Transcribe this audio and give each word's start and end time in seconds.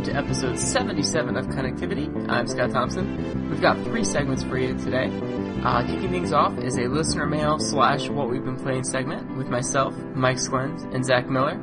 welcome 0.00 0.14
to 0.14 0.18
episode 0.18 0.58
77 0.58 1.36
of 1.36 1.46
Connectivity. 1.48 2.30
I'm 2.30 2.46
Scott 2.46 2.70
Thompson. 2.70 3.50
We've 3.50 3.60
got 3.60 3.76
three 3.84 4.02
segments 4.02 4.42
for 4.42 4.56
you 4.56 4.74
today. 4.78 5.10
Uh, 5.62 5.86
kicking 5.86 6.10
things 6.10 6.32
off 6.32 6.56
is 6.58 6.78
a 6.78 6.88
listener 6.88 7.26
mail 7.26 7.58
slash 7.58 8.08
what 8.08 8.30
we've 8.30 8.42
been 8.42 8.56
playing 8.56 8.84
segment 8.84 9.36
with 9.36 9.48
myself, 9.48 9.94
Mike 10.14 10.38
Sklens, 10.38 10.90
and 10.94 11.04
Zach 11.04 11.28
Miller. 11.28 11.60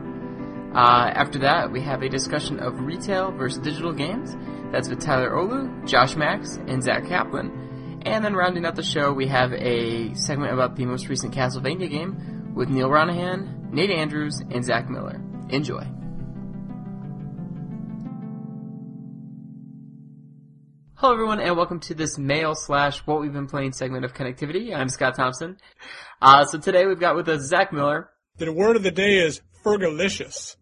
Uh, 0.75 1.09
after 1.15 1.39
that, 1.39 1.71
we 1.71 1.81
have 1.81 2.03
a 2.03 2.09
discussion 2.09 2.59
of 2.59 2.79
retail 2.79 3.31
versus 3.31 3.57
digital 3.57 3.91
games. 3.91 4.35
That's 4.71 4.87
with 4.87 5.01
Tyler 5.01 5.31
Ohlew, 5.31 5.87
Josh 5.87 6.15
Max, 6.15 6.57
and 6.67 6.83
Zack 6.83 7.07
Kaplan. 7.07 8.03
And 8.05 8.23
then 8.23 8.35
rounding 8.35 8.67
out 8.67 8.75
the 8.75 8.83
show, 8.83 9.13
we 9.13 9.25
have 9.29 9.51
a 9.53 10.13
segment 10.13 10.53
about 10.53 10.75
the 10.75 10.85
most 10.85 11.09
recent 11.09 11.33
Castlevania 11.33 11.89
game 11.89 12.53
with 12.53 12.69
Neal 12.69 12.89
Ronaghan, 12.89 13.71
Nate 13.71 13.89
Andrews, 13.89 14.43
and 14.51 14.63
Zach 14.63 14.91
Miller. 14.91 15.19
Enjoy. 15.49 15.96
Hello 20.99 21.13
everyone 21.13 21.39
and 21.39 21.55
welcome 21.55 21.79
to 21.81 21.93
this 21.93 22.17
mail 22.17 22.55
slash 22.55 23.05
what 23.05 23.21
we've 23.21 23.31
been 23.31 23.45
playing 23.45 23.71
segment 23.71 24.03
of 24.03 24.15
connectivity. 24.15 24.75
I'm 24.75 24.89
Scott 24.89 25.13
Thompson. 25.15 25.57
Uh, 26.19 26.43
so 26.45 26.57
today 26.57 26.87
we've 26.87 26.99
got 26.99 27.15
with 27.15 27.29
us 27.29 27.43
Zach 27.43 27.71
Miller. 27.71 28.09
The 28.39 28.51
word 28.51 28.75
of 28.75 28.81
the 28.81 28.89
day 28.89 29.19
is 29.19 29.41
fergalicious. 29.63 30.55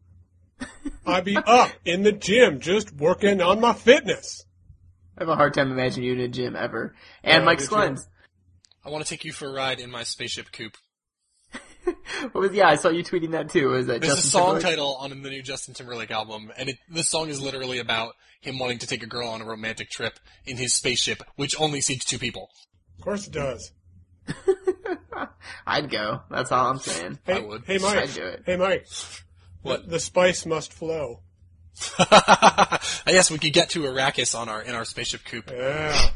I 1.06 1.22
be 1.22 1.38
up 1.48 1.72
in 1.86 2.04
the 2.04 2.12
gym 2.12 2.60
just 2.60 2.94
working 2.94 3.42
on 3.42 3.62
my 3.62 3.72
fitness. 3.72 4.44
I 5.18 5.22
have 5.22 5.30
a 5.30 5.38
hard 5.38 5.54
time 5.54 5.72
imagining 5.72 6.10
you 6.10 6.16
in 6.16 6.20
a 6.20 6.28
gym 6.28 6.58
ever. 6.58 6.94
And 7.24 7.44
Yeah, 7.44 7.46
Mike 7.46 7.62
me. 7.62 7.68
Sklens. 7.68 8.02
I 8.84 8.90
want 8.90 9.06
to 9.06 9.10
take 9.10 9.24
you 9.24 9.32
for 9.32 9.48
a 9.48 9.54
ride 9.54 9.80
in 9.80 9.90
my 9.90 10.04
spaceship 10.04 10.52
coupe. 10.52 10.76
What 12.32 12.36
was, 12.42 12.54
yeah, 12.54 12.68
I 12.68 12.76
saw 12.76 12.90
you 12.90 13.04
tweeting 13.04 13.32
that 13.32 13.50
too. 13.50 13.70
Was 13.70 13.88
that 13.88 14.02
There's 14.02 14.16
Justin 14.16 14.28
a 14.28 14.32
song 14.32 14.46
Timberlake? 14.56 14.64
title 14.64 14.96
on 14.96 15.10
the 15.10 15.30
new 15.30 15.42
Justin 15.44 15.74
Timberlake 15.74 16.12
album, 16.12 16.52
and 16.58 16.70
it, 16.70 16.78
this 16.90 17.10
song 17.10 17.30
is 17.30 17.42
literally 17.42 17.80
about 17.80 18.14
him 18.42 18.58
wanting 18.60 18.80
to 18.80 18.88
take 18.88 19.04
a 19.04 19.08
girl 19.08 19.30
on 19.30 19.42
a 19.42 19.46
romantic 19.46 19.90
trip 19.90 20.20
in 20.46 20.58
his 20.58 20.74
spaceship, 20.74 21.22
which 21.36 21.60
only 21.60 21.82
seats 21.82 22.06
two 22.06 22.18
people. 22.18 22.50
Of 22.98 23.04
course 23.04 23.28
it 23.28 23.34
does. 23.34 23.72
I'd 25.68 25.90
go. 25.90 26.22
That's 26.32 26.52
all 26.52 26.70
I'm 26.72 26.80
saying. 26.80 27.20
Hey, 27.26 27.34
I 27.36 27.40
would. 27.40 27.64
hey 27.66 27.78
Mike. 27.78 27.98
I'd 27.98 28.14
do 28.14 28.24
it. 28.26 28.44
Hey 28.46 28.58
Mike. 28.58 28.88
What? 29.62 29.84
The, 29.84 29.92
the 29.92 30.00
spice 30.00 30.46
must 30.46 30.74
flow. 30.74 31.22
I 32.00 32.80
guess 33.08 33.30
we 33.30 33.38
could 33.38 33.54
get 33.54 33.70
to 33.72 33.82
Arrakis 33.82 34.38
on 34.38 34.48
our 34.50 34.62
in 34.62 34.74
our 34.76 34.86
spaceship 34.86 35.26
coupe. 35.26 35.52
Yeah. 35.52 36.10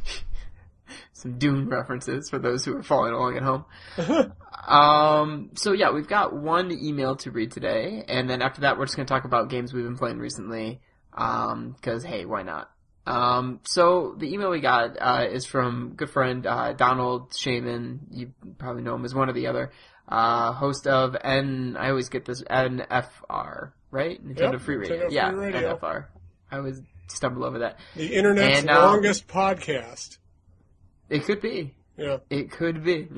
Some 1.20 1.38
Dune 1.38 1.70
references 1.70 2.30
for 2.30 2.40
those 2.40 2.64
who 2.66 2.78
are 2.78 2.84
following 2.84 3.14
along 3.14 3.38
at 3.38 3.44
home. 3.44 3.66
um, 4.68 5.52
so 5.56 5.74
yeah, 5.74 5.92
we've 5.92 6.08
got 6.08 6.34
one 6.36 6.72
email 6.72 7.16
to 7.18 7.32
read 7.32 7.52
today, 7.52 8.04
and 8.08 8.30
then 8.30 8.42
after 8.42 8.62
that, 8.62 8.78
we're 8.78 8.86
just 8.86 8.96
going 8.96 9.06
to 9.06 9.14
talk 9.14 9.26
about 9.26 9.50
games 9.50 9.74
we've 9.74 9.84
been 9.84 9.98
playing 9.98 10.20
recently. 10.20 10.82
Um, 11.14 11.76
cause 11.82 12.04
hey, 12.04 12.26
why 12.26 12.44
not? 12.44 12.70
Um, 13.06 13.60
so 13.64 14.16
the 14.18 14.32
email 14.32 14.52
we 14.52 14.62
got, 14.62 14.96
uh, 15.00 15.26
is 15.32 15.46
from 15.46 15.94
good 15.96 16.12
friend, 16.12 16.46
uh, 16.46 16.74
Donald 16.74 17.34
Shaman. 17.36 18.02
You 18.12 18.32
probably 18.60 18.84
know 18.84 18.96
him 18.96 19.04
as 19.04 19.16
one 19.16 19.30
or 19.30 19.34
the 19.34 19.48
other. 19.48 19.72
Uh, 20.08 20.54
host 20.54 20.86
of 20.88 21.16
N, 21.20 21.76
I 21.78 21.90
always 21.90 22.10
get 22.10 22.26
this, 22.26 22.44
NFR, 22.44 23.72
right? 23.92 24.24
Nintendo 24.24 24.54
Yep, 24.54 24.62
Free 24.62 24.76
Radio. 24.78 24.98
Nintendo 24.98 25.12
yeah, 25.12 25.32
Free 25.32 25.40
Radio. 25.40 25.76
NFR. 25.78 26.06
I 26.52 26.58
always 26.58 26.82
stumble 27.08 27.44
over 27.46 27.60
that. 27.60 27.80
The 27.96 28.14
internet's 28.16 28.60
And, 28.60 28.70
um, 28.70 28.84
longest 28.84 29.28
podcast. 29.28 30.19
It 31.10 31.24
could 31.26 31.42
be. 31.42 31.76
Yeah. 31.98 32.18
It 32.30 32.52
could 32.52 32.84
be. 32.84 33.10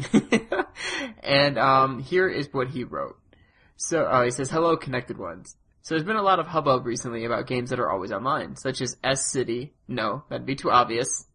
and 1.23 1.59
um, 1.59 1.99
here 1.99 2.27
is 2.27 2.49
what 2.51 2.69
he 2.69 2.83
wrote. 2.83 3.17
So 3.75 4.05
uh, 4.05 4.23
he 4.23 4.31
says, 4.31 4.49
"Hello, 4.49 4.77
connected 4.77 5.17
ones." 5.17 5.55
So 5.81 5.95
there's 5.95 6.05
been 6.05 6.15
a 6.15 6.21
lot 6.21 6.39
of 6.39 6.47
hubbub 6.47 6.85
recently 6.85 7.25
about 7.25 7.47
games 7.47 7.71
that 7.71 7.79
are 7.79 7.89
always 7.89 8.11
online, 8.11 8.55
such 8.55 8.81
as 8.81 8.97
S 9.03 9.31
City. 9.31 9.73
No, 9.87 10.23
that'd 10.29 10.45
be 10.45 10.55
too 10.55 10.71
obvious. 10.71 11.25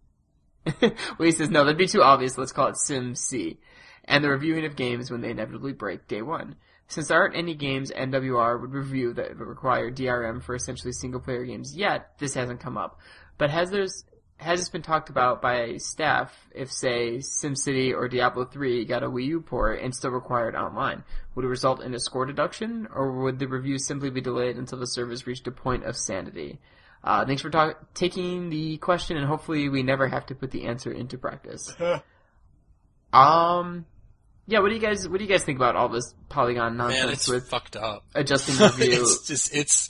well, 0.81 0.93
he 1.21 1.33
says, 1.33 1.51
"No, 1.51 1.65
that'd 1.65 1.79
be 1.79 1.89
too 1.89 2.03
obvious. 2.03 2.39
Let's 2.39 2.53
call 2.53 2.69
it 2.69 2.77
Sim 2.79 3.15
C." 3.15 3.59
And 4.05 4.23
the 4.23 4.31
reviewing 4.31 4.65
of 4.65 4.77
games 4.77 5.11
when 5.11 5.21
they 5.21 5.31
inevitably 5.31 5.73
break 5.73 6.07
day 6.07 6.23
one. 6.23 6.57
Since 6.89 7.09
there 7.09 7.21
aren't 7.21 7.37
any 7.37 7.55
games 7.55 7.91
NWR 7.91 8.61
would 8.61 8.73
review 8.73 9.13
that 9.15 9.37
require 9.37 9.91
DRM 9.91 10.43
for 10.43 10.55
essentially 10.55 10.93
single 10.93 11.21
player 11.21 11.45
games 11.45 11.77
yet, 11.77 12.13
this 12.19 12.35
hasn't 12.35 12.61
come 12.61 12.77
up. 12.77 13.01
But 13.39 13.51
has 13.51 13.71
there's 13.71 14.05
has 14.39 14.61
this 14.61 14.69
been 14.69 14.83
talked 14.83 15.09
about 15.09 15.41
by 15.41 15.77
staff 15.79 16.33
if, 16.55 16.71
say, 16.71 17.19
SimCity 17.19 17.95
or 17.95 18.07
Diablo 18.09 18.45
3 18.45 18.85
got 18.85 19.03
a 19.03 19.09
Wii 19.09 19.25
U 19.27 19.41
port 19.41 19.81
and 19.81 19.95
still 19.95 20.11
required 20.11 20.55
online? 20.55 21.05
Would 21.35 21.45
it 21.45 21.49
result 21.49 21.83
in 21.83 21.95
a 21.95 21.99
score 21.99 22.27
deduction, 22.27 22.87
or 22.95 23.13
would 23.23 23.39
the 23.39 23.47
review 23.49 23.79
simply 23.79 24.11
be 24.11 24.21
delayed 24.21 24.57
until 24.57 24.79
the 24.79 24.87
service 24.87 25.27
reached 25.27 25.47
a 25.47 25.51
point 25.51 25.85
of 25.85 25.97
sanity? 25.97 26.59
Uh, 27.03 27.25
thanks 27.25 27.41
for 27.43 27.51
talk- 27.51 27.95
taking 27.95 28.51
the 28.51 28.77
question, 28.79 29.17
and 29.17 29.27
hopefully 29.27 29.69
we 29.69 29.83
never 29.83 30.09
have 30.09 30.27
to 30.27 30.35
put 30.35 30.51
the 30.51 30.67
answer 30.67 30.93
into 30.93 31.17
practice. 31.19 31.75
Um, 33.13 33.87
yeah, 34.47 34.59
what 34.61 34.69
do 34.69 34.75
you 34.75 34.81
guys, 34.81 35.09
what 35.09 35.19
do 35.19 35.25
you 35.25 35.31
guys 35.31 35.43
think 35.45 35.59
about 35.59 35.77
all 35.77 35.89
this 35.89 36.15
Polygon 36.29 36.77
Man, 36.77 36.89
nonsense 36.89 37.13
it's 37.13 37.29
with 37.29 37.49
fucked 37.49 37.77
up. 37.77 38.05
adjusting 38.15 38.57
review? 38.67 39.03
it's 39.03 39.27
just 39.27 39.55
it's 39.55 39.89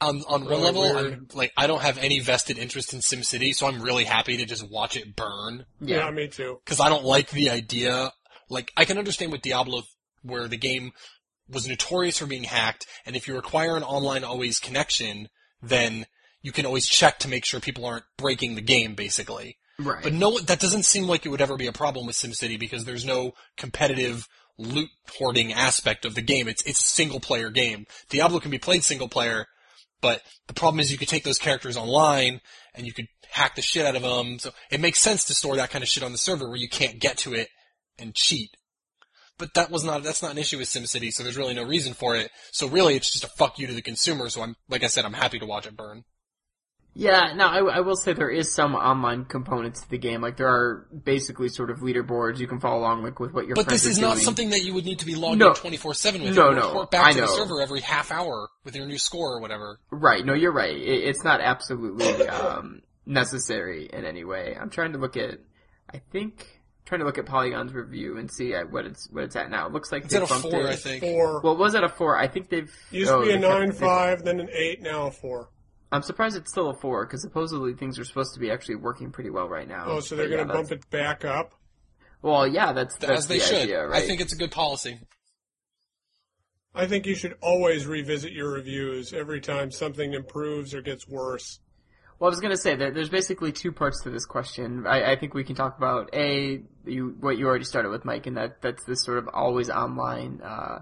on 0.00 0.22
on 0.28 0.44
one 0.44 0.60
level. 0.60 0.82
weird. 0.82 1.12
I'm 1.12 1.28
like 1.34 1.52
I 1.56 1.66
don't 1.66 1.82
have 1.82 1.98
any 1.98 2.20
vested 2.20 2.58
interest 2.58 2.92
in 2.92 3.00
SimCity, 3.00 3.54
so 3.54 3.66
I'm 3.66 3.80
really 3.82 4.04
happy 4.04 4.36
to 4.36 4.44
just 4.44 4.68
watch 4.70 4.96
it 4.96 5.16
burn. 5.16 5.66
yeah. 5.80 6.10
me 6.10 6.28
too. 6.28 6.60
because 6.64 6.80
I 6.80 6.88
don't 6.88 7.04
like 7.04 7.30
the 7.30 7.50
idea. 7.50 8.12
Like, 8.48 8.72
I 8.76 8.84
can 8.84 8.98
understand 8.98 9.32
with 9.32 9.42
Diablo, 9.42 9.82
where 10.22 10.46
the 10.46 10.56
game 10.56 10.92
was 11.48 11.66
notorious 11.66 12.18
for 12.18 12.26
being 12.26 12.44
hacked, 12.44 12.86
and 13.04 13.16
if 13.16 13.26
you 13.26 13.34
require 13.34 13.76
an 13.76 13.82
online 13.82 14.24
always 14.24 14.60
connection, 14.60 15.28
then 15.62 16.06
you 16.42 16.52
can 16.52 16.66
always 16.66 16.86
check 16.86 17.18
to 17.20 17.28
make 17.28 17.44
sure 17.44 17.58
people 17.58 17.84
aren't 17.84 18.04
breaking 18.16 18.54
the 18.54 18.60
game, 18.62 18.94
basically. 18.94 19.58
right. 19.80 20.02
But 20.02 20.12
no, 20.12 20.38
that 20.38 20.60
doesn't 20.60 20.84
seem 20.84 21.06
like 21.08 21.26
it 21.26 21.30
would 21.30 21.40
ever 21.40 21.56
be 21.56 21.66
a 21.66 21.72
problem 21.72 22.06
with 22.06 22.16
SimCity 22.16 22.58
because 22.58 22.84
there's 22.84 23.04
no 23.04 23.32
competitive 23.56 24.28
loot 24.58 24.90
hoarding 25.18 25.52
aspect 25.52 26.04
of 26.04 26.14
the 26.14 26.22
game. 26.22 26.48
It's 26.48 26.64
it's 26.64 26.80
a 26.80 26.84
single 26.84 27.20
player 27.20 27.50
game. 27.50 27.86
Diablo 28.08 28.40
can 28.40 28.50
be 28.50 28.58
played 28.58 28.84
single 28.84 29.08
player, 29.08 29.46
but 30.06 30.22
the 30.46 30.54
problem 30.54 30.78
is 30.78 30.92
you 30.92 30.98
could 30.98 31.08
take 31.08 31.24
those 31.24 31.36
characters 31.36 31.76
online 31.76 32.40
and 32.76 32.86
you 32.86 32.92
could 32.92 33.08
hack 33.28 33.56
the 33.56 33.60
shit 33.60 33.84
out 33.84 33.96
of 33.96 34.02
them. 34.02 34.38
So 34.38 34.52
it 34.70 34.80
makes 34.80 35.00
sense 35.00 35.24
to 35.24 35.34
store 35.34 35.56
that 35.56 35.70
kind 35.70 35.82
of 35.82 35.88
shit 35.88 36.04
on 36.04 36.12
the 36.12 36.16
server 36.18 36.46
where 36.46 36.56
you 36.56 36.68
can't 36.68 37.00
get 37.00 37.18
to 37.18 37.34
it 37.34 37.48
and 37.98 38.14
cheat. 38.14 38.50
But 39.36 39.54
that 39.54 39.68
was 39.68 39.82
not 39.82 40.04
that's 40.04 40.22
not 40.22 40.30
an 40.30 40.38
issue 40.38 40.58
with 40.58 40.68
SimCity, 40.68 41.10
so 41.10 41.24
there's 41.24 41.36
really 41.36 41.54
no 41.54 41.64
reason 41.64 41.92
for 41.92 42.14
it. 42.14 42.30
So 42.52 42.68
really, 42.68 42.94
it's 42.94 43.10
just 43.10 43.24
a 43.24 43.36
fuck 43.36 43.58
you 43.58 43.66
to 43.66 43.74
the 43.74 43.82
consumer. 43.82 44.28
So 44.28 44.42
I'm 44.42 44.54
like 44.68 44.84
I 44.84 44.86
said, 44.86 45.04
I'm 45.04 45.12
happy 45.12 45.40
to 45.40 45.44
watch 45.44 45.66
it 45.66 45.76
burn. 45.76 46.04
Yeah, 46.98 47.34
no, 47.36 47.46
I, 47.46 47.58
I 47.76 47.80
will 47.80 47.94
say 47.94 48.14
there 48.14 48.30
is 48.30 48.54
some 48.54 48.74
online 48.74 49.26
components 49.26 49.82
to 49.82 49.90
the 49.90 49.98
game. 49.98 50.22
Like 50.22 50.38
there 50.38 50.48
are 50.48 50.86
basically 51.04 51.50
sort 51.50 51.70
of 51.70 51.80
leaderboards 51.80 52.38
you 52.38 52.46
can 52.46 52.58
follow 52.58 52.78
along 52.80 53.02
with, 53.02 53.20
with 53.20 53.34
what 53.34 53.46
your 53.46 53.54
players 53.54 53.66
are 53.66 53.66
doing. 53.66 53.66
But 53.66 53.70
this 53.70 53.84
is 53.84 53.98
are 53.98 54.02
not 54.02 54.14
doing. 54.14 54.24
something 54.24 54.50
that 54.50 54.64
you 54.64 54.72
would 54.72 54.86
need 54.86 55.00
to 55.00 55.06
be 55.06 55.14
logged 55.14 55.38
No. 55.38 55.48
in 55.48 55.54
24/7 55.54 56.22
with. 56.24 56.34
No, 56.34 56.48
You 56.50 56.56
no, 56.56 56.66
report 56.68 56.90
back 56.90 57.04
I 57.04 57.12
to 57.12 57.20
the 57.20 57.26
know. 57.26 57.32
server 57.36 57.60
every 57.60 57.80
half 57.82 58.10
hour 58.10 58.48
with 58.64 58.74
your 58.74 58.86
new 58.86 58.96
score 58.98 59.36
or 59.36 59.40
whatever. 59.42 59.78
Right, 59.90 60.24
no, 60.24 60.32
you're 60.32 60.52
right. 60.52 60.74
It, 60.74 61.04
it's 61.04 61.22
not 61.22 61.42
absolutely 61.42 62.26
um, 62.28 62.80
necessary 63.04 63.90
in 63.92 64.04
any 64.06 64.24
way. 64.24 64.56
I'm 64.58 64.70
trying 64.70 64.92
to 64.94 64.98
look 64.98 65.18
at, 65.18 65.38
I 65.92 66.00
think, 66.12 66.46
trying 66.86 67.00
to 67.00 67.04
look 67.04 67.18
at 67.18 67.26
Polygon's 67.26 67.74
review 67.74 68.16
and 68.16 68.30
see 68.30 68.54
at 68.54 68.70
what 68.72 68.86
it's 68.86 69.08
what 69.10 69.24
it's 69.24 69.36
at 69.36 69.50
now. 69.50 69.66
It 69.66 69.72
looks 69.74 69.92
like 69.92 70.04
It's 70.04 70.12
they 70.14 70.20
at 70.20 70.24
a 70.24 70.26
bumped 70.28 70.50
four, 70.50 70.60
it. 70.62 70.66
I 70.66 70.76
think. 70.76 71.02
Four. 71.02 71.40
Well, 71.42 71.52
it 71.52 71.58
was 71.58 71.74
at 71.74 71.84
a 71.84 71.88
four. 71.90 72.16
I 72.16 72.26
think 72.28 72.48
they've 72.48 72.72
Used 72.90 73.10
oh, 73.10 73.20
to 73.20 73.26
be 73.26 73.32
a 73.32 73.36
they 73.36 73.40
kept- 73.42 73.52
nine 73.58 73.68
they- 73.70 73.74
five, 73.76 74.24
then 74.24 74.40
an 74.40 74.48
eight, 74.52 74.80
now 74.80 75.08
a 75.08 75.10
four. 75.10 75.50
I'm 75.92 76.02
surprised 76.02 76.36
it's 76.36 76.50
still 76.50 76.70
a 76.70 76.74
four 76.74 77.06
because 77.06 77.22
supposedly 77.22 77.74
things 77.74 77.98
are 77.98 78.04
supposed 78.04 78.34
to 78.34 78.40
be 78.40 78.50
actually 78.50 78.76
working 78.76 79.12
pretty 79.12 79.30
well 79.30 79.48
right 79.48 79.68
now. 79.68 79.84
Oh, 79.86 80.00
so 80.00 80.16
they're 80.16 80.28
gonna 80.28 80.44
bump 80.44 80.72
it 80.72 80.88
back 80.90 81.24
up? 81.24 81.54
Well, 82.22 82.46
yeah, 82.46 82.72
that's 82.72 82.96
that's 82.96 83.18
As 83.18 83.26
they 83.28 83.38
the 83.38 83.44
should. 83.44 83.62
idea, 83.62 83.86
right? 83.86 84.02
I 84.02 84.06
think 84.06 84.20
it's 84.20 84.32
a 84.32 84.36
good 84.36 84.50
policy. 84.50 85.00
I 86.74 86.86
think 86.86 87.06
you 87.06 87.14
should 87.14 87.36
always 87.40 87.86
revisit 87.86 88.32
your 88.32 88.50
reviews 88.52 89.12
every 89.12 89.40
time 89.40 89.70
something 89.70 90.12
improves 90.12 90.74
or 90.74 90.82
gets 90.82 91.08
worse. 91.08 91.60
Well, 92.18 92.28
I 92.28 92.32
was 92.32 92.40
gonna 92.40 92.56
say 92.56 92.74
that 92.74 92.94
there's 92.94 93.08
basically 93.08 93.52
two 93.52 93.72
parts 93.72 94.02
to 94.02 94.10
this 94.10 94.26
question. 94.26 94.86
I, 94.86 95.12
I 95.12 95.16
think 95.16 95.34
we 95.34 95.44
can 95.44 95.54
talk 95.54 95.78
about 95.78 96.14
a 96.14 96.62
you, 96.84 97.14
what 97.20 97.38
you 97.38 97.46
already 97.46 97.64
started 97.64 97.90
with, 97.90 98.04
Mike, 98.04 98.26
and 98.26 98.36
that 98.36 98.60
that's 98.60 98.84
this 98.84 99.04
sort 99.04 99.18
of 99.18 99.28
always 99.32 99.70
online 99.70 100.40
uh, 100.42 100.80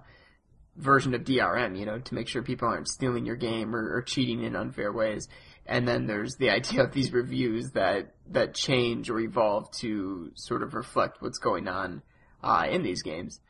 version 0.77 1.15
of 1.15 1.25
DRM. 1.25 1.79
You 1.79 1.87
know, 1.87 1.99
to 1.99 2.15
make 2.15 2.29
sure 2.29 2.43
people 2.43 2.69
aren't 2.69 2.89
stealing 2.89 3.27
your 3.27 3.37
game 3.37 3.75
or, 3.75 3.97
or 3.97 4.03
cheating 4.03 4.43
in 4.43 4.57
unfair 4.57 4.93
ways. 4.93 5.29
And 5.67 5.89
then 5.89 6.07
there's 6.07 6.37
the 6.37 6.51
idea 6.51 6.83
of 6.85 6.93
these 6.93 7.13
reviews 7.13 7.71
that 7.73 8.15
that 8.31 8.55
change 8.55 9.11
or 9.11 9.21
evolve 9.21 9.71
to 9.79 10.31
sort 10.35 10.63
of 10.63 10.75
reflect 10.75 11.21
what's 11.21 11.39
going 11.39 11.69
on 11.69 12.03
uh, 12.43 12.67
in 12.71 12.83
these 12.83 13.03
games. 13.03 13.41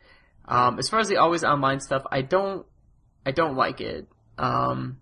Um, 0.46 0.78
as 0.78 0.88
far 0.88 1.00
as 1.00 1.08
the 1.08 1.16
always 1.16 1.44
online 1.44 1.80
stuff, 1.80 2.02
I 2.10 2.22
don't 2.22 2.66
I 3.26 3.32
don't 3.32 3.56
like 3.56 3.80
it. 3.80 4.06
Um, 4.38 4.98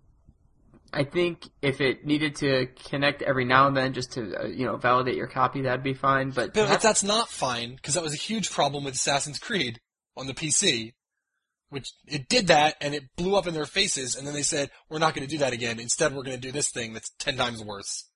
I 0.93 1.05
think 1.05 1.49
if 1.63 1.81
it 1.81 2.05
needed 2.05 2.37
to 2.37 2.67
connect 2.89 3.23
every 3.23 3.45
now 3.45 3.67
and 3.67 3.77
then 3.77 3.95
just 3.95 4.13
to 4.13 4.43
uh, 4.43 4.47
you 4.47 4.67
know 4.67 4.77
validate 4.77 5.17
your 5.17 5.27
copy, 5.27 5.63
that'd 5.63 5.83
be 5.83 5.95
fine. 5.95 6.31
But, 6.31 6.55
But 6.55 6.81
that's 6.83 7.03
not 7.03 7.29
fine 7.29 7.75
because 7.75 7.95
that 7.95 8.03
was 8.03 8.13
a 8.13 8.19
huge 8.19 8.51
problem 8.51 8.85
with 8.85 8.95
Assassin's 8.95 9.39
Creed 9.39 9.81
on 10.17 10.27
the 10.27 10.35
PC. 10.35 10.93
Which 11.73 11.93
it 12.07 12.29
did 12.29 12.47
that 12.47 12.77
and 12.81 12.95
it 12.95 13.05
blew 13.17 13.35
up 13.37 13.47
in 13.47 13.55
their 13.55 13.67
faces, 13.67 14.15
and 14.15 14.27
then 14.27 14.35
they 14.35 14.43
said, 14.43 14.71
"We're 14.89 14.99
not 14.99 15.15
going 15.15 15.27
to 15.27 15.31
do 15.31 15.39
that 15.39 15.53
again. 15.53 15.81
Instead, 15.81 16.15
we're 16.15 16.23
going 16.23 16.37
to 16.37 16.41
do 16.41 16.53
this 16.53 16.71
thing 16.71 16.93
that's 16.93 17.11
ten 17.19 17.37
times 17.37 17.63
worse." 17.63 18.09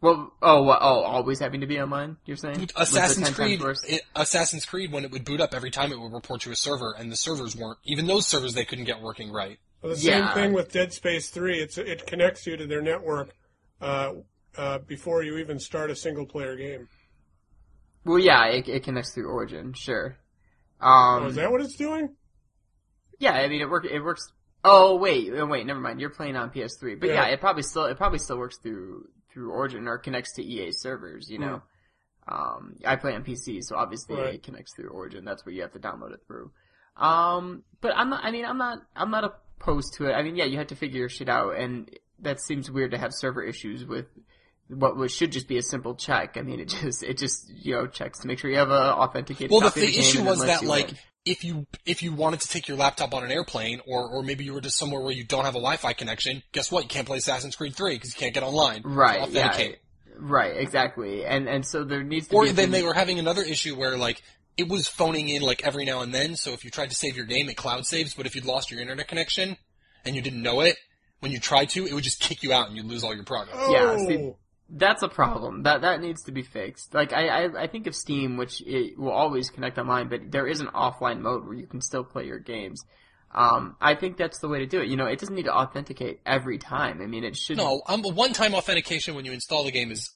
Well, 0.00 0.34
oh, 0.42 0.62
what, 0.64 0.80
oh, 0.82 1.00
always 1.02 1.38
having 1.38 1.62
to 1.62 1.66
be 1.66 1.80
online. 1.80 2.18
You're 2.26 2.36
saying 2.36 2.68
Assassin's 2.76 3.30
Creed, 3.30 3.62
it, 3.88 4.02
Assassin's 4.14 4.66
Creed, 4.66 4.92
when 4.92 5.02
it 5.02 5.10
would 5.10 5.24
boot 5.24 5.40
up 5.40 5.54
every 5.54 5.70
time, 5.70 5.92
it 5.92 5.98
would 5.98 6.12
report 6.12 6.42
to 6.42 6.50
a 6.50 6.56
server, 6.56 6.94
and 6.98 7.10
the 7.10 7.16
servers 7.16 7.56
weren't 7.56 7.78
even 7.84 8.06
those 8.06 8.26
servers 8.28 8.52
they 8.52 8.66
couldn't 8.66 8.84
get 8.84 9.00
working 9.00 9.32
right. 9.32 9.58
Well, 9.80 9.94
the 9.94 10.00
Yeah. 10.00 10.32
same 10.32 10.34
thing 10.34 10.52
with 10.52 10.70
Dead 10.72 10.92
Space 10.92 11.30
3. 11.30 11.58
It's 11.58 11.78
it 11.78 12.06
connects 12.06 12.46
you 12.46 12.54
to 12.58 12.66
their 12.66 12.82
network 12.82 13.34
uh, 13.80 14.12
uh, 14.58 14.78
before 14.80 15.22
you 15.22 15.38
even 15.38 15.58
start 15.58 15.90
a 15.90 15.96
single 15.96 16.26
player 16.26 16.54
game. 16.56 16.88
Well, 18.04 18.18
yeah, 18.18 18.46
it, 18.48 18.68
it 18.68 18.84
connects 18.84 19.14
through 19.14 19.28
Origin, 19.28 19.72
sure. 19.72 20.18
Um, 20.80 21.22
oh, 21.22 21.26
is 21.28 21.36
that 21.36 21.50
what 21.50 21.62
it's 21.62 21.76
doing? 21.76 22.14
Yeah, 23.24 23.32
I 23.32 23.48
mean, 23.48 23.60
it 23.62 23.70
work. 23.70 23.84
It 23.86 24.00
works. 24.00 24.30
Oh 24.62 24.96
wait, 24.96 25.30
oh, 25.34 25.46
wait, 25.46 25.66
never 25.66 25.80
mind. 25.80 26.00
You're 26.00 26.10
playing 26.10 26.36
on 26.36 26.50
PS3, 26.50 26.98
but 27.00 27.08
yeah. 27.08 27.14
Yeah. 27.26 27.32
it 27.32 27.40
probably 27.40 27.62
still 27.62 27.84
it 27.86 27.96
probably 27.96 28.18
still 28.18 28.38
works 28.38 28.58
through 28.62 29.08
through 29.32 29.50
Origin 29.50 29.88
or 29.88 29.98
connects 29.98 30.34
to 30.36 30.42
EA 30.42 30.70
servers. 30.72 31.28
You 31.30 31.38
know, 31.38 31.62
um, 32.28 32.76
I 32.86 32.96
play 32.96 33.14
on 33.14 33.24
PC, 33.24 33.62
so 33.62 33.76
obviously 33.76 34.16
Right. 34.16 34.34
it 34.34 34.42
connects 34.42 34.74
through 34.76 34.90
Origin. 34.90 35.24
That's 35.24 35.44
where 35.44 35.54
you 35.54 35.62
have 35.62 35.72
to 35.72 35.78
download 35.78 36.12
it 36.14 36.20
through. 36.26 36.50
Um, 36.96 37.64
but 37.80 37.92
I'm 37.96 38.10
not. 38.10 38.24
I 38.24 38.30
mean, 38.30 38.44
I'm 38.44 38.58
not. 38.58 38.78
I'm 38.94 39.10
not 39.10 39.24
opposed 39.24 39.94
to 39.94 40.06
it. 40.06 40.12
I 40.12 40.22
mean, 40.22 40.36
yeah, 40.36 40.44
you 40.44 40.58
have 40.58 40.68
to 40.68 40.76
figure 40.76 41.00
your 41.00 41.08
shit 41.08 41.28
out, 41.28 41.56
and 41.56 41.90
that 42.20 42.40
seems 42.40 42.70
weird 42.70 42.92
to 42.92 42.98
have 42.98 43.12
server 43.12 43.42
issues 43.42 43.84
with 43.84 44.06
what 44.68 44.96
was, 44.96 45.12
should 45.12 45.32
just 45.32 45.46
be 45.48 45.58
a 45.58 45.62
simple 45.62 45.94
check. 45.94 46.36
I 46.36 46.42
mean, 46.42 46.60
it 46.60 46.68
just 46.68 47.02
it 47.02 47.18
just 47.18 47.50
you 47.50 47.74
know 47.74 47.86
checks 47.86 48.20
to 48.20 48.26
make 48.26 48.38
sure 48.38 48.50
you 48.50 48.56
have 48.58 48.70
a 48.70 48.94
authenticated. 48.94 49.50
Well, 49.50 49.60
the, 49.60 49.66
copy 49.68 49.80
of 49.82 49.86
the 49.86 49.92
game 49.92 50.00
issue 50.00 50.24
was 50.24 50.44
that 50.44 50.62
like 50.64 50.90
in. 50.90 50.98
if 51.26 51.44
you 51.44 51.66
if 51.84 52.02
you 52.02 52.12
wanted 52.12 52.40
to 52.40 52.48
take 52.48 52.66
your 52.68 52.76
laptop 52.76 53.14
on 53.14 53.24
an 53.24 53.30
airplane, 53.30 53.80
or 53.86 54.08
or 54.08 54.22
maybe 54.22 54.44
you 54.44 54.54
were 54.54 54.60
just 54.60 54.76
somewhere 54.78 55.00
where 55.00 55.12
you 55.12 55.24
don't 55.24 55.44
have 55.44 55.54
a 55.54 55.58
Wi-Fi 55.58 55.92
connection, 55.92 56.42
guess 56.52 56.72
what? 56.72 56.82
You 56.84 56.88
can't 56.88 57.06
play 57.06 57.18
Assassin's 57.18 57.56
Creed 57.56 57.74
3 57.76 57.94
because 57.94 58.14
you 58.14 58.18
can't 58.18 58.32
get 58.34 58.42
online. 58.42 58.82
Right. 58.84 59.18
Yeah. 59.18 59.24
authenticate. 59.48 59.78
Right. 60.18 60.56
Exactly. 60.56 61.24
And 61.24 61.48
and 61.48 61.66
so 61.66 61.84
there 61.84 62.02
needs 62.02 62.28
to 62.28 62.36
Or 62.36 62.44
be. 62.44 62.50
a 62.50 62.52
then 62.52 62.70
they 62.70 62.82
were 62.82 62.94
having 62.94 63.18
another 63.18 63.42
issue 63.42 63.74
where 63.76 63.96
like 63.98 64.22
it 64.56 64.68
was 64.68 64.86
phoning 64.86 65.28
in 65.28 65.42
like 65.42 65.64
every 65.66 65.84
now 65.84 66.00
and 66.02 66.14
then. 66.14 66.36
So 66.36 66.52
if 66.52 66.64
you 66.64 66.70
tried 66.70 66.90
to 66.90 66.96
save 66.96 67.16
your 67.16 67.26
game, 67.26 67.48
it 67.48 67.56
cloud 67.56 67.84
saves. 67.86 68.14
But 68.14 68.24
if 68.26 68.34
you'd 68.36 68.44
lost 68.44 68.70
your 68.70 68.80
internet 68.80 69.08
connection 69.08 69.56
and 70.04 70.14
you 70.14 70.22
didn't 70.22 70.42
know 70.42 70.60
it, 70.60 70.76
when 71.20 71.32
you 71.32 71.40
tried 71.40 71.70
to, 71.70 71.84
it 71.86 71.92
would 71.92 72.04
just 72.04 72.20
kick 72.20 72.42
you 72.44 72.52
out 72.52 72.68
and 72.68 72.76
you'd 72.76 72.86
lose 72.86 73.02
all 73.02 73.14
your 73.14 73.24
progress. 73.24 73.56
Yeah, 73.68 73.96
Oh, 73.98 74.06
see- 74.08 74.32
That's 74.70 75.02
a 75.02 75.08
problem. 75.08 75.64
That 75.64 75.82
that 75.82 76.00
needs 76.00 76.22
to 76.24 76.32
be 76.32 76.42
fixed. 76.42 76.94
Like 76.94 77.12
I, 77.12 77.28
I, 77.28 77.62
I 77.62 77.66
think 77.66 77.86
of 77.86 77.94
Steam, 77.94 78.36
which 78.36 78.62
it 78.62 78.98
will 78.98 79.12
always 79.12 79.50
connect 79.50 79.78
online, 79.78 80.08
but 80.08 80.30
there 80.30 80.46
is 80.46 80.60
an 80.60 80.68
offline 80.68 81.20
mode 81.20 81.44
where 81.44 81.54
you 81.54 81.66
can 81.66 81.80
still 81.80 82.04
play 82.04 82.26
your 82.26 82.38
games. 82.38 82.84
Um, 83.34 83.76
I 83.80 83.94
think 83.94 84.16
that's 84.16 84.38
the 84.38 84.48
way 84.48 84.60
to 84.60 84.66
do 84.66 84.80
it. 84.80 84.88
You 84.88 84.96
know, 84.96 85.06
it 85.06 85.18
doesn't 85.18 85.34
need 85.34 85.46
to 85.46 85.54
authenticate 85.54 86.20
every 86.24 86.58
time. 86.58 87.02
I 87.02 87.06
mean, 87.06 87.24
it 87.24 87.36
should. 87.36 87.56
No, 87.56 87.82
um, 87.88 88.02
one-time 88.02 88.54
authentication 88.54 89.16
when 89.16 89.24
you 89.24 89.32
install 89.32 89.64
the 89.64 89.72
game 89.72 89.90
is 89.90 90.14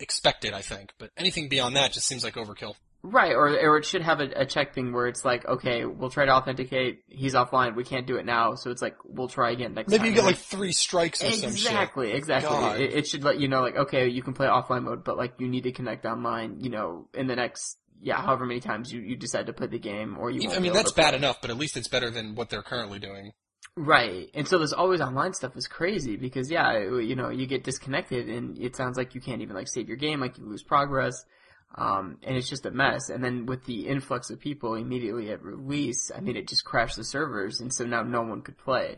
expected, 0.00 0.52
I 0.52 0.62
think. 0.62 0.92
But 0.98 1.10
anything 1.16 1.48
beyond 1.48 1.76
that 1.76 1.92
just 1.92 2.06
seems 2.06 2.24
like 2.24 2.34
overkill. 2.34 2.74
Right, 3.02 3.32
or 3.32 3.48
or 3.48 3.78
it 3.78 3.84
should 3.84 4.02
have 4.02 4.18
a, 4.20 4.28
a 4.34 4.46
check 4.46 4.74
thing 4.74 4.92
where 4.92 5.06
it's 5.06 5.24
like, 5.24 5.46
okay, 5.46 5.84
we'll 5.84 6.10
try 6.10 6.24
to 6.24 6.32
authenticate. 6.32 7.04
He's 7.06 7.34
offline. 7.34 7.76
We 7.76 7.84
can't 7.84 8.04
do 8.04 8.16
it 8.16 8.26
now, 8.26 8.56
so 8.56 8.72
it's 8.72 8.82
like 8.82 8.96
we'll 9.04 9.28
try 9.28 9.52
again 9.52 9.74
next 9.74 9.90
Maybe 9.90 9.98
time. 9.98 10.08
you 10.08 10.14
get 10.14 10.24
like 10.24 10.38
three 10.38 10.72
strikes 10.72 11.22
or 11.22 11.30
some 11.30 11.54
shit. 11.54 11.70
Exactly, 11.70 12.12
exactly. 12.12 12.84
It, 12.84 12.94
it 12.94 13.06
should 13.06 13.22
let 13.22 13.38
you 13.38 13.46
know, 13.46 13.60
like, 13.60 13.76
okay, 13.76 14.08
you 14.08 14.22
can 14.22 14.32
play 14.32 14.48
offline 14.48 14.82
mode, 14.82 15.04
but 15.04 15.16
like, 15.16 15.34
you 15.38 15.46
need 15.46 15.64
to 15.64 15.72
connect 15.72 16.04
online. 16.04 16.58
You 16.60 16.70
know, 16.70 17.08
in 17.14 17.28
the 17.28 17.36
next, 17.36 17.78
yeah, 18.02 18.20
however 18.20 18.44
many 18.44 18.58
times 18.58 18.92
you, 18.92 19.00
you 19.00 19.14
decide 19.14 19.46
to 19.46 19.52
play 19.52 19.68
the 19.68 19.78
game, 19.78 20.16
or 20.18 20.30
you. 20.30 20.50
I 20.50 20.58
mean, 20.58 20.72
that's 20.72 20.92
bad 20.92 21.14
enough, 21.14 21.40
but 21.40 21.50
at 21.50 21.56
least 21.56 21.76
it's 21.76 21.88
better 21.88 22.10
than 22.10 22.34
what 22.34 22.50
they're 22.50 22.62
currently 22.62 22.98
doing. 22.98 23.32
Right, 23.76 24.30
and 24.34 24.48
so 24.48 24.58
this 24.58 24.72
always 24.72 25.00
online 25.00 25.34
stuff 25.34 25.54
is 25.54 25.68
crazy 25.68 26.16
because 26.16 26.50
yeah, 26.50 26.78
you 26.78 27.14
know, 27.14 27.28
you 27.28 27.46
get 27.46 27.62
disconnected, 27.62 28.28
and 28.28 28.58
it 28.58 28.74
sounds 28.74 28.96
like 28.96 29.14
you 29.14 29.20
can't 29.20 29.42
even 29.42 29.54
like 29.54 29.68
save 29.68 29.86
your 29.86 29.98
game, 29.98 30.18
like 30.18 30.38
you 30.38 30.44
lose 30.44 30.64
progress. 30.64 31.24
Um, 31.74 32.18
and 32.22 32.36
it's 32.36 32.48
just 32.48 32.64
a 32.64 32.70
mess. 32.70 33.10
And 33.10 33.22
then 33.22 33.44
with 33.46 33.64
the 33.66 33.86
influx 33.86 34.30
of 34.30 34.40
people 34.40 34.74
immediately 34.74 35.30
at 35.30 35.42
release, 35.42 36.10
I 36.16 36.20
mean, 36.20 36.36
it 36.36 36.48
just 36.48 36.64
crashed 36.64 36.96
the 36.96 37.04
servers, 37.04 37.60
and 37.60 37.72
so 37.72 37.84
now 37.84 38.02
no 38.02 38.22
one 38.22 38.42
could 38.42 38.56
play. 38.56 38.96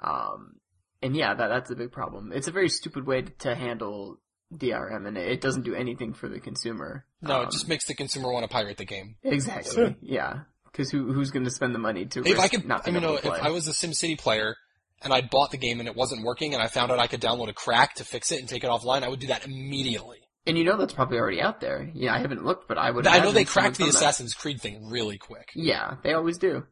Um, 0.00 0.56
and 1.02 1.16
yeah, 1.16 1.34
that 1.34 1.48
that's 1.48 1.70
a 1.70 1.76
big 1.76 1.90
problem. 1.90 2.32
It's 2.32 2.48
a 2.48 2.52
very 2.52 2.68
stupid 2.68 3.06
way 3.06 3.22
to 3.22 3.54
handle 3.54 4.18
DRM, 4.54 5.06
and 5.08 5.16
it 5.18 5.40
doesn't 5.40 5.62
do 5.64 5.74
anything 5.74 6.12
for 6.12 6.28
the 6.28 6.38
consumer. 6.38 7.06
No, 7.22 7.40
Um, 7.40 7.48
it 7.48 7.50
just 7.52 7.68
makes 7.68 7.86
the 7.86 7.94
consumer 7.94 8.32
want 8.32 8.44
to 8.44 8.48
pirate 8.48 8.76
the 8.76 8.84
game. 8.84 9.16
exactly, 9.24 9.96
yeah. 10.02 10.40
Because 10.64 10.90
who 10.90 11.12
who's 11.12 11.30
going 11.30 11.44
to 11.44 11.50
spend 11.50 11.74
the 11.74 11.78
money 11.78 12.06
to 12.06 12.20
If 12.20 12.24
risk 12.26 12.40
I 12.40 12.48
could, 12.48 12.64
not 12.66 12.86
I 12.86 12.92
mean, 12.92 13.02
able 13.02 13.14
no, 13.14 13.20
to 13.20 13.34
if? 13.34 13.42
I 13.42 13.50
was 13.50 13.68
a 13.68 13.72
SimCity 13.72 14.18
player 14.18 14.56
and 15.02 15.12
I'd 15.12 15.28
bought 15.28 15.50
the 15.50 15.58
game 15.58 15.80
and 15.80 15.88
it 15.88 15.94
wasn't 15.94 16.24
working 16.24 16.54
and 16.54 16.62
I 16.62 16.68
found 16.68 16.90
out 16.90 16.98
I 16.98 17.08
could 17.08 17.20
download 17.20 17.48
a 17.48 17.52
crack 17.52 17.96
to 17.96 18.04
fix 18.04 18.32
it 18.32 18.40
and 18.40 18.48
take 18.48 18.64
it 18.64 18.70
offline, 18.70 19.02
I 19.02 19.08
would 19.08 19.20
do 19.20 19.26
that 19.26 19.44
immediately. 19.44 20.20
And 20.46 20.58
you 20.58 20.64
know 20.64 20.76
that's 20.76 20.92
probably 20.92 21.18
already 21.18 21.40
out 21.40 21.60
there. 21.60 21.88
Yeah, 21.94 22.14
I 22.14 22.18
haven't 22.18 22.44
looked, 22.44 22.66
but 22.66 22.76
I 22.78 22.90
would. 22.90 23.06
I 23.06 23.20
know 23.20 23.30
they 23.30 23.44
cracked 23.44 23.76
the 23.76 23.84
someone's 23.84 23.94
that. 23.94 23.98
Assassin's 24.00 24.34
Creed 24.34 24.60
thing 24.60 24.90
really 24.90 25.16
quick. 25.18 25.50
Yeah, 25.54 25.96
they 26.02 26.12
always 26.14 26.38
do. 26.38 26.64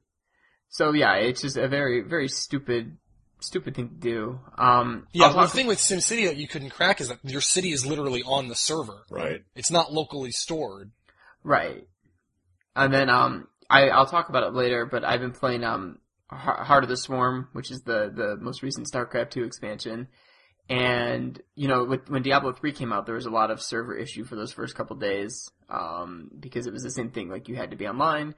So 0.70 0.92
yeah, 0.92 1.14
it's 1.14 1.40
just 1.42 1.56
a 1.56 1.68
very, 1.68 2.00
very 2.02 2.28
stupid, 2.28 2.96
stupid 3.40 3.76
thing 3.76 3.88
to 3.90 3.94
do. 3.94 4.40
Um, 4.58 5.06
Yeah, 5.12 5.26
I'll 5.26 5.42
the 5.42 5.48
thing 5.48 5.66
with 5.68 5.78
SimCity 5.78 6.26
that 6.26 6.36
you 6.36 6.48
couldn't 6.48 6.70
crack 6.70 7.00
is 7.00 7.08
that 7.08 7.18
your 7.24 7.40
city 7.40 7.72
is 7.72 7.86
literally 7.86 8.22
on 8.24 8.48
the 8.48 8.54
server. 8.56 9.04
right. 9.10 9.42
It's 9.54 9.70
not 9.70 9.92
locally 9.92 10.30
stored. 10.32 10.90
right. 11.44 11.86
And 12.76 12.94
then 12.94 13.10
um, 13.10 13.48
I 13.68 13.88
I'll 13.88 14.06
talk 14.06 14.28
about 14.28 14.44
it 14.44 14.54
later, 14.54 14.86
but 14.86 15.04
I've 15.04 15.20
been 15.20 15.32
playing 15.32 15.64
um, 15.64 15.98
Heart 16.28 16.84
of 16.84 16.88
the 16.88 16.96
Swarm, 16.96 17.48
which 17.52 17.70
is 17.70 17.82
the 17.82 18.12
the 18.14 18.36
most 18.40 18.62
recent 18.62 18.86
StarCraft 18.90 19.30
two 19.30 19.42
expansion. 19.44 20.08
And 20.70 21.40
you 21.56 21.66
know, 21.66 21.82
with, 21.84 22.08
when 22.08 22.22
Diablo 22.22 22.52
three 22.52 22.70
came 22.72 22.92
out, 22.92 23.04
there 23.04 23.16
was 23.16 23.26
a 23.26 23.30
lot 23.30 23.50
of 23.50 23.60
server 23.60 23.96
issue 23.96 24.22
for 24.24 24.36
those 24.36 24.52
first 24.52 24.76
couple 24.76 24.94
days, 24.96 25.50
um, 25.68 26.30
because 26.38 26.68
it 26.68 26.72
was 26.72 26.84
the 26.84 26.90
same 26.92 27.10
thing. 27.10 27.28
Like 27.28 27.48
you 27.48 27.56
had 27.56 27.72
to 27.72 27.76
be 27.76 27.88
online, 27.88 28.36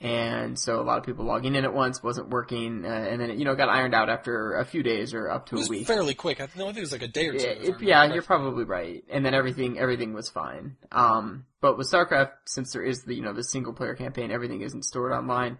and 0.00 0.56
so 0.56 0.80
a 0.80 0.84
lot 0.84 0.98
of 0.98 1.04
people 1.04 1.24
logging 1.24 1.56
in 1.56 1.64
at 1.64 1.74
once 1.74 2.00
wasn't 2.00 2.28
working, 2.28 2.84
uh, 2.84 2.88
and 2.88 3.20
then 3.20 3.30
it, 3.30 3.36
you 3.38 3.44
know 3.44 3.56
got 3.56 3.68
ironed 3.68 3.96
out 3.96 4.08
after 4.08 4.54
a 4.54 4.64
few 4.64 4.84
days 4.84 5.12
or 5.12 5.28
up 5.28 5.46
to 5.46 5.56
a 5.56 5.66
week. 5.68 5.84
fairly 5.88 6.14
quick. 6.14 6.40
I, 6.40 6.46
no, 6.56 6.64
I 6.64 6.66
think 6.68 6.78
it 6.78 6.80
was 6.82 6.92
like 6.92 7.02
a 7.02 7.08
day 7.08 7.26
or 7.26 7.32
two. 7.32 7.38
Yeah, 7.38 7.46
it- 7.50 7.62
yeah, 7.80 7.96
correctly. 7.96 8.14
you're 8.14 8.22
probably 8.22 8.64
right. 8.64 9.02
And 9.10 9.26
then 9.26 9.34
everything, 9.34 9.76
everything 9.76 10.12
was 10.12 10.30
fine. 10.30 10.76
Um, 10.92 11.46
but 11.60 11.76
with 11.76 11.90
StarCraft, 11.90 12.30
since 12.46 12.72
there 12.72 12.84
is 12.84 13.02
the, 13.02 13.14
you 13.16 13.22
know, 13.22 13.32
the 13.32 13.42
single 13.42 13.72
player 13.72 13.96
campaign, 13.96 14.30
everything 14.30 14.62
isn't 14.62 14.84
stored 14.84 15.12
online, 15.12 15.58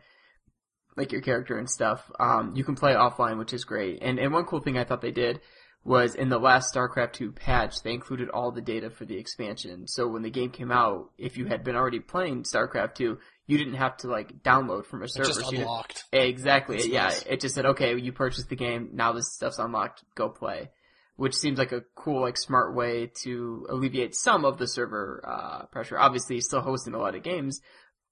like 0.97 1.11
your 1.11 1.21
character 1.21 1.59
and 1.59 1.69
stuff. 1.69 2.09
Um, 2.21 2.53
you 2.55 2.63
can 2.63 2.77
play 2.77 2.95
offline, 2.95 3.39
which 3.39 3.53
is 3.53 3.65
great. 3.65 3.99
And, 4.03 4.21
and 4.21 4.33
one 4.33 4.45
cool 4.45 4.61
thing 4.61 4.79
I 4.79 4.85
thought 4.85 5.01
they 5.03 5.11
did 5.11 5.41
was 5.85 6.15
in 6.15 6.29
the 6.29 6.39
last 6.39 6.73
StarCraft 6.75 7.13
2 7.15 7.33
patch, 7.33 7.83
they 7.83 7.93
included 7.93 8.29
all 8.29 8.53
the 8.53 8.61
data 8.61 8.89
for 8.91 9.05
the 9.05 9.17
expansion. 9.19 9.87
So 9.89 10.07
when 10.07 10.23
the 10.23 10.31
game 10.31 10.51
came 10.51 10.71
out, 10.71 11.11
if 11.19 11.37
you 11.37 11.47
had 11.47 11.65
been 11.65 11.75
already 11.75 11.99
playing 11.99 12.45
StarCraft 12.45 12.95
2, 12.95 13.19
you 13.49 13.59
didn't 13.59 13.75
have 13.75 13.97
to 13.99 14.09
like 14.09 14.43
download 14.45 14.87
from 14.87 15.03
a 15.03 15.07
It 15.07 15.11
server. 15.13 15.29
just 15.29 15.41
you 15.41 15.51
didn't- 15.51 15.63
unlocked. 15.63 16.05
Exactly. 16.13 16.77
That's 16.77 16.89
yeah. 16.89 17.03
nice. 17.05 17.23
It 17.25 17.41
just 17.41 17.55
said, 17.57 17.67
okay, 17.67 17.99
you 17.99 18.13
purchased 18.13 18.49
the 18.49 18.57
game. 18.57 18.91
Now 18.93 19.13
this 19.13 19.33
stuff's 19.35 19.59
unlocked. 19.59 20.05
Go 20.15 20.29
play. 20.29 20.71
Which 21.17 21.35
seems 21.35 21.59
like 21.59 21.73
a 21.73 21.83
cool, 21.95 22.21
like 22.23 22.39
smart 22.39 22.75
way 22.75 23.11
to 23.23 23.67
alleviate 23.69 24.15
some 24.15 24.45
of 24.45 24.59
the 24.59 24.67
server, 24.69 25.23
uh, 25.27 25.67
pressure. 25.67 25.99
Obviously 25.99 26.41
still 26.41 26.61
hosting 26.63 26.95
a 26.95 26.99
lot 26.99 27.15
of 27.15 27.23
games, 27.23 27.61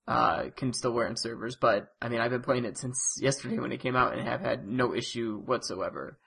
uh, 0.08 0.50
can 0.56 0.72
still 0.72 0.92
wear 0.92 1.08
on 1.08 1.16
servers, 1.16 1.56
but 1.60 1.88
I 2.02 2.08
mean, 2.08 2.20
I've 2.20 2.30
been 2.32 2.42
playing 2.42 2.64
it 2.66 2.76
since 2.76 3.00
yesterday 3.20 3.58
when 3.58 3.70
it 3.72 3.78
came 3.80 3.96
out 3.96 4.12
and 4.12 4.26
have 4.28 4.40
had 4.40 4.66
no 4.66 4.94
issue 4.94 5.38
whatsoever. 5.44 6.18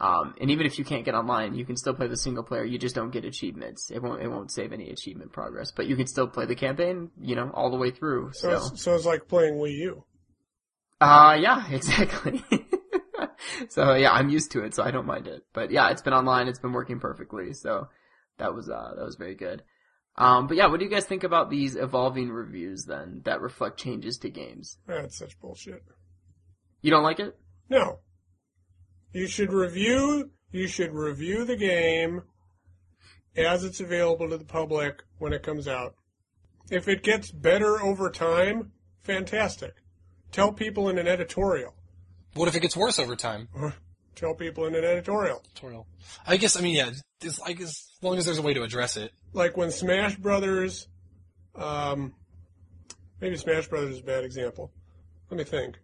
Um, 0.00 0.34
and 0.40 0.50
even 0.50 0.64
if 0.64 0.78
you 0.78 0.84
can't 0.84 1.04
get 1.04 1.14
online, 1.14 1.54
you 1.54 1.66
can 1.66 1.76
still 1.76 1.92
play 1.92 2.06
the 2.08 2.16
single 2.16 2.42
player. 2.42 2.64
You 2.64 2.78
just 2.78 2.94
don't 2.94 3.10
get 3.10 3.26
achievements. 3.26 3.90
It 3.90 4.02
won't, 4.02 4.22
it 4.22 4.28
won't 4.28 4.50
save 4.50 4.72
any 4.72 4.88
achievement 4.88 5.30
progress, 5.32 5.72
but 5.72 5.86
you 5.86 5.94
can 5.96 6.06
still 6.06 6.26
play 6.26 6.46
the 6.46 6.54
campaign, 6.54 7.10
you 7.20 7.36
know, 7.36 7.50
all 7.52 7.70
the 7.70 7.76
way 7.76 7.90
through. 7.90 8.30
So, 8.32 8.48
So, 8.48 8.56
it's, 8.72 8.82
so 8.82 8.94
it's 8.94 9.04
like 9.04 9.28
playing 9.28 9.54
Wii 9.54 9.76
U. 9.76 10.04
uh, 11.02 11.36
yeah, 11.38 11.64
exactly. 11.70 12.42
so 13.68 13.94
yeah, 13.94 14.10
I'm 14.12 14.30
used 14.30 14.52
to 14.52 14.64
it, 14.64 14.74
so 14.74 14.82
I 14.82 14.90
don't 14.90 15.06
mind 15.06 15.26
it. 15.26 15.44
But 15.52 15.70
yeah, 15.70 15.90
it's 15.90 16.00
been 16.02 16.14
online, 16.14 16.48
it's 16.48 16.58
been 16.58 16.72
working 16.72 16.98
perfectly, 16.98 17.52
so 17.52 17.88
that 18.38 18.54
was, 18.54 18.70
uh, 18.70 18.92
that 18.96 19.04
was 19.04 19.16
very 19.16 19.34
good. 19.34 19.62
Um, 20.16 20.46
but 20.46 20.56
yeah, 20.56 20.66
what 20.68 20.78
do 20.80 20.86
you 20.86 20.90
guys 20.90 21.04
think 21.04 21.24
about 21.24 21.50
these 21.50 21.76
evolving 21.76 22.30
reviews 22.30 22.84
then, 22.86 23.20
that 23.26 23.42
reflect 23.42 23.78
changes 23.78 24.16
to 24.18 24.30
games? 24.30 24.78
That's 24.86 25.18
such 25.18 25.38
bullshit. 25.40 25.82
You 26.80 26.90
don't 26.90 27.04
like 27.04 27.20
it? 27.20 27.36
No. 27.68 27.98
You 29.12 29.26
should 29.26 29.52
review. 29.52 30.30
You 30.52 30.66
should 30.66 30.92
review 30.92 31.44
the 31.44 31.56
game 31.56 32.22
as 33.36 33.64
it's 33.64 33.80
available 33.80 34.28
to 34.28 34.36
the 34.36 34.44
public 34.44 35.02
when 35.18 35.32
it 35.32 35.42
comes 35.42 35.68
out. 35.68 35.94
If 36.70 36.88
it 36.88 37.02
gets 37.02 37.30
better 37.30 37.80
over 37.80 38.10
time, 38.10 38.72
fantastic. 39.02 39.74
Tell 40.32 40.52
people 40.52 40.88
in 40.88 40.98
an 40.98 41.08
editorial. 41.08 41.74
What 42.34 42.48
if 42.48 42.54
it 42.54 42.60
gets 42.60 42.76
worse 42.76 42.98
over 42.98 43.16
time? 43.16 43.48
Tell 44.14 44.34
people 44.34 44.66
in 44.66 44.74
an 44.74 44.84
editorial. 44.84 45.42
Tutorial. 45.54 45.86
I 46.26 46.36
guess. 46.36 46.56
I 46.56 46.60
mean, 46.60 46.76
yeah. 46.76 46.90
It's 47.22 47.40
like 47.40 47.60
as 47.60 47.90
long 48.02 48.18
as 48.18 48.26
there's 48.26 48.38
a 48.38 48.42
way 48.42 48.54
to 48.54 48.62
address 48.62 48.96
it. 48.96 49.12
Like 49.32 49.56
when 49.56 49.70
Smash 49.70 50.16
Brothers, 50.16 50.88
um, 51.54 52.14
maybe 53.20 53.36
Smash 53.36 53.68
Brothers 53.68 53.94
is 53.94 54.00
a 54.00 54.04
bad 54.04 54.24
example. 54.24 54.70
Let 55.30 55.38
me 55.38 55.44
think. 55.44 55.78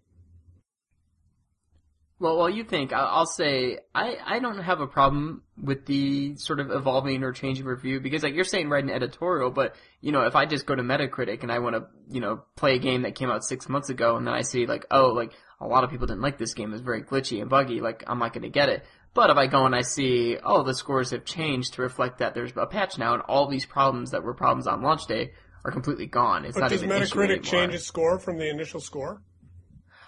Well, 2.18 2.38
while 2.38 2.49
you 2.49 2.64
think, 2.64 2.94
I- 2.94 3.00
I'll 3.00 3.26
say 3.26 3.78
I, 3.94 4.16
I 4.25 4.38
don't 4.38 4.58
have 4.62 4.80
a 4.80 4.87
problem 4.87 5.42
with 5.62 5.85
the 5.85 6.37
sort 6.37 6.61
of 6.61 6.70
evolving 6.70 7.23
or 7.23 7.32
changing 7.32 7.66
review 7.66 8.00
because 8.00 8.23
like 8.23 8.35
you're 8.35 8.44
saying 8.44 8.70
write 8.70 8.85
an 8.85 8.90
editorial, 8.90 9.50
but 9.50 9.76
you 10.00 10.12
know 10.12 10.23
if 10.23 10.35
I 10.35 10.46
just 10.46 10.64
go 10.64 10.75
to 10.75 10.82
Metacritic 10.82 11.42
and 11.42 11.52
I 11.52 11.58
want 11.58 11.76
to 11.76 11.87
you 12.08 12.20
know 12.20 12.42
play 12.56 12.76
a 12.76 12.78
game 12.78 13.02
that 13.02 13.14
came 13.16 13.28
out 13.30 13.44
six 13.44 13.68
months 13.68 13.90
ago 13.90 14.16
and 14.16 14.26
then 14.26 14.32
I 14.35 14.40
see 14.42 14.64
like 14.66 14.87
oh 14.90 15.08
like 15.08 15.32
a 15.61 15.66
lot 15.66 15.85
of 15.85 15.90
people 15.90 16.06
didn't 16.06 16.23
like 16.23 16.38
this 16.38 16.54
game, 16.54 16.73
it's 16.73 16.80
very 16.82 17.02
glitchy 17.02 17.40
and 17.42 17.50
buggy, 17.50 17.80
like 17.80 18.02
I'm 18.06 18.18
not 18.18 18.32
going 18.32 18.42
to 18.44 18.49
get 18.50 18.70
it. 18.70 18.85
But 19.12 19.28
if 19.30 19.37
I 19.37 19.46
go 19.46 19.66
and 19.66 19.75
I 19.75 19.82
see 19.82 20.38
oh 20.42 20.62
the 20.62 20.75
scores 20.75 21.11
have 21.11 21.26
changed 21.26 21.75
to 21.75 21.82
reflect 21.82 22.18
that 22.20 22.32
there's 22.35 22.52
a 22.56 22.66
patch 22.66 22.96
now 22.96 23.12
and 23.12 23.23
all 23.25 23.46
these 23.46 23.66
problems 23.66 24.12
that 24.12 24.23
were 24.23 24.32
problems 24.35 24.66
on 24.66 24.80
launch 24.82 25.06
day 25.06 25.32
are 25.66 25.70
completely 25.70 26.06
gone. 26.06 26.46
It's 26.46 26.54
But 26.54 26.61
not 26.61 26.70
does 26.70 26.82
even 26.82 26.96
an 26.96 27.02
issue 27.02 27.14
Metacritic 27.18 27.42
change 27.42 27.75
its 27.75 27.85
score 27.87 28.18
from 28.18 28.38
the 28.38 28.49
initial 28.49 28.80
score? 28.80 29.20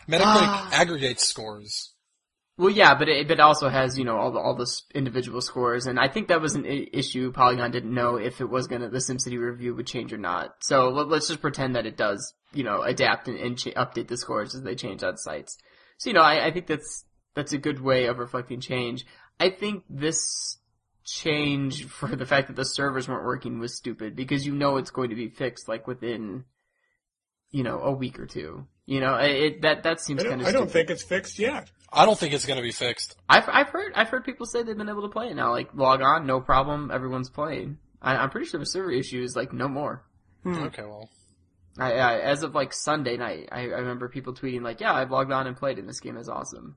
Metacritic 0.08 0.20
Ah. 0.24 0.70
aggregates 0.72 1.28
scores. 1.28 1.92
Well, 2.58 2.70
yeah, 2.70 2.96
but 2.96 3.08
it, 3.08 3.28
but 3.28 3.34
it 3.34 3.40
also 3.40 3.68
has 3.68 3.96
you 3.96 4.04
know 4.04 4.16
all 4.16 4.32
the 4.32 4.40
all 4.40 4.56
the 4.56 4.66
individual 4.92 5.40
scores, 5.40 5.86
and 5.86 5.98
I 5.98 6.08
think 6.08 6.26
that 6.28 6.40
was 6.40 6.56
an 6.56 6.66
I- 6.66 6.88
issue. 6.92 7.30
Polygon 7.30 7.70
didn't 7.70 7.94
know 7.94 8.16
if 8.16 8.40
it 8.40 8.50
was 8.50 8.66
gonna 8.66 8.88
the 8.88 8.98
SimCity 8.98 9.38
review 9.38 9.76
would 9.76 9.86
change 9.86 10.12
or 10.12 10.18
not. 10.18 10.56
So 10.60 10.88
let, 10.88 11.06
let's 11.06 11.28
just 11.28 11.40
pretend 11.40 11.76
that 11.76 11.86
it 11.86 11.96
does, 11.96 12.34
you 12.52 12.64
know, 12.64 12.82
adapt 12.82 13.28
and, 13.28 13.38
and 13.38 13.56
ch- 13.56 13.66
update 13.76 14.08
the 14.08 14.16
scores 14.16 14.56
as 14.56 14.62
they 14.62 14.74
change 14.74 15.04
on 15.04 15.16
sites. 15.16 15.56
So 15.98 16.10
you 16.10 16.14
know, 16.14 16.22
I, 16.22 16.46
I 16.46 16.50
think 16.50 16.66
that's 16.66 17.04
that's 17.36 17.52
a 17.52 17.58
good 17.58 17.80
way 17.80 18.06
of 18.06 18.18
reflecting 18.18 18.60
change. 18.60 19.06
I 19.38 19.50
think 19.50 19.84
this 19.88 20.58
change 21.04 21.84
for 21.88 22.08
the 22.16 22.26
fact 22.26 22.48
that 22.48 22.56
the 22.56 22.64
servers 22.64 23.08
weren't 23.08 23.24
working 23.24 23.60
was 23.60 23.76
stupid 23.76 24.16
because 24.16 24.44
you 24.44 24.52
know 24.52 24.78
it's 24.78 24.90
going 24.90 25.10
to 25.10 25.16
be 25.16 25.28
fixed 25.28 25.68
like 25.68 25.86
within, 25.86 26.44
you 27.52 27.62
know, 27.62 27.78
a 27.82 27.92
week 27.92 28.18
or 28.18 28.26
two. 28.26 28.66
You 28.84 28.98
know, 28.98 29.14
it, 29.14 29.30
it 29.30 29.62
that 29.62 29.84
that 29.84 30.00
seems 30.00 30.22
I 30.22 30.24
don't, 30.24 30.30
kind 30.30 30.42
of. 30.42 30.48
I 30.48 30.52
don't 30.52 30.70
think 30.70 30.90
it's 30.90 31.04
fixed 31.04 31.38
yet. 31.38 31.70
I 31.92 32.04
don't 32.04 32.18
think 32.18 32.34
it's 32.34 32.44
going 32.46 32.58
to 32.58 32.62
be 32.62 32.72
fixed. 32.72 33.16
I've 33.28 33.48
I've 33.48 33.68
heard 33.70 33.92
I've 33.94 34.08
heard 34.08 34.24
people 34.24 34.46
say 34.46 34.62
they've 34.62 34.76
been 34.76 34.88
able 34.88 35.02
to 35.02 35.08
play 35.08 35.28
it 35.28 35.34
now. 35.34 35.50
Like 35.52 35.74
log 35.74 36.02
on, 36.02 36.26
no 36.26 36.40
problem, 36.40 36.90
everyone's 36.92 37.30
playing. 37.30 37.78
I, 38.02 38.16
I'm 38.16 38.30
pretty 38.30 38.46
sure 38.48 38.60
the 38.60 38.66
server 38.66 38.90
issue 38.92 39.22
is 39.22 39.34
like 39.34 39.52
no 39.52 39.68
more. 39.68 40.04
Hmm. 40.42 40.54
Okay, 40.64 40.82
well, 40.84 41.08
I, 41.78 41.92
I 41.94 42.18
as 42.20 42.42
of 42.42 42.54
like 42.54 42.72
Sunday 42.72 43.16
night, 43.16 43.48
I, 43.50 43.60
I 43.62 43.64
remember 43.80 44.08
people 44.08 44.34
tweeting 44.34 44.62
like, 44.62 44.80
"Yeah, 44.80 44.92
I've 44.92 45.10
logged 45.10 45.32
on 45.32 45.46
and 45.46 45.56
played, 45.56 45.78
and 45.78 45.88
this 45.88 46.00
game 46.00 46.16
is 46.16 46.28
awesome." 46.28 46.76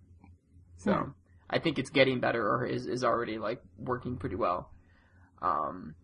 So 0.77 0.93
Hmm. 0.93 1.09
I 1.49 1.59
think 1.59 1.77
it's 1.77 1.89
getting 1.89 2.19
better, 2.21 2.47
or 2.47 2.65
is 2.65 2.87
is 2.87 3.03
already 3.03 3.37
like 3.37 3.61
working 3.77 4.15
pretty 4.17 4.35
well. 4.37 4.71
Um, 5.41 5.95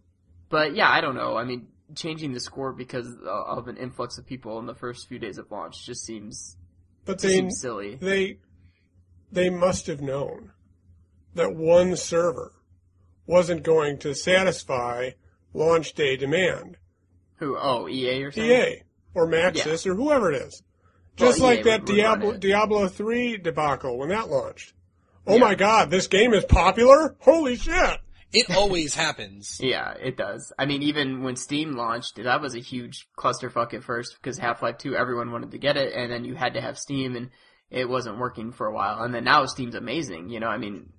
but 0.49 0.75
yeah, 0.75 0.89
I 0.89 0.99
don't 1.01 1.15
know. 1.15 1.37
I 1.37 1.45
mean, 1.45 1.67
changing 1.95 2.33
the 2.33 2.39
score 2.39 2.73
because 2.73 3.07
uh, 3.25 3.29
of 3.29 3.67
an 3.69 3.77
influx 3.77 4.17
of 4.17 4.25
people 4.25 4.59
in 4.59 4.65
the 4.65 4.75
first 4.75 5.07
few 5.07 5.19
days 5.19 5.37
of 5.37 5.49
launch 5.51 5.85
just 5.85 6.05
seems 6.05 6.57
But 7.05 7.19
they 7.19 7.29
seems 7.29 7.59
silly. 7.61 7.95
they 7.95 8.39
they 9.31 9.49
must 9.49 9.87
have 9.87 10.01
known 10.01 10.51
that 11.35 11.53
one 11.55 11.95
server 11.95 12.53
wasn't 13.25 13.63
going 13.63 13.97
to 13.99 14.15
satisfy 14.15 15.11
launch 15.53 15.93
day 15.93 16.15
demand. 16.15 16.77
Who? 17.37 17.57
Oh, 17.59 17.87
EA 17.87 18.23
or 18.23 18.31
something? 18.31 18.49
EA 18.51 18.81
or 19.13 19.27
Maxis 19.27 19.85
or 19.85 19.95
whoever 19.95 20.31
it 20.31 20.41
is. 20.41 20.63
Just 21.15 21.39
Well, 21.39 21.49
like 21.49 21.59
EA 21.59 21.63
that 21.63 21.81
would- 21.81 21.89
would 21.89 21.95
Diablo 21.97 22.29
it. 22.31 22.39
Diablo 22.39 22.87
3 22.87 23.37
debacle 23.37 23.97
when 23.97 24.09
that 24.09 24.29
launched. 24.29 24.73
Oh 25.25 25.33
Yeah. 25.35 25.39
my 25.41 25.55
god, 25.55 25.89
this 25.91 26.07
game 26.07 26.33
is 26.33 26.45
popular? 26.45 27.15
Holy 27.19 27.55
shit. 27.55 27.99
it 28.33 28.53
always 28.55 28.93
happens. 28.93 29.57
Yeah, 29.63 29.93
it 29.93 30.17
does. 30.17 30.51
I 30.59 30.65
mean, 30.65 30.83
even 30.83 31.23
when 31.23 31.35
Steam 31.37 31.77
launched, 31.77 32.17
that 32.21 32.41
was 32.41 32.55
a 32.55 32.59
huge 32.59 33.07
clusterfuck 33.17 33.73
at 33.73 33.83
first 33.85 34.15
because 34.15 34.37
Half-Life 34.37 34.77
2, 34.79 34.95
everyone 34.97 35.31
wanted 35.31 35.51
to 35.51 35.57
get 35.57 35.77
it, 35.77 35.93
and 35.93 36.11
then 36.11 36.25
you 36.25 36.35
had 36.35 36.53
to 36.55 36.61
have 36.61 36.77
Steam, 36.77 37.15
and 37.15 37.29
it 37.69 37.89
wasn't 37.89 38.17
working 38.17 38.51
for 38.51 38.67
a 38.67 38.73
while. 38.73 39.03
And 39.03 39.13
then 39.13 39.23
now 39.23 39.45
Steam's 39.45 39.75
amazing. 39.75 40.29
You 40.29 40.39
know, 40.39 40.47
I 40.47 40.57
mean, 40.57 40.91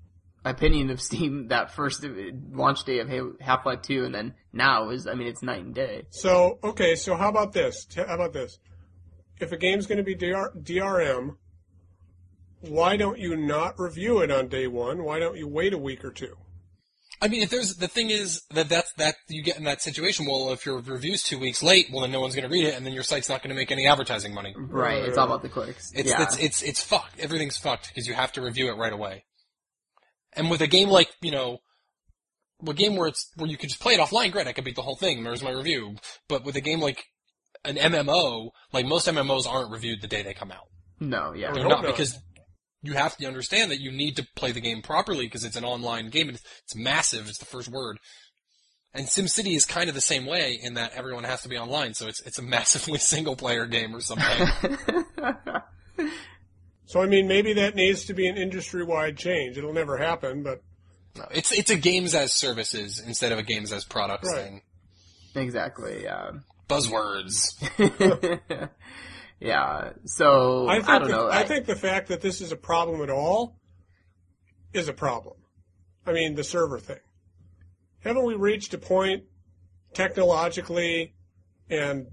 opinion 0.44 0.90
of 0.90 1.00
Steam 1.00 1.48
that 1.48 1.72
first 1.72 2.04
launch 2.52 2.84
day 2.84 3.00
of 3.00 3.08
Half-Life 3.40 3.82
2, 3.82 4.04
and 4.04 4.14
then 4.14 4.34
now 4.52 4.90
is, 4.90 5.06
I 5.06 5.14
mean, 5.14 5.28
it's 5.28 5.42
night 5.42 5.64
and 5.64 5.74
day. 5.74 6.04
So, 6.10 6.58
okay, 6.62 6.94
so 6.94 7.16
how 7.16 7.28
about 7.28 7.52
this? 7.52 7.86
How 7.94 8.14
about 8.14 8.32
this? 8.32 8.58
If 9.40 9.52
a 9.52 9.56
game's 9.56 9.86
going 9.86 9.98
to 9.98 10.04
be 10.04 10.14
DR- 10.14 10.52
DRM, 10.60 11.36
why 12.60 12.96
don't 12.96 13.18
you 13.18 13.36
not 13.36 13.78
review 13.78 14.20
it 14.20 14.30
on 14.30 14.48
day 14.48 14.66
one? 14.66 15.04
Why 15.04 15.18
don't 15.18 15.36
you 15.36 15.46
wait 15.46 15.72
a 15.72 15.78
week 15.78 16.04
or 16.04 16.10
two? 16.10 16.36
I 17.20 17.28
mean, 17.28 17.42
if 17.42 17.50
there's 17.50 17.76
the 17.76 17.88
thing 17.88 18.10
is 18.10 18.42
that 18.50 18.68
that's 18.68 18.92
that 18.94 19.16
you 19.28 19.42
get 19.42 19.58
in 19.58 19.64
that 19.64 19.82
situation. 19.82 20.26
Well, 20.26 20.52
if 20.52 20.64
your 20.64 20.78
review's 20.78 21.22
two 21.22 21.38
weeks 21.38 21.62
late, 21.62 21.88
well 21.92 22.02
then 22.02 22.12
no 22.12 22.20
one's 22.20 22.34
going 22.34 22.48
to 22.48 22.52
read 22.52 22.64
it, 22.64 22.74
and 22.74 22.86
then 22.86 22.92
your 22.92 23.02
site's 23.02 23.28
not 23.28 23.42
going 23.42 23.50
to 23.50 23.56
make 23.56 23.72
any 23.72 23.86
advertising 23.86 24.32
money. 24.32 24.54
Right, 24.56 25.02
it's 25.02 25.18
all 25.18 25.26
about 25.26 25.42
the 25.42 25.48
clicks. 25.48 25.92
It's 25.94 26.10
yeah. 26.10 26.22
it's 26.22 26.38
it's 26.38 26.62
it's 26.62 26.82
fucked. 26.82 27.18
Everything's 27.18 27.56
fucked 27.56 27.88
because 27.88 28.06
you 28.06 28.14
have 28.14 28.32
to 28.32 28.42
review 28.42 28.68
it 28.68 28.76
right 28.76 28.92
away. 28.92 29.24
And 30.34 30.50
with 30.50 30.60
a 30.60 30.68
game 30.68 30.90
like 30.90 31.08
you 31.20 31.32
know, 31.32 31.58
a 32.66 32.74
game 32.74 32.94
where 32.96 33.08
it's 33.08 33.30
where 33.36 33.48
you 33.48 33.56
could 33.56 33.70
just 33.70 33.80
play 33.80 33.94
it 33.94 34.00
offline, 34.00 34.30
great, 34.30 34.46
I 34.46 34.52
could 34.52 34.64
beat 34.64 34.76
the 34.76 34.82
whole 34.82 34.96
thing. 34.96 35.24
There's 35.24 35.42
my 35.42 35.50
review. 35.50 35.96
But 36.28 36.44
with 36.44 36.54
a 36.54 36.60
game 36.60 36.80
like 36.80 37.04
an 37.64 37.76
MMO, 37.76 38.50
like 38.72 38.86
most 38.86 39.08
MMOs 39.08 39.46
aren't 39.46 39.72
reviewed 39.72 40.02
the 40.02 40.08
day 40.08 40.22
they 40.22 40.34
come 40.34 40.52
out. 40.52 40.68
no, 41.00 41.32
yeah. 41.32 41.52
They're 41.52 41.64
not 41.64 41.82
not. 41.82 41.86
because 41.86 42.18
you 42.82 42.92
have 42.94 43.16
to 43.16 43.26
understand 43.26 43.70
that 43.70 43.80
you 43.80 43.90
need 43.90 44.16
to 44.16 44.26
play 44.36 44.52
the 44.52 44.60
game 44.60 44.82
properly 44.82 45.26
because 45.26 45.44
it's 45.44 45.56
an 45.56 45.64
online 45.64 46.10
game 46.10 46.28
and 46.28 46.36
it's, 46.36 46.46
it's 46.64 46.76
massive. 46.76 47.28
It's 47.28 47.38
the 47.38 47.44
first 47.44 47.68
word. 47.68 47.98
And 48.94 49.06
SimCity 49.06 49.54
is 49.56 49.64
kind 49.66 49.88
of 49.88 49.94
the 49.94 50.00
same 50.00 50.24
way 50.26 50.58
in 50.60 50.74
that 50.74 50.92
everyone 50.94 51.24
has 51.24 51.42
to 51.42 51.48
be 51.48 51.58
online, 51.58 51.92
so 51.94 52.06
it's 52.06 52.22
it's 52.22 52.38
a 52.38 52.42
massively 52.56 52.98
single 52.98 53.36
player 53.36 53.66
game 53.66 53.94
or 53.94 54.00
something. 54.00 54.48
So, 56.86 57.02
I 57.02 57.06
mean, 57.06 57.28
maybe 57.28 57.52
that 57.52 57.74
needs 57.74 58.06
to 58.06 58.14
be 58.14 58.26
an 58.28 58.38
industry 58.38 58.82
wide 58.82 59.18
change. 59.18 59.58
It'll 59.58 59.74
never 59.74 59.98
happen, 59.98 60.42
but 60.42 60.62
No, 61.18 61.26
it's 61.30 61.52
it's 61.52 61.68
a 61.70 61.76
games 61.76 62.14
as 62.14 62.32
services 62.32 62.98
instead 62.98 63.30
of 63.30 63.38
a 63.38 63.42
games 63.42 63.72
as 63.74 63.84
products 63.84 64.32
Right. 64.32 64.44
thing. 64.44 64.62
exactly, 65.34 66.02
yeah. 66.04 66.30
Buzzwords. 66.66 67.58
yeah, 69.40 69.90
so, 70.04 70.66
I 70.66 70.72
I, 70.72 70.74
think, 70.76 70.86
don't 70.86 71.02
the, 71.02 71.08
know. 71.08 71.30
I 71.30 71.44
think 71.44 71.66
the 71.66 71.76
fact 71.76 72.08
that 72.08 72.20
this 72.20 72.40
is 72.40 72.52
a 72.52 72.56
problem 72.56 73.02
at 73.02 73.10
all 73.10 73.56
is 74.72 74.88
a 74.88 74.92
problem. 74.92 75.36
I 76.06 76.12
mean, 76.12 76.34
the 76.34 76.44
server 76.44 76.78
thing. 76.78 77.00
Haven't 78.00 78.24
we 78.24 78.34
reached 78.34 78.74
a 78.74 78.78
point 78.78 79.24
technologically 79.92 81.14
and 81.68 82.06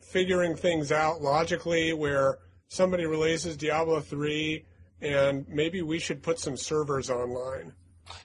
figuring 0.00 0.56
things 0.56 0.92
out 0.92 1.22
logically 1.22 1.92
where 1.92 2.38
somebody 2.68 3.06
releases 3.06 3.56
Diablo 3.56 4.00
3 4.00 4.64
and 5.00 5.46
maybe 5.48 5.82
we 5.82 5.98
should 5.98 6.22
put 6.22 6.38
some 6.38 6.56
servers 6.56 7.10
online? 7.10 7.72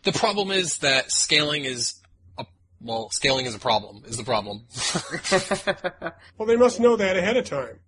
The 0.04 0.12
problem 0.12 0.52
is 0.52 0.80
that 0.80 1.12
scaling 1.12 1.66
is 1.66 1.96
a 2.38 2.46
well, 2.80 3.10
scaling 3.12 3.46
is 3.46 3.56
a 3.56 3.60
problem. 3.60 4.04
Is 4.06 4.18
the 4.18 4.24
problem. 4.24 4.66
Well, 6.38 6.48
they 6.48 6.56
must 6.56 6.80
know 6.80 6.96
that 6.96 7.18
ahead 7.18 7.38
of 7.38 7.46
time. 7.46 7.80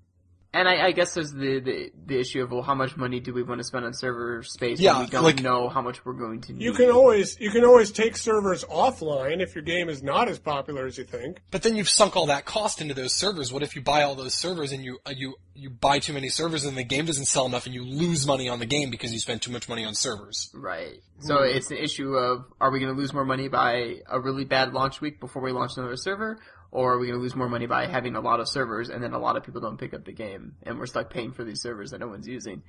And 0.55 0.67
I, 0.67 0.86
I 0.88 0.91
guess 0.91 1.15
there's 1.15 1.31
the, 1.31 1.60
the 1.60 1.91
the 2.05 2.19
issue 2.19 2.43
of 2.43 2.51
well, 2.51 2.62
how 2.62 2.75
much 2.75 2.95
money 2.95 3.19
do 3.19 3.33
we 3.33 3.41
want 3.41 3.60
to 3.60 3.63
spend 3.63 3.86
on 3.86 3.93
server 3.93 4.43
space 4.43 4.79
Yeah, 4.79 4.98
when 4.98 5.05
we 5.05 5.10
don't 5.10 5.24
like- 5.24 5.41
know 5.41 5.67
how 5.67 5.81
much 5.81 6.05
we're 6.05 6.13
going 6.13 6.41
to 6.41 6.53
need? 6.53 6.62
You 6.62 6.74
can 6.74 6.91
always 6.91 7.39
you 7.39 7.50
can 7.50 7.65
always 7.65 7.91
take 7.91 8.15
servers 8.15 8.63
offline 8.65 9.41
if 9.41 9.55
your 9.55 9.63
game 9.63 9.89
is 9.89 10.03
not 10.03 10.29
as 10.29 10.38
popular 10.38 10.86
as 10.86 10.98
you 10.98 11.05
think. 11.05 11.41
But 11.50 11.63
then 11.63 11.75
you've 11.75 11.89
sunk 11.89 12.15
all 12.15 12.27
that 12.27 12.45
cost 12.45 12.81
into 12.81 12.93
those 12.93 13.13
servers. 13.15 13.51
What 13.51 13.63
if 13.63 13.75
you 13.75 13.81
buy 13.81 14.03
all 14.03 14.13
those 14.13 14.36
servers 14.36 14.72
and 14.72 14.83
you 14.86 15.00
uh, 15.07 15.13
you 15.17 15.36
you 15.55 15.72
buy 15.72 15.98
too 15.98 16.13
many 16.13 16.29
servers 16.29 16.65
and 16.65 16.77
the 16.77 16.83
game 16.83 17.05
doesn't 17.05 17.25
sell 17.25 17.48
enough 17.48 17.65
and 17.65 17.74
you 17.74 17.83
lose 17.83 18.27
money 18.27 18.48
on 18.48 18.60
the 18.60 18.65
game 18.67 18.91
because 18.91 19.12
you 19.12 19.19
spent 19.19 19.41
too 19.41 19.51
much 19.51 19.67
money 19.67 19.83
on 19.86 19.95
servers? 19.95 20.51
Right. 20.53 21.01
So 21.19 21.41
it's 21.41 21.72
an 21.72 21.77
issue 21.77 22.13
of 22.15 22.45
are 22.62 22.69
we 22.69 22.79
going 22.79 22.93
to 22.93 23.00
lose 23.00 23.13
more 23.13 23.25
money 23.25 23.48
by 23.48 23.95
a 24.07 24.19
really 24.19 24.45
bad 24.45 24.74
launch 24.74 25.01
week 25.01 25.19
before 25.19 25.41
we 25.41 25.51
launch 25.51 25.72
another 25.77 25.95
server, 25.95 26.38
or 26.73 26.93
are 26.93 26.97
we 26.97 27.05
going 27.07 27.19
to 27.19 27.21
lose 27.21 27.35
more 27.35 27.47
money 27.47 27.67
by 27.67 27.85
having 27.85 28.15
a 28.15 28.19
lot 28.19 28.39
of 28.39 28.49
servers 28.49 28.89
and 28.89 29.03
then 29.03 29.13
a 29.13 29.19
lot 29.19 29.37
of 29.37 29.43
people 29.43 29.61
don't 29.61 29.77
pick 29.77 29.93
up 29.93 30.03
the 30.05 30.11
game 30.11 30.55
and 30.63 30.79
we're 30.79 30.87
stuck 30.87 31.11
paying 31.11 31.31
for 31.31 31.43
these 31.43 31.61
servers 31.61 31.91
that 31.91 31.99
no 31.99 32.07
one's 32.07 32.27
using? 32.27 32.63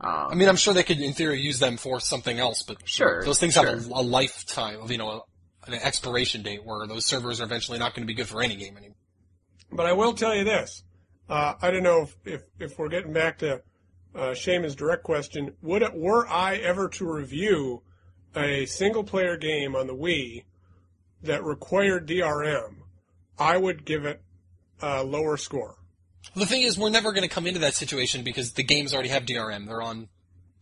Um, 0.00 0.28
I 0.30 0.34
mean, 0.36 0.48
I'm 0.48 0.56
sure 0.56 0.72
they 0.72 0.84
could, 0.84 1.00
in 1.00 1.12
theory, 1.12 1.40
use 1.40 1.58
them 1.58 1.76
for 1.76 1.98
something 1.98 2.38
else, 2.38 2.62
but 2.62 2.76
Sure, 2.88 3.24
those 3.24 3.40
things 3.40 3.54
sure. 3.54 3.66
have 3.66 3.90
a, 3.90 3.94
a 3.94 4.00
lifetime 4.02 4.80
of 4.80 4.92
you 4.92 4.98
know 4.98 5.10
a, 5.10 5.70
an 5.70 5.74
expiration 5.74 6.42
date 6.42 6.64
where 6.64 6.86
those 6.86 7.04
servers 7.04 7.40
are 7.40 7.44
eventually 7.44 7.80
not 7.80 7.94
going 7.94 8.06
to 8.06 8.06
be 8.06 8.14
good 8.14 8.28
for 8.28 8.40
any 8.40 8.54
game 8.54 8.76
anymore. 8.76 8.96
But 9.72 9.86
I 9.86 9.92
will 9.92 10.14
tell 10.14 10.34
you 10.36 10.44
this. 10.44 10.84
Uh, 11.28 11.54
I 11.60 11.72
don't 11.72 11.82
know 11.82 12.02
if, 12.02 12.16
if, 12.24 12.42
if 12.60 12.78
we're 12.78 12.88
getting 12.88 13.12
back 13.12 13.38
to 13.38 13.60
uh, 14.14 14.34
Shaman's 14.34 14.76
direct 14.76 15.02
question. 15.02 15.52
Would 15.62 15.82
it, 15.82 15.94
were 15.94 16.26
I 16.28 16.56
ever 16.56 16.88
to 16.90 17.12
review 17.12 17.82
a 18.36 18.66
single 18.66 19.04
player 19.04 19.36
game 19.36 19.74
on 19.74 19.88
the 19.88 19.94
Wii 19.96 20.44
that 21.22 21.44
required 21.44 22.06
DRM, 22.08 22.76
I 23.38 23.56
would 23.56 23.84
give 23.84 24.04
it 24.04 24.20
a 24.80 25.02
lower 25.04 25.36
score. 25.36 25.76
The 26.34 26.46
thing 26.46 26.62
is, 26.62 26.78
we're 26.78 26.90
never 26.90 27.12
going 27.12 27.22
to 27.22 27.28
come 27.28 27.46
into 27.46 27.60
that 27.60 27.74
situation 27.74 28.22
because 28.24 28.52
the 28.52 28.62
games 28.64 28.92
already 28.92 29.08
have 29.10 29.24
DRM. 29.24 29.66
They're 29.66 29.80
on 29.82 30.08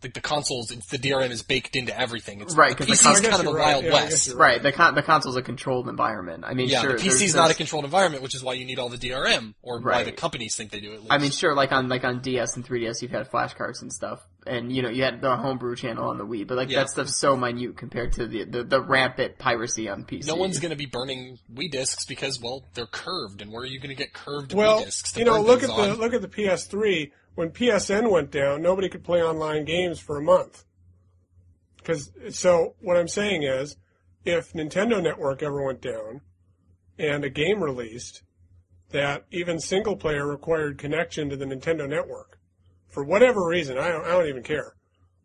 the, 0.02 0.09
the 0.11 0.21
consoles, 0.21 0.71
it's, 0.71 0.87
the 0.88 0.99
DRM 0.99 1.30
is 1.30 1.42
baked 1.42 1.75
into 1.75 1.99
everything. 1.99 2.42
It's, 2.42 2.54
Right, 2.54 2.76
because 2.76 2.87
the 2.87 2.92
PC 2.92 3.02
con- 3.04 3.12
is 3.14 3.21
kind 3.23 3.35
of 3.35 3.45
the 3.47 3.52
right. 3.54 3.73
Wild 3.73 3.85
Yeah, 3.85 3.92
West. 3.95 4.28
you're 4.28 4.37
Right, 4.37 4.62
the 4.62 4.71
con- 4.71 4.95
the 4.95 5.02
console's 5.02 5.37
a 5.37 5.42
controlled 5.42 5.88
environment. 5.88 6.45
I 6.47 6.52
mean, 6.52 6.68
Yeah, 6.68 6.83
sure, 6.83 6.92
the 6.92 6.99
PC 6.99 7.02
there's- 7.04 7.23
is 7.23 7.35
not 7.35 7.50
a 7.50 7.54
controlled 7.54 7.87
environment, 7.87 8.23
which 8.23 8.35
is 8.35 8.45
why 8.45 8.52
you 8.52 8.66
need 8.66 8.78
all 8.78 8.90
the 8.90 8.99
DRM, 8.99 9.54
or 9.62 9.80
why 9.80 10.04
the 10.04 10.12
companies 10.12 10.54
think 10.54 10.71
they 10.71 10.80
do 10.80 10.92
it. 10.92 11.00
I 11.09 11.16
mean, 11.18 11.30
sure, 11.30 11.54
like 11.54 11.73
on 11.73 11.88
like 11.88 12.04
on 12.04 12.21
DS 12.21 12.56
and 12.56 12.64
3DS, 12.66 13.00
you've 13.00 13.11
had 13.11 13.30
flashcards 13.30 13.80
and 13.80 13.90
stuff, 13.92 14.21
and 14.46 14.72
you 14.74 14.82
know 14.82 14.88
you 14.88 15.02
had 15.02 15.20
the 15.20 15.36
homebrew 15.36 15.76
channel 15.76 16.08
on 16.08 16.18
the 16.18 16.24
Wii, 16.24 16.46
but 16.46 16.56
like 16.56 16.70
Yeah. 16.70 16.80
that 16.80 16.90
stuff's 16.90 17.16
so 17.16 17.36
minute 17.36 17.76
compared 17.76 18.12
to 18.14 18.26
the 18.26 18.44
the, 18.44 18.64
the 18.64 18.80
rampant 18.80 19.38
piracy 19.38 19.88
on 19.88 20.04
PC. 20.04 20.26
no 20.26 20.36
one's 20.36 20.58
going 20.58 20.70
to 20.70 20.76
be 20.76 20.86
burning 20.86 21.38
Wii 21.54 21.70
discs 21.70 22.04
because, 22.04 22.40
well, 22.40 22.64
they're 22.74 22.86
curved, 22.86 23.42
and 23.42 23.52
where 23.52 23.62
are 23.62 23.66
you 23.66 23.78
going 23.78 23.94
to 23.94 24.02
get 24.02 24.12
curved 24.12 24.52
Well, 24.54 24.80
Wii 24.80 24.84
discs 24.84 25.12
to 25.12 25.20
you 25.20 25.26
know, 25.26 25.40
look 25.40 25.62
at 25.62 25.70
things 25.70 25.96
the 25.96 26.02
look 26.02 26.14
at 26.14 26.22
the 26.22 26.28
PS3. 26.28 27.10
When 27.34 27.50
PSN 27.50 28.10
went 28.10 28.30
down, 28.30 28.62
nobody 28.62 28.88
could 28.88 29.04
play 29.04 29.22
online 29.22 29.64
games 29.66 30.00
for 30.00 30.16
a 30.16 30.22
month. 30.22 30.64
Because 31.76 32.10
so 32.30 32.74
what 32.80 32.96
I'm 32.96 33.08
saying 33.08 33.42
is, 33.42 33.76
if 34.24 34.52
Nintendo 34.54 35.02
Network 35.02 35.42
ever 35.42 35.62
went 35.64 35.80
down, 35.80 36.22
and 36.98 37.24
a 37.24 37.30
game 37.30 37.62
released 37.62 38.22
that 38.90 39.24
even 39.30 39.60
single 39.60 39.96
player 39.96 40.26
required 40.26 40.78
connection 40.78 41.28
to 41.28 41.36
the 41.36 41.44
Nintendo 41.44 41.88
Network, 41.88 42.36
for 42.96 43.04
whatever 43.04 43.46
reason, 43.46 43.76
I 43.76 43.88
don't, 43.88 44.06
I 44.06 44.08
don't 44.12 44.26
even 44.26 44.42
care. 44.42 44.72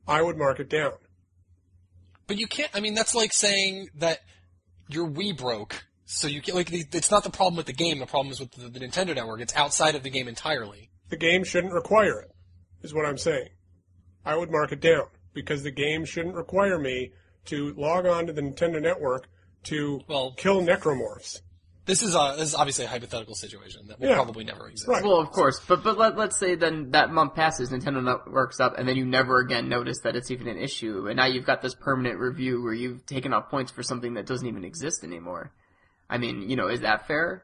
I 0.05 0.21
would 0.21 0.37
mark 0.37 0.59
it 0.59 0.69
down. 0.69 0.91
But 2.27 2.37
you 2.37 2.45
can't. 2.45 2.69
I 2.73 2.81
mean, 2.81 2.95
that's 2.95 3.15
like 3.15 3.31
saying 3.31 3.87
that 3.95 4.19
your 4.89 5.07
Wii 5.09 5.37
broke, 5.37 5.85
so 6.03 6.27
you 6.27 6.41
can't. 6.41 6.57
like. 6.57 6.67
the- 6.69 6.83
It's 6.91 7.09
not 7.11 7.23
the 7.23 7.29
problem 7.29 7.55
with 7.55 7.67
the 7.67 7.71
game. 7.73 7.99
The 7.99 8.05
problem 8.05 8.29
is 8.33 8.41
with 8.41 8.51
the, 8.51 8.67
the 8.67 8.81
Nintendo 8.85 9.15
Network. 9.15 9.39
It's 9.39 9.55
outside 9.55 9.95
of 9.95 10.03
the 10.03 10.09
game 10.09 10.27
entirely. 10.27 10.89
The 11.07 11.15
game 11.15 11.45
shouldn't 11.45 11.71
require 11.73 12.19
it, 12.19 12.31
is 12.81 12.93
what 12.93 13.05
I'm 13.05 13.17
saying. 13.17 13.47
I 14.25 14.35
would 14.35 14.51
mark 14.51 14.73
it 14.73 14.81
down 14.81 15.05
because 15.33 15.63
the 15.63 15.71
game 15.71 16.03
shouldn't 16.03 16.35
require 16.35 16.77
me 16.77 17.11
to 17.45 17.73
log 17.77 18.05
on 18.05 18.27
to 18.27 18.33
the 18.33 18.41
Nintendo 18.41 18.81
Network 18.81 19.29
to 19.63 20.01
Well- 20.09 20.33
kill 20.35 20.61
necromorphs. 20.61 21.39
This 21.91 22.03
is 22.03 22.15
a, 22.15 22.35
this 22.37 22.47
is 22.47 22.55
obviously 22.55 22.85
a 22.85 22.87
hypothetical 22.87 23.35
situation 23.35 23.87
that 23.87 23.99
will 23.99 24.07
Yeah. 24.07 24.15
probably 24.15 24.45
never 24.45 24.69
exist. 24.69 24.87
Right. 24.87 25.03
Well, 25.03 25.19
of 25.19 25.29
course, 25.31 25.59
but 25.67 25.83
but 25.83 25.97
let 25.97 26.15
let's 26.17 26.39
say 26.39 26.55
then 26.55 26.91
that 26.91 27.11
month 27.11 27.35
passes, 27.35 27.69
Nintendo 27.69 28.01
Network's 28.01 28.61
up, 28.61 28.77
and 28.79 28.87
then 28.87 28.95
you 28.95 29.05
never 29.05 29.39
again 29.39 29.67
notice 29.67 29.99
that 30.05 30.15
it's 30.15 30.31
even 30.31 30.47
an 30.47 30.57
issue, 30.57 31.07
and 31.09 31.17
now 31.17 31.25
you've 31.25 31.45
got 31.45 31.61
this 31.61 31.75
permanent 31.75 32.17
review 32.17 32.63
where 32.63 32.73
you've 32.73 33.05
taken 33.05 33.33
off 33.33 33.49
points 33.49 33.73
for 33.73 33.83
something 33.83 34.13
that 34.13 34.25
doesn't 34.25 34.47
even 34.47 34.63
exist 34.63 35.03
anymore. 35.03 35.51
I 36.09 36.17
mean, 36.17 36.49
you 36.49 36.55
know, 36.55 36.69
is 36.69 36.79
that 36.79 37.07
fair? 37.07 37.43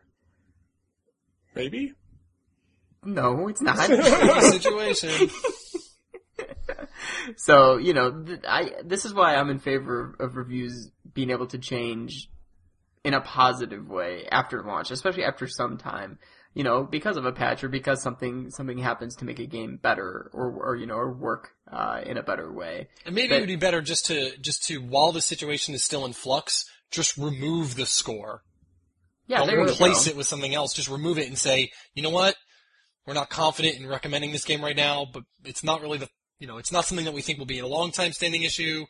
Maybe? 1.54 1.92
No, 3.04 3.50
it's 3.50 3.62
not. 3.62 3.78
situation. 4.54 5.30
So 7.36 7.76
you 7.76 7.92
know, 7.94 8.24
th- 8.24 8.40
I 8.48 8.72
this 8.86 9.04
is 9.04 9.14
why 9.14 9.36
I'm 9.36 9.50
in 9.50 9.60
favor 9.60 10.16
of 10.22 10.38
reviews 10.38 10.90
being 11.14 11.32
able 11.32 11.48
to 11.48 11.58
change 11.58 12.30
in 13.08 13.14
a 13.14 13.22
positive 13.22 13.88
way 13.88 14.28
after 14.30 14.62
launch, 14.62 14.92
especially 14.92 15.24
after 15.24 15.48
some 15.48 15.78
time. 15.78 16.20
You 16.54 16.64
know, 16.64 16.84
because 16.84 17.16
of 17.18 17.26
a 17.26 17.32
patch 17.32 17.64
or 17.64 17.70
because 17.70 18.02
something 18.02 18.50
something 18.50 18.80
happens 18.80 19.16
to 19.18 19.26
make 19.26 19.40
a 19.40 19.46
game 19.46 19.78
better 19.82 20.30
or 20.34 20.52
or 20.52 20.76
you 20.76 20.88
know 20.88 20.96
or 20.96 21.14
work 21.14 21.52
uh, 21.72 22.02
in 22.06 22.18
a 22.18 22.24
better 22.24 22.52
way. 22.52 22.90
And 23.06 23.16
maybe 23.16 23.30
But- 23.30 23.36
it 23.38 23.40
would 23.42 23.48
be 23.48 23.56
better 23.56 23.82
just 23.82 24.08
to 24.08 24.36
just 24.40 24.64
to 24.66 24.82
while 24.82 25.14
the 25.14 25.22
situation 25.22 25.74
is 25.74 25.84
still 25.86 26.04
in 26.04 26.12
flux, 26.14 26.66
just 26.92 27.16
remove 27.18 27.76
the 27.76 27.86
score. 27.86 28.44
Yeah, 29.28 29.46
Don't 29.46 29.70
replace 29.70 30.08
it 30.08 30.16
with 30.18 30.26
something 30.28 30.56
else. 30.56 30.74
Just 30.74 30.90
remove 30.90 31.18
it 31.18 31.28
and 31.28 31.38
say, 31.38 31.72
you 31.94 32.02
know 32.02 32.10
what? 32.10 32.36
We're 33.06 33.14
not 33.14 33.30
confident 33.30 33.78
in 33.78 33.88
recommending 33.88 34.32
this 34.32 34.46
game 34.46 34.64
right 34.64 34.76
now, 34.76 35.06
but 35.14 35.24
it's 35.46 35.64
not 35.64 35.82
really 35.82 36.00
the 36.00 36.10
you 36.40 36.48
know 36.48 36.58
it's 36.58 36.72
not 36.74 36.86
something 36.86 37.06
that 37.06 37.14
we 37.14 37.22
think 37.22 37.40
will 37.40 37.46
be 37.46 37.60
a 37.60 37.68
long 37.68 37.92
time 37.92 38.12
standing 38.12 38.44
issue. 38.44 38.86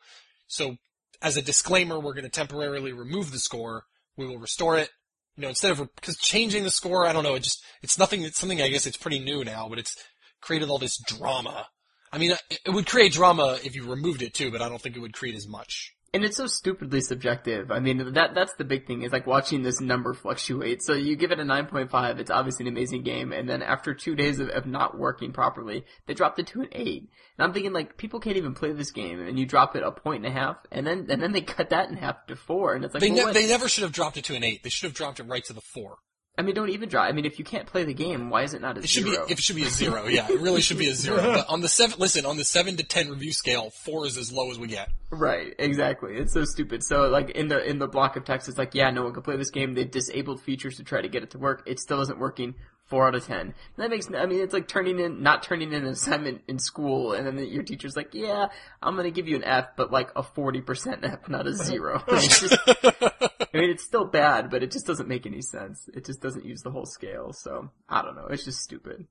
So 0.47 0.77
as 1.21 1.37
a 1.37 1.41
disclaimer, 1.41 1.99
we're 1.99 2.13
going 2.13 2.23
to 2.23 2.29
temporarily 2.29 2.93
remove 2.93 3.31
the 3.31 3.39
score. 3.39 3.83
We 4.17 4.25
will 4.27 4.39
restore 4.39 4.77
it. 4.77 4.89
You 5.35 5.43
know, 5.43 5.49
instead 5.49 5.71
of 5.71 5.95
because 5.95 6.17
changing 6.17 6.63
the 6.63 6.71
score, 6.71 7.05
I 7.05 7.13
don't 7.13 7.23
know. 7.23 7.35
It 7.35 7.43
just 7.43 7.63
it's 7.81 7.99
nothing. 7.99 8.23
It's 8.23 8.39
something 8.39 8.61
I 8.61 8.69
guess 8.69 8.87
it's 8.87 8.97
pretty 8.97 9.19
new 9.19 9.43
now, 9.43 9.69
but 9.69 9.77
it's 9.77 9.95
created 10.41 10.69
all 10.69 10.79
this 10.79 10.97
drama. 10.97 11.67
I 12.11 12.17
mean, 12.17 12.33
it 12.49 12.69
would 12.69 12.87
create 12.87 13.11
drama 13.11 13.59
if 13.63 13.75
you 13.75 13.89
removed 13.89 14.21
it 14.21 14.33
too, 14.33 14.51
but 14.51 14.61
I 14.61 14.69
don't 14.69 14.81
think 14.81 14.95
it 14.95 15.01
would 15.01 15.13
create 15.13 15.35
as 15.35 15.47
much. 15.47 15.93
And 16.13 16.23
it's 16.23 16.37
so 16.37 16.47
stupidly 16.47 17.01
subjective. 17.01 17.69
I 17.69 17.79
mean, 17.79 18.13
that 18.13 18.33
that's 18.33 18.53
the 18.55 18.63
big 18.63 18.87
thing 18.87 19.01
is 19.01 19.11
like 19.11 19.27
watching 19.27 19.61
this 19.61 19.81
number 19.81 20.13
fluctuate. 20.13 20.81
So 20.81 20.93
you 20.93 21.15
give 21.15 21.31
it 21.31 21.39
a 21.39 21.43
9.5, 21.43 22.19
it's 22.19 22.31
obviously 22.31 22.65
an 22.65 22.71
amazing 22.71 23.03
game, 23.03 23.33
and 23.33 23.47
then 23.47 23.61
after 23.61 23.93
two 23.93 24.15
days 24.15 24.39
of, 24.39 24.49
of 24.49 24.65
not 24.65 24.97
working 24.97 25.33
properly, 25.33 25.85
they 26.05 26.13
dropped 26.13 26.39
it 26.39 26.47
to 26.47 26.61
an 26.61 26.69
8. 26.71 27.01
And 27.01 27.09
I'm 27.45 27.53
thinking 27.53 27.73
like, 27.73 27.97
people 27.97 28.19
can't 28.19 28.37
even 28.37 28.53
play 28.53 28.71
this 28.71 28.91
game, 28.91 29.19
and 29.19 29.37
you 29.37 29.45
drop 29.45 29.75
it 29.75 29.83
a 29.83 29.91
point 29.91 30.25
and 30.25 30.33
a 30.33 30.39
half, 30.39 30.57
and 30.71 30.87
then, 30.87 31.07
and 31.09 31.21
then 31.21 31.33
they 31.33 31.41
cut 31.41 31.69
that 31.71 31.89
in 31.89 31.97
half 31.97 32.25
to 32.27 32.35
4, 32.35 32.75
and 32.75 32.85
it's 32.85 32.93
like, 32.93 33.01
They 33.01 33.11
well, 33.11 33.27
ne- 33.27 33.33
they 33.33 33.47
never 33.47 33.67
should 33.67 33.83
have 33.83 33.91
dropped 33.91 34.17
it 34.17 34.25
to 34.25 34.35
an 34.35 34.43
eight. 34.43 34.63
They 34.63 34.69
should 34.69 34.87
have 34.87 34.95
dropped 34.95 35.19
it 35.19 35.23
right 35.23 35.43
to 35.45 35.53
the 35.53 35.61
four. 35.61 35.97
I 36.39 36.43
mean, 36.43 36.53
don't 36.53 36.69
even 36.69 36.87
drop, 36.87 37.09
I 37.09 37.13
mean, 37.13 37.25
if 37.25 37.39
you 37.39 37.45
can't 37.45 37.65
play 37.65 37.83
the 37.83 37.95
game, 37.95 38.29
why 38.29 38.43
is 38.43 38.53
it 38.53 38.61
not 38.61 38.77
a 38.77 38.81
It 38.81 38.89
should 38.89 39.05
zero? 39.05 39.25
be. 39.25 39.33
It 39.33 39.39
should 39.39 39.55
be 39.55 39.63
a 39.63 39.69
zero. 39.69 40.05
Yeah, 40.07 40.27
it 40.29 40.39
really 40.39 40.61
should 40.61 40.77
be 40.77 40.87
a 40.87 40.93
zero. 40.93 41.17
But 41.33 41.49
on 41.49 41.61
the 41.61 41.67
seven, 41.67 41.97
listen, 41.99 42.25
on 42.27 42.37
the 42.37 42.43
seven 42.43 42.77
to 42.77 42.83
ten 42.83 43.09
review 43.09 43.33
scale, 43.33 43.71
four 43.71 44.05
is 44.05 44.17
as 44.17 44.31
low 44.31 44.51
as 44.51 44.59
we 44.59 44.67
get. 44.67 44.89
Right, 45.09 45.55
exactly. 45.57 46.15
It's 46.15 46.33
so 46.33 46.43
stupid. 46.45 46.83
So 46.83 47.07
like 47.09 47.31
in 47.31 47.47
the 47.47 47.63
in 47.67 47.79
the 47.79 47.87
block 47.87 48.17
of 48.17 48.23
text, 48.25 48.47
it's 48.49 48.57
like, 48.57 48.75
yeah, 48.75 48.91
no 48.91 49.03
one 49.03 49.13
can 49.13 49.23
play 49.23 49.35
this 49.37 49.49
game. 49.49 49.73
They 49.73 49.85
disabled 49.85 50.41
features 50.41 50.75
to 50.77 50.83
try 50.83 51.01
to 51.01 51.07
get 51.09 51.23
it 51.23 51.31
to 51.31 51.39
work. 51.39 51.63
It 51.65 51.79
still 51.79 52.01
isn't 52.01 52.19
working. 52.19 52.53
Four 52.87 53.07
out 53.07 53.15
of 53.15 53.25
ten. 53.25 53.39
And 53.39 53.53
that 53.77 53.89
makes. 53.89 54.07
I 54.13 54.25
mean, 54.25 54.39
it's 54.39 54.53
like 54.53 54.67
turning 54.67 54.99
in, 54.99 55.21
not 55.21 55.43
turning 55.43 55.73
in 55.73 55.83
an 55.83 55.89
assignment 55.89 56.41
in 56.47 56.57
school, 56.57 57.11
and 57.11 57.27
then 57.27 57.37
your 57.47 57.63
teacher's 57.63 57.97
like, 57.97 58.13
yeah, 58.13 58.47
I'm 58.81 58.95
gonna 58.95 59.11
give 59.11 59.27
you 59.27 59.35
an 59.35 59.43
F, 59.43 59.67
but 59.75 59.91
like 59.91 60.09
a 60.15 60.23
forty 60.23 60.61
percent 60.61 61.03
F, 61.03 61.27
not 61.27 61.47
a 61.47 61.53
zero. 61.53 62.01
Just- 62.09 62.57
I 62.67 63.59
mean, 63.61 63.69
it's 63.71 63.83
still 63.83 64.05
bad, 64.05 64.49
but 64.49 64.61
it 64.63 64.71
just 64.71 64.85
doesn't 64.85 65.07
make 65.07 65.25
any 65.25 65.41
sense. 65.41 65.89
It 65.93 66.05
just 66.05 66.21
doesn't 66.21 66.45
use 66.45 66.61
the 66.61 66.69
whole 66.71 66.85
scale. 66.85 67.33
So 67.33 67.71
I 67.89 68.01
don't 68.01 68.15
know. 68.15 68.27
It's 68.29 68.45
just 68.45 68.59
stupid. 68.61 69.07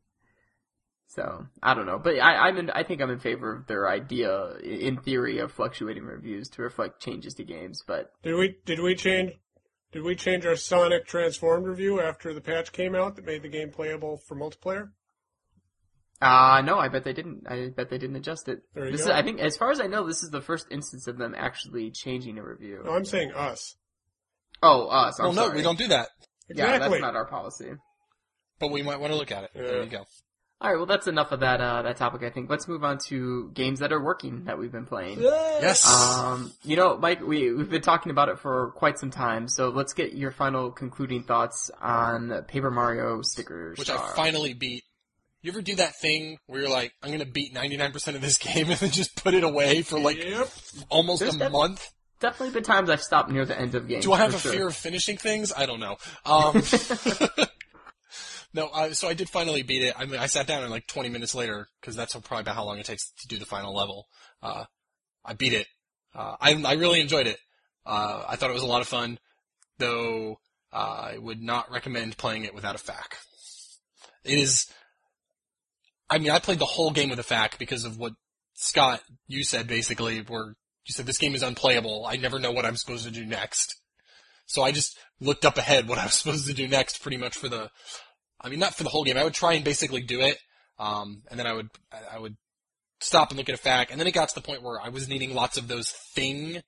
So 1.08 1.46
I 1.62 1.74
don't 1.74 1.86
know, 1.86 1.98
but 1.98 2.18
I, 2.18 2.48
I'm 2.48 2.56
in. 2.58 2.70
I 2.70 2.82
think 2.82 3.00
I'm 3.00 3.10
in 3.10 3.18
favor 3.20 3.54
of 3.54 3.66
their 3.66 3.88
idea, 3.88 4.56
in 4.62 4.98
theory, 4.98 5.38
of 5.38 5.52
fluctuating 5.52 6.04
reviews 6.04 6.48
to 6.50 6.62
reflect 6.62 7.00
changes 7.00 7.34
to 7.34 7.44
games. 7.44 7.82
But 7.86 8.12
Did 8.22 8.34
we 8.34 8.56
did 8.64 8.80
we 8.80 8.94
change 8.94 9.32
did 9.96 10.04
we 10.04 10.14
change 10.14 10.44
our 10.44 10.56
Sonic 10.56 11.06
Transformed 11.06 11.66
review 11.66 12.02
after 12.02 12.34
the 12.34 12.40
patch 12.42 12.70
came 12.70 12.94
out 12.94 13.16
that 13.16 13.24
made 13.24 13.42
the 13.42 13.48
game 13.48 13.70
playable 13.70 14.18
for 14.28 14.36
multiplayer? 14.36 14.90
uh 16.20 16.62
no, 16.64 16.78
I 16.78 16.88
bet 16.88 17.04
they 17.04 17.14
didn't. 17.14 17.44
I 17.48 17.70
bet 17.74 17.88
they 17.88 17.98
didn't 17.98 18.16
adjust 18.16 18.48
it. 18.48 18.60
There 18.74 18.86
you 18.86 18.92
this 18.92 19.04
go. 19.04 19.10
is, 19.10 19.16
I 19.16 19.22
think, 19.22 19.40
as 19.40 19.56
far 19.56 19.70
as 19.70 19.80
I 19.80 19.86
know, 19.86 20.06
this 20.06 20.22
is 20.22 20.30
the 20.30 20.42
first 20.42 20.66
instance 20.70 21.06
of 21.06 21.16
them 21.16 21.34
actually 21.36 21.90
changing 21.90 22.38
a 22.38 22.44
review. 22.44 22.82
No, 22.84 22.92
I'm 22.92 23.04
saying 23.06 23.32
us. 23.32 23.76
oh, 24.62 24.86
us. 24.88 25.18
I'm 25.18 25.26
well, 25.26 25.32
no, 25.34 25.42
sorry. 25.46 25.56
we 25.56 25.62
don't 25.62 25.78
do 25.78 25.88
that. 25.88 26.08
Yeah, 26.48 26.78
that's 26.78 27.00
not 27.00 27.16
our 27.16 27.26
policy. 27.26 27.70
But 28.58 28.70
we 28.70 28.82
might 28.82 29.00
want 29.00 29.12
to 29.12 29.18
look 29.18 29.32
at 29.32 29.44
it. 29.44 29.50
There 29.54 29.82
you 29.82 29.90
go. 29.90 30.04
All 30.58 30.70
right, 30.70 30.76
well, 30.78 30.86
that's 30.86 31.06
enough 31.06 31.32
of 31.32 31.40
that 31.40 31.60
uh, 31.60 31.82
that 31.82 31.98
topic. 31.98 32.22
I 32.22 32.30
think 32.30 32.48
let's 32.48 32.66
move 32.66 32.82
on 32.82 32.96
to 33.08 33.50
games 33.52 33.80
that 33.80 33.92
are 33.92 34.02
working 34.02 34.44
that 34.44 34.58
we've 34.58 34.72
been 34.72 34.86
playing. 34.86 35.20
Yes. 35.20 35.86
Um, 35.86 36.50
you 36.64 36.76
know, 36.76 36.96
Mike, 36.96 37.20
we 37.20 37.52
we've 37.52 37.68
been 37.68 37.82
talking 37.82 38.10
about 38.10 38.30
it 38.30 38.38
for 38.38 38.72
quite 38.76 38.98
some 38.98 39.10
time, 39.10 39.48
so 39.48 39.68
let's 39.68 39.92
get 39.92 40.14
your 40.14 40.30
final 40.30 40.70
concluding 40.70 41.24
thoughts 41.24 41.70
on 41.78 42.44
Paper 42.48 42.70
Mario 42.70 43.20
stickers, 43.20 43.78
Which 43.78 43.88
Star. 43.88 44.12
I 44.12 44.16
finally 44.16 44.54
beat. 44.54 44.84
You 45.42 45.52
ever 45.52 45.60
do 45.60 45.76
that 45.76 45.92
thing 46.00 46.38
where 46.46 46.62
you're 46.62 46.70
like, 46.70 46.92
I'm 47.02 47.10
gonna 47.12 47.26
beat 47.26 47.54
99% 47.54 48.14
of 48.14 48.22
this 48.22 48.38
game 48.38 48.70
and 48.70 48.78
then 48.80 48.90
just 48.90 49.14
put 49.22 49.34
it 49.34 49.44
away 49.44 49.82
for 49.82 50.00
like 50.00 50.24
Yep. 50.24 50.48
almost 50.88 51.20
There's 51.20 51.36
a 51.36 51.38
def- 51.38 51.52
month? 51.52 51.86
Definitely 52.18 52.54
been 52.54 52.64
times 52.64 52.88
I've 52.88 53.02
stopped 53.02 53.30
near 53.30 53.44
the 53.44 53.56
end 53.60 53.74
of 53.74 53.86
games. 53.86 54.04
Do 54.04 54.12
I 54.14 54.16
have 54.18 54.34
a 54.34 54.38
sure. 54.38 54.52
fear 54.52 54.66
of 54.68 54.74
finishing 54.74 55.18
things? 55.18 55.52
I 55.54 55.66
don't 55.66 55.80
know. 55.80 55.98
Um, 56.24 56.62
no, 58.56 58.70
I, 58.70 58.92
so 58.92 59.06
I 59.06 59.12
did 59.12 59.28
finally 59.28 59.62
beat 59.62 59.82
it. 59.82 59.94
I 59.98 60.06
mean, 60.06 60.18
I 60.18 60.26
sat 60.26 60.46
down 60.46 60.62
and 60.62 60.70
like 60.70 60.86
20 60.86 61.10
minutes 61.10 61.34
later, 61.34 61.68
because 61.78 61.94
that's 61.94 62.14
probably 62.14 62.40
about 62.40 62.54
how 62.54 62.64
long 62.64 62.78
it 62.78 62.86
takes 62.86 63.12
to 63.20 63.28
do 63.28 63.38
the 63.38 63.44
final 63.44 63.74
level. 63.74 64.06
Uh, 64.42 64.64
I 65.22 65.34
beat 65.34 65.52
it. 65.52 65.66
Uh, 66.14 66.36
I, 66.40 66.54
I 66.64 66.72
really 66.72 67.02
enjoyed 67.02 67.26
it. 67.26 67.38
Uh, 67.84 68.24
I 68.26 68.36
thought 68.36 68.48
it 68.48 68.54
was 68.54 68.62
a 68.62 68.66
lot 68.66 68.80
of 68.80 68.88
fun, 68.88 69.18
though 69.78 70.38
uh, 70.72 71.10
I 71.12 71.18
would 71.18 71.42
not 71.42 71.70
recommend 71.70 72.16
playing 72.16 72.44
it 72.44 72.54
without 72.54 72.74
a 72.74 72.78
FAQ. 72.78 73.18
It 74.24 74.38
is, 74.38 74.72
I 76.08 76.16
mean, 76.16 76.30
I 76.30 76.38
played 76.38 76.58
the 76.58 76.64
whole 76.64 76.92
game 76.92 77.10
with 77.10 77.18
a 77.18 77.34
FAQ 77.34 77.58
because 77.58 77.84
of 77.84 77.98
what 77.98 78.14
Scott, 78.54 79.02
you 79.28 79.44
said 79.44 79.68
basically, 79.68 80.20
where 80.20 80.54
you 80.86 80.94
said 80.94 81.04
this 81.04 81.18
game 81.18 81.34
is 81.34 81.42
unplayable. 81.42 82.06
I 82.08 82.16
never 82.16 82.38
know 82.38 82.52
what 82.52 82.64
I'm 82.64 82.76
supposed 82.76 83.04
to 83.04 83.10
do 83.10 83.26
next. 83.26 83.76
So 84.46 84.62
I 84.62 84.72
just 84.72 84.96
looked 85.20 85.44
up 85.44 85.58
ahead 85.58 85.88
what 85.88 85.98
I 85.98 86.04
was 86.04 86.14
supposed 86.14 86.46
to 86.46 86.54
do 86.54 86.66
next 86.66 87.02
pretty 87.02 87.18
much 87.18 87.36
for 87.36 87.50
the, 87.50 87.70
I 88.46 88.48
mean, 88.48 88.60
not 88.60 88.74
for 88.74 88.84
the 88.84 88.88
whole 88.88 89.04
game. 89.04 89.16
I 89.16 89.24
would 89.24 89.34
try 89.34 89.54
and 89.54 89.64
basically 89.64 90.02
do 90.02 90.20
it. 90.20 90.38
Um, 90.78 91.22
and 91.30 91.38
then 91.38 91.46
I 91.46 91.52
would, 91.52 91.68
I 92.12 92.18
would 92.18 92.36
stop 93.00 93.30
and 93.30 93.38
look 93.38 93.48
at 93.48 93.58
a 93.58 93.62
FAQ. 93.62 93.90
And 93.90 93.98
then 93.98 94.06
it 94.06 94.12
got 94.12 94.28
to 94.28 94.34
the 94.34 94.46
point 94.46 94.62
where 94.62 94.80
I 94.80 94.88
was 94.88 95.08
needing 95.08 95.34
lots 95.34 95.56
of 95.56 95.68
those 95.68 95.90
thing, 95.90 96.60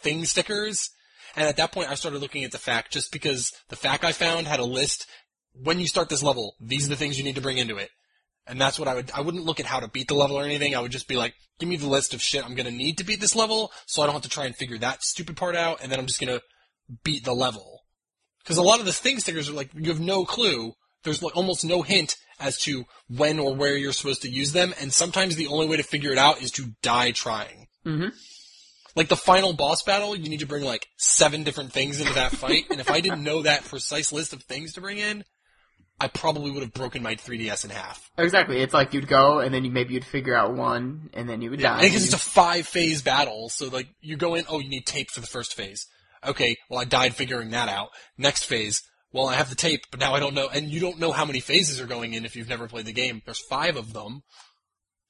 thing 0.00 0.24
stickers. 0.24 0.90
And 1.34 1.48
at 1.48 1.56
that 1.56 1.72
point 1.72 1.90
I 1.90 1.94
started 1.94 2.20
looking 2.20 2.44
at 2.44 2.52
the 2.52 2.58
FAQ 2.58 2.90
just 2.90 3.12
because 3.12 3.50
the 3.68 3.76
FAQ 3.76 4.04
I 4.04 4.12
found 4.12 4.46
had 4.46 4.60
a 4.60 4.64
list. 4.64 5.06
When 5.54 5.80
you 5.80 5.86
start 5.86 6.08
this 6.08 6.22
level, 6.22 6.54
these 6.60 6.86
are 6.86 6.90
the 6.90 6.96
things 6.96 7.18
you 7.18 7.24
need 7.24 7.34
to 7.34 7.40
bring 7.40 7.58
into 7.58 7.76
it. 7.76 7.90
And 8.46 8.60
that's 8.60 8.78
what 8.78 8.88
I 8.88 8.94
would, 8.94 9.10
I 9.12 9.22
wouldn't 9.22 9.44
look 9.44 9.58
at 9.58 9.66
how 9.66 9.80
to 9.80 9.88
beat 9.88 10.08
the 10.08 10.14
level 10.14 10.38
or 10.38 10.44
anything. 10.44 10.76
I 10.76 10.80
would 10.80 10.92
just 10.92 11.08
be 11.08 11.16
like, 11.16 11.34
give 11.58 11.68
me 11.68 11.76
the 11.76 11.88
list 11.88 12.14
of 12.14 12.22
shit 12.22 12.44
I'm 12.44 12.54
gonna 12.54 12.70
need 12.70 12.98
to 12.98 13.04
beat 13.04 13.20
this 13.20 13.34
level, 13.34 13.72
so 13.86 14.02
I 14.02 14.06
don't 14.06 14.14
have 14.14 14.22
to 14.22 14.28
try 14.28 14.44
and 14.44 14.54
figure 14.54 14.78
that 14.78 15.02
stupid 15.02 15.36
part 15.36 15.56
out, 15.56 15.80
and 15.82 15.90
then 15.90 15.98
I'm 15.98 16.06
just 16.06 16.20
gonna 16.20 16.40
beat 17.02 17.24
the 17.24 17.32
level. 17.32 17.80
Cause 18.44 18.58
a 18.58 18.62
lot 18.62 18.80
of 18.80 18.86
the 18.86 18.92
thing 18.92 19.18
stickers 19.18 19.48
are 19.48 19.54
like, 19.54 19.70
you 19.72 19.88
have 19.88 20.00
no 20.00 20.24
clue. 20.26 20.74
There's 21.04 21.22
like 21.22 21.36
almost 21.36 21.64
no 21.64 21.82
hint 21.82 22.16
as 22.40 22.58
to 22.62 22.84
when 23.08 23.38
or 23.38 23.54
where 23.54 23.76
you're 23.76 23.92
supposed 23.92 24.22
to 24.22 24.30
use 24.30 24.52
them, 24.52 24.74
and 24.80 24.92
sometimes 24.92 25.36
the 25.36 25.46
only 25.46 25.68
way 25.68 25.76
to 25.76 25.82
figure 25.82 26.12
it 26.12 26.18
out 26.18 26.42
is 26.42 26.50
to 26.52 26.72
die 26.82 27.12
trying. 27.12 27.68
Mm-hmm. 27.86 28.08
Like 28.96 29.08
the 29.08 29.16
final 29.16 29.52
boss 29.52 29.82
battle, 29.82 30.16
you 30.16 30.28
need 30.28 30.40
to 30.40 30.46
bring 30.46 30.64
like 30.64 30.86
seven 30.96 31.42
different 31.44 31.72
things 31.72 32.00
into 32.00 32.14
that 32.14 32.32
fight, 32.32 32.64
and 32.70 32.80
if 32.80 32.90
I 32.90 33.00
didn't 33.00 33.22
know 33.22 33.42
that 33.42 33.64
precise 33.64 34.12
list 34.12 34.32
of 34.32 34.42
things 34.42 34.74
to 34.74 34.80
bring 34.80 34.98
in, 34.98 35.24
I 36.00 36.08
probably 36.08 36.50
would 36.50 36.62
have 36.62 36.72
broken 36.72 37.02
my 37.02 37.14
3DS 37.14 37.64
in 37.64 37.70
half. 37.70 38.10
Exactly. 38.18 38.60
It's 38.60 38.74
like 38.74 38.94
you'd 38.94 39.06
go 39.06 39.38
and 39.38 39.54
then 39.54 39.64
you 39.64 39.70
maybe 39.70 39.94
you'd 39.94 40.04
figure 40.04 40.34
out 40.34 40.54
one 40.54 41.10
and 41.12 41.28
then 41.28 41.40
you 41.40 41.50
would 41.50 41.60
die. 41.60 41.82
Because 41.82 42.04
it's 42.04 42.14
a 42.14 42.18
five 42.18 42.66
phase 42.66 43.02
battle, 43.02 43.48
so 43.48 43.68
like 43.68 43.88
you 44.00 44.16
go 44.16 44.34
in, 44.34 44.44
oh, 44.48 44.58
you 44.58 44.68
need 44.68 44.86
tape 44.86 45.10
for 45.10 45.20
the 45.20 45.26
first 45.26 45.54
phase. 45.54 45.86
Okay, 46.26 46.56
well 46.68 46.80
I 46.80 46.84
died 46.84 47.14
figuring 47.14 47.50
that 47.50 47.68
out. 47.68 47.90
Next 48.18 48.44
phase, 48.44 48.82
well 49.14 49.28
I 49.28 49.34
have 49.36 49.48
the 49.48 49.54
tape, 49.56 49.86
but 49.90 50.00
now 50.00 50.12
I 50.14 50.20
don't 50.20 50.34
know, 50.34 50.48
and 50.52 50.68
you 50.68 50.80
don't 50.80 50.98
know 50.98 51.12
how 51.12 51.24
many 51.24 51.40
phases 51.40 51.80
are 51.80 51.86
going 51.86 52.12
in 52.12 52.26
if 52.26 52.36
you've 52.36 52.48
never 52.50 52.68
played 52.68 52.84
the 52.84 52.92
game. 52.92 53.22
There's 53.24 53.40
five 53.40 53.76
of 53.76 53.94
them. 53.94 54.22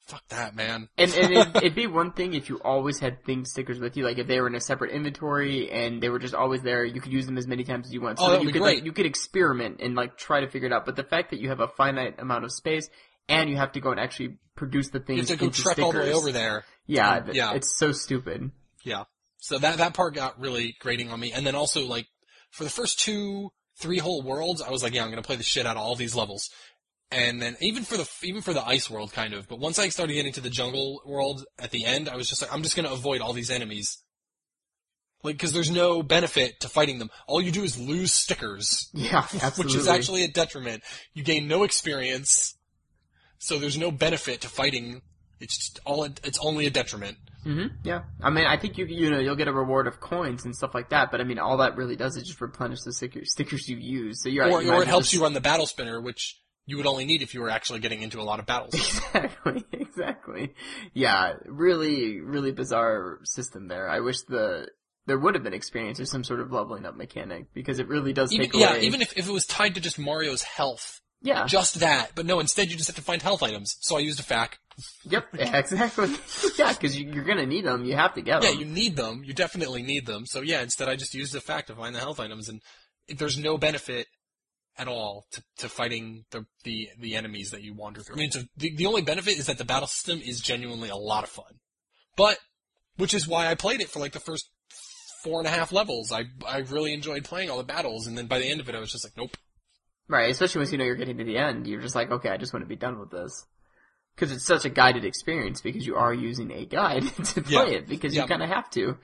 Fuck 0.06 0.28
that, 0.28 0.54
man. 0.54 0.88
And, 0.98 1.12
and 1.14 1.32
it'd, 1.34 1.56
it'd 1.56 1.74
be 1.74 1.86
one 1.86 2.12
thing 2.12 2.34
if 2.34 2.50
you 2.50 2.60
always 2.62 2.98
had 3.00 3.24
thing 3.24 3.46
stickers 3.46 3.80
with 3.80 3.96
you, 3.96 4.04
like 4.04 4.18
if 4.18 4.26
they 4.26 4.38
were 4.38 4.46
in 4.46 4.54
a 4.54 4.60
separate 4.60 4.90
inventory 4.90 5.70
and 5.70 6.02
they 6.02 6.10
were 6.10 6.18
just 6.18 6.34
always 6.34 6.60
there, 6.60 6.84
you 6.84 7.00
could 7.00 7.12
use 7.12 7.24
them 7.24 7.38
as 7.38 7.46
many 7.46 7.64
times 7.64 7.86
as 7.86 7.94
you 7.94 8.02
want. 8.02 8.18
So 8.18 8.26
Oh, 8.26 8.30
that 8.32 8.42
you 8.42 8.52
could 8.52 8.60
like 8.60 8.74
great. 8.76 8.84
you 8.84 8.92
could 8.92 9.06
experiment 9.06 9.80
and 9.80 9.94
like 9.94 10.18
try 10.18 10.40
to 10.40 10.48
figure 10.50 10.66
it 10.66 10.72
out. 10.74 10.84
But 10.84 10.96
the 10.96 11.04
fact 11.04 11.30
that 11.30 11.40
you 11.40 11.48
have 11.48 11.60
a 11.60 11.68
finite 11.68 12.20
amount 12.20 12.44
of 12.44 12.52
space 12.52 12.90
and 13.30 13.48
you 13.48 13.56
have 13.56 13.72
to 13.72 13.80
go 13.80 13.92
and 13.92 13.98
actually 13.98 14.36
produce 14.56 14.90
the 14.90 14.98
You 14.98 15.04
things 15.06 15.28
have 15.30 15.38
to 15.38 15.46
go 15.46 15.50
trek 15.50 15.78
all 15.78 15.90
the 15.92 16.00
way 16.00 16.12
over 16.12 16.30
there. 16.32 16.64
Yeah, 16.86 17.10
Um, 17.10 17.30
yeah. 17.32 17.54
it's 17.54 17.78
so 17.78 17.92
stupid. 17.92 18.50
Yeah. 18.84 19.04
So 19.38 19.58
that 19.58 19.78
that 19.78 19.94
part 19.94 20.14
got 20.14 20.38
really 20.38 20.76
grating 20.80 21.10
on 21.10 21.18
me. 21.18 21.32
And 21.32 21.46
then 21.46 21.54
also 21.54 21.86
like 21.86 22.06
for 22.50 22.64
the 22.64 22.70
first 22.70 23.00
two, 23.00 23.52
three 23.78 23.98
whole 23.98 24.22
worlds, 24.22 24.62
I 24.62 24.70
was 24.70 24.82
like, 24.82 24.94
yeah, 24.94 25.04
I'm 25.04 25.10
gonna 25.10 25.22
play 25.22 25.36
the 25.36 25.42
shit 25.42 25.66
out 25.66 25.76
of 25.76 25.82
all 25.82 25.96
these 25.96 26.14
levels. 26.14 26.50
And 27.10 27.40
then 27.40 27.56
even 27.60 27.84
for 27.84 27.96
the 27.96 28.08
even 28.22 28.42
for 28.42 28.52
the 28.52 28.66
ice 28.66 28.90
world 28.90 29.12
kind 29.12 29.34
of, 29.34 29.48
but 29.48 29.58
once 29.58 29.78
I 29.78 29.88
started 29.88 30.14
getting 30.14 30.32
to 30.32 30.40
the 30.40 30.50
jungle 30.50 31.00
world 31.04 31.44
at 31.58 31.70
the 31.70 31.84
end, 31.84 32.08
I 32.08 32.16
was 32.16 32.28
just 32.28 32.42
like, 32.42 32.52
I'm 32.52 32.62
just 32.62 32.76
gonna 32.76 32.90
avoid 32.90 33.20
all 33.20 33.32
these 33.32 33.50
enemies. 33.50 33.98
Like, 35.22 35.38
cause 35.38 35.52
there's 35.52 35.70
no 35.70 36.02
benefit 36.02 36.60
to 36.60 36.68
fighting 36.68 36.98
them. 36.98 37.10
All 37.26 37.40
you 37.40 37.50
do 37.50 37.62
is 37.62 37.78
lose 37.78 38.12
stickers, 38.12 38.90
Yeah, 38.94 39.18
absolutely. 39.20 39.64
which 39.64 39.74
is 39.74 39.88
actually 39.88 40.24
a 40.24 40.28
detriment. 40.28 40.82
You 41.14 41.22
gain 41.22 41.48
no 41.48 41.62
experience, 41.62 42.58
so 43.38 43.58
there's 43.58 43.78
no 43.78 43.90
benefit 43.90 44.42
to 44.42 44.48
fighting. 44.48 45.00
It's 45.40 45.56
just 45.56 45.80
all, 45.86 46.04
it's 46.04 46.38
only 46.42 46.66
a 46.66 46.70
detriment. 46.70 47.18
Hmm 47.44 47.66
Yeah, 47.84 48.02
I 48.22 48.30
mean, 48.30 48.46
I 48.46 48.56
think 48.56 48.78
you 48.78 48.86
you 48.86 49.10
know 49.10 49.18
you'll 49.18 49.36
get 49.36 49.48
a 49.48 49.52
reward 49.52 49.86
of 49.86 50.00
coins 50.00 50.44
and 50.44 50.54
stuff 50.56 50.74
like 50.74 50.90
that, 50.90 51.10
but 51.10 51.20
I 51.20 51.24
mean, 51.24 51.38
all 51.38 51.58
that 51.58 51.76
really 51.76 51.96
does 51.96 52.16
is 52.16 52.24
just 52.24 52.40
replenish 52.40 52.80
the 52.82 52.92
sticker, 52.92 53.20
stickers 53.24 53.68
you 53.68 53.76
use. 53.76 54.22
So 54.22 54.28
you're 54.28 54.50
or, 54.50 54.62
you 54.62 54.72
or 54.72 54.82
it 54.82 54.88
helps 54.88 55.06
just- 55.06 55.14
you 55.14 55.22
run 55.22 55.34
the 55.34 55.40
battle 55.40 55.66
spinner, 55.66 56.00
which 56.00 56.40
you 56.66 56.78
would 56.78 56.86
only 56.86 57.04
need 57.04 57.20
if 57.20 57.34
you 57.34 57.42
were 57.42 57.50
actually 57.50 57.80
getting 57.80 58.00
into 58.02 58.20
a 58.20 58.24
lot 58.24 58.40
of 58.40 58.46
battles. 58.46 58.72
Exactly, 58.74 59.64
exactly. 59.72 60.54
Yeah, 60.94 61.34
really, 61.44 62.20
really 62.20 62.52
bizarre 62.52 63.18
system 63.24 63.68
there. 63.68 63.88
I 63.88 64.00
wish 64.00 64.22
the 64.22 64.68
there 65.06 65.18
would 65.18 65.34
have 65.34 65.44
been 65.44 65.52
experience 65.52 66.00
or 66.00 66.06
some 66.06 66.24
sort 66.24 66.40
of 66.40 66.50
leveling 66.50 66.86
up 66.86 66.96
mechanic 66.96 67.52
because 67.52 67.78
it 67.78 67.88
really 67.88 68.14
does 68.14 68.32
even, 68.32 68.46
take 68.50 68.58
yeah, 68.58 68.70
away. 68.70 68.80
even 68.86 69.02
if, 69.02 69.12
if 69.18 69.28
it 69.28 69.32
was 69.32 69.44
tied 69.44 69.74
to 69.74 69.80
just 69.82 69.98
Mario's 69.98 70.42
health, 70.42 71.02
yeah, 71.24 71.46
just 71.46 71.80
that. 71.80 72.12
But 72.14 72.26
no, 72.26 72.38
instead 72.38 72.70
you 72.70 72.76
just 72.76 72.88
have 72.88 72.96
to 72.96 73.02
find 73.02 73.22
health 73.22 73.42
items. 73.42 73.76
So 73.80 73.96
I 73.96 74.00
used 74.00 74.20
a 74.20 74.22
FAQ. 74.22 74.50
yep, 75.04 75.26
yeah, 75.36 75.56
exactly. 75.58 76.10
yeah, 76.58 76.72
because 76.72 76.98
you, 76.98 77.10
you're 77.10 77.24
gonna 77.24 77.46
need 77.46 77.64
them. 77.64 77.84
You 77.84 77.96
have 77.96 78.14
to 78.14 78.22
get 78.22 78.42
them. 78.42 78.52
Yeah, 78.52 78.58
you 78.60 78.66
need 78.66 78.96
them. 78.96 79.24
You 79.24 79.32
definitely 79.32 79.82
need 79.82 80.04
them. 80.04 80.26
So 80.26 80.42
yeah, 80.42 80.62
instead 80.62 80.88
I 80.88 80.96
just 80.96 81.14
used 81.14 81.34
a 81.34 81.40
FAQ 81.40 81.66
to 81.66 81.74
find 81.74 81.94
the 81.94 82.00
health 82.00 82.20
items, 82.20 82.48
and 82.48 82.60
there's 83.08 83.38
no 83.38 83.56
benefit 83.56 84.06
at 84.76 84.86
all 84.86 85.24
to, 85.32 85.42
to 85.58 85.68
fighting 85.68 86.24
the, 86.30 86.44
the 86.64 86.90
the 86.98 87.16
enemies 87.16 87.50
that 87.52 87.62
you 87.62 87.72
wander 87.72 88.02
through. 88.02 88.16
I 88.16 88.18
mean, 88.18 88.30
so 88.30 88.42
the 88.56 88.76
the 88.76 88.86
only 88.86 89.02
benefit 89.02 89.38
is 89.38 89.46
that 89.46 89.56
the 89.56 89.64
battle 89.64 89.88
system 89.88 90.20
is 90.20 90.40
genuinely 90.40 90.90
a 90.90 90.96
lot 90.96 91.24
of 91.24 91.30
fun, 91.30 91.58
but 92.16 92.38
which 92.96 93.14
is 93.14 93.26
why 93.26 93.46
I 93.46 93.54
played 93.54 93.80
it 93.80 93.88
for 93.88 93.98
like 93.98 94.12
the 94.12 94.20
first 94.20 94.50
four 95.22 95.38
and 95.38 95.48
a 95.48 95.50
half 95.50 95.72
levels. 95.72 96.12
I 96.12 96.24
I 96.46 96.58
really 96.58 96.92
enjoyed 96.92 97.24
playing 97.24 97.48
all 97.48 97.56
the 97.56 97.64
battles, 97.64 98.06
and 98.06 98.18
then 98.18 98.26
by 98.26 98.38
the 98.38 98.50
end 98.50 98.60
of 98.60 98.68
it, 98.68 98.74
I 98.74 98.80
was 98.80 98.92
just 98.92 99.04
like, 99.04 99.16
nope. 99.16 99.36
Right, 100.08 100.30
especially 100.30 100.58
once 100.60 100.72
you 100.72 100.78
know 100.78 100.84
you're 100.84 100.96
getting 100.96 101.16
to 101.18 101.24
the 101.24 101.38
end, 101.38 101.66
you're 101.66 101.80
just 101.80 101.94
like, 101.94 102.10
okay, 102.10 102.28
I 102.28 102.36
just 102.36 102.52
want 102.52 102.62
to 102.64 102.68
be 102.68 102.76
done 102.76 102.98
with 102.98 103.10
this. 103.10 103.46
Because 104.14 104.30
it's 104.32 104.44
such 104.44 104.64
a 104.64 104.68
guided 104.68 105.04
experience 105.04 105.60
because 105.60 105.86
you 105.86 105.96
are 105.96 106.12
using 106.14 106.52
a 106.52 106.66
guide 106.66 107.02
to 107.24 107.42
play 107.42 107.70
Yeah. 107.72 107.78
it 107.78 107.88
because 107.88 108.14
Yeah. 108.14 108.22
you 108.22 108.28
kind 108.28 108.42
of 108.42 108.48
have 108.50 108.68
to. 108.70 108.96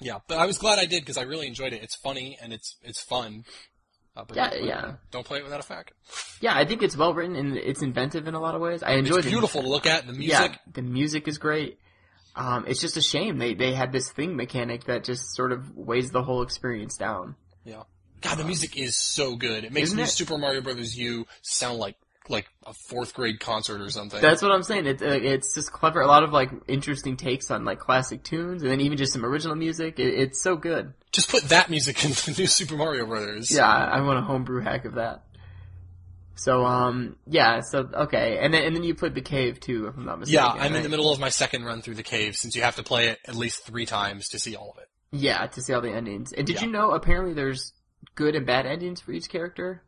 Yeah, 0.00 0.18
but 0.26 0.38
I 0.38 0.46
was 0.46 0.58
glad 0.58 0.78
I 0.78 0.86
did 0.86 1.02
because 1.02 1.16
I 1.18 1.22
really 1.22 1.46
enjoyed 1.46 1.72
it. 1.72 1.82
It's 1.82 1.94
funny 1.96 2.38
and 2.42 2.52
it's 2.52 2.76
it's 2.82 3.00
fun. 3.00 3.44
Uh, 4.16 4.24
Yeah, 4.34 4.42
don't 4.44 4.50
play 4.50 4.58
it- 4.60 4.64
yeah. 4.66 4.92
Don't 5.10 5.26
play 5.26 5.38
it 5.38 5.44
without 5.44 5.60
a 5.60 5.62
FAQ. 5.72 5.88
Yeah, 6.40 6.56
I 6.56 6.64
think 6.64 6.82
it's 6.82 6.96
well 6.96 7.14
written 7.14 7.36
and 7.36 7.56
it's 7.56 7.82
inventive 7.82 8.26
in 8.26 8.34
a 8.34 8.40
lot 8.40 8.54
of 8.56 8.60
ways. 8.60 8.82
I 8.82 8.92
enjoy 8.92 9.16
It's 9.18 9.26
the 9.26 9.30
beautiful 9.32 9.62
to 9.62 9.68
look 9.68 9.86
at. 9.86 10.06
The 10.06 10.12
music. 10.12 10.52
Yeah, 10.52 10.56
the 10.72 10.82
music 10.82 11.28
is 11.28 11.38
great. 11.38 11.78
Um, 12.34 12.64
it's 12.66 12.80
just 12.80 12.96
a 12.96 13.02
shame 13.02 13.38
they 13.38 13.54
they 13.54 13.74
had 13.74 13.92
this 13.92 14.10
thing 14.10 14.34
mechanic 14.34 14.84
that 14.84 15.04
just 15.04 15.34
sort 15.36 15.52
of 15.52 15.76
weighs 15.76 16.10
the 16.10 16.22
whole 16.22 16.42
experience 16.42 16.96
down. 16.96 17.36
Yeah. 17.64 17.82
God, 18.20 18.38
the 18.38 18.44
music 18.44 18.76
is 18.76 18.96
so 18.96 19.36
good. 19.36 19.64
It 19.64 19.72
makes 19.72 19.92
New 19.92 20.02
it? 20.02 20.08
Super 20.08 20.38
Mario 20.38 20.60
Brothers 20.60 20.96
U 20.98 21.26
sound 21.42 21.78
like 21.78 21.96
like 22.30 22.46
a 22.66 22.74
fourth 22.74 23.14
grade 23.14 23.40
concert 23.40 23.80
or 23.80 23.88
something. 23.88 24.20
That's 24.20 24.42
what 24.42 24.52
I'm 24.52 24.62
saying. 24.62 24.86
It's 24.86 25.02
uh, 25.02 25.18
it's 25.22 25.54
just 25.54 25.72
clever. 25.72 26.00
A 26.00 26.06
lot 26.06 26.24
of 26.24 26.32
like 26.32 26.50
interesting 26.66 27.16
takes 27.16 27.50
on 27.50 27.64
like 27.64 27.78
classic 27.78 28.22
tunes, 28.22 28.62
and 28.62 28.70
then 28.70 28.80
even 28.80 28.98
just 28.98 29.12
some 29.12 29.24
original 29.24 29.56
music. 29.56 29.98
It, 29.98 30.14
it's 30.14 30.42
so 30.42 30.56
good. 30.56 30.92
Just 31.12 31.30
put 31.30 31.44
that 31.44 31.70
music 31.70 32.04
in 32.04 32.10
the 32.10 32.34
New 32.38 32.46
Super 32.46 32.76
Mario 32.76 33.06
Brothers. 33.06 33.50
Yeah, 33.50 33.66
I, 33.66 33.98
I 33.98 34.00
want 34.02 34.18
a 34.18 34.22
homebrew 34.22 34.62
hack 34.62 34.84
of 34.84 34.94
that. 34.94 35.24
So 36.34 36.64
um 36.64 37.16
yeah 37.26 37.62
so 37.62 37.88
okay 37.92 38.38
and 38.40 38.54
then 38.54 38.62
and 38.62 38.76
then 38.76 38.84
you 38.84 38.94
played 38.94 39.16
the 39.16 39.20
cave 39.20 39.58
too 39.58 39.88
if 39.88 39.96
I'm 39.96 40.04
not 40.04 40.20
mistaken. 40.20 40.44
Yeah, 40.44 40.62
I'm 40.62 40.72
in 40.76 40.84
the 40.84 40.88
middle 40.88 41.10
of 41.10 41.18
my 41.18 41.30
second 41.30 41.64
run 41.64 41.82
through 41.82 41.96
the 41.96 42.04
cave 42.04 42.36
since 42.36 42.54
you 42.54 42.62
have 42.62 42.76
to 42.76 42.84
play 42.84 43.08
it 43.08 43.18
at 43.26 43.34
least 43.34 43.64
three 43.64 43.86
times 43.86 44.28
to 44.28 44.38
see 44.38 44.54
all 44.54 44.70
of 44.70 44.78
it. 44.80 44.88
Yeah, 45.10 45.44
to 45.48 45.60
see 45.60 45.72
all 45.72 45.80
the 45.80 45.90
endings. 45.90 46.32
And 46.32 46.46
did 46.46 46.56
Yeah. 46.56 46.66
you 46.66 46.70
know 46.70 46.92
apparently 46.92 47.34
there's 47.34 47.72
good 48.14 48.34
and 48.34 48.46
bad 48.46 48.66
endings 48.66 49.00
for 49.00 49.12
each 49.12 49.28
character? 49.28 49.82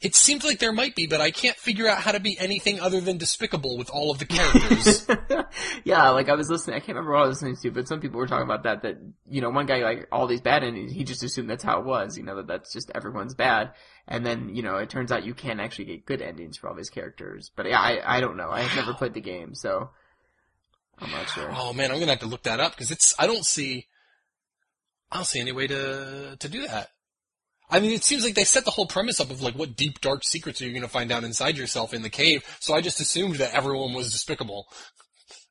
It 0.00 0.14
seems 0.14 0.44
like 0.44 0.58
there 0.58 0.72
might 0.72 0.94
be, 0.94 1.06
but 1.06 1.20
I 1.20 1.30
can't 1.30 1.56
figure 1.56 1.88
out 1.88 1.98
how 1.98 2.12
to 2.12 2.20
be 2.20 2.36
anything 2.38 2.80
other 2.80 3.00
than 3.00 3.16
despicable 3.16 3.78
with 3.78 3.90
all 3.90 4.10
of 4.10 4.18
the 4.18 4.26
characters. 4.26 5.06
yeah, 5.84 6.10
like 6.10 6.28
I 6.28 6.34
was 6.34 6.50
listening. 6.50 6.76
I 6.76 6.80
can't 6.80 6.96
remember 6.96 7.12
what 7.12 7.24
I 7.24 7.28
was 7.28 7.36
listening 7.36 7.56
to, 7.62 7.70
but 7.70 7.88
some 7.88 8.00
people 8.00 8.18
were 8.18 8.26
talking 8.26 8.44
about 8.44 8.64
that. 8.64 8.82
That 8.82 8.98
you 9.28 9.40
know, 9.40 9.50
one 9.50 9.66
guy 9.66 9.78
like 9.78 10.08
all 10.10 10.26
these 10.26 10.40
bad 10.40 10.64
endings. 10.64 10.92
He 10.92 11.04
just 11.04 11.22
assumed 11.22 11.48
that's 11.48 11.64
how 11.64 11.80
it 11.80 11.86
was. 11.86 12.16
You 12.16 12.24
know, 12.24 12.36
that 12.36 12.46
that's 12.46 12.72
just 12.72 12.90
everyone's 12.94 13.34
bad. 13.34 13.72
And 14.06 14.26
then 14.26 14.54
you 14.54 14.62
know, 14.62 14.76
it 14.76 14.90
turns 14.90 15.12
out 15.12 15.24
you 15.24 15.34
can 15.34 15.60
actually 15.60 15.86
get 15.86 16.06
good 16.06 16.22
endings 16.22 16.56
for 16.56 16.68
all 16.68 16.74
these 16.74 16.90
characters. 16.90 17.50
But 17.54 17.66
yeah, 17.66 17.80
I 17.80 18.16
I 18.16 18.20
don't 18.20 18.36
know. 18.36 18.50
I 18.50 18.62
have 18.62 18.76
never 18.76 18.94
played 18.94 19.14
the 19.14 19.20
game, 19.20 19.54
so 19.54 19.90
I'm 20.98 21.10
not 21.10 21.28
sure. 21.28 21.50
oh 21.52 21.72
man, 21.72 21.92
I'm 21.92 22.00
gonna 22.00 22.12
have 22.12 22.20
to 22.20 22.26
look 22.26 22.44
that 22.44 22.60
up 22.60 22.72
because 22.72 22.90
it's 22.90 23.14
I 23.18 23.26
don't 23.26 23.44
see 23.44 23.86
I 25.12 25.16
don't 25.16 25.26
see 25.26 25.40
any 25.40 25.52
way 25.52 25.68
to 25.68 26.36
to 26.38 26.48
do 26.48 26.66
that. 26.66 26.90
I 27.70 27.80
mean, 27.80 27.92
it 27.92 28.04
seems 28.04 28.24
like 28.24 28.34
they 28.34 28.44
set 28.44 28.64
the 28.64 28.70
whole 28.70 28.86
premise 28.86 29.20
up 29.20 29.30
of 29.30 29.42
like 29.42 29.54
what 29.54 29.76
deep 29.76 30.00
dark 30.00 30.24
secrets 30.24 30.62
are 30.62 30.66
you 30.66 30.72
going 30.72 30.82
to 30.82 30.88
find 30.88 31.12
out 31.12 31.24
inside 31.24 31.58
yourself 31.58 31.92
in 31.92 32.02
the 32.02 32.10
cave. 32.10 32.44
So 32.60 32.74
I 32.74 32.80
just 32.80 33.00
assumed 33.00 33.36
that 33.36 33.54
everyone 33.54 33.92
was 33.92 34.12
despicable. 34.12 34.68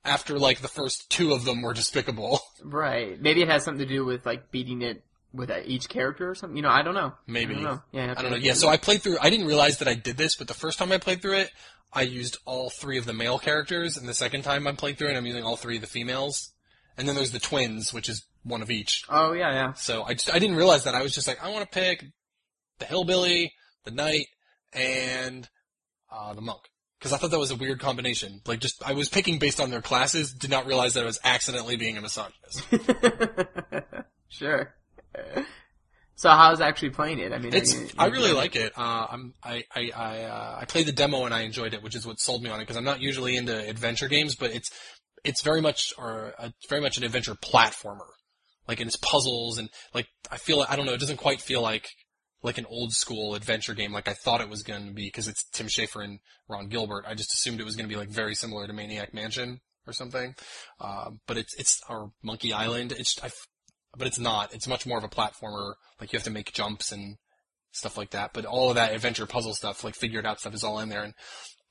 After 0.04 0.40
like 0.40 0.62
the 0.62 0.68
first 0.68 1.10
two 1.10 1.34
of 1.34 1.46
them 1.46 1.62
were 1.62 1.74
despicable. 1.74 2.40
Right? 2.64 3.22
Maybe 3.22 3.44
it 3.44 3.50
has 3.50 3.64
something 3.64 3.88
to 3.88 3.94
do 3.94 4.04
with 4.04 4.26
like 4.26 4.50
beating 4.52 4.82
it 4.82 5.04
with 5.32 5.52
uh, 5.52 5.60
each 5.66 5.90
character 5.90 6.30
or 6.30 6.36
something. 6.36 6.58
You 6.58 6.64
know, 6.64 6.70
I 6.70 6.82
don't 6.82 6.96
know. 6.96 7.14
Maybe. 7.28 7.54
I 7.54 7.58
don't 7.58 7.64
know. 7.64 7.82
Yeah, 7.92 8.16
I 8.18 8.22
don't 8.22 8.32
know. 8.32 8.38
Yeah, 8.38 8.54
so 8.54 8.68
I 8.68 8.78
played 8.78 9.04
through. 9.04 9.18
I 9.22 9.30
didn't 9.30 9.46
realize 9.46 9.78
that 9.78 9.88
I 9.88 9.94
did 9.94 10.18
this, 10.18 10.36
but 10.36 10.48
the 10.48 10.54
first 10.56 10.80
time 10.80 10.92
I 10.92 10.98
played 10.98 11.22
through 11.22 11.38
it, 11.38 11.52
I 11.94 12.02
used 12.02 12.38
all 12.46 12.70
three 12.70 12.98
of 12.98 13.06
the 13.06 13.14
male 13.14 13.40
characters, 13.40 13.96
and 13.96 14.10
the 14.10 14.14
second 14.14 14.42
time 14.42 14.68
I 14.68 14.72
played 14.74 14.98
through 14.98 15.10
it, 15.10 15.16
I'm 15.16 15.26
using 15.26 15.44
all 15.44 15.56
three 15.56 15.76
of 15.76 15.82
the 15.82 15.88
females. 15.88 16.52
And 16.98 17.08
then 17.08 17.16
there's 17.16 17.32
the 17.32 17.40
twins, 17.40 17.94
which 17.94 18.10
is 18.10 18.26
one 18.48 18.62
of 18.62 18.72
each. 18.72 19.04
Oh 19.10 19.34
yeah, 19.34 19.52
yeah. 19.52 19.74
So 19.74 20.04
I 20.04 20.14
just 20.14 20.34
I 20.34 20.40
didn't 20.40 20.56
realize 20.56 20.84
that. 20.86 20.96
I 20.96 21.02
was 21.02 21.14
just 21.14 21.28
like, 21.28 21.44
I 21.44 21.50
want 21.52 21.70
to 21.70 21.80
pick 21.80 22.04
the 22.80 22.86
hillbilly, 22.86 23.54
the 23.86 23.92
knight, 23.92 24.28
and 24.74 25.48
uh, 26.12 26.34
the 26.34 26.42
monk. 26.42 26.62
Because 27.00 27.14
I 27.14 27.18
thought 27.18 27.30
that 27.32 27.38
was 27.40 27.52
a 27.52 27.56
weird 27.56 27.80
combination. 27.80 28.42
Like, 28.48 28.60
just 28.60 28.82
I 28.84 28.94
was 28.94 29.08
picking 29.08 29.38
based 29.38 29.60
on 29.60 29.70
their 29.70 29.82
classes. 29.82 30.34
Did 30.34 30.50
not 30.50 30.66
realize 30.66 30.96
that 30.96 31.04
I 31.04 31.06
was 31.06 31.20
accidentally 31.24 31.76
being 31.76 31.96
a 31.98 32.02
misogynist. 32.02 32.64
sure. 34.30 34.74
So 36.16 36.30
how's 36.32 36.60
actually 36.62 36.90
playing 36.90 37.20
it? 37.20 37.32
I 37.32 37.38
mean, 37.38 37.54
It's 37.54 37.74
you- 37.76 37.90
I 38.00 38.08
really 38.08 38.34
like 38.34 38.56
it. 38.56 38.74
Uh, 38.76 39.06
I'm 39.12 39.34
I 39.44 39.64
I 39.76 39.92
I, 39.96 40.22
uh, 40.24 40.58
I 40.62 40.66
played 40.66 40.88
the 40.88 40.92
demo 40.92 41.26
and 41.26 41.34
I 41.34 41.42
enjoyed 41.42 41.76
it, 41.76 41.84
which 41.84 41.96
is 41.96 42.08
what 42.08 42.20
sold 42.20 42.42
me 42.42 42.50
on 42.50 42.60
it. 42.60 42.64
Because 42.64 42.78
I'm 42.78 42.84
not 42.84 43.00
usually 43.02 43.38
into 43.38 43.56
adventure 43.56 44.08
games, 44.08 44.36
but 44.36 44.50
it's 44.52 44.72
it's 45.24 45.44
very 45.44 45.62
much 45.62 45.94
or 46.00 46.34
uh, 46.40 46.46
it's 46.48 46.68
very 46.70 46.82
much 46.82 46.98
an 46.98 47.04
adventure 47.04 47.36
platformer. 47.36 48.08
Like 48.68 48.80
and 48.80 48.88
it's 48.88 48.98
puzzles 48.98 49.58
and 49.58 49.70
like 49.94 50.08
I 50.32 50.38
feel 50.38 50.66
I 50.68 50.76
don't 50.76 50.86
know. 50.86 50.94
It 50.94 51.00
doesn't 51.00 51.18
quite 51.18 51.42
feel 51.42 51.62
like 51.62 51.90
like 52.44 52.58
an 52.58 52.66
old 52.70 52.94
school 52.94 53.34
adventure 53.34 53.74
game 53.74 53.92
like 53.92 54.08
I 54.08 54.14
thought 54.14 54.42
it 54.42 54.50
was 54.50 54.64
going 54.64 54.88
to 54.88 54.94
be 54.94 55.08
because 55.08 55.28
it's 55.28 55.46
Tim 55.52 55.68
Schafer 55.68 56.04
and 56.04 56.20
Ron 56.48 56.68
Gilbert. 56.68 57.06
I 57.08 57.16
just 57.16 57.34
assumed 57.34 57.60
it 57.60 57.66
was 57.66 57.76
going 57.76 57.90
to 57.90 57.94
be 57.94 58.00
like 58.00 58.10
very 58.10 58.36
similar 58.36 58.68
to 58.68 58.74
Maniac 58.74 59.14
Mansion 59.14 59.62
or 59.88 59.94
something. 59.94 60.36
Uh, 60.80 61.12
but 61.26 61.38
it's 61.38 61.56
it's 61.56 61.82
or 61.90 62.12
Monkey 62.22 62.54
Island. 62.54 62.92
It's 62.92 63.22
I, 63.24 63.32
but 63.98 64.08
it's 64.08 64.20
not. 64.20 64.54
It's 64.54 64.68
much 64.68 64.86
more 64.86 64.98
of 64.98 65.04
a 65.04 65.10
platformer. 65.10 65.74
Like 66.00 66.12
you 66.12 66.18
have 66.18 66.26
to 66.26 66.32
make 66.32 66.54
jumps 66.54 66.92
and 66.92 67.18
stuff 67.72 67.98
like 67.98 68.12
that. 68.12 68.32
But 68.34 68.46
all 68.46 68.70
of 68.70 68.76
that 68.76 68.94
adventure 68.94 69.26
puzzle 69.26 69.54
stuff, 69.54 69.84
like 69.84 69.96
figured 69.96 70.26
out 70.26 70.40
stuff, 70.40 70.54
is 70.54 70.64
all 70.64 70.80
in 70.80 70.90
there. 70.90 71.04
And 71.04 71.14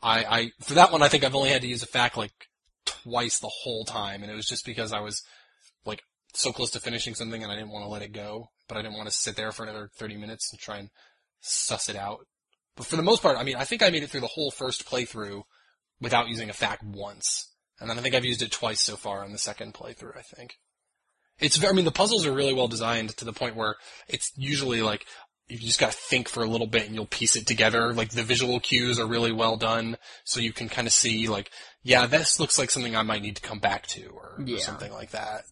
I, 0.03 0.25
I 0.25 0.51
for 0.61 0.75
that 0.75 0.93
one, 0.93 1.03
I 1.03 1.09
think 1.09 1.25
I've 1.25 1.35
only 1.35 1.51
had 1.51 1.63
to 1.63 1.69
use 1.69 1.83
a 1.83 1.87
FAQ 1.87 2.17
like 2.17 2.33
twice 2.85 3.39
the 3.39 3.53
whole 3.63 3.85
time, 3.85 4.23
and 4.23 4.33
it 4.33 4.37
was 4.37 4.49
just 4.49 4.65
because 4.65 4.93
I 4.93 5.01
was 5.01 5.23
like 5.85 6.03
so 6.41 6.53
close 6.53 6.71
to 6.73 6.81
finishing 6.81 7.15
something 7.15 7.43
and 7.43 7.51
I 7.51 7.57
didn't 7.57 7.71
want 7.71 7.85
to 7.85 7.89
let 7.89 8.03
it 8.03 8.13
go, 8.13 8.51
but 8.69 8.77
I 8.77 8.83
didn't 8.83 8.97
want 8.97 9.09
to 9.09 9.15
sit 9.15 9.37
there 9.37 9.53
for 9.53 9.63
another 9.65 9.91
30 9.97 10.17
minutes 10.17 10.51
and 10.53 10.61
try 10.61 10.79
and 10.79 10.91
suss 11.41 11.89
it 11.89 11.97
out. 11.97 12.27
But 12.77 12.87
for 12.87 12.97
the 12.97 13.03
most 13.03 13.23
part, 13.23 13.39
I 13.39 13.43
mean, 13.45 13.57
I 13.57 13.65
think 13.65 13.83
I 13.83 13.91
made 13.91 14.03
it 14.03 14.11
through 14.11 14.21
the 14.21 14.27
whole 14.27 14.51
first 14.51 14.87
playthrough 14.89 15.43
without 16.01 16.29
using 16.29 16.51
a 16.51 16.53
FAQ 16.53 16.85
once. 16.85 17.51
And 17.81 17.89
then 17.89 17.99
I 17.99 18.03
think 18.03 18.15
I've 18.15 18.25
used 18.25 18.43
it 18.43 18.51
twice 18.51 18.81
so 18.81 18.97
far 18.97 19.25
on 19.25 19.33
the 19.33 19.39
second 19.39 19.75
playthrough, 19.75 20.17
I 20.17 20.23
think. 20.23 20.57
It's 21.39 21.63
I 21.63 21.73
mean, 21.73 21.85
the 21.85 21.91
puzzles 21.91 22.27
are 22.27 22.33
really 22.33 22.55
well 22.55 22.69
designed 22.69 23.17
to 23.17 23.25
the 23.25 23.33
point 23.33 23.57
where 23.57 23.77
it's 24.09 24.33
usually 24.37 24.81
like, 24.83 25.05
you 25.49 25.59
just 25.59 25.79
gotta 25.79 25.93
think 25.93 26.29
for 26.29 26.43
a 26.43 26.47
little 26.49 26.67
bit 26.67 26.87
and 26.87 26.95
you'll 26.95 27.07
piece 27.07 27.37
it 27.37 27.47
together. 27.47 27.93
Like 27.93 28.11
the 28.11 28.23
visual 28.23 28.59
cues 28.59 28.99
are 28.99 29.07
really 29.07 29.33
well 29.33 29.57
done, 29.57 29.97
so 30.25 30.41
you 30.41 30.53
can 30.53 30.69
kind 30.69 30.87
of 30.87 30.93
see 30.93 31.29
like, 31.29 31.51
yeah, 31.83 32.07
this 32.07 32.41
looks 32.41 32.59
like 32.59 32.71
something 32.71 32.97
I 32.97 33.03
might 33.03 33.23
need 33.23 33.37
to 33.37 33.43
come 33.43 33.59
back 33.59 33.87
to, 33.89 34.07
or, 34.09 34.43
Yeah. 34.45 34.57
or 34.57 34.61
something 34.61 34.93
like 34.93 35.11
that. 35.11 35.45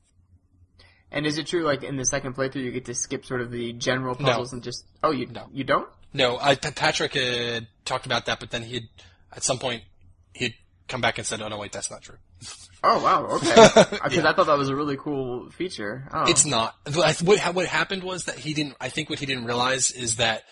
And 1.14 1.26
is 1.26 1.38
it 1.38 1.46
true, 1.46 1.62
like 1.62 1.82
in 1.84 1.96
the 1.96 2.04
second 2.04 2.34
playthrough, 2.34 2.56
you 2.64 2.72
get 2.72 2.84
to 2.86 2.94
skip 2.94 3.24
sort 3.24 3.40
of 3.40 3.50
the 3.52 3.72
general 3.72 4.16
No. 4.18 4.26
puzzles 4.26 4.52
and 4.52 4.62
just 4.62 4.84
oh 5.02 5.12
you 5.12 5.26
No. 5.26 5.46
you 5.52 5.64
don't? 5.64 5.88
No, 6.12 6.38
I, 6.38 6.54
Patrick 6.56 7.14
had 7.14 7.66
talked 7.84 8.04
about 8.06 8.26
that, 8.26 8.38
but 8.40 8.50
then 8.50 8.62
he'd, 8.62 8.88
at 9.32 9.42
some 9.42 9.58
point, 9.58 9.82
he'd 10.32 10.54
come 10.86 11.00
back 11.00 11.18
and 11.18 11.26
said, 11.26 11.40
oh 11.42 11.48
no, 11.48 11.58
wait, 11.58 11.72
that's 11.72 11.90
not 11.90 12.02
true. 12.02 12.16
Oh 12.84 13.02
wow, 13.02 13.24
okay. 13.36 13.54
Because 13.90 14.14
Yeah. 14.16 14.28
I 14.28 14.34
thought 14.34 14.46
that 14.46 14.58
was 14.58 14.68
a 14.68 14.76
really 14.76 14.96
cool 14.96 15.50
feature. 15.50 16.08
Oh. 16.12 16.24
It's 16.28 16.44
not. 16.44 16.74
What, 16.92 17.16
what 17.54 17.66
happened 17.66 18.02
was 18.04 18.24
that 18.26 18.36
he 18.38 18.52
didn't, 18.54 18.76
I 18.80 18.88
think 18.90 19.08
what 19.10 19.18
he 19.18 19.26
didn't 19.26 19.44
realize 19.46 19.90
is 19.90 20.16
that, 20.16 20.42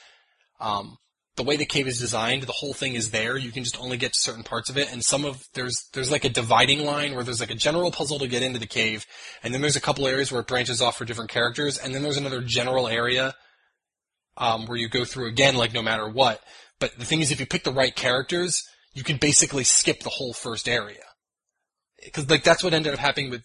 um, 0.60 0.96
the 1.36 1.42
way 1.42 1.56
the 1.56 1.64
cave 1.64 1.86
is 1.86 1.98
designed, 1.98 2.42
the 2.42 2.52
whole 2.52 2.74
thing 2.74 2.94
is 2.94 3.10
there. 3.10 3.36
You 3.38 3.52
can 3.52 3.64
just 3.64 3.80
only 3.80 3.96
get 3.96 4.12
to 4.12 4.18
certain 4.18 4.42
parts 4.42 4.68
of 4.68 4.76
it, 4.76 4.92
and 4.92 5.02
some 5.02 5.24
of 5.24 5.42
there's 5.54 5.88
there's 5.94 6.10
like 6.10 6.24
a 6.24 6.28
dividing 6.28 6.84
line 6.84 7.14
where 7.14 7.24
there's 7.24 7.40
like 7.40 7.50
a 7.50 7.54
general 7.54 7.90
puzzle 7.90 8.18
to 8.18 8.28
get 8.28 8.42
into 8.42 8.58
the 8.58 8.66
cave, 8.66 9.06
and 9.42 9.54
then 9.54 9.62
there's 9.62 9.76
a 9.76 9.80
couple 9.80 10.06
areas 10.06 10.30
where 10.30 10.42
it 10.42 10.46
branches 10.46 10.82
off 10.82 10.98
for 10.98 11.04
different 11.04 11.30
characters, 11.30 11.78
and 11.78 11.94
then 11.94 12.02
there's 12.02 12.18
another 12.18 12.42
general 12.42 12.86
area 12.86 13.34
um, 14.36 14.66
where 14.66 14.76
you 14.76 14.88
go 14.88 15.04
through 15.04 15.28
again, 15.28 15.56
like 15.56 15.72
no 15.72 15.82
matter 15.82 16.08
what. 16.08 16.40
But 16.78 16.98
the 16.98 17.04
thing 17.04 17.20
is, 17.20 17.30
if 17.30 17.40
you 17.40 17.46
pick 17.46 17.64
the 17.64 17.72
right 17.72 17.94
characters, 17.94 18.62
you 18.92 19.02
can 19.02 19.16
basically 19.16 19.64
skip 19.64 20.00
the 20.00 20.10
whole 20.10 20.34
first 20.34 20.68
area. 20.68 21.04
Because 22.04 22.28
like 22.28 22.44
that's 22.44 22.62
what 22.62 22.74
ended 22.74 22.92
up 22.92 22.98
happening 22.98 23.30
with 23.30 23.42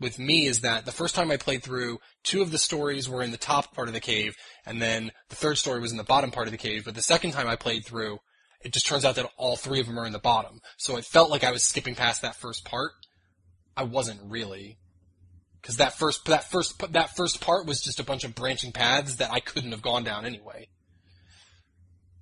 with 0.00 0.18
me 0.18 0.46
is 0.46 0.60
that 0.60 0.86
the 0.86 0.92
first 0.92 1.14
time 1.14 1.30
I 1.30 1.36
played 1.36 1.62
through, 1.62 1.98
two 2.24 2.42
of 2.42 2.50
the 2.50 2.58
stories 2.58 3.08
were 3.08 3.22
in 3.22 3.30
the 3.30 3.36
top 3.36 3.74
part 3.74 3.88
of 3.88 3.94
the 3.94 4.00
cave, 4.00 4.36
and 4.64 4.80
then 4.80 5.12
the 5.28 5.36
third 5.36 5.58
story 5.58 5.80
was 5.80 5.92
in 5.92 5.98
the 5.98 6.04
bottom 6.04 6.30
part 6.30 6.46
of 6.46 6.52
the 6.52 6.58
cave. 6.58 6.84
But 6.84 6.94
the 6.94 7.02
second 7.02 7.32
time 7.32 7.46
I 7.46 7.56
played 7.56 7.84
through, 7.84 8.18
it 8.62 8.72
just 8.72 8.86
turns 8.86 9.04
out 9.04 9.14
that 9.16 9.30
all 9.36 9.56
three 9.56 9.80
of 9.80 9.86
them 9.86 9.98
are 9.98 10.06
in 10.06 10.12
the 10.12 10.18
bottom. 10.18 10.60
So 10.76 10.96
it 10.96 11.04
felt 11.04 11.30
like 11.30 11.44
I 11.44 11.52
was 11.52 11.62
skipping 11.62 11.94
past 11.94 12.22
that 12.22 12.36
first 12.36 12.64
part. 12.64 12.92
I 13.76 13.84
wasn't 13.84 14.20
really. 14.24 14.78
Because 15.60 15.76
that 15.76 15.92
first, 15.92 16.24
that 16.26 16.44
first, 16.44 16.92
that 16.92 17.14
first 17.16 17.40
part 17.40 17.66
was 17.66 17.82
just 17.82 18.00
a 18.00 18.04
bunch 18.04 18.24
of 18.24 18.34
branching 18.34 18.72
paths 18.72 19.16
that 19.16 19.30
I 19.30 19.40
couldn't 19.40 19.72
have 19.72 19.82
gone 19.82 20.04
down 20.04 20.24
anyway. 20.24 20.68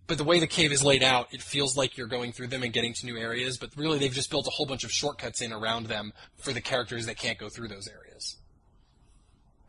But 0.08 0.16
the 0.16 0.24
way 0.24 0.40
the 0.40 0.46
cave 0.46 0.72
is 0.72 0.82
laid 0.82 1.02
out, 1.02 1.32
it 1.32 1.42
feels 1.42 1.76
like 1.76 1.96
you're 1.96 2.08
going 2.08 2.32
through 2.32 2.48
them 2.48 2.62
and 2.62 2.72
getting 2.72 2.94
to 2.94 3.06
new 3.06 3.18
areas, 3.18 3.58
but 3.58 3.70
really 3.76 3.98
they've 3.98 4.10
just 4.10 4.30
built 4.30 4.46
a 4.46 4.50
whole 4.50 4.64
bunch 4.64 4.82
of 4.82 4.90
shortcuts 4.90 5.42
in 5.42 5.52
around 5.52 5.86
them 5.86 6.12
for 6.38 6.52
the 6.52 6.62
characters 6.62 7.04
that 7.06 7.18
can't 7.18 7.38
go 7.38 7.50
through 7.50 7.68
those 7.68 7.86
areas. 7.86 8.38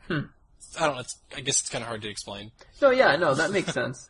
Hmm. 0.07 0.31
I 0.79 0.85
don't 0.85 0.95
know, 0.95 1.01
it's, 1.01 1.19
I 1.35 1.41
guess 1.41 1.59
it's 1.59 1.69
kind 1.69 1.83
of 1.83 1.89
hard 1.89 2.01
to 2.03 2.09
explain. 2.09 2.51
No, 2.81 2.89
yeah, 2.89 3.17
no, 3.17 3.35
that 3.35 3.51
makes 3.51 3.73
sense. 3.73 4.09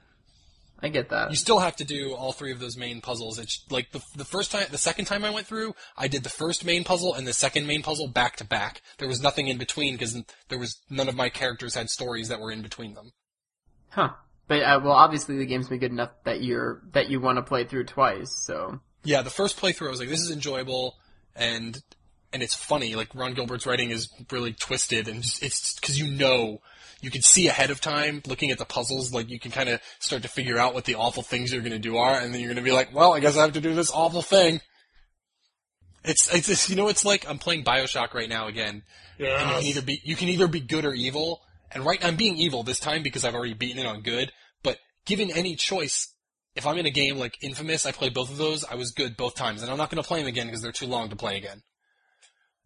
I 0.81 0.89
get 0.89 1.09
that. 1.09 1.31
You 1.31 1.35
still 1.35 1.59
have 1.59 1.75
to 1.77 1.83
do 1.83 2.13
all 2.13 2.31
three 2.31 2.51
of 2.51 2.59
those 2.59 2.77
main 2.77 3.01
puzzles. 3.01 3.37
It's 3.39 3.65
like 3.69 3.91
the, 3.91 4.01
the 4.15 4.23
first 4.23 4.51
time, 4.51 4.67
the 4.71 4.77
second 4.77 5.05
time 5.05 5.25
I 5.25 5.31
went 5.31 5.47
through, 5.47 5.73
I 5.97 6.07
did 6.07 6.23
the 6.23 6.29
first 6.29 6.63
main 6.63 6.83
puzzle 6.83 7.13
and 7.15 7.27
the 7.27 7.33
second 7.33 7.67
main 7.67 7.81
puzzle 7.81 8.07
back 8.07 8.37
to 8.37 8.45
back. 8.45 8.81
There 8.97 9.07
was 9.07 9.21
nothing 9.21 9.47
in 9.47 9.57
between 9.57 9.95
because 9.95 10.15
there 10.47 10.59
was 10.59 10.79
none 10.89 11.09
of 11.09 11.15
my 11.15 11.29
characters 11.29 11.75
had 11.75 11.89
stories 11.89 12.29
that 12.29 12.39
were 12.39 12.51
in 12.51 12.61
between 12.61 12.93
them. 12.93 13.11
Huh. 13.89 14.11
But 14.49 14.63
uh, 14.63 14.81
well, 14.83 14.93
obviously 14.93 15.37
the 15.37 15.45
game's 15.45 15.69
been 15.69 15.77
good 15.79 15.91
enough 15.91 16.09
that 16.25 16.41
you're 16.41 16.81
that 16.91 17.07
you 17.07 17.21
want 17.21 17.37
to 17.37 17.43
play 17.43 17.65
through 17.65 17.85
twice. 17.85 18.35
So 18.45 18.81
Yeah, 19.03 19.21
the 19.21 19.29
first 19.29 19.61
playthrough 19.61 19.87
I 19.87 19.91
was 19.91 19.99
like, 19.99 20.09
this 20.09 20.21
is 20.21 20.31
enjoyable 20.31 20.95
and 21.35 21.79
and 22.33 22.41
it's 22.41 22.55
funny. 22.55 22.95
Like 22.95 23.13
Ron 23.13 23.35
Gilbert's 23.35 23.67
writing 23.67 23.91
is 23.91 24.09
really 24.31 24.53
twisted 24.53 25.07
and 25.07 25.21
just, 25.21 25.43
it's 25.43 25.79
because 25.79 25.99
you 25.99 26.17
know 26.17 26.57
you 26.99 27.11
can 27.11 27.21
see 27.21 27.47
ahead 27.47 27.69
of 27.69 27.79
time 27.79 28.23
looking 28.25 28.49
at 28.49 28.57
the 28.57 28.65
puzzles. 28.65 29.13
Like 29.13 29.29
you 29.29 29.39
can 29.39 29.51
kind 29.51 29.69
of 29.69 29.81
start 29.99 30.23
to 30.23 30.27
figure 30.27 30.57
out 30.57 30.73
what 30.73 30.85
the 30.85 30.95
awful 30.95 31.21
things 31.21 31.53
you're 31.53 31.61
going 31.61 31.71
to 31.71 31.79
do 31.79 31.97
are, 31.97 32.19
and 32.19 32.33
then 32.33 32.41
you're 32.41 32.49
going 32.49 32.63
to 32.63 32.69
be 32.69 32.75
like, 32.75 32.93
well, 32.93 33.13
I 33.13 33.19
guess 33.19 33.37
I 33.37 33.43
have 33.43 33.53
to 33.53 33.61
do 33.61 33.75
this 33.75 33.91
awful 33.91 34.23
thing. 34.23 34.61
It's 36.03 36.33
it's 36.33 36.47
just, 36.47 36.69
you 36.69 36.75
know 36.75 36.87
it's 36.87 37.05
like 37.05 37.29
I'm 37.29 37.37
playing 37.37 37.63
Bioshock 37.63 38.15
right 38.15 38.29
now 38.29 38.47
again. 38.47 38.81
And 39.41 39.49
you 39.51 39.55
can 39.55 39.63
either 39.63 39.81
be 39.83 40.01
you 40.03 40.15
can 40.15 40.29
either 40.29 40.47
be 40.47 40.59
good 40.59 40.85
or 40.85 40.93
evil. 40.93 41.41
And 41.71 41.85
right, 41.85 42.03
I'm 42.03 42.15
being 42.15 42.37
evil 42.37 42.63
this 42.63 42.79
time 42.79 43.03
because 43.03 43.23
I've 43.23 43.35
already 43.35 43.53
beaten 43.53 43.79
it 43.79 43.85
on 43.85 44.01
good. 44.01 44.31
But 44.63 44.77
given 45.05 45.31
any 45.31 45.55
choice, 45.55 46.13
if 46.55 46.65
I'm 46.65 46.77
in 46.77 46.85
a 46.85 46.91
game 46.91 47.17
like 47.17 47.37
Infamous, 47.41 47.85
I 47.85 47.91
play 47.91 48.09
both 48.09 48.31
of 48.31 48.37
those. 48.37 48.65
I 48.65 48.75
was 48.75 48.91
good 48.91 49.17
both 49.17 49.35
times, 49.35 49.61
and 49.61 49.71
I'm 49.71 49.77
not 49.77 49.89
going 49.89 50.01
to 50.01 50.07
play 50.07 50.19
them 50.19 50.27
again 50.27 50.47
because 50.47 50.61
they're 50.61 50.71
too 50.71 50.87
long 50.87 51.09
to 51.09 51.15
play 51.15 51.37
again. 51.37 51.61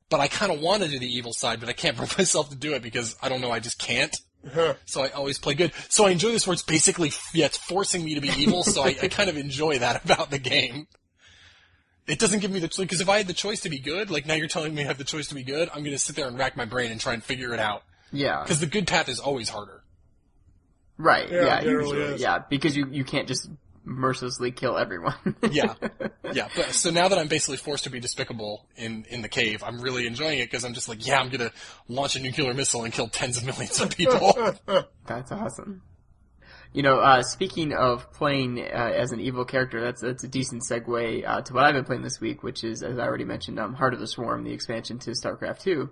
But 0.09 0.19
I 0.19 0.27
kind 0.27 0.51
of 0.51 0.61
want 0.61 0.83
to 0.83 0.89
do 0.89 0.99
the 0.99 1.11
evil 1.11 1.33
side, 1.33 1.59
but 1.59 1.69
I 1.69 1.73
can't 1.73 1.97
bring 1.97 2.09
myself 2.17 2.49
to 2.49 2.55
do 2.55 2.73
it 2.73 2.81
because 2.81 3.15
I 3.21 3.29
don't 3.29 3.41
know. 3.41 3.51
I 3.51 3.59
just 3.59 3.79
can't. 3.79 4.15
Huh. 4.51 4.73
So 4.85 5.03
I 5.03 5.09
always 5.09 5.39
play 5.39 5.53
good. 5.53 5.71
So 5.89 6.05
I 6.05 6.11
enjoy 6.11 6.31
this 6.31 6.45
where 6.45 6.53
it's 6.53 6.63
basically 6.63 7.11
yeah, 7.33 7.45
it's 7.45 7.57
forcing 7.57 8.03
me 8.03 8.15
to 8.15 8.21
be 8.21 8.29
evil. 8.37 8.63
so 8.63 8.83
I, 8.83 8.95
I 9.01 9.07
kind 9.07 9.29
of 9.29 9.37
enjoy 9.37 9.79
that 9.79 10.03
about 10.05 10.31
the 10.31 10.39
game. 10.39 10.87
It 12.05 12.19
doesn't 12.19 12.39
give 12.39 12.51
me 12.51 12.59
the 12.59 12.67
choice 12.67 12.85
because 12.85 12.99
if 12.99 13.07
I 13.07 13.17
had 13.17 13.27
the 13.27 13.33
choice 13.33 13.61
to 13.61 13.69
be 13.69 13.79
good, 13.79 14.11
like 14.11 14.25
now 14.25 14.33
you're 14.33 14.49
telling 14.49 14.75
me 14.75 14.83
I 14.83 14.87
have 14.87 14.97
the 14.97 15.05
choice 15.05 15.27
to 15.27 15.35
be 15.35 15.43
good, 15.43 15.69
I'm 15.69 15.83
going 15.83 15.95
to 15.95 15.99
sit 15.99 16.17
there 16.17 16.27
and 16.27 16.37
rack 16.37 16.57
my 16.57 16.65
brain 16.65 16.91
and 16.91 16.99
try 16.99 17.13
and 17.13 17.23
figure 17.23 17.53
it 17.53 17.61
out. 17.61 17.83
Yeah, 18.13 18.41
Because 18.43 18.59
the 18.61 18.67
good 18.67 18.87
path 18.87 19.09
is 19.09 19.19
always 19.19 19.49
harder. 19.49 19.83
right. 20.97 21.29
Yeah, 21.29 21.45
Yeah, 21.45 21.61
usually, 21.63 21.99
is. 22.01 22.21
yeah, 22.21 22.39
because 22.49 22.75
you 22.77 22.87
you 22.91 23.03
can't 23.03 23.27
just 23.27 23.49
mercilessly 23.85 24.51
kill 24.51 24.77
everyone. 24.77 25.15
Yeah, 25.51 25.73
yeah. 26.33 26.47
But 26.55 26.71
so 26.71 26.89
now 26.89 27.09
that 27.09 27.17
I'm 27.19 27.27
basically 27.27 27.57
forced 27.57 27.83
to 27.83 27.89
be 27.89 27.99
despicable 27.99 28.65
in 28.77 29.05
in 29.09 29.21
the 29.21 29.27
cave, 29.29 29.61
I'm 29.63 29.81
really 29.81 30.07
enjoying 30.07 30.39
it 30.39 30.49
because 30.49 30.63
I'm 30.63 30.73
just 30.73 30.87
like, 30.87 31.05
yeah, 31.05 31.19
I'm 31.19 31.29
gonna 31.29 31.51
launch 31.89 32.15
a 32.15 32.19
nuclear 32.21 32.53
missile 32.53 32.83
and 32.85 32.93
kill 32.93 33.07
tens 33.09 33.37
of 33.37 33.45
millions 33.45 33.81
of 33.81 33.89
people. 33.89 34.55
That's 35.05 35.31
awesome. 35.31 35.81
You 36.71 36.81
know, 36.81 36.99
uh, 36.99 37.21
speaking 37.21 37.71
of 37.73 38.11
playing 38.13 38.59
uh, 38.59 38.63
as 38.63 39.11
an 39.11 39.19
evil 39.19 39.45
character, 39.45 39.79
that's 39.79 40.01
that's 40.01 40.23
a 40.23 40.27
decent 40.27 40.63
segue 40.63 41.23
uh, 41.27 41.41
to 41.43 41.53
what 41.53 41.65
I've 41.65 41.75
been 41.75 41.85
playing 41.85 42.01
this 42.01 42.19
week, 42.19 42.41
which 42.41 42.63
is, 42.63 42.81
as 42.81 42.97
I 42.97 43.03
already 43.03 43.25
mentioned, 43.25 43.59
um, 43.59 43.75
Heart 43.75 43.93
of 43.93 43.99
the 43.99 44.07
Swarm, 44.07 44.43
the 44.43 44.53
expansion 44.53 44.97
to 44.99 45.11
StarCraft 45.11 45.59
Two, 45.59 45.91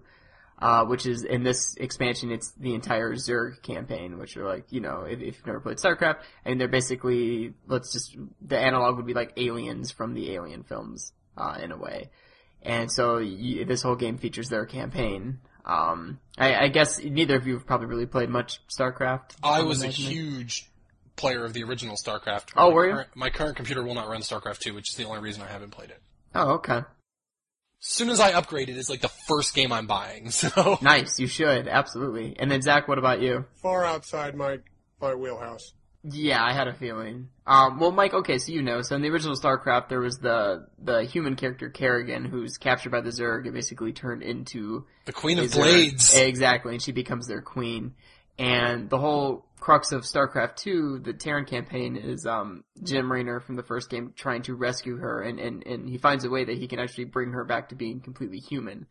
uh, 0.61 0.85
which 0.85 1.05
is 1.05 1.23
in 1.23 1.43
this 1.43 1.75
expansion, 1.77 2.31
it's 2.31 2.51
the 2.51 2.75
entire 2.75 3.13
Zerg 3.15 3.61
campaign, 3.63 4.19
which 4.19 4.37
are 4.37 4.45
like, 4.45 4.65
you 4.71 4.79
know, 4.79 5.01
if, 5.01 5.19
if 5.19 5.37
you've 5.37 5.45
never 5.47 5.59
played 5.59 5.77
StarCraft, 5.77 6.19
and 6.45 6.61
they're 6.61 6.67
basically, 6.67 7.53
let's 7.67 7.91
just, 7.91 8.15
the 8.41 8.57
analog 8.59 8.97
would 8.97 9.07
be 9.07 9.13
like 9.13 9.33
aliens 9.37 9.91
from 9.91 10.13
the 10.13 10.33
Alien 10.33 10.63
films, 10.63 11.13
uh, 11.35 11.57
in 11.61 11.71
a 11.71 11.77
way. 11.77 12.11
And 12.61 12.91
so 12.91 13.17
you, 13.17 13.65
this 13.65 13.81
whole 13.81 13.95
game 13.95 14.17
features 14.19 14.49
their 14.49 14.65
campaign. 14.67 15.39
Um, 15.65 16.19
I, 16.37 16.55
I 16.55 16.67
guess 16.67 16.99
neither 16.99 17.35
of 17.35 17.47
you 17.47 17.53
have 17.53 17.65
probably 17.65 17.87
really 17.87 18.05
played 18.05 18.29
much 18.29 18.61
StarCraft. 18.67 19.35
I 19.43 19.63
was 19.63 19.83
a 19.83 19.87
huge 19.87 20.69
player 21.15 21.43
of 21.43 21.53
the 21.53 21.63
original 21.63 21.95
StarCraft. 21.95 22.49
Oh, 22.55 22.69
My 22.69 22.73
were 22.75 22.87
you? 22.87 22.93
current- 22.93 23.15
my 23.15 23.29
current 23.31 23.55
computer 23.55 23.83
will 23.83 23.95
not 23.95 24.09
run 24.09 24.21
StarCraft 24.21 24.59
2, 24.59 24.73
which 24.75 24.89
is 24.91 24.95
the 24.95 25.05
only 25.05 25.19
reason 25.21 25.41
I 25.41 25.47
haven't 25.47 25.71
played 25.71 25.89
it. 25.89 26.01
Oh, 26.35 26.51
okay. 26.53 26.81
As 27.81 27.87
soon 27.87 28.09
as 28.09 28.19
I 28.19 28.31
upgrade 28.33 28.69
it, 28.69 28.77
it's 28.77 28.89
like 28.89 29.01
the 29.01 29.09
first 29.27 29.55
game 29.55 29.71
I'm 29.71 29.87
buying. 29.87 30.29
So 30.31 30.77
Nice. 30.81 31.19
You 31.19 31.27
should 31.27 31.67
absolutely. 31.67 32.35
And 32.39 32.49
then 32.51 32.61
Zach, 32.61 32.87
what 32.87 32.97
about 32.97 33.21
you? 33.21 33.45
Far 33.55 33.85
outside 33.85 34.35
my 34.35 34.59
my 34.99 35.15
wheelhouse. 35.15 35.73
Yeah, 36.03 36.43
I 36.43 36.53
had 36.53 36.67
a 36.67 36.73
feeling. 36.73 37.29
Um, 37.45 37.79
well, 37.79 37.91
Mike, 37.91 38.13
okay, 38.13 38.39
so 38.39 38.51
you 38.51 38.63
know, 38.63 38.81
so 38.81 38.95
in 38.95 39.03
the 39.03 39.09
original 39.09 39.35
StarCraft, 39.35 39.89
there 39.89 39.99
was 39.99 40.17
the 40.17 40.67
the 40.79 41.03
human 41.03 41.35
character 41.35 41.69
Kerrigan, 41.69 42.25
who's 42.25 42.57
captured 42.57 42.91
by 42.91 43.01
the 43.01 43.11
Zerg 43.11 43.45
and 43.45 43.53
basically 43.53 43.93
turned 43.93 44.23
into 44.23 44.85
the 45.05 45.13
Queen 45.13 45.37
of 45.37 45.51
Blades. 45.51 46.15
Exactly, 46.15 46.73
and 46.73 46.81
she 46.81 46.91
becomes 46.91 47.27
their 47.27 47.41
queen. 47.41 47.93
And 48.37 48.89
the 48.89 48.97
whole 48.97 49.45
crux 49.59 49.91
of 49.91 50.01
StarCraft 50.01 50.55
2, 50.57 51.01
the 51.03 51.13
Terran 51.13 51.45
campaign, 51.45 51.95
is 51.95 52.25
um, 52.25 52.63
Jim 52.83 53.11
Raynor 53.11 53.39
from 53.39 53.55
the 53.55 53.63
first 53.63 53.89
game 53.89 54.13
trying 54.15 54.41
to 54.43 54.55
rescue 54.55 54.97
her, 54.97 55.21
and, 55.21 55.39
and, 55.39 55.65
and 55.65 55.87
he 55.87 55.97
finds 55.97 56.25
a 56.25 56.29
way 56.29 56.43
that 56.45 56.57
he 56.57 56.67
can 56.67 56.79
actually 56.79 57.05
bring 57.05 57.31
her 57.31 57.45
back 57.45 57.69
to 57.69 57.75
being 57.75 57.99
completely 57.99 58.39
human. 58.39 58.87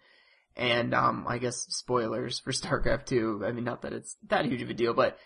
And 0.57 0.95
um, 0.95 1.27
I 1.29 1.39
guess 1.39 1.67
spoilers 1.69 2.39
for 2.39 2.53
StarCraft 2.53 3.07
2. 3.07 3.45
I 3.47 3.53
mean, 3.53 3.65
not 3.65 3.83
that 3.83 3.93
it's 3.93 4.17
that 4.29 4.45
huge 4.45 4.63
of 4.63 4.71
a 4.71 4.75
deal, 4.75 4.95
but 4.95 5.19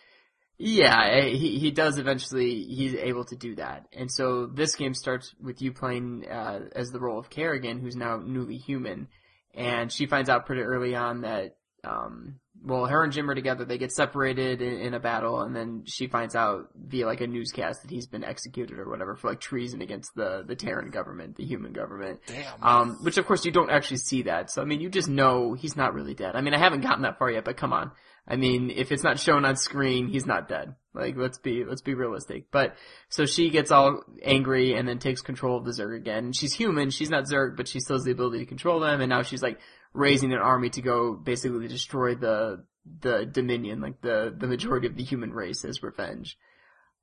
Yeah, 0.57 1.03
eh, 1.05 1.31
he 1.31 1.59
he 1.59 1.71
does 1.73 1.99
eventually. 1.99 2.63
He's 2.63 2.95
able 2.95 3.25
to 3.25 3.37
do 3.37 3.57
that, 3.57 3.89
and 3.93 4.11
so 4.11 4.47
this 4.47 4.77
game 4.77 4.95
starts 4.95 5.35
with 5.43 5.61
you 5.61 5.73
playing 5.73 6.27
uh, 6.31 6.61
as 6.77 6.91
the 6.91 7.01
role 7.01 7.19
of 7.19 7.29
Kerrigan, 7.29 7.81
who's 7.81 7.97
now 7.97 8.19
newly 8.25 8.57
human, 8.59 9.09
and 9.53 9.91
she 9.91 10.07
finds 10.07 10.29
out 10.29 10.47
pretty 10.47 10.63
early 10.63 10.95
on 10.95 11.23
that 11.23 11.57
um, 11.85 12.41
well, 12.65 12.87
her 12.87 13.05
and 13.05 13.13
Jim 13.13 13.29
are 13.29 13.35
together. 13.35 13.65
They 13.65 13.77
get 13.77 13.93
separated 13.93 14.63
in, 14.63 14.81
in, 14.81 14.95
a 14.95 15.01
battle, 15.01 15.43
and 15.43 15.55
then 15.55 15.83
she 15.87 16.07
finds 16.07 16.35
out 16.35 16.71
via 16.75 17.07
like 17.07 17.21
a 17.21 17.27
newscast 17.27 17.83
that 17.83 17.91
he's 17.91 18.07
been 18.07 18.25
executed 18.25 18.79
or 18.79 18.89
whatever 18.89 19.17
for 19.17 19.29
like 19.29 19.41
treason 19.41 19.83
against 19.83 20.15
the 20.15 20.45
the 20.47 20.57
Terran 20.57 20.91
government, 20.91 21.37
the 21.37 21.45
human 21.45 21.73
government. 21.73 22.21
Damn. 22.27 22.63
Um, 22.63 22.99
which 23.03 23.19
of 23.19 23.27
course 23.27 23.45
you 23.45 23.53
don't 23.53 23.71
actually 23.71 23.99
see 23.99 24.23
that. 24.23 24.51
So 24.51 24.63
I 24.63 24.65
mean, 24.65 24.81
you 24.81 24.89
just 24.89 25.09
know 25.09 25.53
he's 25.53 25.77
not 25.77 25.93
really 25.93 26.15
dead. 26.15 26.37
I 26.37 26.41
mean, 26.41 26.55
I 26.55 26.59
haven't 26.59 26.81
gotten 26.81 27.03
that 27.03 27.19
far 27.19 27.31
yet, 27.31 27.45
but 27.45 27.57
come 27.57 27.73
on. 27.73 27.93
I 28.27 28.37
mean, 28.37 28.71
if 28.71 28.91
it's 28.91 29.03
not 29.03 29.19
shown 29.19 29.45
on 29.45 29.57
screen, 29.57 30.09
he's 30.09 30.25
not 30.25 30.49
dead. 30.49 30.75
Like, 30.95 31.15
let's 31.17 31.39
be, 31.39 31.65
let's 31.65 31.83
be 31.83 31.93
realistic. 31.93 32.47
But, 32.51 32.75
so 33.11 33.27
she 33.27 33.51
gets 33.51 33.71
all 33.71 34.03
angry 34.23 34.75
and 34.75 34.89
then 34.89 34.99
takes 34.99 35.21
control 35.21 35.59
of 35.59 35.65
the 35.65 35.73
Zerg 35.73 35.97
again. 35.97 36.33
She's 36.33 36.55
human, 36.55 36.89
she's 36.89 37.11
not 37.11 37.25
Zerg, 37.25 37.57
but 37.57 37.69
she 37.69 37.81
still 37.81 37.97
has 37.97 38.05
the 38.05 38.13
ability 38.13 38.39
to 38.39 38.47
control 38.47 38.81
them, 38.81 39.03
and 39.03 39.11
now 39.11 39.23
she's 39.23 39.43
like, 39.43 39.59
raising 39.95 40.33
an 40.33 40.41
army 40.41 40.69
to 40.71 40.83
go 40.83 41.15
basically 41.15 41.69
destroy 41.69 42.15
the 42.15 42.65
the 43.01 43.25
Dominion, 43.25 43.81
like 43.81 44.01
the 44.03 44.35
the 44.37 44.47
majority 44.47 44.87
of 44.87 44.97
the 44.97 45.05
human 45.05 45.33
race 45.33 45.65
as 45.65 45.83
revenge. 45.83 46.37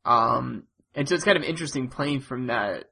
Um, 0.06 0.64
and 0.94 1.08
so 1.08 1.16
it's 1.16 1.24
kind 1.24 1.38
of 1.38 1.44
interesting 1.44 1.88
playing 1.88 2.20
from 2.20 2.48
that 2.48 2.86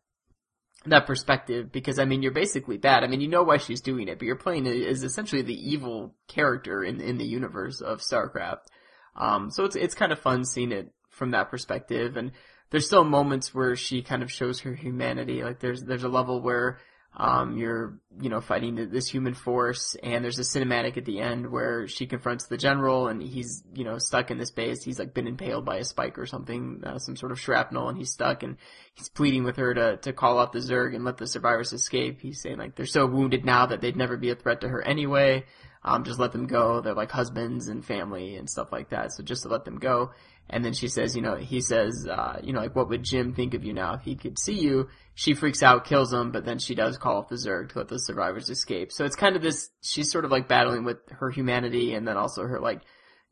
that 0.86 1.06
perspective 1.06 1.72
because 1.72 2.00
I 2.00 2.06
mean 2.06 2.24
you're 2.24 2.32
basically 2.32 2.78
bad. 2.78 3.04
I 3.04 3.08
mean 3.08 3.22
you 3.22 3.28
know 3.28 3.44
why 3.44 3.58
she's 3.58 3.82
doing 3.82 4.08
it, 4.08 4.18
but 4.18 4.26
you're 4.26 4.36
playing 4.36 4.66
is 4.66 5.04
essentially 5.04 5.42
the 5.42 5.54
evil 5.54 6.16
character 6.28 6.84
in 6.84 7.02
in 7.02 7.18
the 7.18 7.28
universe 7.28 7.82
of 7.82 8.00
StarCraft. 8.00 8.68
Um, 9.16 9.52
so 9.52 9.66
it's 9.66 9.76
it's 9.76 9.96
kind 9.96 10.12
of 10.12 10.20
fun 10.20 10.46
seeing 10.46 10.72
it 10.72 10.92
from 11.10 11.32
that 11.32 11.50
perspective, 11.52 12.16
and 12.16 12.32
there's 12.72 12.86
still 12.86 13.04
moments 13.04 13.54
where 13.54 13.76
she 13.76 14.02
kind 14.02 14.24
of 14.24 14.32
shows 14.32 14.62
her 14.62 14.74
humanity. 14.74 15.44
Like 15.44 15.60
there's 15.60 15.84
there's 15.84 16.04
a 16.04 16.10
level 16.10 16.42
where 16.42 16.80
um, 17.20 17.58
you're, 17.58 18.00
you 18.22 18.30
know, 18.30 18.40
fighting 18.40 18.76
this 18.90 19.10
human 19.10 19.34
force, 19.34 19.96
and 20.02 20.24
there's 20.24 20.40
a 20.40 20.44
cinematic 20.44 20.96
at 20.96 21.04
the 21.04 21.20
end 21.20 21.52
where 21.52 21.86
she 21.86 22.08
confronts 22.08 22.48
the 22.48 22.58
general, 22.58 23.10
and 23.10 23.22
he's, 23.22 23.62
you 23.74 23.84
know, 23.84 23.98
stuck 23.98 24.32
in 24.32 24.38
this 24.38 24.52
base. 24.52 24.84
He's 24.84 25.00
like 25.00 25.14
been 25.14 25.28
impaled 25.28 25.66
by 25.66 25.78
a 25.78 25.84
spike 25.84 26.18
or 26.18 26.26
something, 26.26 26.82
uh, 26.86 26.98
some 26.98 27.18
sort 27.18 27.34
of 27.34 27.40
shrapnel, 27.40 27.90
and 27.90 27.98
he's 27.98 28.14
stuck, 28.14 28.42
and 28.42 28.56
he's 28.94 29.10
pleading 29.10 29.44
with 29.44 29.58
her 29.58 29.74
to 29.74 29.98
to 29.98 30.14
call 30.14 30.40
out 30.40 30.54
the 30.54 30.60
Zerg 30.60 30.96
and 30.96 31.04
let 31.04 31.18
the 31.18 31.28
survivors 31.28 31.74
escape. 31.74 32.22
He's 32.22 32.42
saying 32.42 32.58
like 32.58 32.76
they're 32.76 32.86
so 32.86 33.06
wounded 33.06 33.44
now 33.44 33.66
that 33.66 33.82
they'd 33.82 33.98
never 33.98 34.16
be 34.16 34.30
a 34.30 34.36
threat 34.36 34.62
to 34.62 34.70
her 34.70 34.82
anyway. 34.82 35.44
Um, 35.84 36.04
just 36.04 36.20
let 36.20 36.32
them 36.32 36.48
go. 36.48 36.82
They're 36.82 36.94
like 36.94 37.12
husbands 37.12 37.68
and 37.68 37.86
family 37.86 38.36
and 38.36 38.50
stuff 38.50 38.72
like 38.72 38.90
that. 38.90 39.14
So 39.14 39.24
just 39.24 39.44
to 39.44 39.50
let 39.50 39.66
them 39.66 39.80
go. 39.80 40.12
And 40.50 40.66
then 40.66 40.74
she 40.74 40.88
says, 40.88 41.16
you 41.16 41.22
know, 41.22 41.36
he 41.36 41.62
says, 41.62 42.08
uh, 42.10 42.40
you 42.44 42.54
know, 42.54 42.60
like, 42.60 42.76
what 42.76 42.90
would 42.90 43.04
Jim 43.04 43.34
think 43.34 43.54
of 43.54 43.64
you 43.64 43.74
now 43.74 43.94
if 43.94 44.02
he 44.02 44.16
could 44.16 44.40
see 44.40 44.60
you? 44.60 44.90
She 45.20 45.34
freaks 45.34 45.62
out, 45.62 45.84
kills 45.84 46.14
him, 46.14 46.32
but 46.32 46.46
then 46.46 46.60
she 46.60 46.76
does 46.76 46.98
call 46.98 47.18
off 47.18 47.28
the 47.28 47.36
Zerg 47.36 47.74
to 47.74 47.80
let 47.80 47.90
the 47.90 48.00
survivors 48.00 48.50
escape. 48.50 48.90
So 48.90 49.04
it's 49.04 49.18
kind 49.18 49.36
of 49.36 49.42
this, 49.42 49.70
she's 49.82 50.10
sort 50.10 50.24
of 50.24 50.32
like 50.32 50.48
battling 50.48 50.86
with 50.86 51.00
her 51.10 51.30
humanity 51.30 51.94
and 51.94 52.08
then 52.08 52.16
also 52.16 52.44
her 52.44 52.62
like 52.62 52.84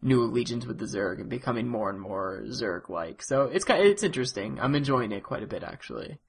new 0.01 0.21
allegiance 0.21 0.65
with 0.65 0.79
the 0.79 0.85
Zerg 0.85 1.21
and 1.21 1.29
becoming 1.29 1.69
more 1.69 1.89
and 1.89 1.97
more 1.97 2.43
Zerg-like. 2.47 3.23
So 3.23 3.43
it's 3.43 3.63
kind 3.63 3.79
of, 3.79 3.85
it's 3.85 4.03
interesting. 4.03 4.59
I'm 4.59 4.75
enjoying 4.75 5.13
it 5.13 5.23
quite 5.23 5.43
a 5.43 5.47
bit 5.47 5.63
actually. 5.63 6.19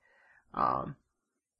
Um, 0.54 0.94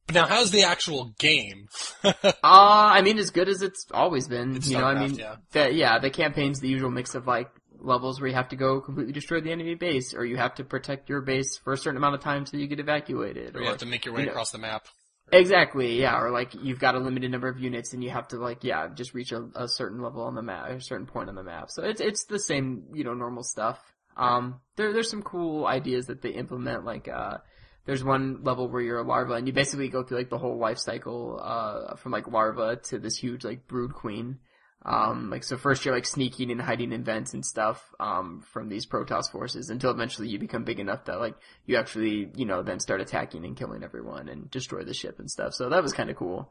but 0.06 0.14
now, 0.14 0.26
how's 0.28 0.52
the 0.52 0.62
actual 0.62 1.12
game? 1.18 1.68
uh, 2.04 2.12
I 2.44 3.02
mean, 3.02 3.18
as 3.18 3.30
good 3.30 3.48
as 3.48 3.62
it's 3.62 3.84
always 3.92 4.28
been. 4.28 4.54
It's 4.54 4.70
you 4.70 4.78
know, 4.78 4.84
I 4.84 4.94
mean, 4.94 5.16
yeah. 5.16 5.36
the, 5.50 5.72
yeah, 5.74 5.98
the 5.98 6.10
campaign's 6.10 6.60
the 6.60 6.68
usual 6.68 6.90
mix 6.90 7.16
of 7.16 7.26
like 7.26 7.50
levels 7.80 8.20
where 8.20 8.28
you 8.28 8.34
have 8.34 8.48
to 8.48 8.56
go 8.56 8.80
completely 8.80 9.12
destroy 9.12 9.40
the 9.40 9.52
enemy 9.52 9.74
base, 9.74 10.14
or 10.14 10.24
you 10.24 10.36
have 10.36 10.54
to 10.56 10.64
protect 10.64 11.08
your 11.08 11.20
base 11.20 11.56
for 11.58 11.72
a 11.72 11.76
certain 11.76 11.96
amount 11.96 12.14
of 12.14 12.20
time 12.20 12.46
so 12.46 12.56
you 12.56 12.66
get 12.66 12.80
evacuated, 12.80 13.56
Or 13.56 13.62
you 13.62 13.68
have 13.68 13.78
to 13.78 13.86
make 13.86 14.04
your 14.04 14.14
way 14.14 14.20
you 14.20 14.26
know, 14.26 14.32
across 14.32 14.50
the 14.50 14.58
map. 14.58 14.86
Exactly, 15.30 16.00
yeah, 16.00 16.18
or 16.18 16.30
like 16.30 16.54
you've 16.54 16.78
got 16.78 16.94
a 16.94 16.98
limited 16.98 17.30
number 17.30 17.48
of 17.48 17.58
units 17.58 17.92
and 17.92 18.02
you 18.02 18.10
have 18.10 18.28
to 18.28 18.38
like, 18.38 18.64
yeah, 18.64 18.88
just 18.94 19.14
reach 19.14 19.32
a, 19.32 19.46
a 19.54 19.68
certain 19.68 20.00
level 20.00 20.22
on 20.22 20.34
the 20.34 20.42
map, 20.42 20.70
a 20.70 20.80
certain 20.80 21.06
point 21.06 21.28
on 21.28 21.34
the 21.34 21.42
map. 21.42 21.70
So 21.70 21.82
it's, 21.82 22.00
it's 22.00 22.24
the 22.24 22.38
same, 22.38 22.84
you 22.94 23.04
know, 23.04 23.14
normal 23.14 23.42
stuff. 23.42 23.78
Um, 24.16 24.60
there, 24.76 24.92
there's 24.92 25.10
some 25.10 25.22
cool 25.22 25.66
ideas 25.66 26.06
that 26.06 26.22
they 26.22 26.30
implement, 26.30 26.84
like, 26.84 27.08
uh, 27.08 27.38
there's 27.84 28.02
one 28.02 28.42
level 28.42 28.68
where 28.68 28.82
you're 28.82 28.98
a 28.98 29.06
larva 29.06 29.34
and 29.34 29.46
you 29.46 29.52
basically 29.52 29.88
go 29.88 30.02
through 30.02 30.18
like 30.18 30.30
the 30.30 30.38
whole 30.38 30.58
life 30.58 30.78
cycle, 30.78 31.40
uh, 31.42 31.96
from 31.96 32.12
like 32.12 32.26
larva 32.28 32.76
to 32.76 32.98
this 32.98 33.16
huge 33.16 33.44
like 33.44 33.66
brood 33.66 33.94
queen. 33.94 34.38
Um, 34.84 35.28
like 35.28 35.42
so 35.44 35.56
first 35.56 35.84
you're 35.84 35.94
like 35.94 36.06
sneaking 36.06 36.50
and 36.50 36.62
hiding 36.62 36.92
in 36.92 37.04
vents 37.04 37.34
and 37.34 37.44
stuff, 37.44 37.82
um, 37.98 38.42
from 38.52 38.68
these 38.68 38.86
Protoss 38.86 39.30
forces 39.30 39.70
until 39.70 39.90
eventually 39.90 40.28
you 40.28 40.38
become 40.38 40.64
big 40.64 40.78
enough 40.78 41.04
that 41.06 41.18
like 41.18 41.34
you 41.66 41.76
actually, 41.76 42.30
you 42.36 42.46
know, 42.46 42.62
then 42.62 42.80
start 42.80 43.00
attacking 43.00 43.44
and 43.44 43.56
killing 43.56 43.82
everyone 43.82 44.28
and 44.28 44.50
destroy 44.50 44.84
the 44.84 44.94
ship 44.94 45.18
and 45.18 45.30
stuff. 45.30 45.54
So 45.54 45.68
that 45.70 45.82
was 45.82 45.92
kind 45.92 46.10
of 46.10 46.16
cool. 46.16 46.50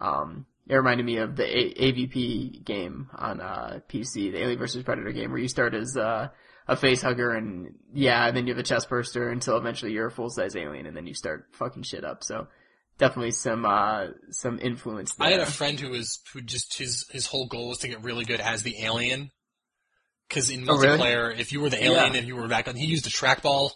Um, 0.00 0.46
it 0.68 0.74
reminded 0.74 1.06
me 1.06 1.18
of 1.18 1.36
the 1.36 1.44
a- 1.44 1.92
AVP 1.92 2.64
game 2.64 3.08
on, 3.16 3.40
uh, 3.40 3.80
PC, 3.88 4.32
the 4.32 4.42
Alien 4.42 4.58
vs 4.58 4.82
Predator 4.82 5.12
game 5.12 5.30
where 5.30 5.40
you 5.40 5.48
start 5.48 5.74
as, 5.74 5.96
uh, 5.96 6.28
a 6.68 6.76
face 6.76 7.02
hugger 7.02 7.32
and 7.32 7.74
yeah, 7.92 8.26
and 8.26 8.36
then 8.36 8.46
you 8.46 8.52
have 8.52 8.60
a 8.60 8.66
chest 8.66 8.88
burster 8.88 9.28
until 9.30 9.56
eventually 9.56 9.92
you're 9.92 10.06
a 10.06 10.10
full 10.10 10.30
size 10.30 10.54
alien 10.54 10.86
and 10.86 10.96
then 10.96 11.06
you 11.06 11.14
start 11.14 11.46
fucking 11.52 11.82
shit 11.82 12.04
up. 12.04 12.22
So 12.22 12.46
definitely 13.00 13.32
some, 13.32 13.64
uh, 13.66 14.06
some 14.30 14.60
influence 14.60 15.14
there. 15.14 15.26
I 15.26 15.30
had 15.32 15.40
a 15.40 15.46
friend 15.46 15.80
who 15.80 15.90
was 15.90 16.20
who 16.32 16.40
just 16.40 16.78
his 16.78 17.04
his 17.10 17.26
whole 17.26 17.48
goal 17.48 17.70
was 17.70 17.78
to 17.78 17.88
get 17.88 18.04
really 18.04 18.24
good 18.24 18.38
as 18.40 18.62
the 18.62 18.80
alien. 18.84 19.30
Because 20.28 20.48
in 20.50 20.68
Oh, 20.70 20.76
really? 20.78 20.96
multiplayer, 20.98 21.36
if 21.36 21.50
you 21.52 21.60
were 21.60 21.70
the 21.70 21.82
alien 21.84 22.12
Yeah. 22.12 22.18
and 22.20 22.28
you 22.28 22.36
were 22.36 22.46
back 22.46 22.68
on, 22.68 22.76
he 22.76 22.86
used 22.86 23.06
a 23.06 23.10
trackball 23.10 23.70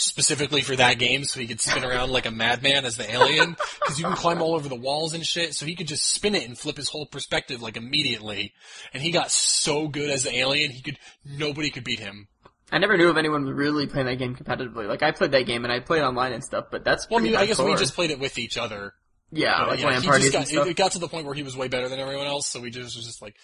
specifically 0.00 0.62
for 0.62 0.76
that 0.76 0.98
game, 0.98 1.24
so 1.24 1.40
he 1.40 1.46
could 1.46 1.60
spin 1.60 1.84
around 1.90 2.10
like 2.10 2.24
a 2.24 2.30
madman 2.30 2.84
as 2.86 2.96
the 2.96 3.10
alien. 3.10 3.56
Because 3.80 3.98
you 3.98 4.04
can 4.06 4.14
climb 4.16 4.40
all 4.40 4.54
over 4.54 4.68
the 4.68 4.74
walls 4.76 5.12
and 5.12 5.26
shit, 5.26 5.54
so 5.54 5.66
he 5.66 5.74
could 5.74 5.88
just 5.88 6.08
spin 6.14 6.34
it 6.34 6.46
and 6.48 6.56
flip 6.56 6.76
his 6.76 6.88
whole 6.88 7.06
perspective 7.06 7.60
like 7.60 7.76
immediately. 7.76 8.54
And 8.94 9.02
he 9.02 9.10
got 9.10 9.30
so 9.30 9.88
good 9.88 10.08
as 10.08 10.22
the 10.24 10.34
alien, 10.36 10.70
he 10.70 10.80
could 10.82 10.98
nobody 11.24 11.68
could 11.70 11.84
beat 11.84 11.98
him. 12.00 12.28
I 12.70 12.78
never 12.78 12.96
knew 12.96 13.08
of 13.08 13.16
anyone 13.16 13.44
really 13.44 13.86
playing 13.86 14.06
that 14.06 14.16
game 14.16 14.36
competitively. 14.36 14.86
Like 14.86 15.02
I 15.02 15.12
played 15.12 15.32
that 15.32 15.46
game 15.46 15.64
and 15.64 15.72
I 15.72 15.80
played 15.80 16.02
online 16.02 16.32
and 16.32 16.44
stuff, 16.44 16.66
but 16.70 16.84
that's 16.84 17.08
Well, 17.08 17.20
I 17.20 17.22
mean, 17.22 17.36
I 17.36 17.46
guess 17.46 17.58
we 17.58 17.74
just 17.76 17.94
played 17.94 18.10
it 18.10 18.18
with 18.18 18.38
each 18.38 18.58
other. 18.58 18.92
yeah, 19.30 19.58
But, 19.60 19.68
like 19.68 19.80
yeah, 19.80 20.00
parties 20.02 20.30
got, 20.30 20.38
and 20.40 20.48
stuff. 20.48 20.66
It, 20.66 20.76
got 20.76 20.92
to 20.92 20.98
the 20.98 21.08
point 21.08 21.26
where 21.26 21.34
he 21.34 21.42
was 21.42 21.56
way 21.56 21.68
better 21.68 21.88
than 21.88 21.98
everyone 21.98 22.26
else, 22.26 22.48
so 22.48 22.60
we 22.60 22.70
just 22.70 22.96
was 22.96 23.06
just 23.06 23.22
like, 23.22 23.36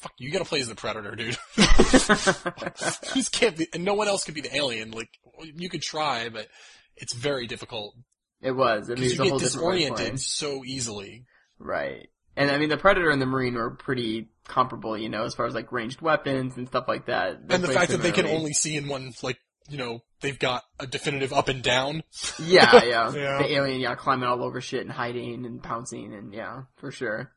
"Fuck, 0.00 0.12
you 0.18 0.30
gotta 0.30 0.44
play 0.44 0.60
as 0.60 0.68
the 0.68 0.74
predator, 0.74 1.14
dude." 1.14 1.36
just 3.14 3.32
can't 3.32 3.56
be, 3.56 3.68
and 3.72 3.84
no 3.84 3.94
one 3.94 4.08
else 4.08 4.24
could 4.24 4.34
be 4.34 4.40
the 4.40 4.54
alien. 4.56 4.90
Like, 4.90 5.10
you 5.42 5.68
could 5.68 5.82
try, 5.82 6.28
but 6.28 6.48
it's 6.96 7.12
very 7.12 7.46
difficult 7.46 7.94
it 8.40 8.52
was. 8.52 8.90
I 8.90 8.94
because 8.94 9.12
you 9.12 9.24
get 9.24 9.38
different 9.38 9.66
way 9.66 9.84
of 9.84 9.96
disoriented 9.96 10.20
so 10.20 10.64
easily. 10.64 11.24
Right. 11.58 12.08
And 12.36 12.50
I 12.50 12.58
mean, 12.58 12.68
the 12.68 12.76
Predator 12.76 13.10
and 13.10 13.20
the 13.20 13.26
Marine 13.26 13.54
were 13.54 13.70
pretty 13.70 14.28
comparable, 14.48 14.96
you 14.96 15.08
know, 15.08 15.24
as 15.24 15.34
far 15.34 15.46
as 15.46 15.54
like 15.54 15.72
ranged 15.72 16.00
weapons 16.00 16.56
and 16.56 16.68
stuff 16.68 16.86
like 16.88 17.06
that. 17.06 17.46
They're 17.46 17.56
And 17.56 17.64
the 17.64 17.72
fact 17.72 17.90
that 17.90 18.02
they 18.02 18.12
can 18.12 18.26
only 18.26 18.52
see 18.52 18.76
in 18.76 18.88
one, 18.88 19.12
like, 19.22 19.38
you 19.68 19.78
know, 19.78 20.02
they've 20.20 20.38
got 20.38 20.64
a 20.78 20.86
definitive 20.86 21.32
up 21.32 21.48
and 21.48 21.62
down. 21.62 22.02
Yeah, 22.38 22.72
yeah. 22.84 23.12
Yeah. 23.12 23.38
The 23.38 23.52
alien, 23.52 23.80
yeah, 23.80 23.94
climbing 23.94 24.28
all 24.28 24.42
over 24.42 24.60
shit 24.60 24.82
and 24.82 24.92
hiding 24.92 25.44
and 25.44 25.62
pouncing 25.62 26.14
and 26.14 26.32
yeah, 26.32 26.62
for 26.76 26.90
sure. 26.90 27.32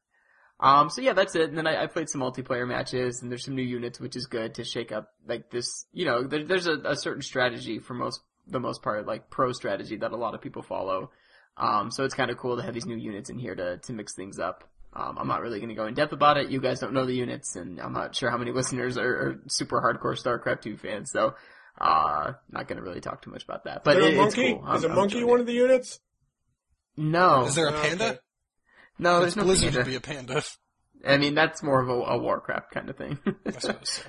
Um, 0.60 0.90
so 0.90 1.02
yeah, 1.02 1.14
that's 1.14 1.36
it. 1.36 1.50
And 1.50 1.58
then 1.58 1.68
I, 1.68 1.84
I 1.84 1.88
played 1.88 2.10
some 2.10 2.22
multiplayer 2.22 2.68
matches 2.68 3.22
and 3.22 3.32
there's 3.32 3.46
some 3.46 3.56
new 3.56 3.64
units, 3.64 4.00
which 4.00 4.16
is 4.16 4.26
good 4.26 4.56
to 4.56 4.64
shake 4.64 4.92
up 4.92 5.10
like 5.26 5.50
this, 5.50 5.86
you 5.94 6.06
know, 6.06 6.24
there, 6.24 6.44
there's 6.44 6.68
a, 6.68 6.78
a 6.86 6.96
certain 6.96 7.22
strategy 7.22 7.80
for 7.80 7.94
most, 7.94 8.20
the 8.46 8.60
most 8.60 8.82
part, 8.82 9.08
like 9.08 9.30
pro 9.30 9.54
strategy 9.54 9.96
that 9.98 10.12
a 10.12 10.18
lot 10.18 10.36
of 10.36 10.42
people 10.42 10.62
follow. 10.62 11.12
Um, 11.56 11.92
so 11.92 12.04
it's 12.04 12.14
kind 12.14 12.30
of 12.30 12.38
cool 12.38 12.58
to 12.58 12.64
have 12.64 12.74
these 12.74 12.86
new 12.86 12.98
units 12.98 13.30
in 13.30 13.38
here 13.38 13.56
to, 13.56 13.78
to 13.78 13.94
mix 13.94 14.16
things 14.16 14.38
up. 14.38 14.70
Um, 14.94 15.18
I'm 15.20 15.28
not 15.28 15.42
really 15.42 15.60
going 15.60 15.70
to 15.70 15.76
go 15.76 15.86
in 15.86 15.94
depth 15.94 16.14
about 16.14 16.38
it. 16.38 16.50
You 16.50 16.60
guys 16.60 16.80
don't 16.80 16.94
know 16.94 17.06
the 17.06 17.14
units, 17.14 17.56
and 17.56 17.80
I'm 17.80 17.94
not 17.94 18.16
sure 18.16 18.30
how 18.32 18.38
many 18.38 18.52
listeners 18.60 18.98
are, 18.98 19.08
are 19.08 19.40
super 19.48 19.80
hardcore 19.82 20.18
StarCraft 20.20 20.62
2 20.62 20.78
fans, 20.78 21.12
so 21.12 21.36
uh, 21.80 22.34
not 22.52 22.68
going 22.68 22.78
to 22.78 22.84
really 22.84 23.00
talk 23.02 23.22
too 23.22 23.30
much 23.32 23.44
about 23.44 23.66
that. 23.66 23.84
But 23.84 23.98
Is 23.98 24.04
there 24.04 24.12
it- 24.14 24.18
a 24.18 24.24
it's 24.26 24.36
monkey? 24.38 24.54
cool. 24.56 24.64
I'm- 24.66 24.76
Is 24.78 24.84
a 24.84 24.90
I'm 24.90 24.96
monkey 24.96 25.24
one 25.24 25.38
it. 25.40 25.42
of 25.42 25.48
the 25.48 25.54
units? 25.54 26.00
No, 26.98 27.46
Is 27.46 27.56
there 27.56 27.68
a 27.68 27.72
Okay. 27.72 27.90
panda? 27.90 28.20
no, 28.98 29.18
It's 29.18 29.36
there's 29.36 29.36
no 29.38 29.44
Blizzard 29.44 29.66
panda. 29.74 29.80
would 29.80 29.88
be 29.88 29.96
a 29.96 30.02
panda. 30.02 30.44
I 31.08 31.18
mean, 31.18 31.34
that's 31.36 31.64
more 31.64 31.80
of 31.82 31.88
a, 31.88 31.94
a 31.94 32.18
Warcraft 32.18 32.72
kind 32.72 32.90
of 32.90 32.98
thing. 32.98 33.18
I 33.46 33.52
suppose 33.52 34.04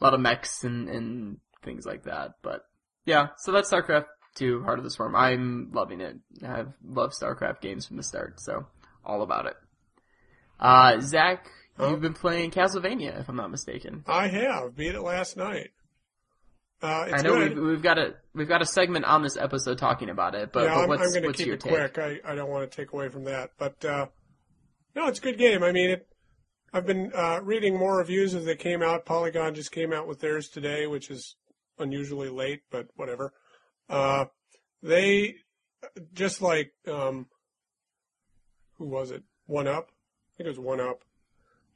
a 0.00 0.04
lot 0.04 0.14
of 0.14 0.20
mechs 0.20 0.64
and, 0.64 0.88
and 0.88 1.36
things 1.62 1.86
like 1.86 2.04
that. 2.04 2.32
But 2.42 2.62
yeah, 3.04 3.28
so 3.36 3.52
that's 3.52 3.70
StarCraft 3.70 4.06
2, 4.36 4.62
Heart 4.64 4.78
of 4.78 4.84
the 4.84 4.90
Swarm. 4.90 5.14
I'm 5.14 5.70
loving 5.72 6.00
it. 6.00 6.16
I've 6.44 6.72
loved 6.84 7.12
StarCraft 7.14 7.60
games 7.60 7.86
from 7.86 7.96
the 7.98 8.02
start, 8.02 8.40
so 8.40 8.66
all 9.04 9.22
about 9.22 9.46
it. 9.46 9.54
Uh, 10.60 11.00
Zach, 11.00 11.46
Huh? 11.78 11.88
you've 11.88 12.00
been 12.02 12.12
playing 12.14 12.50
Castlevania, 12.50 13.18
if 13.18 13.28
I'm 13.28 13.36
not 13.36 13.50
mistaken. 13.50 14.04
I 14.06 14.28
have. 14.28 14.76
Beat 14.76 14.94
it 14.94 15.00
last 15.00 15.36
night. 15.36 15.70
Uh, 16.82 17.06
it's 17.08 17.22
I 17.22 17.26
know 17.26 17.34
good. 17.36 17.56
we've, 17.56 17.66
we've 17.66 17.82
got 17.82 17.96
a 17.96 18.14
we've 18.34 18.48
got 18.48 18.60
a 18.60 18.66
segment 18.66 19.04
on 19.04 19.22
this 19.22 19.36
episode 19.36 19.78
talking 19.78 20.10
about 20.10 20.34
it, 20.34 20.52
but, 20.52 20.64
yeah, 20.64 20.74
but 20.74 20.80
I'm, 20.82 20.88
what's 20.88 21.02
I'm 21.16 21.22
going 21.22 21.32
to 21.32 21.38
keep 21.38 21.46
your 21.46 21.54
it 21.54 21.60
take? 21.60 21.72
quick. 21.94 21.98
I, 21.98 22.32
I 22.32 22.34
don't 22.34 22.50
want 22.50 22.68
to 22.70 22.76
take 22.76 22.92
away 22.92 23.08
from 23.08 23.24
that, 23.24 23.50
but 23.56 23.82
uh, 23.84 24.06
no, 24.96 25.06
it's 25.06 25.18
a 25.20 25.22
good 25.22 25.38
game. 25.38 25.62
I 25.62 25.72
mean, 25.72 25.90
it. 25.90 26.06
I've 26.74 26.86
been 26.86 27.12
uh, 27.14 27.40
reading 27.42 27.78
more 27.78 27.98
reviews 27.98 28.34
as 28.34 28.44
they 28.46 28.56
came 28.56 28.82
out. 28.82 29.04
Polygon 29.04 29.54
just 29.54 29.72
came 29.72 29.92
out 29.92 30.08
with 30.08 30.20
theirs 30.20 30.48
today, 30.48 30.86
which 30.86 31.10
is 31.10 31.36
unusually 31.78 32.30
late, 32.30 32.62
but 32.70 32.88
whatever. 32.96 33.32
Uh, 33.88 34.24
they 34.82 35.36
just 36.14 36.42
like 36.42 36.72
um, 36.88 37.26
who 38.78 38.86
was 38.86 39.10
it? 39.10 39.22
One 39.46 39.68
Up. 39.68 39.90
I 40.34 40.38
think 40.38 40.46
it 40.46 40.50
was 40.50 40.58
One 40.58 40.80
Up. 40.80 41.00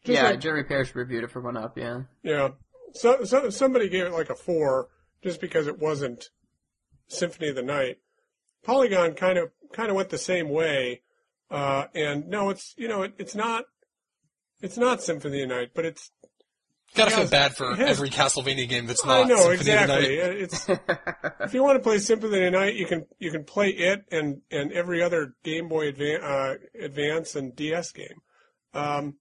Just 0.05 0.17
yeah, 0.17 0.31
like- 0.31 0.41
Jeremy 0.41 0.65
Parish 0.65 0.95
reviewed 0.95 1.25
it 1.25 1.31
for 1.31 1.41
One 1.41 1.57
Up. 1.57 1.77
Yeah. 1.77 2.03
yeah. 2.23 2.49
So, 2.93 3.25
so 3.25 3.51
somebody 3.51 3.89
gave 3.89 4.07
it 4.07 4.13
like 4.13 4.31
a 4.31 4.35
four 4.35 4.89
just 5.23 5.41
because 5.41 5.67
it 5.67 5.79
wasn't 5.79 6.31
Symphony 7.09 7.49
of 7.51 7.57
the 7.57 7.63
Night. 7.63 7.97
Polygon 8.65 9.15
kind 9.15 9.39
of 9.39 9.51
kind 9.73 9.91
of 9.91 9.97
went 9.97 10.09
the 10.11 10.19
same 10.19 10.49
way, 10.49 11.03
uh, 11.51 11.85
and 11.95 12.29
no, 12.29 12.51
it's 12.51 12.75
you 12.77 12.89
know 12.89 13.03
it, 13.03 13.15
it's 13.19 13.35
not 13.35 13.65
it's 14.61 14.77
not 14.79 15.03
Symphony 15.03 15.43
of 15.43 15.49
the 15.49 15.55
Night, 15.55 15.71
but 15.75 15.85
it's 15.85 16.11
Gotta 16.95 17.11
Yeah, 17.11 17.17
feel 17.19 17.29
bad 17.29 17.57
for 17.57 17.73
it 17.73 17.79
has- 17.79 17.91
every 17.91 18.11
Castlevania 18.11 18.69
game 18.69 18.87
that's 18.87 19.05
I 19.05 19.21
not 19.21 19.29
know 19.29 19.37
Symphony 19.57 19.73
of 19.73 19.81
the 19.81 19.87
Night. 19.87 20.11
exactly. 20.11 20.43
It's 20.43 20.69
if 21.41 21.55
you 21.55 21.63
want 21.63 21.77
to 21.77 21.83
play 21.83 21.99
Symphony 21.99 22.39
of 22.39 22.53
the 22.53 22.59
Night, 22.59 22.75
you 22.77 22.87
can 22.87 23.05
you 23.19 23.31
can 23.31 23.45
play 23.45 23.69
it 23.71 24.05
and 24.11 24.41
and 24.51 24.73
every 24.73 25.03
other 25.03 25.35
Game 25.45 25.69
Boy 25.69 25.89
Advance, 25.89 26.23
uh, 26.25 26.55
Advance 26.81 27.37
and 27.37 27.55
DS 27.55 27.93
game. 27.93 28.19
Um, 28.77 29.15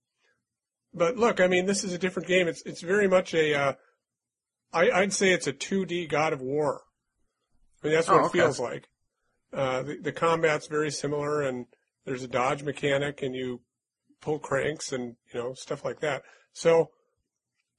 but 0.93 1.17
look, 1.17 1.39
I 1.41 1.47
mean, 1.47 1.65
this 1.65 1.83
is 1.83 1.93
a 1.93 1.97
different 1.97 2.27
game. 2.27 2.47
It's 2.47 2.61
it's 2.63 2.81
very 2.81 3.07
much 3.07 3.33
a. 3.33 3.53
Uh, 3.53 3.73
I, 4.73 4.91
I'd 4.91 5.13
say 5.13 5.31
it's 5.31 5.47
a 5.47 5.53
2D 5.53 6.09
God 6.09 6.33
of 6.33 6.41
War. 6.41 6.81
I 7.83 7.87
mean, 7.87 7.95
that's 7.95 8.07
what 8.07 8.21
Oh, 8.21 8.25
it 8.25 8.31
feels 8.31 8.59
like. 8.59 8.89
Uh, 9.53 9.83
the, 9.83 9.97
the 10.01 10.11
combat's 10.11 10.67
very 10.67 10.91
similar, 10.91 11.41
and 11.41 11.65
there's 12.05 12.23
a 12.23 12.27
dodge 12.27 12.63
mechanic, 12.63 13.21
and 13.21 13.35
you 13.35 13.61
pull 14.21 14.39
cranks 14.39 14.91
and 14.91 15.15
you 15.33 15.39
know 15.39 15.53
stuff 15.53 15.85
like 15.85 15.99
that. 15.99 16.23
So, 16.53 16.89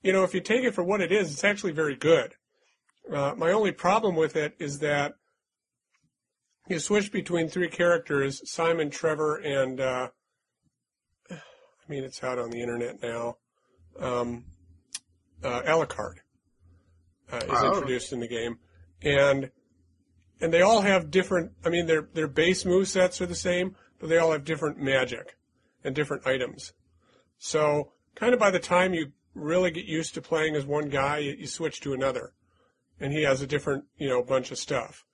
you 0.03 0.13
know, 0.13 0.23
if 0.23 0.35
you 0.35 0.41
take 0.41 0.65
it 0.65 0.75
for 0.75 0.85
what 0.85 1.01
it 1.01 1.13
is, 1.13 1.33
it's 1.33 1.45
actually 1.45 1.73
very 1.73 1.97
good. 1.97 2.35
Uh, 3.13 3.35
my 3.37 3.53
only 3.53 3.73
problem 3.73 4.15
with 4.15 4.37
it 4.37 4.55
is 4.59 4.79
that 4.81 5.15
you 6.69 6.79
switch 6.79 7.13
between 7.13 7.49
three 7.49 7.69
characters: 7.69 8.41
Simon, 8.51 8.91
Trevor, 8.91 9.37
and 9.37 9.81
uh, 9.81 10.09
I 11.87 11.93
mean, 11.93 12.05
it's 12.05 12.23
out 12.23 12.39
on 12.39 12.51
the 12.51 12.61
internet 12.61 13.03
now. 13.03 13.37
Um, 13.99 14.45
uh, 15.43 15.63
Alucard 15.63 16.17
uh, 17.33 17.37
is 17.37 17.45
Oh. 17.51 17.75
introduced 17.75 18.13
in 18.13 18.21
the 18.21 18.29
game, 18.29 18.59
and 19.03 19.51
and 20.41 20.53
they 20.53 20.63
all 20.63 20.83
have 20.83 21.11
different. 21.11 21.53
I 21.65 21.71
mean, 21.71 21.87
their 21.87 22.03
their 22.03 22.29
base 22.29 22.65
move 22.65 22.89
sets 22.89 23.21
are 23.21 23.27
the 23.27 23.35
same, 23.35 23.77
but 23.99 24.09
they 24.09 24.19
all 24.19 24.33
have 24.33 24.45
different 24.45 24.79
magic 24.79 25.37
and 25.85 25.95
different 25.95 26.27
items. 26.27 26.73
So, 27.39 27.93
kind 28.15 28.35
of 28.35 28.41
by 28.41 28.51
the 28.51 28.59
time 28.59 28.93
you 28.95 29.13
really 29.35 29.71
get 29.71 29.85
used 29.85 30.15
to 30.15 30.23
playing 30.23 30.57
as 30.57 30.65
one 30.67 30.89
guy, 30.89 31.19
you, 31.19 31.33
you 31.39 31.47
switch 31.47 31.81
to 31.83 31.93
another, 31.93 32.33
and 32.99 33.13
he 33.13 33.23
has 33.23 33.43
a 33.43 33.47
different, 33.47 33.85
you 33.99 34.09
know, 34.09 34.23
bunch 34.23 34.51
of 34.51 34.59
stuff. 34.59 35.05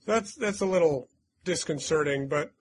So 0.00 0.12
That's 0.12 0.34
that's 0.34 0.60
a 0.60 0.66
little 0.66 1.08
disconcerting, 1.44 2.28
but 2.28 2.52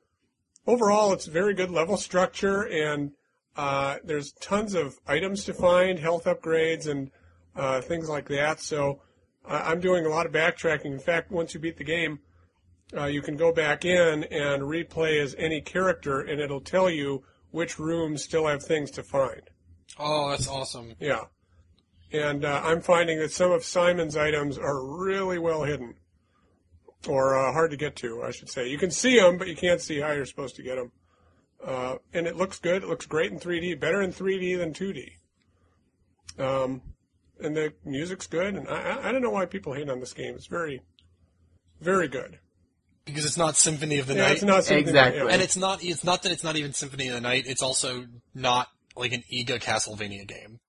overall, 0.65 1.13
it's 1.13 1.25
very 1.27 1.53
good 1.53 1.69
level 1.71 1.97
structure, 1.97 2.61
and 2.61 3.11
uh, 3.55 3.97
there's 4.03 4.31
tons 4.33 4.73
of 4.75 4.95
items 5.07 5.43
to 5.45 5.53
find, 5.53 5.99
health 5.99 6.25
upgrades, 6.25 6.87
and 6.87 7.11
uh, 7.55 7.81
things 7.81 8.07
like 8.09 8.27
that. 8.29 8.59
So, 8.59 9.01
I- 9.45 9.71
I'm 9.71 9.79
doing 9.79 10.05
a 10.05 10.09
lot 10.09 10.25
of 10.25 10.31
backtracking. 10.31 10.85
In 10.85 10.99
fact, 10.99 11.31
once 11.31 11.53
you 11.53 11.59
beat 11.59 11.77
the 11.77 11.83
game, 11.83 12.19
uh, 12.95 13.05
you 13.05 13.21
can 13.21 13.37
go 13.37 13.51
back 13.53 13.85
in 13.85 14.23
and 14.25 14.63
replay 14.63 15.19
as 15.21 15.35
any 15.37 15.61
character, 15.61 16.19
and 16.21 16.39
it'll 16.41 16.61
tell 16.61 16.89
you 16.89 17.23
which 17.51 17.77
rooms 17.79 18.23
still 18.23 18.47
have 18.47 18.63
things 18.63 18.91
to 18.91 19.03
find. 19.03 19.41
Oh, 19.99 20.29
that's 20.29 20.47
awesome. 20.47 20.93
Yeah. 20.99 21.23
And 22.13 22.43
uh, 22.45 22.61
I'm 22.63 22.81
finding 22.81 23.19
that 23.19 23.31
some 23.31 23.51
of 23.51 23.63
Simon's 23.63 24.15
items 24.17 24.57
are 24.57 24.83
really 24.85 25.39
well 25.39 25.63
hidden, 25.63 25.95
or 27.07 27.37
uh, 27.37 27.51
hard 27.53 27.71
to 27.71 27.77
get 27.77 27.95
to, 27.97 28.21
I 28.23 28.31
should 28.31 28.49
say. 28.49 28.67
You 28.69 28.77
can 28.77 28.91
see 28.91 29.17
them, 29.19 29.37
but 29.37 29.47
you 29.47 29.55
can't 29.55 29.81
see 29.81 29.99
how 29.99 30.11
you're 30.11 30.25
supposed 30.25 30.55
to 30.57 30.63
get 30.63 30.75
them. 30.75 30.91
Uh, 31.65 31.95
and 32.13 32.25
it 32.27 32.35
looks 32.35 32.59
good. 32.59 32.83
It 32.83 32.89
looks 32.89 33.05
great 33.05 33.31
in 33.31 33.39
3D, 33.39 33.79
better 33.79 34.01
in 34.01 34.11
3D 34.11 34.57
than 34.57 34.73
2D. 34.73 35.11
Um, 36.39 36.81
and 37.39 37.55
the 37.55 37.73
music's 37.85 38.27
good, 38.27 38.55
and 38.55 38.67
I, 38.67 39.09
I- 39.09 39.11
don't 39.11 39.21
know 39.21 39.29
why 39.29 39.45
people 39.45 39.73
hate 39.73 39.89
on 39.89 39.99
this 39.99 40.13
game. 40.13 40.35
It's 40.35 40.47
very, 40.47 40.81
very 41.79 42.07
good. 42.07 42.39
Because 43.05 43.25
it's 43.25 43.37
not 43.37 43.57
Symphony 43.57 43.99
of 43.99 44.07
the 44.07 44.13
Yeah, 44.15 44.21
Night. 44.23 44.31
it's 44.33 44.43
not 44.43 44.63
something 44.63 44.87
Exactly. 44.87 45.21
yeah. 45.23 45.29
and 45.29 45.41
it's 45.41 45.57
not 45.57 45.83
it's 45.83 46.03
not 46.03 46.21
that 46.23 46.31
it's 46.31 46.43
not 46.43 46.55
even 46.55 46.71
Symphony 46.73 47.07
of 47.07 47.15
the 47.15 47.21
Night, 47.21 47.45
it's 47.47 47.63
also 47.63 48.05
not 48.35 48.67
like 48.95 49.11
an 49.11 49.23
IGA 49.33 49.59
Castlevania 49.59 50.27
game. 50.27 50.59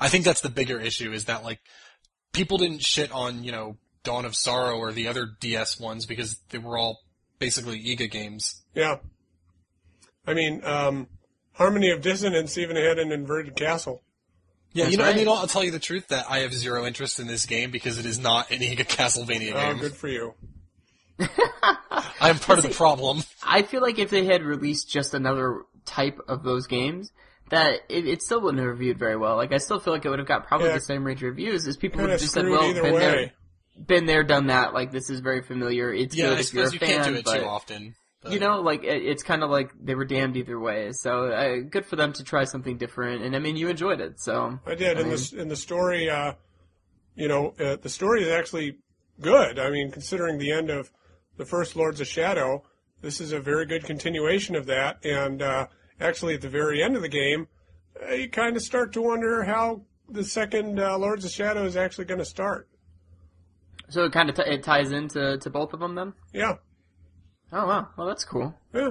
I 0.00 0.08
think 0.08 0.24
that's 0.24 0.40
the 0.40 0.48
bigger 0.48 0.80
issue 0.80 1.12
is 1.12 1.26
that 1.26 1.44
like 1.44 1.58
people 2.32 2.56
didn't 2.56 2.82
shit 2.82 3.12
on, 3.12 3.44
you 3.44 3.52
know, 3.52 3.76
Dawn 4.02 4.24
of 4.24 4.34
Sorrow 4.34 4.78
or 4.78 4.92
the 4.92 5.08
other 5.08 5.26
DS 5.40 5.78
ones 5.78 6.06
because 6.06 6.40
they 6.50 6.58
were 6.58 6.78
all 6.78 7.00
basically 7.38 7.82
IGA 7.84 8.10
games. 8.10 8.62
Yeah. 8.74 8.96
I 10.28 10.34
mean, 10.34 10.62
um, 10.64 11.08
Harmony 11.52 11.90
of 11.90 12.02
Dissonance 12.02 12.56
even 12.58 12.76
had 12.76 12.98
an 12.98 13.10
inverted 13.12 13.56
castle. 13.56 14.02
Yeah, 14.72 14.84
That's 14.84 14.92
you 14.92 14.98
know, 14.98 15.04
right. 15.04 15.10
and 15.10 15.18
you 15.20 15.24
know, 15.26 15.34
I'll 15.34 15.46
tell 15.46 15.64
you 15.64 15.70
the 15.70 15.78
truth 15.78 16.08
that 16.08 16.26
I 16.30 16.40
have 16.40 16.52
zero 16.52 16.84
interest 16.84 17.18
in 17.18 17.26
this 17.26 17.46
game 17.46 17.70
because 17.70 17.98
it 17.98 18.04
is 18.06 18.18
not 18.18 18.46
any 18.50 18.76
IGA 18.76 18.86
Castlevania 18.86 19.52
Oh, 19.56 19.74
good 19.78 19.94
for 19.94 20.08
you. 20.08 20.34
I 21.20 22.28
am 22.30 22.38
part 22.38 22.58
of 22.58 22.64
the 22.64 22.70
problem. 22.74 23.22
I 23.42 23.62
feel 23.62 23.80
like 23.82 23.98
if 23.98 24.10
they 24.10 24.24
had 24.24 24.42
released 24.42 24.88
just 24.90 25.14
another 25.14 25.62
type 25.84 26.18
of 26.28 26.42
those 26.44 26.66
games, 26.66 27.10
that 27.50 27.80
it, 27.88 28.06
it 28.06 28.22
still 28.22 28.40
wouldn't 28.40 28.58
have 28.60 28.68
reviewed 28.68 28.98
very 28.98 29.16
well. 29.16 29.36
Like 29.36 29.52
I 29.52 29.58
still 29.58 29.80
feel 29.80 29.92
like 29.94 30.04
it 30.04 30.10
would 30.10 30.18
have 30.18 30.28
got 30.28 30.46
probably 30.46 30.68
Yeah. 30.68 30.74
the 30.74 30.80
same 30.80 31.04
range 31.04 31.22
of 31.22 31.28
reviews 31.30 31.66
as 31.66 31.76
people 31.76 32.02
would 32.02 32.10
have 32.10 32.20
just 32.20 32.34
said, 32.34 32.46
"Well, 32.46 32.62
either 32.70 32.82
been 32.82 32.94
there, 32.94 33.32
been 33.86 34.06
there, 34.06 34.22
done 34.22 34.48
that. 34.48 34.74
Like 34.74 34.92
this 34.92 35.10
is 35.10 35.20
very 35.20 35.42
familiar. 35.42 35.92
It's 35.92 36.14
Yeah, 36.14 36.26
good 36.28 36.36
I 36.36 36.40
if 36.40 36.52
you're 36.54 36.64
a 36.64 36.66
suppose 36.66 36.72
you 36.74 36.78
fan, 36.78 36.88
can't 36.90 37.04
do 37.06 37.14
it 37.14 37.24
but 37.24 37.38
too 37.38 37.46
often. 37.46 37.94
But- 38.22 38.32
you 38.32 38.40
know, 38.40 38.60
like 38.60 38.82
it, 38.84 39.02
it's 39.04 39.22
kind 39.22 39.42
of 39.42 39.50
like 39.50 39.70
they 39.80 39.94
were 39.94 40.04
damned 40.04 40.36
either 40.36 40.58
way. 40.58 40.92
So 40.92 41.26
uh, 41.30 41.56
good 41.68 41.86
for 41.86 41.96
them 41.96 42.12
to 42.14 42.24
try 42.24 42.44
something 42.44 42.76
different. 42.78 43.22
And 43.22 43.34
I 43.36 43.38
mean, 43.38 43.56
you 43.56 43.68
enjoyed 43.68 44.00
it, 44.00 44.20
so 44.20 44.58
I 44.66 44.74
did. 44.74 44.98
In 44.98 45.08
mean- 45.08 45.16
the 45.16 45.36
in 45.40 45.48
the 45.48 45.56
story, 45.56 46.08
uh, 46.10 46.32
you 47.14 47.28
know, 47.28 47.54
uh, 47.60 47.76
the 47.80 47.88
story 47.88 48.22
is 48.22 48.28
actually 48.28 48.78
good. 49.20 49.58
I 49.58 49.70
mean, 49.70 49.90
considering 49.90 50.38
the 50.38 50.52
end 50.52 50.70
of 50.70 50.90
the 51.36 51.44
first 51.44 51.76
Lords 51.76 52.00
of 52.00 52.06
Shadow, 52.06 52.64
this 53.02 53.20
is 53.20 53.32
a 53.32 53.40
very 53.40 53.66
good 53.66 53.84
continuation 53.84 54.56
of 54.56 54.66
that. 54.66 55.04
And 55.04 55.40
uh, 55.42 55.66
actually, 56.00 56.34
at 56.34 56.40
the 56.40 56.48
very 56.48 56.82
end 56.82 56.96
of 56.96 57.02
the 57.02 57.08
game, 57.08 57.46
uh, 58.08 58.14
you 58.14 58.28
kind 58.28 58.56
of 58.56 58.62
start 58.62 58.92
to 58.94 59.02
wonder 59.02 59.44
how 59.44 59.82
the 60.08 60.24
second 60.24 60.80
uh, 60.80 60.96
Lords 60.98 61.24
of 61.24 61.30
Shadow 61.30 61.64
is 61.64 61.76
actually 61.76 62.06
going 62.06 62.18
to 62.18 62.24
start. 62.24 62.68
so 63.88 64.04
it 64.04 64.12
kind 64.12 64.28
of 64.30 64.36
t- 64.36 64.42
it 64.46 64.62
ties 64.62 64.90
into 64.92 65.38
to 65.38 65.50
both 65.50 65.72
of 65.72 65.80
them 65.80 65.94
then. 65.94 66.12
Yeah, 66.32 66.54
Oh 67.52 67.66
wow, 67.66 67.88
well 67.96 68.06
that's 68.06 68.24
cool. 68.24 68.54
yeah. 68.74 68.90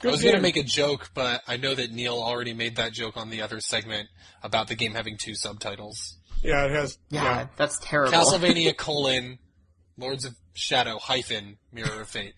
Good 0.00 0.08
I 0.08 0.12
was 0.12 0.22
going 0.22 0.34
to 0.34 0.40
make 0.40 0.56
a 0.56 0.62
joke, 0.62 1.10
but 1.14 1.42
I 1.46 1.58
know 1.58 1.74
that 1.74 1.92
Neal 1.92 2.14
already 2.14 2.54
made 2.54 2.76
that 2.76 2.92
joke 2.92 3.16
on 3.16 3.30
the 3.30 3.42
other 3.42 3.60
segment 3.60 4.08
about 4.42 4.66
the 4.66 4.74
game 4.74 4.94
having 4.94 5.16
two 5.16 5.34
subtitles. 5.34 6.18
Yeah, 6.42 6.64
it 6.64 6.72
has. 6.72 6.98
Yeah, 7.10 7.22
Yeah, 7.22 7.46
that's 7.56 7.78
terrible. 7.78 8.12
Castlevania 8.12 8.76
colon 8.76 9.38
Lords 9.96 10.24
of 10.24 10.34
Shadow 10.54 10.98
hyphen 10.98 11.56
Mirror 11.72 12.00
of 12.00 12.08
Fate. 12.08 12.34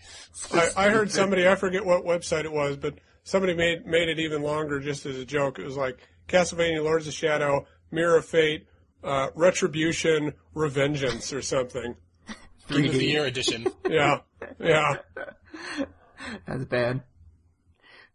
I, 0.53 0.69
I 0.77 0.91
heard 0.91 1.11
somebody, 1.11 1.49
I 1.49 1.55
forget 1.55 1.85
what 1.85 2.05
website 2.05 2.45
it 2.45 2.53
was, 2.53 2.77
but 2.77 2.99
somebody 3.23 3.55
made 3.55 3.87
made 3.87 4.09
it 4.09 4.19
even 4.19 4.43
longer 4.43 4.81
just 4.81 5.07
as 5.07 5.17
a 5.17 5.25
joke. 5.25 5.59
It 5.59 5.65
was 5.65 5.77
like 5.77 5.99
Castlevania, 6.29 6.83
Lords 6.83 7.07
of 7.07 7.15
Shadow, 7.15 7.67
Mirror 7.91 8.19
of 8.19 8.25
Fate, 8.27 8.67
uh, 9.03 9.29
Retribution, 9.35 10.35
Revengeance, 10.55 11.33
or 11.33 11.43
something. 11.43 11.97
Game 12.69 12.87
of 12.87 12.93
the 12.93 13.07
Year 13.07 13.27
edition. 13.27 13.67
Yeah, 13.89 14.21
yeah. 14.61 14.97
That's 16.47 16.65
bad. 16.65 17.03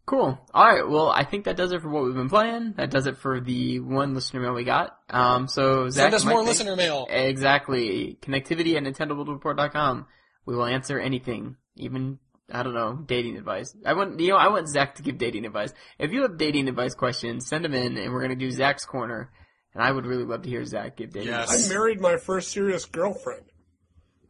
Cool. 0.06 0.38
Alright, 0.52 0.88
well, 0.88 1.08
I 1.10 1.24
think 1.24 1.44
that 1.44 1.56
does 1.56 1.70
it 1.72 1.82
for 1.82 1.88
what 1.88 2.02
we've 2.02 2.14
been 2.14 2.28
playing. 2.28 2.74
That 2.76 2.90
does 2.90 3.06
it 3.06 3.16
for 3.18 3.40
the 3.40 3.78
one 3.78 4.14
listener 4.14 4.40
mail 4.40 4.54
we 4.54 4.64
got. 4.64 4.98
Um, 5.08 5.46
so, 5.46 5.88
Zach, 5.88 6.04
Send 6.04 6.14
us 6.14 6.24
more 6.24 6.36
thank- 6.38 6.48
listener 6.48 6.74
mail. 6.74 7.06
Exactly. 7.08 8.18
Connectivity 8.20 8.74
at 8.76 8.82
NintendoWorldReport.com. 8.82 10.06
We 10.46 10.56
will 10.56 10.64
answer 10.64 10.98
anything, 10.98 11.56
even, 11.76 12.18
I 12.50 12.64
don't 12.64 12.74
know, 12.74 12.98
dating 13.06 13.36
advice. 13.36 13.76
I 13.86 13.92
want, 13.92 14.18
you 14.18 14.30
know, 14.30 14.36
I 14.36 14.48
want 14.48 14.68
Zach 14.68 14.96
to 14.96 15.02
give 15.02 15.16
dating 15.18 15.44
advice. 15.46 15.72
If 15.98 16.10
you 16.12 16.22
have 16.22 16.38
dating 16.38 16.68
advice 16.68 16.94
questions, 16.94 17.46
send 17.46 17.64
them 17.64 17.74
in 17.74 17.96
and 17.96 18.12
we're 18.12 18.22
gonna 18.22 18.34
do 18.34 18.50
Zach's 18.50 18.84
corner. 18.84 19.30
And 19.74 19.82
I 19.84 19.92
would 19.92 20.06
really 20.06 20.24
love 20.24 20.42
to 20.42 20.48
hear 20.48 20.64
Zach 20.64 20.96
give 20.96 21.12
dating 21.12 21.28
Yes. 21.28 21.44
advice. 21.52 21.70
I 21.70 21.72
married 21.72 22.00
my 22.00 22.16
first 22.16 22.50
serious 22.50 22.84
girlfriend. 22.86 23.44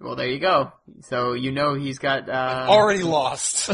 Well, 0.01 0.17
there 0.17 0.27
you 0.29 0.39
go. 0.39 0.73
So, 1.03 1.35
you 1.35 1.53
know 1.53 1.75
he's 1.75 1.99
got, 1.99 2.29
uh, 2.29 2.67
Already 2.69 3.03
lost. 3.03 3.57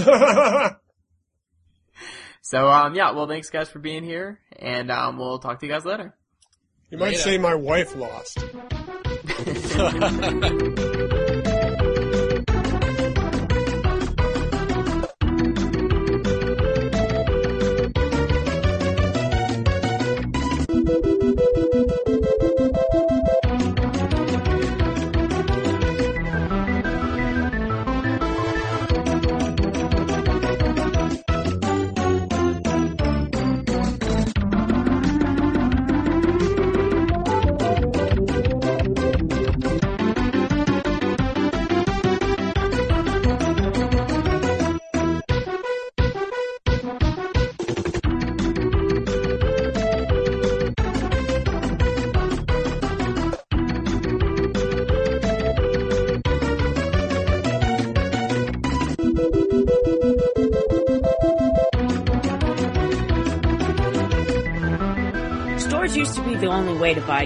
so, 2.42 2.68
um, 2.68 2.94
yeah, 2.94 3.12
well, 3.12 3.28
thanks 3.28 3.48
guys 3.50 3.68
for 3.68 3.78
being 3.78 4.02
here 4.04 4.40
and, 4.58 4.90
um, 4.90 5.18
we'll 5.18 5.38
talk 5.38 5.60
to 5.60 5.66
you 5.66 5.72
guys 5.72 5.84
later. 5.84 6.14
you 6.90 6.98
might 6.98 7.10
Later. 7.10 7.18
say 7.18 7.38
my 7.38 7.54
wife 7.54 7.94
lost. 7.94 8.38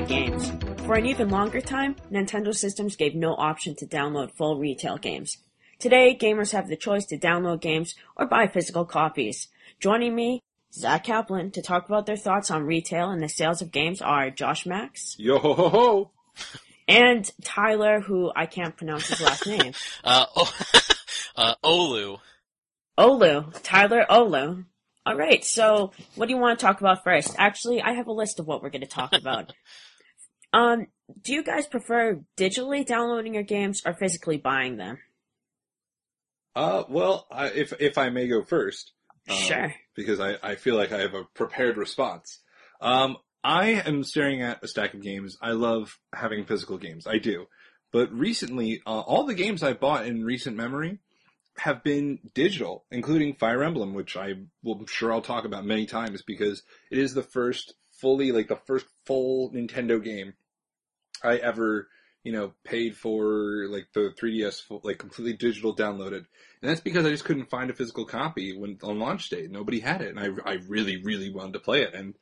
buy 0.01 0.07
games. 0.07 0.53
For 0.85 0.95
an 0.95 1.07
even 1.07 1.29
longer 1.29 1.61
time, 1.61 1.97
Nintendo 2.11 2.55
systems 2.55 2.97
gave 2.97 3.15
no 3.15 3.35
option 3.35 3.75
to 3.77 3.87
download 3.87 4.33
full 4.33 4.59
retail 4.59 4.97
games. 4.97 5.39
Today, 5.79 6.17
gamers 6.19 6.53
have 6.53 6.69
the 6.69 6.77
choice 6.77 7.07
to 7.07 7.19
download 7.19 7.61
games 7.61 7.95
or 8.17 8.27
buy 8.27 8.47
physical 8.47 8.85
copies. 8.85 9.49
Joining 9.79 10.15
me, 10.15 10.43
Zack 10.73 11.05
Kaplan, 11.05 11.51
to 11.53 11.63
talk 11.63 11.87
about 11.87 12.07
their 12.07 12.17
thoughts 12.17 12.51
on 12.51 12.65
retail 12.65 13.11
and 13.11 13.23
the 13.23 13.29
sales 13.29 13.63
of 13.63 13.73
games 13.73 14.01
are 14.01 14.31
Josh 14.31 14.67
Max 14.67 15.17
Yo 15.19 15.39
ho 15.39 15.55
ho 15.55 15.69
ho! 15.69 16.11
and 16.87 17.31
Tyler, 17.43 18.01
who 18.01 18.31
I 18.35 18.47
can't 18.47 18.77
pronounce 18.77 19.09
his 19.09 19.21
last 19.21 19.47
name. 19.47 19.73
Uh, 20.05 20.27
oh, 20.37 20.53
uh, 21.37 21.55
Ohlew. 21.65 22.19
Ohlew. 22.99 23.63
Tyler 23.63 24.05
Ohlew. 24.09 24.65
Alright, 25.09 25.45
so 25.45 25.93
what 26.15 26.27
do 26.27 26.35
you 26.35 26.41
want 26.41 26.59
to 26.59 26.65
talk 26.65 26.81
about 26.81 27.05
first? 27.05 27.35
Actually, 27.39 27.81
I 27.81 27.93
have 27.93 28.07
a 28.07 28.13
list 28.13 28.39
of 28.39 28.47
what 28.47 28.63
we're 28.63 28.71
going 28.71 28.83
to 28.83 28.87
talk 28.87 29.13
about. 29.13 29.53
um, 30.53 30.87
do 31.23 31.33
you 31.33 31.43
guys 31.43 31.67
prefer 31.67 32.21
digitally 32.37 32.85
downloading 32.87 33.35
your 33.35 33.43
games 33.43 33.83
or 33.85 33.95
physically 33.95 34.37
buying 34.37 34.77
them? 34.77 34.99
Uh, 36.55 36.85
well, 36.89 37.27
I, 37.31 37.47
if 37.49 37.73
if 37.81 37.97
I 37.97 38.11
may 38.11 38.27
go 38.27 38.43
first, 38.45 38.93
um, 39.29 39.37
Sure. 39.37 39.75
because 39.95 40.21
I, 40.21 40.37
I 40.43 40.55
feel 40.57 40.77
like 40.77 40.93
I 40.93 41.01
have 41.01 41.15
a 41.15 41.25
prepared 41.35 41.77
response. 41.77 42.41
Um, 42.81 43.17
I 43.43 43.69
am 43.87 44.05
staring 44.05 44.43
at 44.43 44.63
a 44.63 44.69
stack 44.69 44.95
of 44.95 45.03
games. 45.03 45.37
I 45.41 45.53
love 45.53 45.99
having 46.15 46.45
physical 46.45 46.77
games. 46.79 47.07
I 47.07 47.19
do. 47.19 47.47
But 47.93 48.13
recently, 48.13 48.83
uh, 48.87 49.01
all 49.01 49.25
the 49.25 49.35
games 49.35 49.63
I 49.63 49.73
bought 49.73 50.07
in 50.07 50.25
recent 50.25 50.57
memory 50.57 50.99
have 51.57 51.83
been 51.83 52.19
digital, 52.35 52.85
including 52.91 53.35
Fire 53.35 53.63
Emblem, 53.63 53.95
which 53.95 54.17
I 54.17 54.35
will, 54.63 54.75
I'm 54.81 54.87
sure 54.87 55.13
I'll 55.13 55.23
talk 55.23 55.45
about 55.45 55.65
many 55.65 55.87
times 55.87 56.23
because 56.23 56.63
it 56.91 56.99
is 56.99 57.15
the 57.15 57.23
first 57.23 57.75
fully, 58.01 58.33
like 58.33 58.49
the 58.49 58.61
first 58.67 58.87
full 59.07 59.53
Nintendo 59.53 60.03
game 60.03 60.35
I 61.23 61.37
ever, 61.37 61.89
you 62.25 62.33
know, 62.33 62.53
paid 62.65 62.97
for, 62.97 63.67
like 63.69 63.89
the 63.95 64.15
3DS, 64.21 64.63
full, 64.63 64.81
like 64.85 64.99
completely 64.99 65.35
digital 65.35 65.75
downloaded. 65.75 66.25
And 66.63 66.71
that's 66.71 66.81
because 66.81 67.07
I 67.07 67.11
just 67.11 67.25
couldn't 67.25 67.51
find 67.51 67.71
a 67.71 67.75
physical 67.75 68.05
copy 68.05 68.57
when 68.57 68.79
on 68.83 68.99
launch 68.99 69.31
day. 69.31 69.47
Nobody 69.51 69.81
had 69.81 70.03
it, 70.03 70.15
and 70.15 70.21
I, 70.21 70.51
I 70.51 70.59
really, 70.69 71.03
really 71.03 71.31
wanted 71.31 71.55
to 71.55 71.61
play 71.61 71.83
it, 71.83 71.95
and 71.95 72.15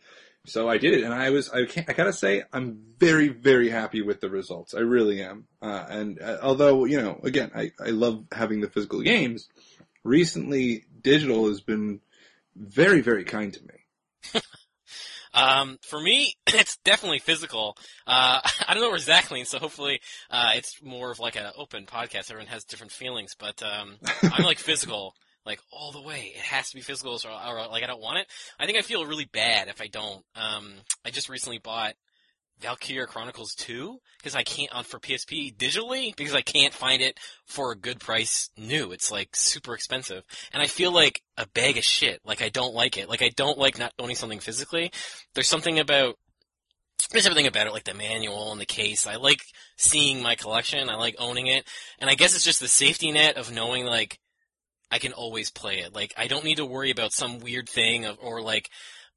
so 0.47 0.69
I 0.69 0.79
did 0.79 0.95
it. 0.95 1.03
And 1.05 1.13
I 1.13 1.31
was, 1.31 1.51
I 1.51 1.67
can't, 1.67 1.89
I 1.91 1.93
gotta 1.93 2.13
say, 2.13 2.43
I'm 2.53 2.79
very, 2.99 3.29
very 3.29 3.69
happy 3.69 4.03
with 4.03 4.21
the 4.21 4.31
results. 4.31 4.75
I 4.75 4.81
really 4.81 5.23
am. 5.23 5.47
Uh, 5.61 5.85
and 5.89 6.23
uh, 6.23 6.39
although 6.43 6.85
you 6.85 7.01
know, 7.01 7.21
again, 7.25 7.51
I, 7.55 7.73
I 7.85 7.91
love 7.91 8.25
having 8.33 8.61
the 8.61 8.71
physical 8.71 9.03
games. 9.03 9.49
Recently, 10.05 10.85
digital 11.03 11.49
has 11.49 11.61
been 11.61 12.01
very, 12.57 13.01
very 13.01 13.25
kind 13.25 13.53
to 13.53 13.61
me. 13.63 13.78
Um, 15.35 15.79
for 15.83 16.01
me, 16.01 16.35
it's 16.47 16.79
definitely 16.85 17.19
physical. 17.19 17.77
Uh, 18.07 18.41
I 18.69 18.75
don't 18.75 18.83
know 18.83 18.91
where 18.91 18.99
Zach 18.99 19.31
leans, 19.31 19.49
so 19.49 19.59
hopefully, 19.59 20.01
uh, 20.31 20.53
it's 20.55 20.83
more 20.83 21.11
of 21.11 21.19
like 21.19 21.37
an 21.37 21.51
open 21.57 21.87
podcast. 21.87 22.31
Everyone 22.31 22.47
has 22.49 22.65
different 22.65 22.93
feelings, 22.93 23.35
but, 23.39 23.63
um, 23.63 23.97
I'm 24.23 24.45
like 24.45 24.59
physical, 24.59 25.15
like 25.45 25.61
all 25.73 25.93
the 25.93 26.03
way. 26.03 26.33
It 26.35 26.43
has 26.43 26.71
to 26.71 26.77
be 26.77 26.83
physical, 26.83 27.19
or, 27.25 27.31
or 27.31 27.69
like 27.69 27.83
I 27.83 27.87
don't 27.87 28.01
want 28.01 28.19
it. 28.19 28.27
I 28.59 28.67
think 28.67 28.79
I 28.79 28.83
feel 28.83 29.07
really 29.07 29.29
bad 29.33 29.69
if 29.69 29.81
I 29.81 29.87
don't. 29.87 30.25
Um, 30.35 30.75
I 31.05 31.11
just 31.11 31.29
recently 31.29 31.59
bought 31.59 31.95
Valkyria 32.61 33.07
Chronicles 33.07 33.55
2 33.55 33.99
because 34.19 34.35
I 34.35 34.43
can't 34.43 34.73
on 34.75 34.85
for 34.85 34.99
PSP 34.99 35.57
digitally 35.57 36.15
because 36.17 36.35
I 36.35 36.43
can't 36.43 36.75
find 36.75 37.01
it 37.01 37.19
for 37.47 37.73
a 37.73 37.77
good 37.77 38.01
price 38.01 38.51
new. 38.57 38.93
It's 38.93 39.11
like 39.11 39.35
super 39.35 39.75
expensive. 39.75 40.25
And 40.53 40.63
I 40.63 40.67
feel 40.67 40.93
like 40.93 41.23
a 41.37 41.47
bag 41.47 41.77
of 41.77 41.85
shit. 41.85 42.21
Like 42.25 42.43
I 42.43 42.49
don't 42.49 42.75
like 42.75 42.99
it. 42.99 43.09
Like 43.09 43.23
I 43.23 43.31
don't 43.31 43.59
like 43.59 43.79
not 43.79 43.93
owning 43.99 44.17
something 44.17 44.41
physically. 44.41 44.91
There's 45.35 45.49
something 45.49 45.79
about 45.79 46.17
there's 47.11 47.27
everything 47.27 47.47
about 47.47 47.67
it, 47.67 47.73
like 47.73 47.85
the 47.85 47.95
manual 47.95 48.53
and 48.53 48.61
the 48.61 48.67
case. 48.67 49.07
I 49.07 49.17
like 49.17 49.41
seeing 49.77 50.21
my 50.21 50.35
collection. 50.35 50.91
I 50.91 50.97
like 50.97 51.15
owning 51.19 51.47
it. 51.47 51.65
And 52.01 52.11
I 52.11 52.15
guess 52.15 52.35
it's 52.35 52.45
just 52.45 52.61
the 52.61 52.69
safety 52.69 53.13
net 53.13 53.37
of 53.37 53.53
knowing 53.53 53.87
like 53.87 54.19
I 54.91 54.99
can 54.99 55.13
always 55.13 55.51
play 55.51 55.79
it. 55.79 55.95
Like 55.95 56.13
I 56.17 56.27
don't 56.27 56.45
need 56.45 56.57
to 56.57 56.67
worry 56.67 56.91
about 56.91 57.13
some 57.13 57.39
weird 57.39 57.69
thing 57.69 58.05
of, 58.05 58.19
or 58.21 58.43
like 58.43 58.69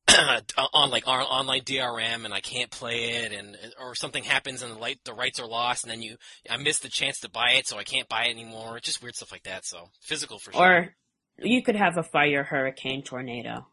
on 0.74 0.90
like 0.90 1.08
our 1.08 1.22
online 1.22 1.62
DRM 1.62 2.26
and 2.26 2.34
I 2.34 2.42
can't 2.42 2.70
play 2.70 3.12
it 3.12 3.32
and 3.32 3.58
or 3.80 3.96
something 3.96 4.24
happens 4.24 4.62
and 4.62 4.74
the 4.74 4.80
light 4.80 5.00
the 5.06 5.14
rights 5.14 5.40
are 5.40 5.48
lost 5.48 5.84
and 5.84 5.92
then 5.92 6.02
you 6.02 6.18
I 6.50 6.58
miss 6.58 6.80
the 6.80 6.90
chance 6.90 7.20
to 7.20 7.30
buy 7.30 7.52
it 7.52 7.68
so 7.68 7.78
I 7.78 7.84
can't 7.84 8.10
buy 8.10 8.26
it 8.26 8.32
anymore. 8.32 8.80
Just 8.80 9.02
weird 9.02 9.16
stuff 9.16 9.32
like 9.32 9.44
that. 9.44 9.66
So 9.66 9.90
physical 10.02 10.40
for 10.40 10.52
sure. 10.52 10.62
Or 10.62 10.96
you 11.38 11.64
could 11.64 11.76
have 11.76 11.98
a 11.98 12.04
fire, 12.04 12.44
hurricane, 12.44 13.04
tornado. 13.04 13.68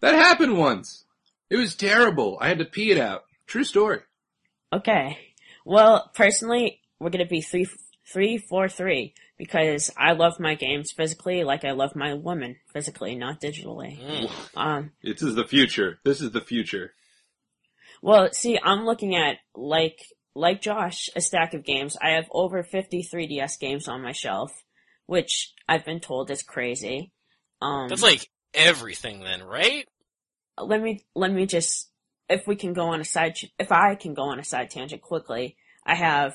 That 0.00 0.14
happened 0.14 0.58
once. 0.58 1.04
It 1.50 1.56
was 1.56 1.74
terrible. 1.74 2.38
I 2.40 2.48
had 2.48 2.58
to 2.58 2.64
pee 2.64 2.90
it 2.90 2.98
out. 2.98 3.22
True 3.46 3.64
story. 3.64 4.00
Okay. 4.72 5.18
Well, 5.64 6.10
personally, 6.14 6.80
we're 7.00 7.10
gonna 7.10 7.26
be 7.26 7.40
three, 7.40 7.66
three, 8.12 8.38
four, 8.38 8.68
three 8.68 9.14
because 9.38 9.90
I 9.96 10.12
love 10.12 10.40
my 10.40 10.54
games 10.54 10.92
physically, 10.92 11.44
like 11.44 11.64
I 11.64 11.70
love 11.70 11.94
my 11.96 12.14
woman 12.14 12.56
physically, 12.72 13.14
not 13.14 13.40
digitally. 13.40 13.98
Mm. 13.98 14.30
Um, 14.56 14.92
This 15.02 15.22
is 15.22 15.34
the 15.34 15.46
future. 15.46 16.00
This 16.04 16.20
is 16.20 16.32
the 16.32 16.40
future. 16.40 16.92
well, 18.02 18.28
see, 18.32 18.58
I'm 18.62 18.84
looking 18.84 19.14
at 19.14 19.36
like 19.54 20.00
like 20.34 20.60
Josh, 20.60 21.08
a 21.16 21.20
stack 21.20 21.54
of 21.54 21.64
games. 21.64 21.96
I 22.00 22.10
have 22.10 22.26
over 22.30 22.62
50 22.62 23.02
3DS 23.02 23.58
games 23.58 23.88
on 23.88 24.02
my 24.02 24.12
shelf, 24.12 24.52
which 25.06 25.54
I've 25.68 25.84
been 25.84 26.00
told 26.00 26.30
is 26.30 26.42
crazy. 26.42 27.12
Um, 27.60 27.88
That's 27.88 28.02
like 28.02 28.28
everything 28.54 29.20
then, 29.20 29.42
right? 29.42 29.86
let 30.62 30.82
me 30.82 31.04
let 31.14 31.32
me 31.32 31.46
just 31.46 31.90
if 32.28 32.46
we 32.46 32.56
can 32.56 32.72
go 32.72 32.88
on 32.88 33.00
a 33.00 33.04
side 33.04 33.36
if 33.58 33.72
I 33.72 33.94
can 33.94 34.14
go 34.14 34.24
on 34.24 34.38
a 34.38 34.44
side 34.44 34.70
tangent 34.70 35.02
quickly. 35.02 35.56
I 35.84 35.94
have 35.94 36.34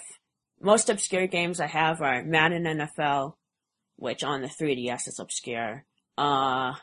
most 0.64 0.89
obscure 0.89 1.28
games 1.28 1.59
I 1.59 1.68
have 1.68 2.01
are 2.01 2.24
Madden 2.24 2.64
NFL, 2.64 3.36
which 3.97 4.24
on 4.24 4.41
the 4.41 4.47
3DS 4.47 5.07
is 5.07 5.20
obscure. 5.20 5.86
Uh, 6.18 6.74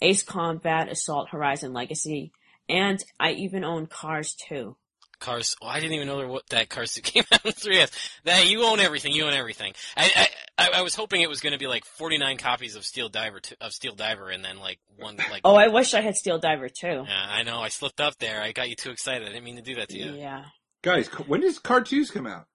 Ace 0.00 0.22
Combat, 0.22 0.88
Assault 0.88 1.30
Horizon 1.30 1.72
Legacy, 1.72 2.32
and 2.68 3.02
I 3.18 3.32
even 3.32 3.64
own 3.64 3.86
Cars 3.86 4.34
2. 4.48 4.76
Cars. 5.20 5.56
Oh, 5.60 5.66
I 5.66 5.80
didn't 5.80 5.94
even 5.94 6.06
know 6.06 6.18
there, 6.18 6.28
what 6.28 6.48
that 6.50 6.68
Cars 6.68 6.94
2 6.94 7.00
came 7.02 7.24
out 7.32 7.44
in 7.44 7.52
3DS. 7.52 7.90
That 8.24 8.48
you 8.48 8.62
own 8.64 8.78
everything. 8.78 9.12
You 9.12 9.24
own 9.24 9.34
everything. 9.34 9.72
I 9.96 10.28
I, 10.58 10.70
I 10.74 10.82
was 10.82 10.94
hoping 10.94 11.22
it 11.22 11.28
was 11.28 11.40
going 11.40 11.52
to 11.52 11.58
be 11.58 11.66
like 11.66 11.84
49 11.84 12.36
copies 12.36 12.74
of 12.74 12.84
Steel 12.84 13.08
Diver 13.08 13.40
to, 13.40 13.56
of 13.60 13.72
Steel 13.72 13.94
Diver 13.94 14.28
and 14.28 14.44
then 14.44 14.58
like 14.58 14.78
one 14.96 15.16
like. 15.30 15.42
Oh, 15.44 15.54
I 15.54 15.68
wish 15.68 15.94
I 15.94 16.00
had 16.00 16.16
Steel 16.16 16.38
Diver 16.38 16.68
too. 16.68 17.04
Yeah, 17.06 17.26
I 17.28 17.42
know. 17.42 17.60
I 17.60 17.68
slipped 17.68 18.00
up 18.00 18.18
there. 18.18 18.42
I 18.42 18.52
got 18.52 18.68
you 18.68 18.76
too 18.76 18.90
excited. 18.90 19.26
I 19.26 19.32
didn't 19.32 19.44
mean 19.44 19.56
to 19.56 19.62
do 19.62 19.76
that 19.76 19.88
to 19.90 19.98
you. 19.98 20.14
Yeah. 20.14 20.44
Guys, 20.82 21.08
when 21.26 21.40
does 21.40 21.58
Cartoons 21.58 22.10
come 22.10 22.26
out? 22.26 22.46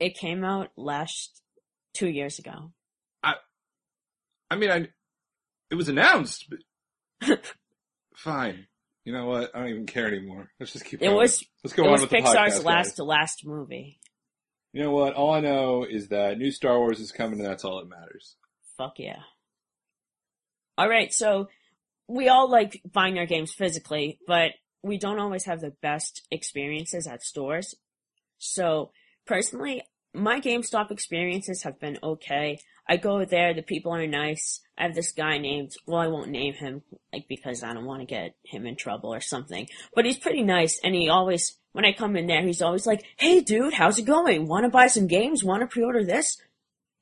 It 0.00 0.16
came 0.16 0.44
out 0.44 0.70
last 0.76 1.40
two 1.94 2.08
years 2.08 2.38
ago. 2.38 2.72
I 3.22 3.34
I 4.50 4.56
mean, 4.56 4.70
I, 4.70 4.88
it 5.70 5.74
was 5.76 5.88
announced, 5.88 6.50
but 7.20 7.40
fine. 8.16 8.66
You 9.04 9.12
know 9.12 9.26
what? 9.26 9.54
I 9.54 9.60
don't 9.60 9.68
even 9.68 9.86
care 9.86 10.08
anymore. 10.08 10.50
Let's 10.58 10.72
just 10.72 10.84
keep 10.86 11.02
It 11.02 11.06
going. 11.06 11.16
was 11.18 11.44
Let's 11.62 11.74
go 11.74 11.84
it 11.84 11.86
on 11.86 11.92
was 11.92 12.00
with 12.02 12.10
the 12.10 12.16
Pixar's 12.16 12.60
podcast, 12.60 12.64
last 12.64 12.86
guys. 12.88 12.94
to 12.94 13.04
last 13.04 13.46
movie. 13.46 14.00
You 14.72 14.82
know 14.82 14.90
what? 14.92 15.14
All 15.14 15.32
I 15.32 15.40
know 15.40 15.84
is 15.88 16.08
that 16.08 16.38
new 16.38 16.50
Star 16.50 16.78
Wars 16.78 17.00
is 17.00 17.12
coming, 17.12 17.38
and 17.38 17.48
that's 17.48 17.64
all 17.64 17.78
that 17.78 17.88
matters. 17.88 18.36
Fuck 18.76 18.94
yeah. 18.98 19.20
Alright, 20.80 21.12
so 21.12 21.48
we 22.08 22.28
all 22.28 22.50
like 22.50 22.80
buying 22.90 23.18
our 23.18 23.26
games 23.26 23.52
physically, 23.52 24.18
but 24.26 24.52
we 24.82 24.98
don't 24.98 25.20
always 25.20 25.44
have 25.44 25.60
the 25.60 25.70
best 25.82 26.26
experiences 26.30 27.06
at 27.06 27.22
stores. 27.22 27.74
So 28.38 28.90
personally, 29.26 29.82
my 30.12 30.40
GameStop 30.40 30.90
experiences 30.90 31.62
have 31.62 31.80
been 31.80 31.98
okay. 32.02 32.58
I 32.88 32.96
go 32.98 33.24
there, 33.24 33.54
the 33.54 33.62
people 33.62 33.92
are 33.94 34.06
nice. 34.06 34.60
I 34.76 34.84
have 34.84 34.94
this 34.94 35.12
guy 35.12 35.38
named, 35.38 35.72
well, 35.86 36.00
I 36.00 36.08
won't 36.08 36.30
name 36.30 36.54
him, 36.54 36.82
like, 37.12 37.26
because 37.28 37.62
I 37.62 37.72
don't 37.72 37.86
want 37.86 38.00
to 38.00 38.06
get 38.06 38.36
him 38.44 38.66
in 38.66 38.76
trouble 38.76 39.14
or 39.14 39.20
something. 39.20 39.68
But 39.94 40.04
he's 40.04 40.18
pretty 40.18 40.42
nice, 40.42 40.78
and 40.84 40.94
he 40.94 41.08
always, 41.08 41.58
when 41.72 41.84
I 41.84 41.92
come 41.92 42.16
in 42.16 42.26
there, 42.26 42.42
he's 42.42 42.62
always 42.62 42.86
like, 42.86 43.04
hey 43.16 43.40
dude, 43.40 43.74
how's 43.74 43.98
it 43.98 44.04
going? 44.04 44.46
Wanna 44.46 44.68
buy 44.68 44.88
some 44.88 45.06
games? 45.06 45.42
Wanna 45.42 45.66
pre-order 45.66 46.04
this? 46.04 46.36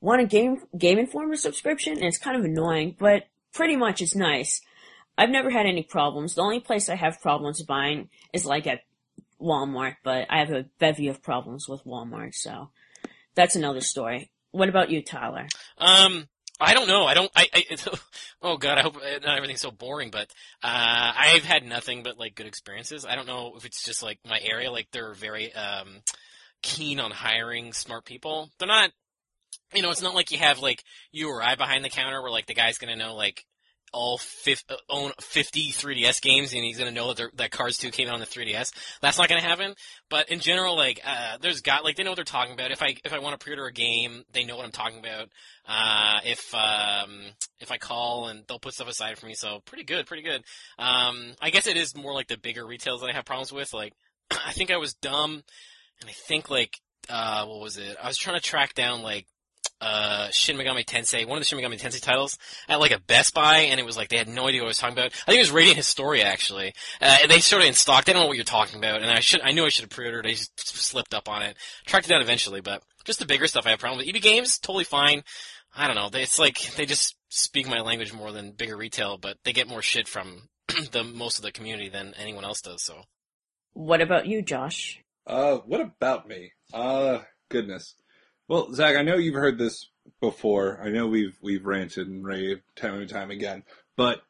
Want 0.01 0.21
a 0.21 0.27
game, 0.27 0.63
Game 0.77 0.99
Informer 0.99 1.37
subscription? 1.37 1.95
And 1.95 2.05
it's 2.05 2.19
kind 2.19 2.37
of 2.37 2.45
annoying, 2.45 2.97
but 2.99 3.25
pretty 3.53 3.77
much 3.77 4.01
it's 4.01 4.15
nice. 4.15 4.63
I've 5.19 5.31
never 5.31 5.51
had 5.51 5.67
any 5.67 5.83
problems. 5.83 6.35
The 6.35 6.43
only 6.43 6.61
place 6.61 6.89
I 6.89 6.95
have 6.95 7.21
problems 7.21 7.63
buying 7.63 8.09
is 8.33 8.47
like 8.47 8.67
at 8.67 8.81
Walmart, 9.43 9.97
but 10.03 10.27
I 10.31 10.39
have 10.39 10.51
a 10.51 10.67
bevy 10.79 11.09
of 11.09 11.23
problems 11.23 11.69
with 11.69 11.85
Walmart, 11.85 12.35
so 12.35 12.71
that's 13.35 13.57
another 13.57 13.81
story. 13.81 14.31
What 14.51 14.69
about 14.69 14.91
you, 14.91 15.03
Tyler? 15.03 15.49
Um, 15.79 16.29
I 16.61 16.75
don't 16.75 16.87
know. 16.87 17.05
I 17.05 17.15
don't. 17.15 17.31
I. 17.35 17.49
I 17.53 17.77
oh 18.43 18.57
God, 18.57 18.79
I 18.79 18.83
hope 18.83 18.97
uh, 18.97 19.19
not 19.25 19.37
everything's 19.37 19.61
so 19.61 19.71
boring. 19.71 20.11
But 20.11 20.31
uh, 20.63 21.13
I've 21.17 21.45
had 21.45 21.65
nothing 21.65 22.03
but 22.03 22.19
like 22.19 22.35
good 22.35 22.47
experiences. 22.47 23.05
I 23.05 23.17
don't 23.17 23.27
know 23.27 23.55
if 23.57 23.65
it's 23.65 23.85
just 23.85 24.03
like 24.03 24.19
my 24.29 24.39
area. 24.41 24.71
Like 24.71 24.89
they're 24.93 25.15
very 25.15 25.53
um 25.55 26.03
keen 26.63 27.01
on 27.01 27.11
hiring 27.11 27.73
smart 27.73 28.05
people. 28.05 28.51
They're 28.59 28.69
not. 28.69 28.91
You 29.75 29.83
know, 29.83 29.91
it's 29.91 30.03
not 30.03 30.15
like 30.15 30.31
you 30.31 30.39
have 30.39 30.61
like 30.61 30.85
you 31.11 31.31
or 31.31 31.43
I 31.43 31.55
behind 31.55 31.85
the 31.85 31.91
counter 31.91 32.21
where 32.23 32.31
like 32.31 32.47
the 32.47 32.55
guy's 32.55 32.79
gonna 32.79 32.97
know 32.97 33.15
like 33.15 33.45
all 33.93 34.19
fif- 34.19 34.65
uh, 34.69 34.77
own 34.89 35.13
50 35.21 35.73
3DS 35.73 36.21
games 36.21 36.53
and 36.53 36.65
he's 36.65 36.79
gonna 36.79 36.91
know 36.91 37.13
that 37.13 37.37
that 37.37 37.51
Cars 37.51 37.79
2 37.79 37.91
came 37.91 38.09
out 38.09 38.15
on 38.15 38.21
the 38.21 38.27
3DS. 38.27 38.73
That's 39.01 39.19
not 39.19 39.29
gonna 39.29 39.41
happen. 39.41 39.75
But 40.09 40.29
in 40.31 40.41
general, 40.41 40.77
like, 40.77 41.01
uh, 41.05 41.39
there's 41.41 41.61
got, 41.61 41.85
like, 41.85 41.97
they 41.97 42.03
know 42.03 42.11
what 42.11 42.17
they're 42.17 42.25
talking 42.25 42.55
about. 42.55 42.71
If 42.71 42.83
I, 42.83 42.97
if 43.05 43.13
I 43.13 43.19
want 43.19 43.39
to 43.39 43.43
pre-order 43.43 43.67
a 43.67 43.73
game, 43.73 44.25
they 44.33 44.45
know 44.45 44.57
what 44.57 44.65
I'm 44.65 44.73
talking 44.73 44.99
about. 44.99 45.29
Uh, 45.67 46.21
if, 46.25 46.55
um, 46.55 47.21
if 47.61 47.71
I 47.71 47.79
call 47.79 48.29
and 48.29 48.45
they'll 48.47 48.59
put 48.59 48.75
stuff 48.75 48.89
aside 48.89 49.19
for 49.19 49.27
me, 49.27 49.35
so 49.35 49.61
pretty 49.65 49.85
good, 49.85 50.07
pretty 50.07 50.23
good. 50.23 50.43
Um, 50.79 51.35
I 51.41 51.51
guess 51.51 51.67
it 51.67 51.77
is 51.77 51.97
more 51.97 52.15
like 52.15 52.29
the 52.29 52.39
bigger 52.39 52.67
retails 52.67 53.01
that 53.01 53.09
I 53.11 53.15
have 53.15 53.25
problems 53.25 53.53
with. 53.53 53.73
Like, 53.73 53.93
I 54.31 54.53
think 54.53 54.71
I 54.71 54.77
was 54.77 54.95
dumb, 54.95 55.43
and 56.01 56.11
I 56.11 56.13
think 56.13 56.51
like, 56.51 56.79
uh, 57.09 57.45
what 57.47 57.61
was 57.61 57.77
it? 57.79 57.97
I 58.03 58.07
was 58.07 58.19
trying 58.19 58.37
to 58.39 58.43
track 58.47 58.75
down 58.75 59.03
like, 59.03 59.27
uh, 59.83 60.31
Shin 60.31 60.57
Megami 60.57 60.85
Tensei, 60.85 61.27
one 61.27 61.37
of 61.37 61.43
the 61.43 61.45
Shin 61.45 61.59
Megami 61.59 61.79
Tensei 61.79 62.01
titles, 62.01 62.39
at 62.69 62.79
like 62.81 62.93
a 62.93 63.01
Best 63.01 63.35
Buy, 63.35 63.59
and 63.71 63.81
it 63.81 63.85
was 63.85 63.97
like 63.97 64.09
they 64.09 64.17
had 64.17 64.29
no 64.29 64.47
idea 64.47 64.61
what 64.61 64.67
I 64.67 64.69
was 64.69 64.79
talking 64.79 64.97
about. 64.97 65.13
I 65.13 65.33
think 65.33 65.39
it 65.39 65.43
was 65.43 65.51
Radiant 65.51 65.77
Historia 65.77 66.25
actually. 66.25 66.73
Uh, 67.01 67.19
and 67.23 67.31
they 67.31 67.41
showed 67.41 67.63
it 67.63 67.67
in 67.67 67.75
stock. 67.75 68.05
They 68.05 68.13
don't 68.13 68.23
know 68.23 68.29
what 68.29 68.37
you're 68.37 68.45
talking 68.45 68.79
about, 68.79 69.03
and 69.03 69.11
I 69.11 69.21
should, 69.21 69.41
I 69.43 69.51
knew 69.51 69.65
I 69.65 69.69
should 69.69 69.83
have 69.83 69.91
pre-ordered. 69.91 70.27
I 70.27 70.31
just 70.31 70.69
slipped 70.69 71.15
up 71.15 71.29
on 71.29 71.43
it. 71.43 71.57
Tracked 71.85 72.07
it 72.07 72.11
down 72.11 72.23
eventually, 72.23 72.61
but 72.61 72.83
just 73.05 73.19
the 73.19 73.27
bigger 73.27 73.47
stuff 73.47 73.67
I 73.67 73.71
have 73.71 73.81
problem 73.81 73.99
with. 73.99 74.15
EB 74.15 74.23
Games, 74.23 74.59
totally 74.59 74.85
fine. 74.85 75.25
I 75.75 75.87
don't 75.87 75.97
know. 75.97 76.11
They, 76.11 76.23
it's 76.23 76.39
like 76.39 76.61
they 76.77 76.87
just 76.87 77.17
speak 77.29 77.67
my 77.67 77.81
language 77.81 78.13
more 78.13 78.31
than 78.31 78.53
bigger 78.53 78.77
retail, 78.77 79.19
but 79.19 79.39
they 79.45 79.53
get 79.53 79.69
more 79.69 79.83
shit 79.83 80.07
from 80.07 80.49
the 80.93 81.03
most 81.03 81.39
of 81.39 81.43
the 81.43 81.53
community 81.53 81.89
than 81.89 82.15
anyone 82.17 82.45
else 82.45 82.61
does. 82.61 82.83
So 82.83 83.03
What 83.73 84.01
about 84.01 84.27
you, 84.27 84.43
Josh? 84.43 85.01
Uh, 85.27 85.57
what 85.59 85.81
about 85.81 86.29
me? 86.29 86.53
Uh, 86.73 87.21
goodness. 87.49 87.95
Well, 88.53 88.71
Zach, 88.75 88.97
I 88.97 89.03
know 89.03 89.17
you've 89.17 89.33
heard 89.33 89.57
this 89.57 89.89
before. 90.21 90.79
I 90.85 90.91
know 90.91 91.07
we've 91.07 91.39
we've 91.41 91.65
ranted 91.65 92.07
and 92.07 92.23
raved 92.23 92.61
time 92.77 93.01
and 93.01 93.09
time 93.09 93.31
again, 93.31 93.63
but 93.97 94.21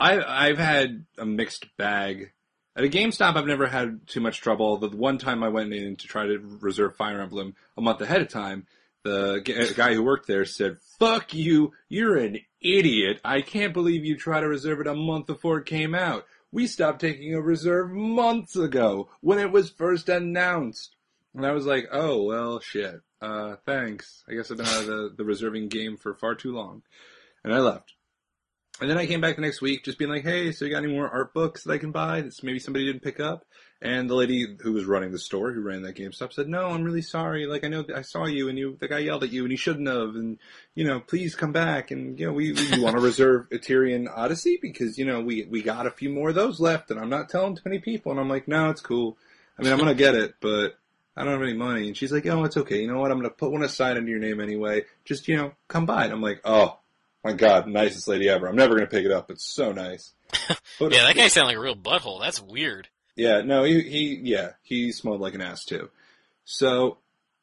I 0.00 0.20
I've 0.20 0.58
had 0.58 1.04
a 1.16 1.24
mixed 1.24 1.76
bag. 1.76 2.32
At 2.74 2.82
a 2.82 2.88
GameStop, 2.88 3.36
I've 3.36 3.46
never 3.46 3.68
had 3.68 4.08
too 4.08 4.20
much 4.20 4.40
trouble. 4.40 4.78
The 4.78 4.88
one 4.88 5.16
time 5.16 5.44
I 5.44 5.48
went 5.48 5.72
in 5.72 5.94
to 5.94 6.08
try 6.08 6.26
to 6.26 6.38
reserve 6.60 6.96
Fire 6.96 7.20
Emblem 7.20 7.54
a 7.76 7.80
month 7.80 8.00
ahead 8.00 8.20
of 8.20 8.30
time, 8.30 8.66
the 9.04 9.40
g- 9.44 9.54
guy 9.76 9.94
who 9.94 10.02
worked 10.02 10.26
there 10.26 10.44
said, 10.44 10.78
"Fuck 10.98 11.32
you! 11.32 11.72
You're 11.88 12.16
an 12.16 12.38
idiot! 12.60 13.20
I 13.24 13.42
can't 13.42 13.72
believe 13.72 14.04
you 14.04 14.16
tried 14.16 14.40
to 14.40 14.48
reserve 14.48 14.80
it 14.80 14.88
a 14.88 14.94
month 14.96 15.28
before 15.28 15.58
it 15.58 15.66
came 15.66 15.94
out. 15.94 16.26
We 16.50 16.66
stopped 16.66 17.00
taking 17.00 17.32
a 17.32 17.40
reserve 17.40 17.92
months 17.92 18.56
ago 18.56 19.08
when 19.20 19.38
it 19.38 19.52
was 19.52 19.70
first 19.70 20.08
announced." 20.08 20.96
And 21.32 21.46
I 21.46 21.52
was 21.52 21.64
like, 21.64 21.86
"Oh 21.92 22.24
well, 22.24 22.58
shit. 22.58 23.02
Uh, 23.22 23.56
thanks. 23.64 24.24
I 24.28 24.34
guess 24.34 24.50
I've 24.50 24.56
been 24.56 24.66
out 24.66 24.80
of 24.80 24.86
the, 24.86 25.14
the 25.16 25.24
reserving 25.24 25.68
game 25.68 25.96
for 25.96 26.14
far 26.14 26.34
too 26.34 26.52
long." 26.52 26.82
And 27.44 27.54
I 27.54 27.58
left. 27.58 27.94
And 28.80 28.90
then 28.90 28.98
I 28.98 29.06
came 29.06 29.20
back 29.20 29.36
the 29.36 29.42
next 29.42 29.60
week, 29.60 29.84
just 29.84 29.98
being 29.98 30.10
like, 30.10 30.24
"Hey, 30.24 30.50
so 30.50 30.64
you 30.64 30.72
got 30.72 30.82
any 30.82 30.92
more 30.92 31.08
art 31.08 31.32
books 31.34 31.62
that 31.62 31.72
I 31.72 31.78
can 31.78 31.92
buy 31.92 32.22
that 32.22 32.42
maybe 32.42 32.58
somebody 32.58 32.86
didn't 32.86 33.02
pick 33.02 33.20
up?" 33.20 33.44
And 33.80 34.08
the 34.08 34.14
lady 34.14 34.56
who 34.60 34.72
was 34.72 34.84
running 34.84 35.12
the 35.12 35.18
store, 35.18 35.52
who 35.52 35.60
ran 35.60 35.82
that 35.82 35.96
GameStop, 35.96 36.32
said, 36.32 36.48
"No, 36.48 36.66
I'm 36.66 36.82
really 36.82 37.02
sorry. 37.02 37.46
Like 37.46 37.64
I 37.64 37.68
know 37.68 37.84
I 37.94 38.02
saw 38.02 38.26
you, 38.26 38.48
and 38.48 38.58
you 38.58 38.76
the 38.80 38.88
guy 38.88 39.00
yelled 39.00 39.24
at 39.24 39.32
you, 39.32 39.42
and 39.42 39.50
he 39.50 39.56
shouldn't 39.56 39.88
have. 39.88 40.14
And 40.14 40.38
you 40.74 40.84
know, 40.84 41.00
please 41.00 41.34
come 41.34 41.52
back. 41.52 41.90
And 41.90 42.18
you 42.18 42.26
know, 42.26 42.32
we, 42.32 42.52
we 42.52 42.80
want 42.80 42.96
to 42.96 43.02
reserve 43.02 43.50
Etrian 43.50 44.08
Odyssey 44.12 44.58
because 44.60 44.98
you 44.98 45.04
know 45.04 45.20
we 45.20 45.46
we 45.50 45.62
got 45.62 45.86
a 45.86 45.90
few 45.90 46.10
more 46.10 46.30
of 46.30 46.34
those 46.34 46.58
left, 46.58 46.90
and 46.90 46.98
I'm 46.98 47.10
not 47.10 47.28
telling 47.28 47.54
too 47.54 47.62
many 47.64 47.78
people. 47.78 48.10
And 48.10 48.20
I'm 48.20 48.28
like, 48.28 48.48
no, 48.48 48.70
it's 48.70 48.80
cool. 48.80 49.16
I 49.58 49.62
mean, 49.62 49.72
I'm 49.72 49.78
gonna 49.78 49.94
get 49.94 50.14
it, 50.14 50.34
but 50.40 50.78
I 51.16 51.24
don't 51.24 51.32
have 51.32 51.42
any 51.42 51.54
money. 51.54 51.88
And 51.88 51.96
she's 51.96 52.12
like, 52.12 52.26
oh, 52.26 52.44
it's 52.44 52.56
okay. 52.56 52.80
You 52.80 52.88
know 52.92 52.98
what? 53.00 53.10
I'm 53.10 53.18
gonna 53.18 53.30
put 53.30 53.52
one 53.52 53.62
aside 53.62 53.96
under 53.96 54.10
your 54.10 54.20
name 54.20 54.40
anyway. 54.40 54.84
Just 55.04 55.28
you 55.28 55.36
know, 55.36 55.52
come 55.68 55.86
by. 55.86 56.04
And 56.04 56.12
I'm 56.12 56.22
like, 56.22 56.40
oh 56.44 56.78
my 57.24 57.32
god, 57.32 57.66
nicest 57.66 58.08
lady 58.08 58.28
ever. 58.28 58.48
I'm 58.48 58.56
never 58.56 58.74
gonna 58.74 58.86
pick 58.86 59.04
it 59.04 59.12
up. 59.12 59.30
It's 59.30 59.44
so 59.44 59.72
nice. 59.72 60.12
But 60.78 60.92
yeah, 60.92 61.04
that 61.04 61.16
guy 61.16 61.28
sounded 61.28 61.48
like 61.48 61.56
a 61.56 61.60
real 61.60 61.76
butthole. 61.76 62.20
That's 62.20 62.40
weird. 62.40 62.88
yeah, 63.16 63.42
no, 63.42 63.64
he, 63.64 63.82
he, 63.82 64.20
yeah, 64.22 64.52
he 64.62 64.92
smelled 64.92 65.20
like 65.20 65.34
an 65.34 65.42
ass 65.42 65.64
too. 65.64 65.90
So, 66.44 66.98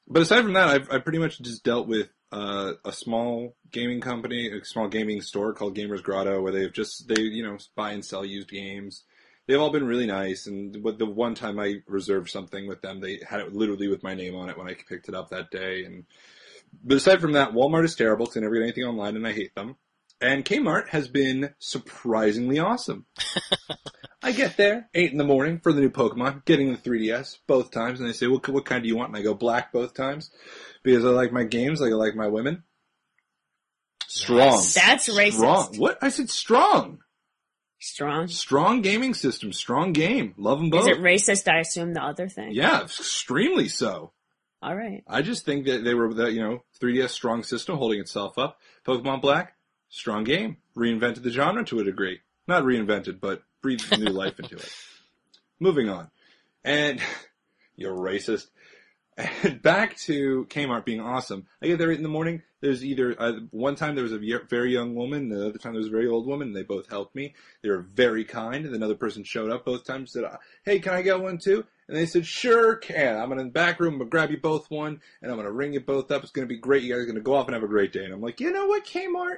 but 0.08 0.24
aside 0.24 0.42
from 0.44 0.54
that, 0.54 0.68
I've, 0.68 0.92
I've 0.92 1.04
pretty 1.04 1.20
much 1.20 1.40
just 1.40 1.64
dealt 1.64 1.88
with, 1.88 2.10
uh, 2.32 2.74
a 2.86 2.92
small 2.92 3.56
gaming 3.72 4.02
company, 4.02 4.50
a 4.50 4.66
small 4.66 4.88
gaming 4.88 5.22
store 5.22 5.54
called 5.54 5.76
Gamers 5.76 6.04
Grotto, 6.04 6.42
where 6.42 6.52
they've 6.52 6.74
just, 6.74 7.08
they, 7.08 7.22
you 7.22 7.44
know, 7.44 7.58
buy 7.76 7.92
and 7.92 8.04
sell 8.04 8.26
used 8.26 8.50
games. 8.50 9.04
They've 9.50 9.60
all 9.60 9.72
been 9.72 9.88
really 9.88 10.06
nice, 10.06 10.46
and 10.46 10.84
with 10.84 11.00
the 11.00 11.08
one 11.08 11.34
time 11.34 11.58
I 11.60 11.78
reserved 11.88 12.30
something 12.30 12.68
with 12.68 12.84
them, 12.84 13.02
they 13.02 13.20
had 13.28 13.40
it 13.40 13.52
literally 13.52 13.88
with 13.88 14.04
my 14.04 14.14
name 14.14 14.36
on 14.36 14.48
it 14.48 14.56
when 14.56 14.68
I 14.68 14.76
picked 14.76 15.10
it 15.10 15.16
up 15.16 15.32
that 15.32 15.50
day. 15.50 15.86
And 15.86 16.06
but 16.84 16.98
aside 16.98 17.20
from 17.20 17.32
that, 17.32 17.54
Walmart 17.54 17.84
is 17.84 17.96
terrible 17.96 18.28
because 18.28 18.38
I 18.38 18.42
never 18.42 18.54
get 18.54 18.62
anything 18.62 18.84
online, 18.84 19.16
and 19.16 19.26
I 19.26 19.34
hate 19.34 19.56
them. 19.56 19.76
And 20.22 20.46
Kmart 20.46 20.90
has 20.90 21.08
been 21.08 21.56
surprisingly 21.58 22.60
awesome. 22.60 23.08
I 24.22 24.34
get 24.34 24.56
there 24.56 24.88
eight 24.94 25.14
in 25.14 25.18
the 25.18 25.24
morning 25.24 25.60
for 25.64 25.74
the 25.74 25.82
new 25.82 25.90
Pokemon, 25.90 26.46
getting 26.46 26.72
the 26.72 26.78
3DS 26.78 27.40
both 27.48 27.72
times, 27.72 28.00
and 28.00 28.08
they 28.08 28.14
say, 28.14 28.28
"What 28.28 28.48
what 28.50 28.66
kind 28.66 28.84
do 28.84 28.88
you 28.88 28.98
want?" 28.98 29.10
And 29.10 29.18
I 29.18 29.24
go 29.24 29.34
black 29.34 29.74
both 29.74 29.96
times 29.96 30.30
because 30.84 31.04
I 31.04 31.10
like 31.10 31.34
my 31.34 31.44
games, 31.44 31.82
like 31.82 31.92
I 31.92 31.96
like 31.96 32.14
my 32.14 32.28
women. 32.28 32.66
Strong. 34.08 34.62
That's 34.76 35.10
racist. 35.10 35.38
Strong. 35.38 35.78
What? 35.78 35.98
I 36.04 36.10
said 36.10 36.30
strong. 36.30 37.00
Strong. 37.80 38.28
Strong 38.28 38.82
gaming 38.82 39.14
system. 39.14 39.54
Strong 39.54 39.94
game. 39.94 40.34
Love 40.38 40.60
them 40.60 40.70
both. 40.70 40.82
Is 40.82 40.88
it 40.88 41.00
racist? 41.02 41.48
I 41.52 41.60
assume 41.60 41.94
the 41.94 42.04
other 42.04 42.28
thing. 42.28 42.52
yeah, 42.52 42.84
extremely 42.84 43.68
so. 43.70 44.12
All 44.62 44.76
right. 44.76 45.04
I 45.08 45.22
just 45.22 45.46
think 45.46 45.66
that 45.68 45.86
they 45.86 45.94
were 45.94 46.14
that 46.16 46.34
you 46.34 46.42
know 46.42 46.64
3DS 46.82 47.10
strong 47.10 47.44
system 47.44 47.78
holding 47.78 48.00
itself 48.02 48.38
up. 48.38 48.60
Pokemon 48.86 49.22
Black, 49.22 49.56
strong 49.88 50.26
game, 50.26 50.58
reinvented 50.76 51.24
the 51.24 51.30
genre 51.30 51.64
to 51.66 51.80
a 51.80 51.84
degree. 51.86 52.20
Not 52.48 52.64
reinvented, 52.64 53.22
but 53.22 53.44
breathed 53.62 53.98
new 53.98 54.12
life 54.12 54.38
into 54.40 54.56
it. 54.58 54.70
Moving 55.62 55.90
on, 55.90 56.10
and 56.64 57.00
you're 57.78 57.96
racist. 57.96 58.48
And 59.20 59.62
back 59.62 59.98
to 59.98 60.46
Kmart 60.50 60.86
being 60.86 61.02
awesome. 61.02 61.46
I 61.62 61.68
get 61.68 61.78
there 61.78 61.92
eight 61.92 61.98
in 61.98 62.04
the 62.04 62.10
morning. 62.10 62.42
There's 62.62 62.86
either 62.86 63.16
uh, 63.20 63.34
one 63.52 63.76
time 63.76 63.96
there 63.96 64.04
was 64.04 64.14
a 64.14 64.20
very 64.50 64.72
young 64.72 64.96
woman, 64.96 65.30
the 65.30 65.48
other 65.48 65.58
time 65.58 65.74
there 65.74 65.80
was 65.80 65.88
a 65.88 65.92
very 65.92 66.08
old 66.08 66.26
woman. 66.26 66.50
And 66.50 66.56
they 66.56 66.64
both 66.64 66.90
helped 66.90 67.16
me. 67.16 67.36
They 67.62 67.70
were 67.70 67.82
very 67.82 68.24
kind. 68.24 68.66
And 68.66 68.74
another 68.74 68.96
person 68.96 69.24
showed 69.24 69.52
up 69.52 69.66
both 69.66 69.86
times. 69.86 70.14
Said, 70.14 70.24
"Hey, 70.64 70.80
can 70.80 70.94
I 70.94 71.02
get 71.02 71.20
one 71.20 71.38
too?" 71.38 71.66
And 71.88 71.98
they 71.98 72.06
said, 72.06 72.26
"Sure 72.26 72.76
can." 72.76 73.18
I'm 73.18 73.30
gonna 73.30 73.42
in 73.42 73.48
the 73.48 73.54
back 73.54 73.80
room. 73.80 73.96
I'm 73.96 74.00
gonna 74.00 74.10
grab 74.10 74.32
you 74.32 74.40
both 74.40 74.72
one, 74.72 75.02
and 75.22 75.32
I'm 75.32 75.38
gonna 75.38 75.52
ring 75.52 75.74
you 75.74 75.82
both 75.82 76.12
up. 76.12 76.24
It's 76.24 76.32
gonna 76.32 76.48
be 76.48 76.58
great. 76.58 76.84
You 76.84 76.94
guys 76.94 77.04
are 77.04 77.08
gonna 77.08 77.20
go 77.20 77.36
off 77.36 77.48
and 77.48 77.54
have 77.54 77.64
a 77.64 77.68
great 77.68 77.92
day. 77.92 78.06
And 78.06 78.14
I'm 78.14 78.22
like, 78.22 78.40
you 78.40 78.52
know 78.52 78.68
what, 78.68 78.86
Kmart? 78.86 79.38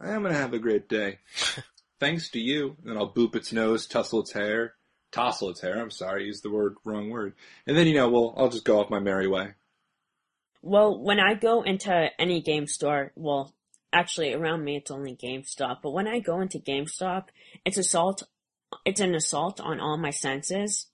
I 0.00 0.10
am 0.10 0.22
gonna 0.22 0.34
have 0.34 0.54
a 0.54 0.60
great 0.60 0.88
day. 0.88 1.18
Thanks 2.00 2.30
to 2.30 2.38
you. 2.38 2.76
And 2.82 2.90
then 2.90 2.96
I'll 2.96 3.12
boop 3.12 3.34
its 3.34 3.52
nose, 3.52 3.88
tussle 3.88 4.20
its 4.20 4.32
hair, 4.32 4.74
tossle 5.12 5.50
its 5.50 5.60
hair. 5.60 5.80
I'm 5.80 5.90
sorry, 5.90 6.22
I 6.22 6.26
used 6.26 6.42
the 6.42 6.50
word 6.50 6.76
wrong 6.84 7.10
word. 7.10 7.34
And 7.66 7.76
then 7.76 7.86
you 7.86 7.94
know, 7.94 8.08
well, 8.08 8.34
I'll 8.36 8.50
just 8.50 8.64
go 8.64 8.80
off 8.80 8.90
my 8.90 9.00
merry 9.00 9.28
way. 9.28 9.54
Well, 10.62 10.98
when 10.98 11.20
I 11.20 11.34
go 11.34 11.62
into 11.62 12.10
any 12.18 12.40
game 12.40 12.66
store, 12.66 13.12
well, 13.14 13.54
actually 13.92 14.32
around 14.32 14.64
me 14.64 14.76
it's 14.76 14.90
only 14.90 15.16
GameStop, 15.16 15.78
but 15.82 15.92
when 15.92 16.08
I 16.08 16.18
go 16.18 16.40
into 16.40 16.58
GameStop, 16.58 17.28
it's 17.64 17.78
assault, 17.78 18.24
it's 18.84 19.00
an 19.00 19.14
assault 19.14 19.60
on 19.60 19.80
all 19.80 19.96
my 19.96 20.10
senses 20.10 20.86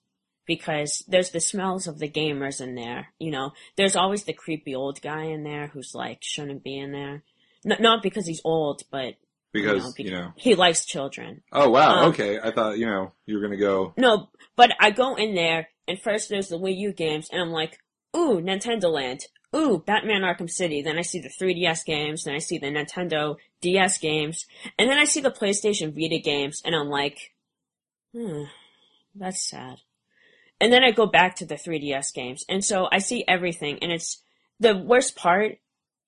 because 0.45 1.03
there's 1.07 1.31
the 1.31 1.39
smells 1.39 1.87
of 1.87 1.99
the 1.99 2.09
gamers 2.09 2.61
in 2.61 2.75
there, 2.75 3.09
you 3.19 3.31
know. 3.31 3.51
There's 3.75 3.95
always 3.95 4.23
the 4.23 4.33
creepy 4.33 4.75
old 4.75 5.01
guy 5.01 5.23
in 5.23 5.43
there 5.43 5.67
who's 5.67 5.93
like 5.95 6.19
shouldn't 6.21 6.63
be 6.63 6.77
in 6.77 6.91
there. 6.91 7.23
N- 7.65 7.77
not 7.81 8.03
because 8.03 8.27
he's 8.27 8.41
old, 8.43 8.83
but 8.91 9.15
Because, 9.55 9.97
you 9.97 10.05
you 10.05 10.11
know, 10.11 10.25
know. 10.25 10.33
he 10.35 10.55
likes 10.55 10.85
children. 10.85 11.41
Oh 11.51 11.69
wow, 11.69 12.03
Um, 12.03 12.09
okay. 12.09 12.39
I 12.39 12.51
thought, 12.51 12.77
you 12.77 12.85
know, 12.85 13.13
you 13.25 13.35
were 13.35 13.41
gonna 13.41 13.57
go 13.57 13.93
No, 13.97 14.29
but 14.55 14.71
I 14.79 14.91
go 14.91 15.15
in 15.15 15.33
there, 15.33 15.69
and 15.87 15.99
first 15.99 16.29
there's 16.29 16.49
the 16.49 16.59
Wii 16.59 16.77
U 16.77 16.93
games, 16.93 17.29
and 17.31 17.41
I'm 17.41 17.51
like, 17.51 17.79
ooh, 18.15 18.41
Nintendo 18.41 18.91
Land. 18.91 19.21
Ooh, 19.55 19.81
Batman 19.85 20.23
Arkham 20.23 20.49
City. 20.49 20.81
Then 20.81 20.97
I 20.97 21.01
see 21.01 21.19
the 21.19 21.29
3DS 21.29 21.85
games, 21.85 22.25
then 22.25 22.35
I 22.35 22.39
see 22.39 22.57
the 22.57 22.67
Nintendo 22.67 23.37
DS 23.61 23.97
games, 23.99 24.45
and 24.77 24.89
then 24.89 24.97
I 24.97 25.05
see 25.05 25.21
the 25.21 25.31
PlayStation 25.31 25.93
Vita 25.95 26.19
games, 26.21 26.61
and 26.65 26.75
I'm 26.75 26.89
like, 26.89 27.33
hmm, 28.13 28.43
that's 29.15 29.41
sad. 29.49 29.77
And 30.59 30.73
then 30.73 30.83
I 30.83 30.91
go 30.91 31.05
back 31.05 31.37
to 31.37 31.45
the 31.45 31.55
3DS 31.55 32.13
games, 32.13 32.43
and 32.49 32.65
so 32.65 32.89
I 32.91 32.97
see 32.97 33.23
everything, 33.27 33.79
and 33.81 33.93
it's, 33.93 34.21
the 34.59 34.75
worst 34.75 35.15
part 35.15 35.59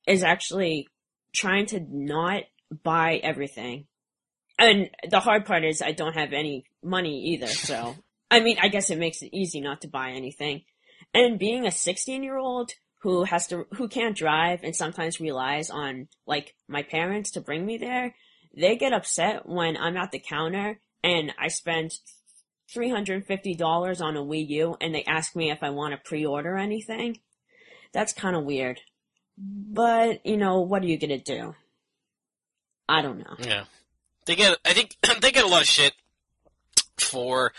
is 0.06 0.24
actually 0.24 0.90
trying 1.34 1.68
to 1.68 1.80
not 1.90 2.44
buy 2.84 3.16
everything. 3.24 3.88
And 4.60 4.90
the 5.10 5.20
hard 5.20 5.46
part 5.46 5.64
is 5.64 5.82
I 5.82 5.92
don't 5.92 6.16
have 6.16 6.34
any 6.34 6.66
money 6.84 7.34
either, 7.34 7.48
so. 7.48 7.96
I 8.32 8.40
mean, 8.42 8.58
I 8.62 8.68
guess 8.68 8.90
it 8.90 8.98
makes 8.98 9.22
it 9.22 9.34
easy 9.34 9.62
not 9.62 9.82
to 9.82 9.88
buy 9.88 10.12
anything. 10.12 10.64
And 11.14 11.40
being 11.40 11.66
a 11.66 11.72
16 11.72 12.24
year 12.24 12.38
old 12.38 12.72
who 13.02 13.24
has 13.24 13.48
to, 13.48 13.66
who 13.76 13.88
can't 13.88 14.18
drive 14.18 14.64
and 14.64 14.76
sometimes 14.76 15.22
relies 15.22 15.70
on, 15.70 16.08
like, 16.26 16.56
my 16.68 16.84
parents 16.84 17.32
to 17.32 17.42
bring 17.42 17.66
me 17.66 17.78
there, 17.78 18.16
they 18.56 18.76
get 18.76 18.94
upset 18.94 19.48
when 19.48 19.78
I'm 19.78 19.98
at 19.98 20.12
the 20.12 20.20
counter 20.20 20.80
and 21.04 21.34
I 21.40 21.48
spend 21.48 21.92
$350 22.76 24.02
on 24.02 24.18
a 24.18 24.24
Wii 24.24 24.50
U 24.50 24.76
and 24.82 24.94
they 24.94 25.04
ask 25.04 25.36
me 25.36 25.52
if 25.52 25.64
I 25.64 25.70
want 25.70 25.94
to 25.94 26.10
pre-order 26.10 26.58
anything. 26.58 27.20
That's 27.94 28.14
kind 28.14 28.36
of 28.36 28.44
weird. 28.44 28.82
Mm-hmm. 29.40 29.74
But, 29.74 30.26
you 30.26 30.38
know, 30.38 30.62
what 30.62 30.84
are 30.84 30.88
you 30.88 30.98
gonna 30.98 31.20
do? 31.20 31.56
I 32.90 33.02
don't 33.02 33.20
know. 33.20 33.36
Yeah. 33.40 33.66
they 34.26 34.36
get 34.36 34.58
I 34.66 34.74
think 34.74 34.96
they 35.22 35.32
get 35.32 35.44
a 35.46 35.48
lot 35.48 35.62
of 35.62 35.68
shit 35.68 35.94
for 36.98 37.54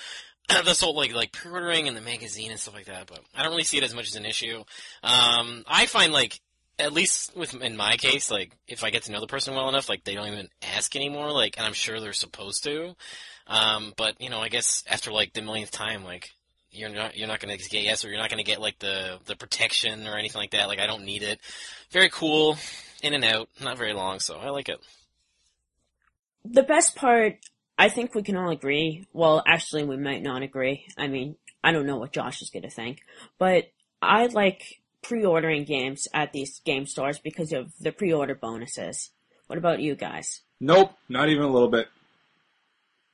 this 0.65 0.81
whole 0.81 0.97
like 0.97 1.15
like 1.15 1.33
pre-ordering 1.33 1.89
and 1.89 1.97
the 1.97 2.01
magazine 2.01 2.51
and 2.51 2.61
stuff 2.61 2.75
like 2.75 2.87
that, 2.87 3.07
but 3.07 3.21
I 3.35 3.43
don't 3.43 3.53
really 3.53 3.65
see 3.65 3.79
it 3.79 3.85
as 3.85 3.95
much 3.95 4.09
as 4.09 4.17
an 4.17 4.25
issue. 4.25 4.59
Um, 5.03 5.65
I 5.67 5.87
find 5.87 6.13
like 6.13 6.41
at 6.79 6.93
least 6.93 7.37
with 7.37 7.55
in 7.55 7.77
my 7.77 7.97
case, 7.97 8.31
like 8.31 8.53
if 8.67 8.85
I 8.85 8.91
get 8.91 9.05
to 9.05 9.13
know 9.13 9.21
the 9.21 9.27
person 9.27 9.55
well 9.55 9.69
enough, 9.69 9.89
like 9.89 10.05
they 10.05 10.15
don't 10.15 10.29
even 10.29 10.49
ask 10.63 10.95
anymore, 10.95 11.33
like, 11.33 11.57
and 11.59 11.67
I'm 11.67 11.73
sure 11.73 12.01
they're 12.01 12.13
supposed 12.13 12.65
to. 12.65 12.95
Um, 13.47 13.95
but 13.97 14.21
you 14.21 14.31
know, 14.31 14.41
I 14.41 14.49
guess 14.49 14.85
after 14.89 15.11
like 15.11 15.33
the 15.33 15.43
millionth 15.43 15.71
time, 15.71 16.05
like 16.05 16.31
you're 16.71 16.91
not 16.91 17.17
you're 17.17 17.29
not 17.29 17.41
gonna 17.41 17.57
get 17.57 17.83
yes, 17.83 18.05
or 18.05 18.09
you're 18.09 18.19
not 18.19 18.31
gonna 18.31 18.45
get 18.45 18.61
like 18.61 18.79
the 18.79 19.19
the 19.27 19.37
protection 19.37 20.07
or 20.07 20.17
anything 20.17 20.39
like 20.39 20.53
that. 20.53 20.69
Like 20.69 20.79
I 20.79 20.87
don't 20.87 21.05
need 21.05 21.23
it. 21.23 21.41
Very 21.91 22.11
cool, 22.11 22.57
in 23.03 23.15
and 23.15 23.25
out, 23.25 23.49
not 23.61 23.79
very 23.79 23.93
long, 23.93 24.21
so 24.21 24.39
I 24.39 24.51
like 24.51 24.69
it. 24.69 24.81
The 26.51 26.63
best 26.63 26.97
part, 26.97 27.37
I 27.77 27.89
think 27.89 28.15
we 28.15 28.23
can 28.23 28.37
all 28.37 28.51
agree. 28.51 29.07
Well, 29.13 29.43
actually, 29.47 29.85
we 29.85 29.97
might 29.97 30.23
not 30.23 30.43
agree. 30.43 30.87
I 30.97 31.07
mean, 31.09 31.37
I 31.63 31.73
don't 31.73 31.87
know 31.87 31.99
what 31.99 32.13
Josh 32.13 32.41
is 32.43 32.51
gonna 32.51 32.71
think, 32.71 33.01
but 33.39 33.71
I 34.01 34.27
like 34.27 34.81
pre-ordering 35.03 35.65
games 35.65 36.09
at 36.15 36.33
these 36.33 36.61
game 36.61 36.87
stores 36.87 37.19
because 37.19 37.53
of 37.53 37.73
the 37.81 37.93
pre-order 37.93 38.35
bonuses. 38.35 39.11
What 39.47 39.59
about 39.59 39.81
you 39.81 39.95
guys? 39.95 40.43
Nope, 40.61 40.93
not 41.09 41.29
even 41.29 41.45
a 41.45 41.51
little 41.51 41.69
bit. 41.69 41.89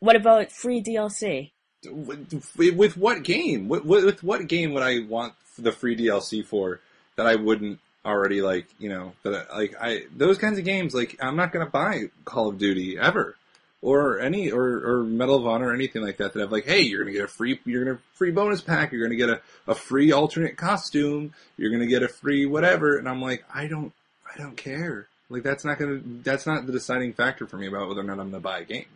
What 0.01 0.16
about 0.16 0.53
free 0.53 0.82
DLC? 0.82 1.53
With, 1.87 2.43
with 2.57 2.97
what 2.97 3.22
game? 3.22 3.68
With, 3.68 3.85
with 3.85 4.22
what 4.22 4.47
game 4.49 4.72
would 4.74 4.82
I 4.82 5.01
want 5.01 5.35
the 5.59 5.72
free 5.72 5.97
DLC 5.97 6.45
for 6.45 6.80
that 7.16 7.26
I 7.26 7.37
wouldn't 7.37 7.78
already 8.05 8.43
like? 8.43 8.67
You 8.79 8.91
know, 8.91 9.13
but 9.23 9.49
like 9.55 9.75
I 9.81 10.05
those 10.15 10.39
kinds 10.39 10.59
of 10.59 10.65
games. 10.65 10.95
Like 10.95 11.17
I'm 11.21 11.37
not 11.37 11.53
gonna 11.53 11.71
buy 11.71 12.05
Call 12.25 12.49
of 12.49 12.59
Duty 12.59 12.99
ever, 12.99 13.37
or 13.85 14.19
any 14.19 14.51
or, 14.51 14.65
or 14.65 15.05
Medal 15.05 15.37
of 15.37 15.47
Honor 15.47 15.69
or 15.69 15.75
anything 15.75 16.03
like 16.03 16.17
that. 16.17 16.33
That 16.33 16.41
have 16.41 16.51
like, 16.51 16.65
hey, 16.65 16.81
you're 16.81 17.05
gonna 17.05 17.13
get 17.13 17.25
a 17.25 17.29
free, 17.29 17.61
you're 17.67 17.85
gonna 17.85 17.99
free 18.15 18.31
bonus 18.31 18.63
pack. 18.63 18.93
You're 18.93 19.07
gonna 19.07 19.17
get 19.17 19.29
a, 19.29 19.41
a 19.69 19.75
free 19.75 20.11
alternate 20.11 20.57
costume. 20.57 21.35
You're 21.59 21.71
gonna 21.71 21.87
get 21.87 22.03
a 22.03 22.09
free 22.09 22.47
whatever. 22.47 22.97
And 22.97 23.07
I'm 23.07 23.21
like, 23.21 23.45
I 23.55 23.67
don't, 23.67 23.93
I 24.27 24.39
don't 24.39 24.57
care. 24.57 25.07
Like 25.29 25.43
that's 25.43 25.67
not 25.67 25.79
gonna, 25.79 26.01
that's 26.23 26.47
not 26.47 26.67
the 26.67 26.73
deciding 26.73 27.13
factor 27.13 27.47
for 27.47 27.59
me 27.59 27.67
about 27.67 27.89
whether 27.89 28.01
or 28.01 28.05
not 28.05 28.19
I'm 28.19 28.31
gonna 28.31 28.41
buy 28.41 28.61
a 28.61 28.65
game. 28.65 28.87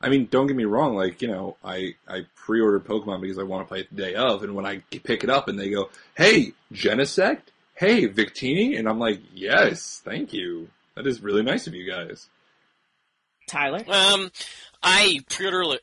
I 0.00 0.10
mean, 0.10 0.28
don't 0.30 0.46
get 0.46 0.54
me 0.54 0.64
wrong. 0.64 0.94
Like, 0.94 1.22
you 1.22 1.28
know, 1.28 1.56
I, 1.64 1.94
I 2.06 2.26
pre-ordered 2.36 2.84
Pokemon 2.84 3.20
because 3.20 3.38
I 3.38 3.42
want 3.42 3.66
to 3.66 3.68
play 3.68 3.80
it 3.80 3.88
the 3.90 4.02
day 4.02 4.14
of. 4.14 4.44
And 4.44 4.54
when 4.54 4.64
I 4.64 4.78
pick 4.90 5.24
it 5.24 5.30
up 5.30 5.48
and 5.48 5.58
they 5.58 5.70
go, 5.70 5.90
Hey, 6.16 6.52
Genesect? 6.72 7.40
Hey, 7.78 8.08
Victini? 8.08 8.76
And 8.76 8.88
I'm 8.88 8.98
like, 8.98 9.20
yes, 9.32 10.02
thank 10.04 10.32
you. 10.32 10.68
That 10.96 11.06
is 11.06 11.22
really 11.22 11.44
nice 11.44 11.68
of 11.68 11.74
you 11.74 11.88
guys. 11.88 12.28
Tyler? 13.46 13.84
Um, 13.86 14.32
I 14.82 15.20
pre-order 15.30 15.78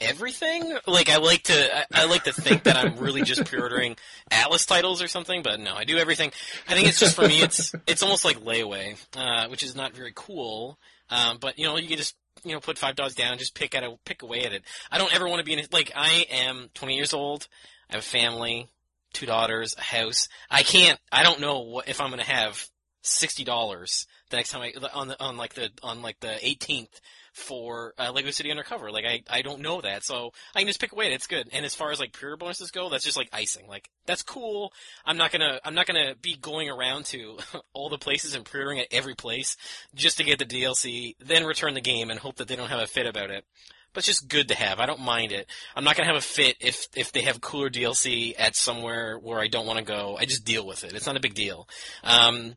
everything. 0.00 0.76
Like 0.88 1.08
I 1.08 1.18
like 1.18 1.44
to, 1.44 1.76
I, 1.78 1.84
I 1.94 2.06
like 2.06 2.24
to 2.24 2.32
think 2.32 2.64
that 2.64 2.76
I'm 2.76 2.96
really 2.96 3.22
just 3.22 3.44
pre-ordering 3.44 3.94
Atlas 4.28 4.66
titles 4.66 5.00
or 5.00 5.06
something, 5.06 5.44
but 5.44 5.60
no, 5.60 5.72
I 5.72 5.84
do 5.84 5.98
everything. 5.98 6.32
I 6.68 6.74
think 6.74 6.88
it's 6.88 6.98
just 6.98 7.14
for 7.14 7.28
me. 7.28 7.40
It's 7.40 7.72
it's 7.86 8.02
almost 8.02 8.24
like 8.24 8.38
layaway, 8.40 8.96
uh, 9.16 9.46
which 9.46 9.62
is 9.62 9.76
not 9.76 9.94
very 9.94 10.12
cool. 10.16 10.80
Um, 11.10 11.38
but 11.40 11.60
you 11.60 11.64
know, 11.66 11.76
you 11.76 11.86
can 11.86 11.96
just 11.96 12.16
you 12.42 12.54
know 12.54 12.60
put 12.60 12.76
five 12.76 12.96
dollars 12.96 13.14
down, 13.14 13.38
just 13.38 13.54
pick 13.54 13.76
at 13.76 13.84
a 13.84 13.96
pick 14.04 14.22
away 14.22 14.42
at 14.42 14.52
it. 14.52 14.64
I 14.90 14.98
don't 14.98 15.14
ever 15.14 15.28
want 15.28 15.38
to 15.38 15.44
be 15.44 15.52
in 15.52 15.60
it. 15.60 15.72
Like 15.72 15.92
I 15.94 16.26
am 16.28 16.70
20 16.74 16.96
years 16.96 17.14
old. 17.14 17.46
I 17.88 17.94
have 17.94 18.02
a 18.02 18.04
family, 18.04 18.66
two 19.12 19.26
daughters, 19.26 19.74
a 19.76 19.82
house. 19.82 20.28
I 20.50 20.62
can't. 20.62 20.98
I 21.10 21.22
don't 21.22 21.40
know 21.40 21.60
what 21.60 21.88
if 21.88 22.00
I'm 22.00 22.10
going 22.10 22.20
to 22.20 22.30
have 22.30 22.66
sixty 23.02 23.44
dollars 23.44 24.06
the 24.30 24.36
next 24.36 24.50
time 24.50 24.62
I 24.62 24.72
on 24.92 25.08
the 25.08 25.22
on 25.22 25.36
like 25.36 25.54
the 25.54 25.70
on 25.82 26.02
like 26.02 26.18
the 26.20 26.38
18th 26.42 27.00
for 27.32 27.92
uh, 27.98 28.10
Lego 28.12 28.30
City 28.30 28.50
Undercover. 28.50 28.90
Like 28.90 29.04
I 29.04 29.22
I 29.30 29.42
don't 29.42 29.60
know 29.60 29.80
that, 29.80 30.04
so 30.04 30.32
I 30.54 30.60
can 30.60 30.68
just 30.68 30.80
pick 30.80 30.92
away. 30.92 31.12
It's 31.12 31.26
good. 31.26 31.48
And 31.52 31.64
as 31.64 31.74
far 31.74 31.92
as 31.92 32.00
like 32.00 32.12
pre-order 32.12 32.36
bonuses 32.36 32.70
go, 32.70 32.88
that's 32.88 33.04
just 33.04 33.16
like 33.16 33.28
icing. 33.32 33.68
Like 33.68 33.88
that's 34.06 34.22
cool. 34.22 34.72
I'm 35.04 35.16
not 35.16 35.32
gonna 35.32 35.60
I'm 35.64 35.74
not 35.74 35.86
gonna 35.86 36.14
be 36.20 36.36
going 36.36 36.68
around 36.68 37.04
to 37.06 37.38
all 37.72 37.88
the 37.88 37.98
places 37.98 38.34
and 38.34 38.44
pre-ordering 38.44 38.80
at 38.80 38.88
every 38.90 39.14
place 39.14 39.56
just 39.94 40.16
to 40.18 40.24
get 40.24 40.38
the 40.38 40.44
DLC, 40.44 41.14
then 41.20 41.44
return 41.44 41.74
the 41.74 41.80
game 41.80 42.10
and 42.10 42.18
hope 42.18 42.36
that 42.36 42.48
they 42.48 42.56
don't 42.56 42.70
have 42.70 42.80
a 42.80 42.86
fit 42.86 43.06
about 43.06 43.30
it. 43.30 43.44
But 43.96 44.00
it's 44.00 44.08
just 44.08 44.28
good 44.28 44.48
to 44.48 44.54
have. 44.54 44.78
I 44.78 44.84
don't 44.84 45.00
mind 45.00 45.32
it. 45.32 45.46
I'm 45.74 45.82
not 45.82 45.96
gonna 45.96 46.06
have 46.06 46.18
a 46.18 46.20
fit 46.20 46.58
if 46.60 46.86
if 46.94 47.12
they 47.12 47.22
have 47.22 47.40
cooler 47.40 47.70
DLC 47.70 48.34
at 48.38 48.54
somewhere 48.54 49.16
where 49.16 49.40
I 49.40 49.48
don't 49.48 49.64
want 49.64 49.78
to 49.78 49.84
go. 49.86 50.18
I 50.20 50.26
just 50.26 50.44
deal 50.44 50.66
with 50.66 50.84
it. 50.84 50.92
It's 50.92 51.06
not 51.06 51.16
a 51.16 51.20
big 51.20 51.32
deal. 51.32 51.66
Um, 52.04 52.56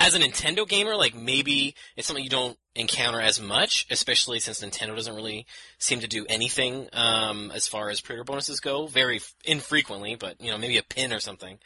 as 0.00 0.16
a 0.16 0.18
Nintendo 0.18 0.68
gamer, 0.68 0.96
like 0.96 1.14
maybe 1.14 1.76
it's 1.96 2.08
something 2.08 2.24
you 2.24 2.28
don't 2.28 2.58
encounter 2.74 3.20
as 3.20 3.40
much, 3.40 3.86
especially 3.88 4.40
since 4.40 4.62
Nintendo 4.62 4.96
doesn't 4.96 5.14
really 5.14 5.46
seem 5.78 6.00
to 6.00 6.08
do 6.08 6.26
anything 6.28 6.88
um, 6.92 7.52
as 7.54 7.68
far 7.68 7.88
as 7.88 8.00
pre-order 8.00 8.24
bonuses 8.24 8.58
go. 8.58 8.88
Very 8.88 9.18
f- 9.18 9.32
infrequently, 9.44 10.16
but 10.16 10.40
you 10.40 10.50
know 10.50 10.58
maybe 10.58 10.76
a 10.76 10.82
pin 10.82 11.12
or 11.12 11.20
something. 11.20 11.56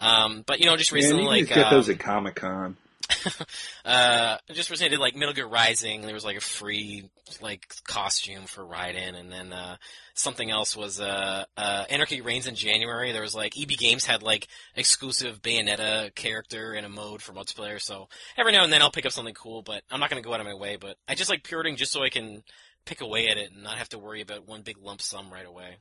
Um, 0.00 0.42
but 0.44 0.58
you 0.58 0.66
know, 0.66 0.76
just 0.76 0.90
recently, 0.90 1.22
Man, 1.22 1.34
you 1.34 1.40
like 1.40 1.48
just 1.48 1.54
get 1.54 1.70
those 1.70 1.88
um, 1.88 1.94
at 1.94 2.00
Comic 2.00 2.34
Con. 2.34 2.76
uh, 3.84 4.38
just 4.52 4.70
recently 4.70 4.90
did 4.90 4.98
like 4.98 5.14
Metal 5.14 5.34
Gear 5.34 5.46
Rising. 5.46 6.02
There 6.02 6.14
was 6.14 6.24
like 6.24 6.36
a 6.36 6.40
free 6.40 7.10
like 7.40 7.66
costume 7.86 8.44
for 8.44 8.64
Raiden, 8.64 9.18
and 9.18 9.30
then 9.30 9.52
uh, 9.52 9.76
something 10.14 10.50
else 10.50 10.76
was 10.76 11.00
uh, 11.00 11.44
uh, 11.56 11.84
Anarchy 11.90 12.20
Reigns 12.20 12.46
in 12.46 12.54
January. 12.54 13.12
There 13.12 13.22
was 13.22 13.34
like 13.34 13.60
EB 13.60 13.70
Games 13.70 14.04
had 14.04 14.22
like 14.22 14.48
exclusive 14.76 15.42
Bayonetta 15.42 16.14
character 16.14 16.72
and 16.72 16.86
a 16.86 16.88
mode 16.88 17.22
for 17.22 17.32
multiplayer. 17.32 17.80
So 17.80 18.08
every 18.36 18.52
now 18.52 18.64
and 18.64 18.72
then 18.72 18.82
I'll 18.82 18.90
pick 18.90 19.06
up 19.06 19.12
something 19.12 19.34
cool, 19.34 19.62
but 19.62 19.82
I'm 19.90 20.00
not 20.00 20.10
to 20.10 20.20
go 20.20 20.32
out 20.32 20.40
of 20.40 20.46
my 20.46 20.54
way. 20.54 20.76
But 20.76 20.96
I 21.08 21.14
just 21.14 21.30
like 21.30 21.44
pre-ordering 21.44 21.76
just 21.76 21.92
so 21.92 22.02
I 22.02 22.10
can 22.10 22.42
pick 22.84 23.00
away 23.00 23.28
at 23.28 23.38
it 23.38 23.52
and 23.52 23.62
not 23.62 23.78
have 23.78 23.88
to 23.90 23.98
worry 23.98 24.20
about 24.20 24.46
one 24.46 24.62
big 24.62 24.78
lump 24.78 25.00
sum 25.00 25.32
right 25.32 25.46
away. 25.46 25.78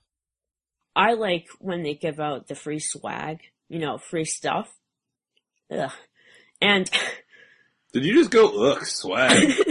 I 0.96 1.14
like 1.14 1.48
when 1.60 1.84
they 1.84 1.96
give 1.96 2.20
out 2.20 2.48
the 2.48 2.56
free 2.56 2.80
swag, 2.80 3.42
you 3.68 3.80
know, 3.80 3.98
free 3.98 4.26
stuff. 4.26 4.72
Ugh. 5.72 5.92
And 6.64 6.90
Did 7.92 8.06
you 8.06 8.14
just 8.16 8.32
go, 8.32 8.72
ugh, 8.72 8.86
swag? 8.86 9.52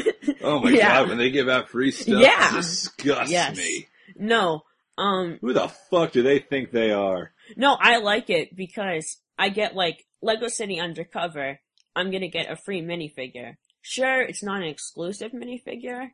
Oh 0.45 0.61
my 0.61 0.70
Yeah. 0.70 1.01
god, 1.01 1.09
when 1.09 1.18
they 1.18 1.30
give 1.30 1.49
out 1.49 1.68
free 1.68 1.90
stuff, 1.90 2.20
Yeah. 2.20 2.53
disgusts 2.55 3.30
Yes. 3.30 3.57
me. 3.57 3.86
no, 4.16 4.62
um, 4.99 5.38
Who 5.40 5.53
the 5.53 5.68
fuck 5.68 6.12
do 6.12 6.22
they 6.22 6.38
think 6.40 6.70
they 6.70 6.90
are? 6.93 7.32
no, 7.57 7.76
I 7.80 7.99
like 7.99 8.28
it 8.30 8.55
because 8.55 9.18
I 9.38 9.49
get 9.51 9.74
like 9.74 10.05
Lego 10.20 10.49
City 10.49 10.78
Undercover. 10.80 11.61
I'm 11.97 12.11
gonna 12.11 12.28
get 12.28 12.51
a 12.51 12.57
free 12.57 12.82
minifigure. 12.82 13.57
Sure, 13.82 14.20
it's 14.22 14.43
not 14.43 14.62
an 14.62 14.68
exclusive 14.68 15.32
minifigure, 15.32 16.11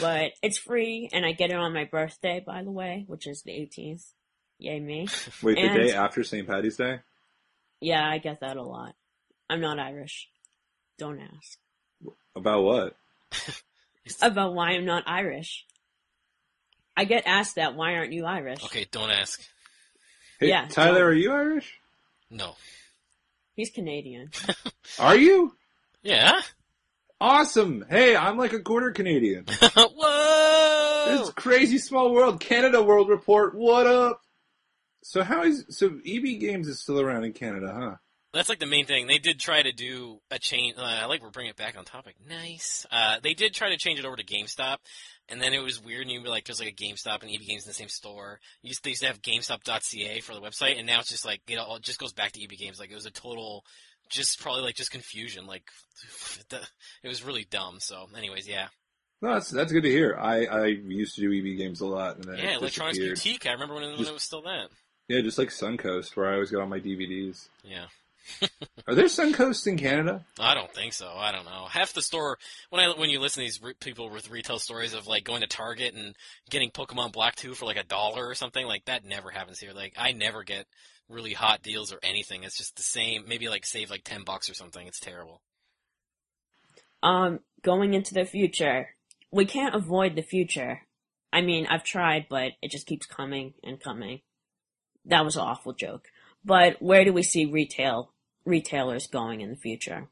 but 0.00 0.32
it's 0.42 0.58
free 0.58 1.08
and 1.12 1.24
I 1.26 1.32
get 1.32 1.50
it 1.50 1.56
on 1.56 1.72
my 1.72 1.84
birthday, 1.84 2.42
by 2.44 2.62
the 2.64 2.70
way, 2.72 3.04
which 3.08 3.26
is 3.26 3.42
the 3.42 3.52
18th. 3.52 4.12
Yay 4.58 4.78
me. 4.80 5.08
Wait, 5.42 5.54
the 5.56 5.68
day 5.68 5.92
after 5.92 6.22
St. 6.24 6.46
Patty's 6.48 6.76
Day? 6.76 7.00
Yeah, 7.80 8.08
I 8.08 8.18
get 8.18 8.40
that 8.40 8.56
a 8.56 8.62
lot. 8.62 8.94
I'm 9.48 9.60
not 9.60 9.78
Irish. 9.78 10.28
Don't 10.98 11.20
ask. 11.20 11.58
About 12.34 12.62
what? 12.62 12.96
About 14.22 14.54
why 14.54 14.70
I'm 14.70 14.84
not 14.84 15.04
Irish. 15.06 15.64
I 16.96 17.04
get 17.04 17.26
asked 17.26 17.56
that, 17.56 17.74
why 17.74 17.94
aren't 17.94 18.12
you 18.12 18.24
Irish? 18.26 18.62
Okay, 18.64 18.86
don't 18.90 19.10
ask. 19.10 19.40
Hey, 20.40 20.48
Yeah, 20.48 20.66
Tyler, 20.68 20.98
so- 20.98 21.04
are 21.04 21.12
you 21.12 21.32
Irish? 21.32 21.78
No. 22.30 22.54
He's 23.54 23.70
Canadian. 23.70 24.30
Are 24.98 25.14
you? 25.16 25.54
Yeah. 26.02 26.40
Awesome. 27.20 27.84
Hey, 27.88 28.16
I'm 28.16 28.38
like 28.38 28.54
a 28.54 28.60
quarter 28.60 28.90
Canadian. 28.92 29.44
Whoa. 29.76 31.04
It's 31.20 31.30
crazy 31.32 31.76
small 31.76 32.12
world. 32.14 32.40
Canada 32.40 32.82
World 32.82 33.10
Report. 33.10 33.54
What 33.54 33.86
up? 33.86 34.22
So 35.02 35.22
how 35.22 35.42
is 35.42 35.66
so 35.68 35.86
EB 36.06 36.40
Games 36.40 36.66
is 36.66 36.80
still 36.80 36.98
around 36.98 37.24
in 37.24 37.32
Canada, 37.34 37.72
huh? 37.78 37.96
That's 38.32 38.48
like 38.48 38.60
the 38.60 38.66
main 38.66 38.86
thing. 38.86 39.06
They 39.06 39.18
did 39.18 39.38
try 39.38 39.62
to 39.62 39.72
do 39.72 40.18
a 40.30 40.38
change. 40.38 40.76
Uh, 40.78 40.82
I 40.82 41.04
like 41.04 41.22
we're 41.22 41.30
bringing 41.30 41.50
it 41.50 41.56
back 41.56 41.76
on 41.76 41.84
topic. 41.84 42.14
Nice. 42.26 42.86
Uh, 42.90 43.16
they 43.22 43.34
did 43.34 43.52
try 43.52 43.68
to 43.68 43.76
change 43.76 43.98
it 43.98 44.06
over 44.06 44.16
to 44.16 44.24
GameStop, 44.24 44.78
and 45.28 45.40
then 45.40 45.52
it 45.52 45.62
was 45.62 45.82
weird. 45.82 46.02
And 46.02 46.10
you'd 46.10 46.22
be 46.22 46.30
like, 46.30 46.46
there's 46.46 46.58
like 46.60 46.70
a 46.70 46.82
GameStop 46.84 47.22
and 47.22 47.30
EB 47.30 47.40
Games 47.46 47.64
in 47.64 47.68
the 47.70 47.74
same 47.74 47.88
store. 47.90 48.40
You 48.62 48.68
used, 48.68 48.82
they 48.84 48.90
used 48.90 49.02
to 49.02 49.08
have 49.08 49.20
GameStop.ca 49.20 50.20
for 50.20 50.34
the 50.34 50.40
website, 50.40 50.78
and 50.78 50.86
now 50.86 51.00
it's 51.00 51.10
just 51.10 51.26
like 51.26 51.42
it 51.46 51.58
all 51.58 51.78
just 51.78 51.98
goes 52.00 52.14
back 52.14 52.32
to 52.32 52.42
EB 52.42 52.50
Games. 52.58 52.80
Like 52.80 52.90
it 52.90 52.94
was 52.94 53.04
a 53.06 53.10
total, 53.10 53.64
just 54.10 54.40
probably 54.40 54.62
like 54.62 54.76
just 54.76 54.90
confusion. 54.92 55.46
Like 55.46 55.64
it 57.02 57.08
was 57.08 57.22
really 57.22 57.46
dumb. 57.50 57.76
So, 57.80 58.06
anyways, 58.16 58.48
yeah, 58.48 58.68
No, 59.20 59.34
that's 59.34 59.50
that's 59.50 59.72
good 59.72 59.82
to 59.84 59.90
hear. 59.90 60.16
I 60.18 60.46
I 60.46 60.64
used 60.66 61.16
to 61.16 61.20
do 61.20 61.32
EB 61.38 61.58
Games 61.58 61.82
a 61.82 61.86
lot, 61.86 62.16
and 62.16 62.24
then 62.24 62.38
yeah. 62.38 62.56
Electronics. 62.56 62.98
Boutique. 62.98 63.44
I 63.46 63.52
remember 63.52 63.74
when, 63.74 63.84
when 63.84 63.96
Just- 63.98 64.10
it 64.10 64.14
was 64.14 64.22
still 64.22 64.42
that. 64.42 64.68
Yeah, 65.08 65.20
just 65.20 65.36
like 65.36 65.48
Suncoast, 65.48 66.16
where 66.16 66.30
I 66.30 66.34
always 66.34 66.50
got 66.50 66.62
all 66.62 66.68
my 66.68 66.78
DVDs. 66.80 67.48
Yeah. 67.64 67.86
Are 68.86 68.94
there 68.94 69.06
Suncoasts 69.06 69.66
in 69.66 69.78
Canada? 69.78 70.24
I 70.38 70.54
don't 70.54 70.72
think 70.72 70.92
so. 70.92 71.12
I 71.14 71.32
don't 71.32 71.44
know. 71.44 71.66
Half 71.68 71.94
the 71.94 72.02
store 72.02 72.38
when 72.70 72.82
I 72.82 72.92
when 72.96 73.10
you 73.10 73.20
listen 73.20 73.42
to 73.42 73.46
these 73.46 73.62
re- 73.62 73.74
people 73.78 74.10
with 74.10 74.30
retail 74.30 74.58
stories 74.58 74.94
of 74.94 75.06
like 75.06 75.24
going 75.24 75.42
to 75.42 75.46
Target 75.46 75.94
and 75.94 76.14
getting 76.50 76.70
Pokemon 76.70 77.12
Black 77.12 77.36
Two 77.36 77.54
for 77.54 77.66
like 77.66 77.76
a 77.76 77.84
dollar 77.84 78.26
or 78.26 78.34
something 78.34 78.66
like 78.66 78.84
that 78.86 79.04
never 79.04 79.30
happens 79.30 79.58
here. 79.58 79.72
Like 79.72 79.94
I 79.96 80.12
never 80.12 80.44
get 80.44 80.66
really 81.08 81.32
hot 81.32 81.62
deals 81.62 81.92
or 81.92 81.98
anything. 82.02 82.44
It's 82.44 82.56
just 82.56 82.76
the 82.76 82.82
same. 82.82 83.24
Maybe 83.28 83.48
like 83.48 83.66
save 83.66 83.90
like 83.90 84.04
ten 84.04 84.24
bucks 84.24 84.50
or 84.50 84.54
something. 84.54 84.86
It's 84.86 85.00
terrible. 85.00 85.40
Um, 87.02 87.40
going 87.62 87.94
into 87.94 88.14
the 88.14 88.24
future, 88.24 88.90
we 89.30 89.44
can't 89.44 89.74
avoid 89.74 90.14
the 90.14 90.22
future. 90.22 90.82
I 91.32 91.40
mean, 91.40 91.66
I've 91.66 91.84
tried, 91.84 92.26
but 92.28 92.52
it 92.60 92.70
just 92.70 92.86
keeps 92.86 93.06
coming 93.06 93.54
and 93.64 93.80
coming. 93.80 94.20
That 95.06 95.24
was 95.24 95.36
an 95.36 95.42
awful 95.42 95.72
joke. 95.72 96.06
But 96.44 96.80
where 96.80 97.04
do 97.04 97.12
we 97.12 97.22
see 97.22 97.46
retail 97.46 98.11
retailers 98.44 99.06
going 99.06 99.40
in 99.40 99.50
the 99.50 99.56
future? 99.56 100.08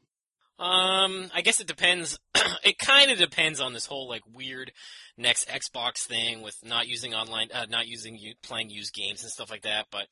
Um, 0.59 1.31
I 1.33 1.41
guess 1.41 1.59
it 1.59 1.67
depends. 1.67 2.19
it 2.63 2.77
kind 2.77 3.11
of 3.11 3.17
depends 3.17 3.59
on 3.59 3.73
this 3.73 3.87
whole 3.87 4.07
like 4.07 4.21
weird 4.31 4.71
next 5.17 5.49
Xbox 5.49 6.05
thing 6.05 6.41
with 6.41 6.55
not 6.63 6.87
using 6.87 7.15
online, 7.15 7.47
uh, 7.51 7.65
not 7.67 7.87
using 7.87 8.19
playing 8.43 8.69
used 8.69 8.93
games 8.93 9.23
and 9.23 9.31
stuff 9.31 9.49
like 9.49 9.63
that. 9.63 9.87
But, 9.91 10.05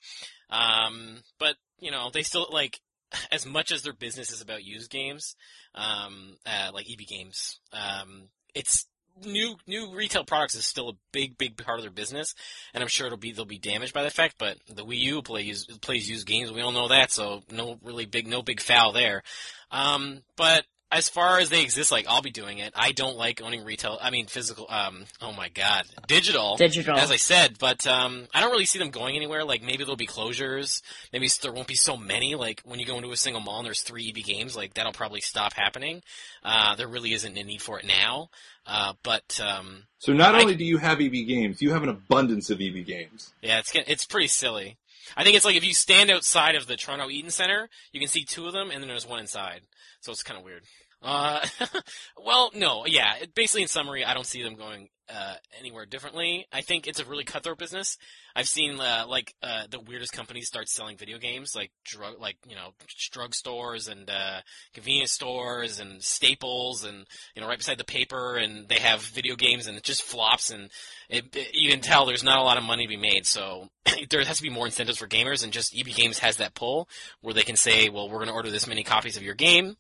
um, 0.50 1.18
but 1.40 1.56
you 1.80 1.92
know, 1.92 2.10
they 2.12 2.24
still 2.24 2.48
like 2.52 2.80
as 3.32 3.46
much 3.46 3.72
as 3.72 3.84
their 3.84 3.94
business 3.94 4.32
is 4.32 4.42
about 4.42 4.64
used 4.64 4.90
games, 4.90 5.36
um, 5.76 6.36
uh, 6.46 6.72
like 6.74 6.88
EB 6.92 7.06
Games, 7.08 7.60
um, 7.72 8.30
it's 8.56 8.86
new 9.26 9.56
new 9.68 9.94
retail 9.94 10.24
products 10.24 10.56
is 10.56 10.66
still 10.66 10.90
a 10.90 10.94
big 11.12 11.38
big 11.38 11.58
part 11.58 11.80
of 11.80 11.84
their 11.84 11.92
business, 11.92 12.36
and 12.74 12.82
I'm 12.82 12.88
sure 12.88 13.08
it'll 13.08 13.18
be 13.18 13.32
they'll 13.32 13.46
be 13.46 13.58
damaged 13.58 13.94
by 13.94 14.04
the 14.04 14.10
fact. 14.10 14.36
But 14.38 14.58
the 14.68 14.86
Wii 14.86 15.00
U 15.00 15.22
plays 15.22 15.66
plays 15.82 16.10
used 16.10 16.28
games, 16.28 16.52
we 16.52 16.62
all 16.62 16.72
know 16.72 16.88
that, 16.88 17.12
so 17.12 17.42
no 17.52 17.78
really 17.84 18.06
big 18.06 18.28
no 18.28 18.42
big 18.42 18.62
foul 18.62 18.92
there. 18.92 19.24
Um, 19.72 20.22
but 20.36 20.66
as 20.92 21.08
far 21.10 21.38
as 21.40 21.50
they 21.50 21.62
exist, 21.62 21.92
like 21.92 22.06
I'll 22.08 22.22
be 22.22 22.32
doing 22.32 22.58
it. 22.58 22.74
I 22.76 22.92
don't 22.92 23.16
like 23.18 23.42
owning 23.42 23.64
retail. 23.64 23.98
I 24.02 24.10
mean 24.10 24.26
physical. 24.26 24.66
Um, 24.70 25.06
oh 25.22 25.32
my 25.32 25.50
god, 25.50 25.84
digital. 26.08 26.58
Digital. 26.58 26.98
As 26.98 27.12
I 27.12 27.16
said, 27.18 27.58
but 27.60 27.86
um, 27.86 28.28
I 28.34 28.42
don't 28.42 28.52
really 28.52 28.66
see 28.66 28.80
them 28.80 28.90
going 28.90 29.16
anywhere. 29.16 29.44
Like 29.44 29.62
maybe 29.62 29.84
there'll 29.84 29.96
be 29.96 30.08
closures. 30.08 30.82
Maybe 31.14 31.30
there 31.42 31.54
won't 31.54 31.68
be 31.68 31.76
so 31.76 31.96
many. 31.96 32.36
Like 32.36 32.62
when 32.66 32.80
you 32.80 32.86
go 32.86 32.98
into 32.98 33.12
a 33.12 33.18
single 33.18 33.42
mall 33.42 33.58
and 33.60 33.66
there's 33.66 33.82
three 33.82 34.10
EB 34.10 34.24
games, 34.24 34.56
like 34.56 34.74
that'll 34.74 34.92
probably 34.94 35.22
stop 35.22 35.54
happening. 35.54 36.02
Uh, 36.44 36.76
there 36.76 36.88
really 36.88 37.14
isn't 37.14 37.38
a 37.38 37.44
need 37.44 37.62
for 37.62 37.80
it 37.80 37.86
now. 37.86 38.30
Uh, 38.66 38.94
but 39.04 39.40
um, 39.40 39.84
So 40.00 40.14
not 40.14 40.36
I- 40.36 40.42
only 40.42 40.56
do 40.56 40.64
you 40.66 40.78
have 40.78 41.02
EB 41.02 41.12
games, 41.28 41.62
you 41.62 41.72
have 41.72 41.84
an 41.84 41.90
abundance 41.90 42.50
of 42.50 42.62
EB 42.62 42.86
games. 42.86 43.34
yeah, 43.42 43.60
it's 43.60 43.72
it's 43.76 44.06
pretty 44.06 44.28
silly. 44.28 44.78
I 45.16 45.24
think 45.24 45.36
it's 45.36 45.45
like 45.45 45.55
if 45.55 45.66
you 45.66 45.74
stand 45.74 46.12
outside 46.12 46.55
of 46.55 46.68
the 46.68 46.76
Toronto 46.76 47.10
Eaton 47.10 47.32
Center, 47.32 47.70
you 47.91 47.99
can 47.99 48.10
see 48.10 48.24
two 48.24 48.47
of 48.47 48.53
them, 48.53 48.72
and 48.72 48.82
then 48.82 48.88
there's 48.88 49.07
one 49.07 49.20
inside. 49.20 49.62
So 50.01 50.12
it's 50.12 50.24
kind 50.24 50.38
of 50.38 50.45
weird. 50.45 50.64
Uh, 51.01 51.45
well, 52.26 52.51
no, 52.53 52.86
yeah. 52.86 53.16
Basically, 53.36 53.62
in 53.62 53.68
summary, 53.68 54.03
I 54.03 54.14
don't 54.14 54.26
see 54.26 54.43
them 54.43 54.55
going 54.55 54.89
uh, 55.10 55.36
anywhere 55.60 55.86
differently. 55.86 56.45
I 56.51 56.62
think 56.62 56.88
it's 56.88 56.99
a 56.99 57.05
really 57.05 57.24
cutthroat 57.24 57.57
business. 57.57 57.97
I've 58.36 58.47
seen 58.47 58.80
uh, 58.80 59.05
like 59.07 59.34
uh, 59.41 59.64
the 59.70 59.80
weirdest 59.80 60.12
companies 60.14 60.47
start 60.47 60.70
selling 60.70 60.97
video 60.97 61.18
games, 61.18 61.55
like 61.55 61.72
drug, 61.84 62.20
like 62.20 62.38
you 62.47 62.55
know, 62.55 62.74
drug 63.12 63.34
stores 63.34 63.88
and 63.88 64.10
uh, 64.10 64.41
convenience 64.74 65.12
stores 65.12 65.80
and 65.80 66.01
Staples, 66.03 66.84
and 66.84 67.05
you 67.36 67.41
know, 67.41 67.47
right 67.47 67.57
beside 67.57 67.78
the 67.78 67.84
paper, 67.84 68.36
and 68.38 68.68
they 68.68 68.80
have 68.80 69.01
video 69.01 69.36
games, 69.36 69.68
and 69.68 69.78
it 69.78 69.84
just 69.84 70.03
flops, 70.03 70.51
and 70.51 70.70
it, 71.10 71.36
it- 71.36 71.53
you 71.53 71.70
can 71.72 71.82
tell 71.82 72.05
there's 72.05 72.24
not 72.24 72.38
a 72.39 72.43
lot 72.43 72.57
of 72.57 72.64
money 72.64 72.86
to 72.86 72.89
be 72.89 72.97
made. 72.97 73.26
So 73.26 73.68
there 74.10 74.24
has 74.24 74.38
to 74.38 74.43
be 74.43 74.49
more 74.49 74.66
incentives 74.68 74.99
for 74.99 75.07
gamers, 75.07 75.43
and 75.43 75.51
just 75.51 75.76
EB 75.78 75.88
Games 75.88 76.20
has 76.20 76.38
that 76.38 76.53
pull 76.53 76.88
where 77.22 77.34
they 77.34 77.41
can 77.41 77.55
say, 77.55 77.89
well, 77.89 78.07
we're 78.10 78.18
going 78.18 78.28
to 78.28 78.34
order 78.34 78.51
this 78.51 78.68
many 78.68 78.84
copies 78.84 79.18
of 79.18 79.24
your 79.24 79.36
game. 79.36 79.76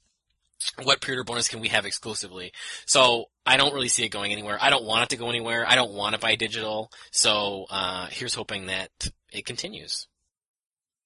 What 0.83 1.01
pre-order 1.01 1.23
bonus 1.23 1.47
can 1.47 1.61
we 1.61 1.69
have 1.69 1.85
exclusively? 1.85 2.51
So 2.85 3.25
I 3.45 3.57
don't 3.57 3.73
really 3.73 3.87
see 3.87 4.03
it 4.03 4.09
going 4.09 4.31
anywhere. 4.31 4.57
I 4.61 4.69
don't 4.69 4.85
want 4.85 5.03
it 5.03 5.09
to 5.09 5.17
go 5.17 5.29
anywhere. 5.29 5.65
I 5.67 5.75
don't 5.75 5.93
want 5.93 6.15
to 6.15 6.21
buy 6.21 6.35
digital. 6.35 6.91
So 7.11 7.65
uh, 7.69 8.07
here's 8.11 8.35
hoping 8.35 8.67
that 8.67 8.89
it 9.31 9.45
continues. 9.45 10.07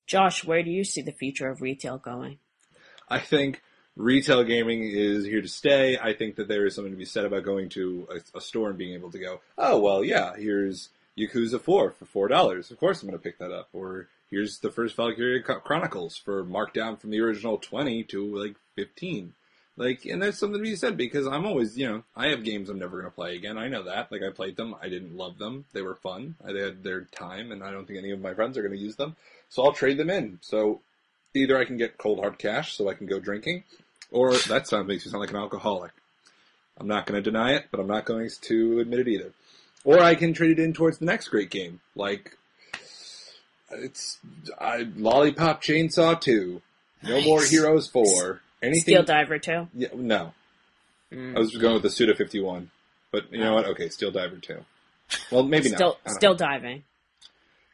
Josh, 0.08 0.44
where 0.44 0.64
do 0.64 0.70
you 0.72 0.84
see 0.84 1.02
the 1.02 1.12
future 1.12 1.50
of 1.50 1.62
retail 1.62 1.98
going? 1.98 2.40
I 3.08 3.20
think 3.20 3.62
retail 3.96 4.44
gaming 4.44 4.84
is 4.84 5.26
here 5.26 5.42
to 5.42 5.48
stay. 5.48 5.98
I 5.98 6.14
think 6.14 6.36
that 6.38 6.48
there 6.48 6.66
is 6.66 6.76
something 6.76 6.92
to 6.92 6.98
be 6.98 7.06
said 7.06 7.26
about 7.26 7.44
going 7.44 7.70
to 7.70 8.08
a, 8.12 8.38
a 8.38 8.42
store 8.42 8.70
and 8.70 8.78
being 8.78 8.96
able 8.96 9.12
to 9.12 9.20
go, 9.20 9.42
oh 9.58 9.80
well, 9.80 10.04
yeah, 10.04 10.36
here's 10.36 10.90
Yakuza 11.18 11.62
Four 11.62 11.92
for 11.92 12.06
four 12.06 12.28
dollars. 12.28 12.72
Of 12.72 12.80
course, 12.80 13.02
I'm 13.02 13.10
going 13.10 13.20
to 13.20 13.24
pick 13.24 13.38
that 13.40 13.52
up. 13.52 13.70
Or 13.72 14.08
here's 14.30 14.60
the 14.60 14.72
first 14.72 14.96
Valkyria 14.96 15.42
Chronicles 15.42 16.18
for 16.18 16.44
marked 16.44 16.74
down 16.74 16.98
from 16.98 17.12
the 17.12 17.20
original 17.20 17.58
twenty 17.58 18.04
to 18.06 18.36
like 18.36 18.56
fifteen. 18.76 19.34
Like, 19.76 20.06
and 20.06 20.22
there's 20.22 20.38
something 20.38 20.60
to 20.60 20.64
be 20.64 20.76
said 20.76 20.98
because 20.98 21.26
I'm 21.26 21.46
always, 21.46 21.78
you 21.78 21.88
know, 21.88 22.04
I 22.16 22.28
have 22.28 22.44
games 22.44 22.70
I'm 22.70 22.78
never 22.78 23.00
going 23.00 23.10
to 23.10 23.16
play 23.16 23.36
again. 23.36 23.58
I 23.58 23.70
know 23.70 23.84
that. 23.84 24.12
Like, 24.12 24.22
I 24.22 24.32
played 24.32 24.56
them. 24.56 24.76
I 24.82 24.88
didn't 24.88 25.18
love 25.18 25.40
them. 25.40 25.66
They 25.74 25.82
were 25.82 25.96
fun. 25.96 26.36
They 26.46 26.60
had 26.60 26.84
their 26.84 27.02
time, 27.06 27.52
and 27.52 27.64
I 27.64 27.72
don't 27.72 27.88
think 27.88 27.98
any 27.98 28.12
of 28.12 28.22
my 28.22 28.36
friends 28.36 28.58
are 28.58 28.62
going 28.62 28.74
to 28.74 28.80
use 28.80 28.98
them. 28.98 29.16
So 29.50 29.64
I'll 29.64 29.74
trade 29.74 29.98
them 29.98 30.12
in. 30.12 30.40
So 30.42 30.82
either 31.34 31.58
I 31.58 31.66
can 31.66 31.78
get 31.78 31.98
cold 31.98 32.20
hard 32.20 32.38
cash 32.38 32.76
so 32.76 32.90
I 32.90 32.94
can 32.94 33.08
go 33.08 33.20
drinking, 33.20 33.64
or 34.12 34.36
that 34.36 34.68
sound 34.68 34.88
makes 34.88 35.06
me 35.06 35.12
sound 35.12 35.22
like 35.22 35.32
an 35.32 35.38
alcoholic. 35.38 35.92
I'm 36.78 36.88
not 36.88 37.06
going 37.06 37.22
to 37.22 37.30
deny 37.30 37.54
it, 37.54 37.66
but 37.72 37.80
I'm 37.80 37.88
not 37.88 38.06
going 38.06 38.30
to 38.42 38.80
admit 38.80 39.00
it 39.00 39.08
either. 39.08 39.32
Or 39.84 40.00
I 40.00 40.16
can 40.16 40.34
trade 40.34 40.52
it 40.52 40.60
in 40.60 40.74
towards 40.74 41.00
the 41.00 41.06
next 41.06 41.28
great 41.28 41.50
game, 41.50 41.82
like 41.96 42.38
it's 43.72 44.18
uh, 44.60 44.84
Lollipop 44.96 45.62
Chainsaw 45.62 46.20
2, 46.20 46.62
No 47.04 47.10
Nice. 47.10 47.26
More 47.26 47.44
Heroes 47.44 47.88
4, 47.90 48.42
anything. 48.64 48.82
Steel 48.82 49.04
Diver 49.04 49.38
2? 49.40 49.68
Yeah, 49.76 49.88
no, 49.94 50.34
Mm. 51.12 51.36
I 51.36 51.40
was 51.40 51.56
going 51.56 51.74
with 51.76 51.84
the 51.84 51.92
Suda 51.92 52.16
51, 52.16 52.72
but 53.12 53.32
you 53.32 53.38
know 53.40 53.54
what? 53.54 53.66
Okay, 53.68 53.90
Steel 53.90 54.10
Diver 54.10 54.38
2. 54.38 54.66
Well, 55.32 55.44
maybe 55.44 55.70
Still, 55.70 55.98
not. 56.06 56.14
Still 56.16 56.32
know. 56.32 56.38
diving. 56.38 56.84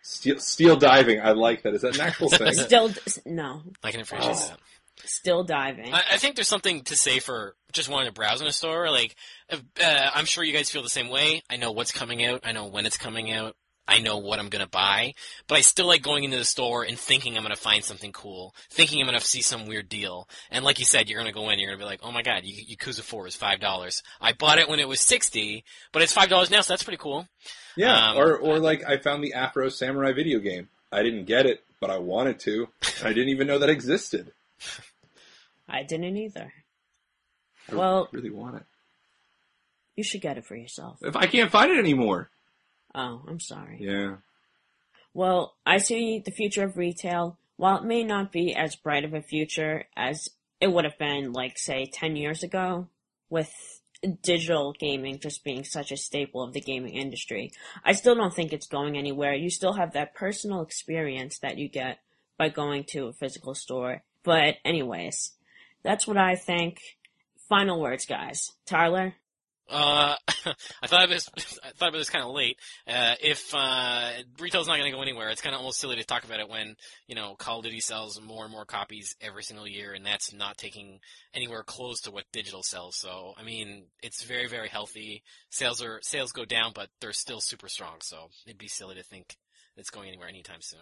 Steel, 0.01 0.39
steel 0.39 0.75
diving. 0.75 1.21
I 1.21 1.31
like 1.31 1.61
that. 1.63 1.73
Is 1.73 1.81
that 1.81 1.95
an 1.95 2.01
actual 2.01 2.29
thing? 2.29 2.51
Still, 2.53 2.91
no. 3.25 3.61
I 3.83 3.91
can 3.91 4.01
appreciate 4.01 4.35
Oh. 4.35 4.47
that. 4.49 4.59
Still 5.05 5.43
diving. 5.45 5.93
I, 5.93 6.03
I 6.13 6.17
think 6.17 6.35
there's 6.35 6.47
something 6.49 6.83
to 6.83 6.95
say 6.95 7.19
for 7.19 7.55
just 7.71 7.87
wanting 7.89 8.07
to 8.07 8.13
browse 8.13 8.41
in 8.41 8.47
a 8.47 8.51
store. 8.51 8.89
Like, 8.91 9.15
uh, 9.51 9.57
I'm 9.81 10.25
sure 10.25 10.43
you 10.43 10.51
guys 10.53 10.69
feel 10.69 10.83
the 10.83 10.89
same 10.89 11.07
way. 11.09 11.41
I 11.49 11.55
know 11.55 11.71
what's 11.71 11.91
coming 11.93 12.23
out. 12.25 12.41
I 12.43 12.51
know 12.51 12.65
when 12.67 12.85
it's 12.85 12.97
coming 12.97 13.31
out. 13.31 13.55
I 13.89 13.99
know 13.99 14.17
what 14.17 14.39
I'm 14.39 14.49
gonna 14.49 14.67
buy, 14.67 15.13
but 15.47 15.57
I 15.57 15.61
still 15.61 15.87
like 15.87 16.01
going 16.03 16.23
into 16.23 16.37
the 16.37 16.45
store 16.45 16.83
and 16.83 16.97
thinking 16.97 17.35
I'm 17.35 17.43
gonna 17.43 17.55
find 17.55 17.83
something 17.83 18.11
cool, 18.11 18.53
thinking 18.69 18.99
I'm 19.01 19.05
gonna 19.07 19.19
see 19.19 19.41
some 19.41 19.65
weird 19.65 19.89
deal. 19.89 20.29
And 20.51 20.63
like 20.63 20.77
you 20.79 20.85
said, 20.85 21.09
you're 21.09 21.19
gonna 21.19 21.31
go 21.33 21.49
in, 21.49 21.59
you're 21.59 21.69
gonna 21.71 21.83
be 21.83 21.89
like, 21.89 22.01
oh 22.03 22.11
my 22.11 22.21
god, 22.21 22.43
Y- 22.45 22.65
Yakuza 22.75 23.01
4 23.01 23.27
is 23.27 23.35
five 23.35 23.59
dollars. 23.59 24.03
I 24.21 24.33
bought 24.33 24.59
it 24.59 24.69
when 24.69 24.79
it 24.79 24.87
was 24.87 25.01
sixty, 25.01 25.63
but 25.91 26.01
it's 26.01 26.13
five 26.13 26.29
dollars 26.29 26.51
now, 26.51 26.61
so 26.61 26.73
that's 26.73 26.83
pretty 26.83 26.97
cool. 26.97 27.27
Yeah, 27.75 28.11
Um, 28.11 28.17
or 28.17 28.37
or 28.37 28.59
like 28.59 28.83
I 28.87 28.97
found 28.97 29.23
the 29.23 29.33
Afro 29.33 29.69
Samurai 29.69 30.11
video 30.13 30.39
game. 30.39 30.69
I 30.91 31.03
didn't 31.03 31.25
get 31.25 31.45
it, 31.45 31.63
but 31.79 31.89
I 31.89 31.97
wanted 31.97 32.39
to. 32.41 32.67
I 33.03 33.09
didn't 33.09 33.29
even 33.29 33.47
know 33.47 33.57
that 33.59 33.69
existed. 33.69 34.31
I 35.69 35.83
didn't 35.83 36.17
either. 36.17 36.51
I 37.71 37.75
Well- 37.75 38.09
really 38.11 38.29
want 38.31 38.55
it. 38.57 38.63
You 39.95 40.03
should 40.03 40.21
get 40.21 40.37
it 40.37 40.45
for 40.45 40.55
yourself. 40.55 40.99
If 41.01 41.15
I 41.15 41.25
can't 41.27 41.51
find 41.51 41.71
it 41.71 41.77
anymore, 41.77 42.29
Oh, 42.93 43.21
I'm 43.27 43.39
sorry. 43.39 43.77
yeah. 43.79 44.15
Well, 45.13 45.55
I 45.65 45.77
see 45.77 46.19
the 46.23 46.31
future 46.31 46.63
of 46.63 46.77
retail. 46.77 47.37
While 47.57 47.77
it 47.77 47.83
may 47.83 48.03
not 48.03 48.31
be 48.31 48.55
as 48.55 48.75
bright 48.75 49.03
of 49.03 49.13
a 49.13 49.21
future 49.21 49.85
as 49.97 50.29
it 50.61 50.71
would 50.71 50.85
have 50.85 50.97
been, 50.97 51.33
like, 51.33 51.57
say, 51.57 51.87
10 51.91 52.15
years 52.15 52.43
ago, 52.43 52.87
with 53.29 53.51
digital 54.21 54.73
gaming 54.79 55.19
just 55.19 55.43
being 55.43 55.63
such 55.63 55.91
a 55.91 55.97
staple 55.97 56.41
of 56.41 56.53
the 56.53 56.61
gaming 56.61 56.93
industry, 56.93 57.51
I 57.83 57.93
still 57.93 58.15
don't 58.15 58.33
think 58.33 58.53
it's 58.53 58.67
going 58.67 58.97
anywhere. 58.97 59.33
You 59.33 59.49
still 59.49 59.73
have 59.73 59.93
that 59.93 60.15
personal 60.15 60.61
experience 60.61 61.39
that 61.39 61.57
you 61.57 61.67
get 61.67 61.99
by 62.37 62.49
going 62.49 62.85
to 62.85 63.07
a 63.07 63.13
physical 63.13 63.55
store. 63.55 64.03
But, 64.23 64.55
anyways, 64.63 65.33
that's 65.83 66.07
what 66.07 66.17
I 66.17 66.35
think. 66.35 66.79
Final 67.49 67.81
words, 67.81 68.05
guys. 68.05 68.53
Tyler? 68.65 69.15
Uh, 69.70 70.15
I 70.82 70.88
thought 70.88 71.03
of 71.03 71.09
this. 71.09 71.30
I 71.63 71.72
thought 71.72 71.89
about 71.89 71.99
this 71.99 72.09
kind 72.09 72.26
of 72.26 72.32
late. 72.32 72.57
Uh, 72.88 73.15
if 73.22 73.53
uh, 73.53 74.11
retail's 74.39 74.67
not 74.67 74.78
going 74.78 74.91
to 74.91 74.95
go 74.95 75.01
anywhere, 75.01 75.30
it's 75.30 75.41
kind 75.41 75.53
of 75.53 75.59
almost 75.59 75.80
silly 75.80 75.97
to 75.97 76.03
talk 76.03 76.24
about 76.24 76.39
it 76.39 76.49
when 76.49 76.76
you 77.07 77.15
know 77.15 77.36
Call 77.36 77.59
of 77.59 77.65
Duty 77.65 77.80
sells 77.80 78.20
more 78.22 78.43
and 78.43 78.51
more 78.51 78.65
copies 78.65 79.15
every 79.22 79.43
single 79.43 79.67
year, 79.67 79.93
and 79.93 80.05
that's 80.05 80.34
not 80.34 80.57
taking 80.57 80.99
anywhere 81.34 81.63
close 81.63 82.01
to 82.01 82.11
what 82.11 82.26
digital 82.34 82.63
sells. 82.63 82.95
So, 82.95 83.34
I 83.38 83.43
mean, 83.43 83.86
it's 84.01 84.24
very, 84.24 84.47
very 84.47 84.70
healthy. 84.70 85.24
Sales 85.51 85.84
are 85.84 85.99
sales 86.01 86.32
go 86.32 86.45
down, 86.45 86.72
but 86.74 86.89
they're 86.99 87.13
still 87.13 87.41
super 87.41 87.70
strong. 87.70 87.97
So, 88.01 88.30
it'd 88.47 88.57
be 88.57 88.67
silly 88.67 88.95
to 88.95 89.03
think 89.03 89.38
it's 89.78 89.91
going 89.91 90.07
anywhere 90.07 90.28
anytime 90.28 90.61
soon. 90.61 90.80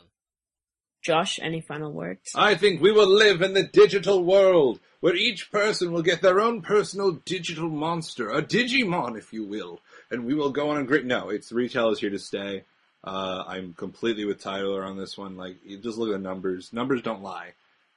Josh, 1.08 1.40
any 1.42 1.62
final 1.62 1.94
words? 1.94 2.34
I 2.36 2.56
think 2.56 2.82
we 2.82 2.92
will 2.92 3.08
live 3.08 3.42
in 3.42 3.54
the 3.54 3.64
digital 3.64 4.26
world, 4.26 4.82
where 5.00 5.16
each 5.16 5.50
person 5.54 5.94
will 5.94 6.02
get 6.02 6.22
their 6.22 6.42
own 6.42 6.62
personal 6.62 7.14
digital 7.24 7.70
monster, 7.70 8.30
a 8.30 8.42
Digimon, 8.42 9.18
if 9.18 9.32
you 9.32 9.46
will, 9.46 9.80
and 10.12 10.26
we 10.26 10.34
will 10.34 10.50
go 10.50 10.70
on 10.70 10.78
a 10.78 10.84
great. 10.84 11.06
No, 11.06 11.30
it's 11.30 11.54
retail 11.54 11.92
is 11.92 12.00
here 12.02 12.10
to 12.10 12.20
stay. 12.20 12.66
Uh, 13.06 13.42
I'm 13.48 13.74
completely 13.74 14.26
with 14.26 14.44
Tyler 14.44 14.84
on 14.84 14.98
this 14.98 15.18
one. 15.18 15.38
Like, 15.38 15.56
just 15.82 15.98
look 15.98 16.10
at 16.10 16.22
the 16.22 16.30
numbers. 16.30 16.74
Numbers 16.74 17.02
don't 17.02 17.24
lie. 17.24 17.54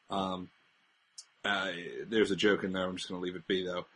Um, 0.08 0.48
uh, 1.44 1.72
there's 2.06 2.30
a 2.30 2.36
joke 2.36 2.62
in 2.62 2.72
there. 2.72 2.84
I'm 2.84 2.96
just 2.96 3.08
going 3.08 3.20
to 3.20 3.24
leave 3.24 3.34
it 3.34 3.48
be, 3.48 3.66
though. 3.66 3.86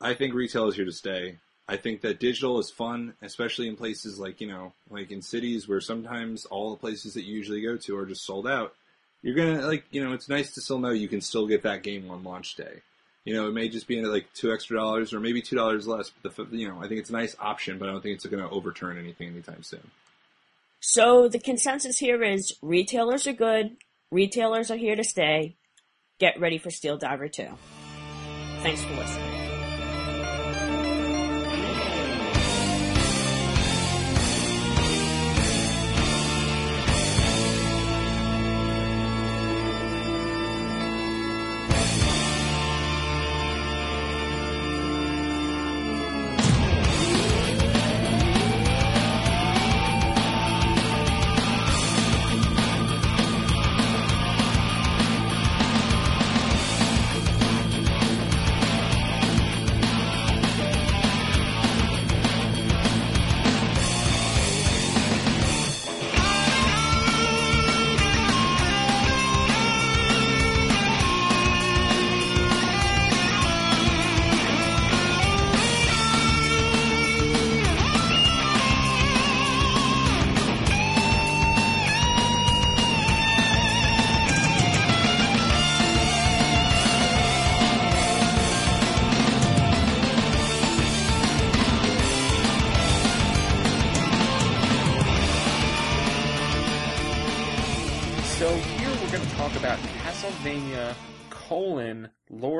I 0.00 0.14
think 0.14 0.34
retail 0.34 0.66
is 0.66 0.74
here 0.74 0.84
to 0.84 0.90
stay. 0.90 1.36
I 1.68 1.76
think 1.76 2.02
that 2.02 2.20
digital 2.20 2.58
is 2.58 2.70
fun, 2.70 3.14
especially 3.22 3.68
in 3.68 3.76
places 3.76 4.18
like, 4.18 4.40
you 4.40 4.46
know, 4.46 4.72
like 4.90 5.10
in 5.10 5.22
cities 5.22 5.66
where 5.66 5.80
sometimes 5.80 6.44
all 6.46 6.70
the 6.70 6.76
places 6.76 7.14
that 7.14 7.24
you 7.24 7.34
usually 7.34 7.62
go 7.62 7.76
to 7.76 7.96
are 7.96 8.06
just 8.06 8.24
sold 8.24 8.46
out. 8.46 8.74
You're 9.22 9.34
gonna, 9.34 9.66
like, 9.66 9.84
you 9.90 10.04
know, 10.04 10.12
it's 10.12 10.28
nice 10.28 10.52
to 10.54 10.60
still 10.60 10.78
know 10.78 10.90
you 10.90 11.08
can 11.08 11.22
still 11.22 11.46
get 11.46 11.62
that 11.62 11.82
game 11.82 12.10
on 12.10 12.22
launch 12.22 12.56
day. 12.56 12.82
You 13.24 13.32
know, 13.32 13.48
it 13.48 13.52
may 13.52 13.70
just 13.70 13.88
be 13.88 14.02
like 14.02 14.26
two 14.34 14.52
extra 14.52 14.76
dollars 14.76 15.14
or 15.14 15.20
maybe 15.20 15.40
two 15.40 15.56
dollars 15.56 15.88
less. 15.88 16.10
But 16.22 16.36
the, 16.36 16.44
you 16.50 16.68
know, 16.68 16.78
I 16.82 16.88
think 16.88 17.00
it's 17.00 17.08
a 17.08 17.14
nice 17.14 17.34
option, 17.40 17.78
but 17.78 17.88
I 17.88 17.92
don't 17.92 18.02
think 18.02 18.16
it's 18.16 18.26
going 18.26 18.42
to 18.42 18.50
overturn 18.50 18.98
anything 18.98 19.28
anytime 19.28 19.62
soon. 19.62 19.90
So 20.80 21.28
the 21.28 21.38
consensus 21.38 21.98
here 21.98 22.22
is 22.22 22.54
retailers 22.60 23.26
are 23.26 23.32
good, 23.32 23.78
retailers 24.10 24.70
are 24.70 24.76
here 24.76 24.96
to 24.96 25.04
stay. 25.04 25.56
Get 26.18 26.38
ready 26.38 26.58
for 26.58 26.70
Steel 26.70 26.98
Diver 26.98 27.28
2. 27.28 27.48
Thanks 28.60 28.84
for 28.84 28.94
listening. 28.94 29.43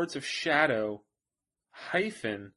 Lords 0.05 0.16
of 0.16 0.26
Shadow 0.26 1.00
hyphen 1.70 2.52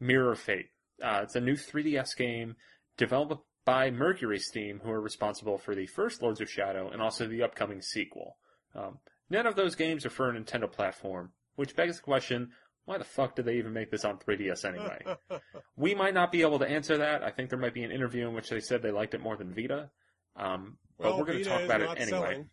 Mirror 0.00 0.34
Fate. 0.34 0.70
Uh, 1.00 1.20
it's 1.22 1.36
a 1.36 1.40
new 1.40 1.54
3DS 1.54 2.16
game 2.16 2.56
developed 2.96 3.46
by 3.64 3.92
Mercury 3.92 4.40
Steam, 4.40 4.80
who 4.82 4.90
are 4.90 5.00
responsible 5.00 5.56
for 5.56 5.76
the 5.76 5.86
first 5.86 6.20
Lords 6.20 6.40
of 6.40 6.50
Shadow 6.50 6.90
and 6.90 7.00
also 7.00 7.28
the 7.28 7.44
upcoming 7.44 7.80
sequel. 7.80 8.38
Um, 8.74 8.98
none 9.30 9.46
of 9.46 9.54
those 9.54 9.76
games 9.76 10.04
are 10.04 10.10
for 10.10 10.30
a 10.30 10.32
Nintendo 10.32 10.68
platform, 10.68 11.30
which 11.54 11.76
begs 11.76 11.98
the 11.98 12.02
question: 12.02 12.50
Why 12.86 12.98
the 12.98 13.04
fuck 13.04 13.36
did 13.36 13.44
they 13.44 13.58
even 13.58 13.72
make 13.72 13.92
this 13.92 14.04
on 14.04 14.18
3DS 14.18 14.64
anyway? 14.64 15.00
we 15.76 15.94
might 15.94 16.14
not 16.14 16.32
be 16.32 16.42
able 16.42 16.58
to 16.58 16.66
answer 16.66 16.98
that. 16.98 17.22
I 17.22 17.30
think 17.30 17.50
there 17.50 17.58
might 17.60 17.72
be 17.72 17.84
an 17.84 17.92
interview 17.92 18.26
in 18.26 18.34
which 18.34 18.50
they 18.50 18.58
said 18.58 18.82
they 18.82 18.90
liked 18.90 19.14
it 19.14 19.22
more 19.22 19.36
than 19.36 19.54
Vita. 19.54 19.90
Um, 20.34 20.76
but 20.98 21.06
well, 21.06 21.18
we're 21.20 21.24
going 21.24 21.38
to 21.38 21.44
talk 21.44 21.62
about 21.62 21.82
it 21.82 22.00
anyway. 22.00 22.08
selling. 22.08 22.50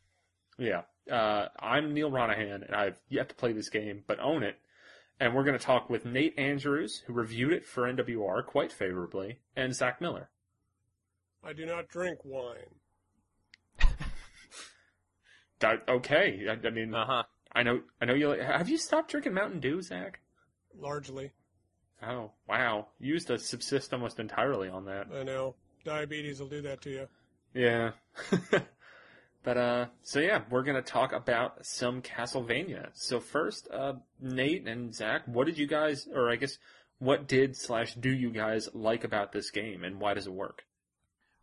Yeah. 0.60 0.82
Uh, 1.10 1.48
I'm 1.60 1.94
Neal 1.94 2.12
Ronaghan, 2.12 2.66
and 2.66 2.76
I've 2.76 3.00
yet 3.10 3.30
to 3.30 3.36
play 3.36 3.52
this 3.54 3.70
game, 3.70 4.04
but 4.08 4.20
own 4.20 4.44
it. 4.44 4.58
And 5.20 5.34
we're 5.36 5.44
going 5.44 5.58
to 5.58 5.64
talk 5.64 5.90
with 5.90 6.06
Nate 6.06 6.38
Andrews, 6.40 7.04
who 7.06 7.14
reviewed 7.14 7.52
it 7.52 7.66
for 7.66 7.84
NWR 7.92 8.46
quite 8.46 8.72
favorably, 8.72 9.40
and 9.56 9.76
Zach 9.76 10.00
Miller. 10.00 10.30
I 11.44 11.54
do 11.54 11.66
not 11.66 11.88
drink 11.90 12.20
wine. 12.24 12.76
That- 15.60 15.84
okay. 15.90 16.46
I, 16.50 16.68
I 16.68 16.70
mean, 16.70 16.94
Uh 16.96 17.06
huh. 17.06 17.24
I 17.52 17.64
know, 17.64 17.82
I 18.00 18.06
know 18.06 18.14
you. 18.14 18.30
Like, 18.30 18.40
have 18.42 18.70
you 18.70 18.78
stopped 18.78 19.12
drinking 19.12 19.34
Mountain 19.34 19.60
Dew, 19.60 19.82
Zach? 19.82 20.20
Largely, 20.78 21.32
Oh, 22.02 22.32
wow. 22.48 22.88
You 23.00 23.14
used 23.14 23.28
to 23.28 23.38
subsist 23.38 23.94
almost 23.94 24.20
entirely 24.20 24.70
on 24.70 24.86
that. 24.86 25.08
I 25.14 25.24
know. 25.24 25.56
Diabetes 25.84 26.40
will 26.40 26.48
do 26.48 26.62
that 26.62 26.80
to 26.84 26.90
you. 26.90 27.08
Yeah. 27.54 27.92
but 29.44 29.58
uh 29.58 29.86
so 30.02 30.20
yeah, 30.20 30.42
we're 30.50 30.64
gonna 30.64 30.82
talk 30.82 31.14
about 31.14 31.66
some 31.66 32.02
Castlevania. 32.02 32.90
So 32.94 33.20
first, 33.20 33.70
uh 33.72 33.94
Nate 34.20 34.68
and 34.68 34.94
Zach, 34.94 35.22
what 35.26 35.46
did 35.48 35.58
you 35.58 35.68
guys 35.68 36.08
or 36.14 36.30
I 36.30 36.36
guess 36.36 36.58
what 37.00 37.28
did 37.28 37.56
slash 37.56 37.96
do 37.96 38.10
you 38.10 38.30
guys 38.30 38.70
like 38.74 39.04
about 39.04 39.32
this 39.32 39.52
game 39.52 39.84
and 39.84 40.00
why 40.00 40.14
does 40.14 40.28
it 40.28 40.34
work? 40.34 40.64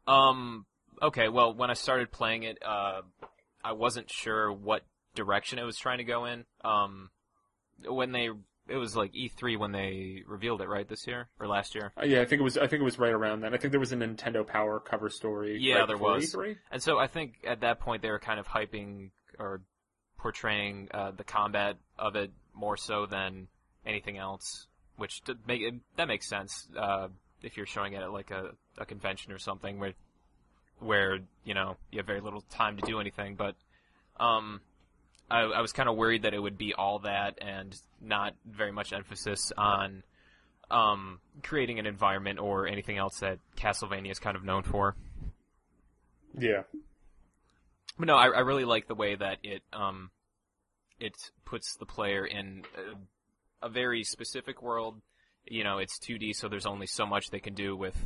Um. 0.06 0.66
Okay. 1.02 1.28
Well, 1.28 1.54
when 1.54 1.70
I 1.70 1.74
started 1.74 2.12
playing 2.12 2.44
it, 2.44 2.58
uh, 2.64 3.02
I 3.64 3.72
wasn't 3.72 4.10
sure 4.10 4.52
what 4.52 4.82
direction 5.14 5.58
it 5.58 5.64
was 5.64 5.76
trying 5.76 5.98
to 5.98 6.04
go 6.04 6.26
in. 6.26 6.44
Um, 6.64 7.10
when 7.84 8.12
they, 8.12 8.30
it 8.68 8.76
was 8.76 8.96
like 8.96 9.12
E3 9.12 9.58
when 9.58 9.72
they 9.72 10.22
revealed 10.26 10.60
it, 10.60 10.68
right? 10.68 10.88
This 10.88 11.06
year 11.06 11.28
or 11.38 11.46
last 11.46 11.74
year? 11.74 11.92
Uh, 12.00 12.04
yeah, 12.04 12.20
I 12.20 12.24
think 12.24 12.40
it 12.40 12.44
was 12.44 12.56
I 12.56 12.66
think 12.66 12.80
it 12.80 12.84
was 12.84 12.98
right 12.98 13.12
around 13.12 13.40
then. 13.40 13.54
I 13.54 13.58
think 13.58 13.70
there 13.70 13.80
was 13.80 13.92
a 13.92 13.96
Nintendo 13.96 14.46
Power 14.46 14.80
cover 14.80 15.08
story. 15.10 15.58
Yeah, 15.60 15.80
right 15.80 15.88
there 15.88 15.98
was. 15.98 16.34
E3. 16.34 16.56
And 16.70 16.82
so 16.82 16.98
I 16.98 17.06
think 17.06 17.34
at 17.46 17.60
that 17.60 17.80
point 17.80 18.02
they 18.02 18.10
were 18.10 18.18
kind 18.18 18.40
of 18.40 18.46
hyping 18.46 19.10
or 19.38 19.60
portraying 20.18 20.88
uh, 20.92 21.12
the 21.16 21.24
combat 21.24 21.76
of 21.98 22.16
it 22.16 22.30
more 22.54 22.76
so 22.76 23.06
than 23.06 23.48
anything 23.84 24.18
else, 24.18 24.66
which 24.96 25.22
make 25.46 25.60
it, 25.60 25.74
that 25.96 26.08
makes 26.08 26.28
sense 26.28 26.66
uh, 26.76 27.08
if 27.42 27.56
you're 27.56 27.66
showing 27.66 27.92
it 27.92 28.02
at 28.02 28.12
like 28.12 28.30
a, 28.30 28.50
a 28.78 28.86
convention 28.86 29.32
or 29.32 29.38
something 29.38 29.78
where 29.78 29.92
where 30.78 31.18
you 31.44 31.54
know 31.54 31.76
you 31.90 31.98
have 31.98 32.06
very 32.06 32.20
little 32.20 32.42
time 32.50 32.76
to 32.76 32.82
do 32.82 33.00
anything. 33.00 33.36
But 33.36 33.54
um, 34.18 34.60
I, 35.30 35.40
I 35.40 35.60
was 35.60 35.72
kind 35.72 35.88
of 35.88 35.96
worried 35.96 36.22
that 36.22 36.34
it 36.34 36.38
would 36.38 36.58
be 36.58 36.74
all 36.74 37.00
that 37.00 37.38
and 37.40 37.76
not 38.00 38.34
very 38.48 38.72
much 38.72 38.92
emphasis 38.92 39.52
on 39.56 40.02
um, 40.70 41.20
creating 41.42 41.78
an 41.78 41.86
environment 41.86 42.38
or 42.38 42.66
anything 42.66 42.98
else 42.98 43.20
that 43.20 43.38
Castlevania 43.56 44.10
is 44.10 44.18
kind 44.18 44.36
of 44.36 44.44
known 44.44 44.62
for. 44.62 44.96
Yeah. 46.38 46.62
But 47.98 48.06
no, 48.06 48.16
I, 48.16 48.28
I 48.28 48.40
really 48.40 48.64
like 48.64 48.88
the 48.88 48.94
way 48.94 49.14
that 49.14 49.38
it 49.42 49.62
um, 49.72 50.10
it 51.00 51.14
puts 51.44 51.76
the 51.76 51.86
player 51.86 52.26
in 52.26 52.64
a, 53.62 53.66
a 53.66 53.68
very 53.68 54.04
specific 54.04 54.62
world. 54.62 55.00
You 55.46 55.64
know, 55.64 55.78
it's 55.78 55.98
2D, 55.98 56.34
so 56.34 56.48
there's 56.48 56.66
only 56.66 56.86
so 56.86 57.06
much 57.06 57.30
they 57.30 57.38
can 57.38 57.54
do 57.54 57.76
with 57.76 57.96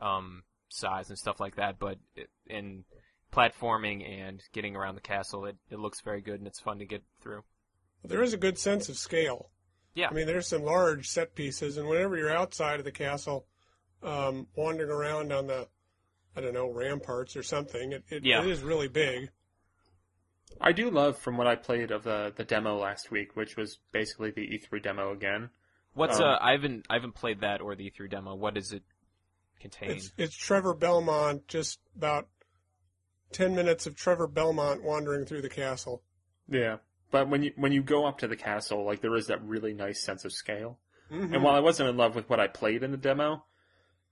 um, 0.00 0.42
size 0.68 1.08
and 1.08 1.18
stuff 1.18 1.40
like 1.40 1.56
that. 1.56 1.78
But 1.78 1.98
in 2.46 2.84
platforming 3.32 4.08
and 4.08 4.42
getting 4.52 4.76
around 4.76 4.94
the 4.94 5.00
castle, 5.00 5.44
it, 5.46 5.56
it 5.70 5.78
looks 5.78 6.00
very 6.00 6.20
good 6.20 6.38
and 6.40 6.46
it's 6.46 6.60
fun 6.60 6.78
to 6.78 6.84
get 6.84 7.02
through. 7.20 7.42
There 8.04 8.22
is 8.22 8.32
a 8.32 8.38
good 8.38 8.58
sense 8.58 8.88
of 8.88 8.96
scale. 8.96 9.50
Yeah. 9.94 10.08
I 10.10 10.14
mean, 10.14 10.26
there's 10.26 10.46
some 10.46 10.62
large 10.62 11.08
set 11.08 11.34
pieces, 11.34 11.76
and 11.76 11.88
whenever 11.88 12.16
you're 12.16 12.34
outside 12.34 12.78
of 12.78 12.84
the 12.84 12.92
castle, 12.92 13.46
um, 14.02 14.46
wandering 14.54 14.90
around 14.90 15.32
on 15.32 15.48
the, 15.48 15.66
I 16.36 16.40
don't 16.40 16.54
know, 16.54 16.70
ramparts 16.70 17.36
or 17.36 17.42
something, 17.42 17.92
it, 17.92 18.04
it, 18.08 18.24
Yeah. 18.24 18.40
it 18.42 18.48
is 18.48 18.62
really 18.62 18.86
big. 18.88 19.30
I 20.60 20.72
do 20.72 20.90
love 20.90 21.18
from 21.18 21.36
what 21.36 21.46
I 21.46 21.56
played 21.56 21.90
of 21.90 22.04
the 22.04 22.32
the 22.34 22.44
demo 22.44 22.76
last 22.78 23.10
week, 23.10 23.36
which 23.36 23.56
was 23.56 23.78
basically 23.92 24.30
the 24.30 24.42
E3 24.42 24.82
demo 24.82 25.12
again. 25.12 25.50
What's 25.94 26.18
Um, 26.18 26.24
uh? 26.24 26.38
I 26.40 26.52
haven't 26.52 26.86
I 26.88 26.94
haven't 26.94 27.14
played 27.14 27.40
that 27.40 27.60
or 27.60 27.74
the 27.74 27.90
E3 27.90 28.10
demo. 28.10 28.34
What 28.34 28.54
does 28.54 28.72
it 28.72 28.82
contain? 29.60 29.90
It's, 29.90 30.12
it's 30.16 30.34
Trevor 30.34 30.74
Belmont, 30.74 31.46
just 31.48 31.80
about 31.96 32.28
10 33.32 33.54
minutes 33.54 33.86
of 33.86 33.96
Trevor 33.96 34.26
Belmont 34.26 34.82
wandering 34.82 35.24
through 35.26 35.42
the 35.42 35.48
castle. 35.48 36.02
Yeah. 36.48 36.78
But 37.10 37.28
when 37.28 37.42
you 37.42 37.52
when 37.56 37.72
you 37.72 37.82
go 37.82 38.06
up 38.06 38.18
to 38.18 38.28
the 38.28 38.36
castle, 38.36 38.84
like 38.84 39.00
there 39.00 39.16
is 39.16 39.28
that 39.28 39.42
really 39.42 39.72
nice 39.72 40.00
sense 40.02 40.24
of 40.24 40.32
scale. 40.32 40.78
Mhm. 41.10 41.34
And 41.34 41.42
while 41.42 41.54
I 41.54 41.60
wasn't 41.60 41.88
in 41.88 41.96
love 41.96 42.14
with 42.14 42.28
what 42.28 42.40
I 42.40 42.48
played 42.48 42.82
in 42.82 42.90
the 42.90 42.98
demo, 42.98 43.44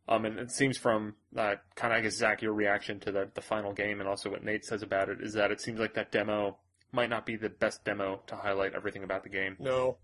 um, 0.08 0.24
and 0.24 0.38
it 0.38 0.50
seems 0.50 0.78
from 0.78 1.16
uh, 1.36 1.56
kind 1.74 1.92
of 1.92 1.98
I 1.98 2.00
guess 2.00 2.14
Zach 2.14 2.40
your 2.40 2.54
reaction 2.54 2.98
to 3.00 3.12
the 3.12 3.30
the 3.34 3.42
final 3.42 3.74
game, 3.74 4.00
and 4.00 4.08
also 4.08 4.30
what 4.30 4.44
Nate 4.44 4.64
says 4.64 4.82
about 4.82 5.10
it, 5.10 5.20
is 5.20 5.34
that 5.34 5.50
it 5.50 5.60
seems 5.60 5.78
like 5.78 5.94
that 5.94 6.10
demo 6.10 6.58
might 6.92 7.10
not 7.10 7.26
be 7.26 7.36
the 7.36 7.50
best 7.50 7.84
demo 7.84 8.22
to 8.28 8.36
highlight 8.36 8.74
everything 8.74 9.02
about 9.02 9.24
the 9.24 9.28
game. 9.28 9.56
No. 9.58 9.98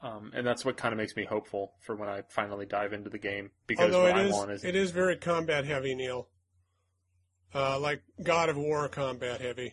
Um, 0.00 0.30
and 0.34 0.46
that's 0.46 0.64
what 0.64 0.76
kind 0.76 0.92
of 0.92 0.98
makes 0.98 1.16
me 1.16 1.24
hopeful 1.24 1.72
for 1.80 1.96
when 1.96 2.08
I 2.08 2.22
finally 2.28 2.66
dive 2.66 2.92
into 2.92 3.10
the 3.10 3.18
game 3.18 3.50
because 3.66 3.94
Although 3.94 4.08
what 4.08 4.16
I 4.16 4.24
is, 4.24 4.32
want 4.32 4.50
is 4.52 4.64
it 4.64 4.76
is 4.76 4.90
very 4.90 5.16
combat 5.16 5.64
heavy, 5.64 5.94
Neal. 5.94 6.28
Uh, 7.56 7.78
like 7.80 8.02
God 8.22 8.50
of 8.50 8.56
War 8.58 8.88
combat 8.88 9.40
heavy. 9.40 9.72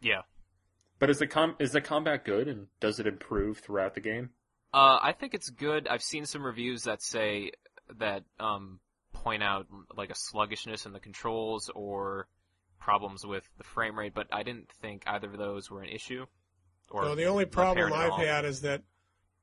yeah. 0.00 0.22
But 0.98 1.10
is 1.10 1.18
the 1.18 1.26
com 1.26 1.54
is 1.58 1.72
the 1.72 1.80
combat 1.80 2.24
good 2.24 2.48
and 2.48 2.66
does 2.80 2.98
it 2.98 3.06
improve 3.06 3.58
throughout 3.58 3.94
the 3.94 4.00
game? 4.00 4.30
Uh, 4.72 4.98
I 5.02 5.12
think 5.12 5.34
it's 5.34 5.50
good. 5.50 5.86
I've 5.86 6.02
seen 6.02 6.26
some 6.26 6.42
reviews 6.44 6.84
that 6.84 7.02
say 7.02 7.52
that 7.98 8.24
um, 8.40 8.80
point 9.12 9.42
out 9.42 9.66
like 9.96 10.10
a 10.10 10.14
sluggishness 10.14 10.86
in 10.86 10.92
the 10.92 11.00
controls 11.00 11.70
or 11.74 12.26
problems 12.80 13.24
with 13.24 13.48
the 13.58 13.64
frame 13.64 13.98
rate, 13.98 14.14
but 14.14 14.26
I 14.32 14.42
didn't 14.42 14.70
think 14.82 15.04
either 15.06 15.30
of 15.30 15.38
those 15.38 15.70
were 15.70 15.82
an 15.82 15.88
issue. 15.88 16.26
Or 16.90 17.02
No, 17.02 17.14
the 17.14 17.26
only 17.26 17.46
problem 17.46 17.92
I've 17.92 18.18
had 18.18 18.44
is 18.44 18.60
that 18.62 18.82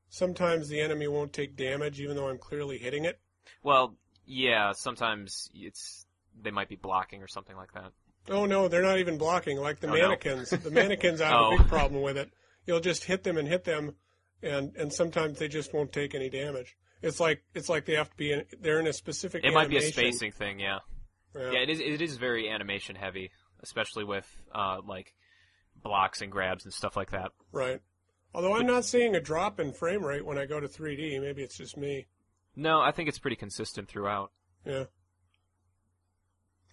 sometimes 0.09 0.67
the 0.67 0.81
enemy 0.81 1.07
won't 1.07 1.33
take 1.33 1.55
damage 1.55 2.01
even 2.01 2.15
though 2.15 2.27
I'm 2.27 2.37
clearly 2.37 2.77
hitting 2.77 3.05
it. 3.05 3.19
Well, 3.63 3.95
yeah, 4.25 4.73
sometimes 4.73 5.49
it's 5.53 6.05
they 6.39 6.51
might 6.51 6.69
be 6.69 6.75
blocking 6.75 7.21
or 7.23 7.27
something 7.27 7.55
like 7.55 7.73
that. 7.73 7.91
Oh 8.29 8.45
no, 8.45 8.67
they're 8.67 8.81
not 8.83 8.99
even 8.99 9.17
blocking. 9.17 9.57
Like 9.57 9.79
the 9.79 9.87
Oh, 9.89 9.93
no. 9.95 10.01
mannequins, 10.01 10.49
the 10.51 10.69
mannequins 10.71 11.21
I 11.21 11.27
have 11.29 11.35
Oh. 11.39 11.55
a 11.55 11.57
big 11.57 11.67
problem 11.67 12.01
with 12.01 12.17
it. 12.17 12.31
You'll 12.67 12.79
just 12.79 13.03
hit 13.03 13.23
them 13.23 13.37
and 13.37 13.47
hit 13.47 13.63
them, 13.63 13.95
and 14.43 14.75
and 14.75 14.93
sometimes 14.93 15.39
they 15.39 15.47
just 15.47 15.73
won't 15.73 15.91
take 15.91 16.13
any 16.13 16.29
damage. 16.29 16.75
It's 17.01 17.19
like 17.19 17.43
it's 17.55 17.67
like 17.69 17.85
they 17.85 17.95
have 17.95 18.09
to 18.11 18.15
be 18.17 18.31
in. 18.31 18.45
They're 18.59 18.79
in 18.79 18.85
a 18.87 18.93
specific. 18.93 19.43
It 19.43 19.53
might 19.53 19.69
be 19.69 19.77
a 19.77 19.81
spacing 19.81 20.31
thing, 20.31 20.59
yeah. 20.59 20.79
Yeah. 21.35 21.51
Yeah, 21.51 21.59
it 21.61 21.69
is. 21.69 21.79
It 21.79 22.01
is 22.01 22.17
very 22.17 22.47
animation 22.49 22.95
heavy, 22.95 23.31
especially 23.63 24.03
with 24.03 24.27
uh, 24.53 24.81
like 24.85 25.13
blocks 25.81 26.21
and 26.21 26.31
grabs 26.31 26.65
and 26.65 26.73
stuff 26.73 26.95
like 26.95 27.11
that. 27.11 27.31
Right. 27.51 27.79
Although 28.33 28.55
I'm 28.55 28.67
not 28.67 28.85
seeing 28.85 29.15
a 29.15 29.19
drop 29.19 29.59
in 29.59 29.73
frame 29.73 30.05
rate 30.05 30.25
when 30.25 30.37
I 30.37 30.45
go 30.45 30.59
to 30.59 30.67
3D. 30.67 31.19
Maybe 31.19 31.41
it's 31.41 31.57
just 31.57 31.75
me. 31.75 32.05
No, 32.55 32.79
I 32.81 32.91
think 32.91 33.09
it's 33.09 33.19
pretty 33.19 33.35
consistent 33.35 33.89
throughout. 33.89 34.31
Yeah. 34.65 34.83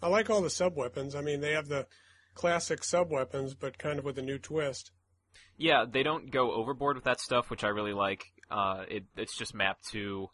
I 0.02 0.08
like 0.08 0.30
all 0.30 0.42
the 0.42 0.50
sub 0.50 0.76
weapons. 0.76 1.14
I 1.14 1.20
mean, 1.20 1.40
they 1.40 1.52
have 1.52 1.68
the 1.68 1.86
classic 2.34 2.84
sub 2.84 3.10
weapons, 3.10 3.54
but 3.54 3.78
kind 3.78 3.98
of 3.98 4.04
with 4.04 4.18
a 4.18 4.22
new 4.22 4.38
twist. 4.38 4.90
Yeah, 5.56 5.84
they 5.90 6.02
don't 6.02 6.30
go 6.30 6.52
overboard 6.52 6.96
with 6.96 7.04
that 7.04 7.20
stuff, 7.20 7.50
which 7.50 7.64
I 7.64 7.68
really 7.68 7.92
like. 7.92 8.24
Uh, 8.50 8.84
it 8.88 9.04
it's 9.16 9.36
just 9.36 9.54
mapped 9.54 9.88
to 9.90 10.28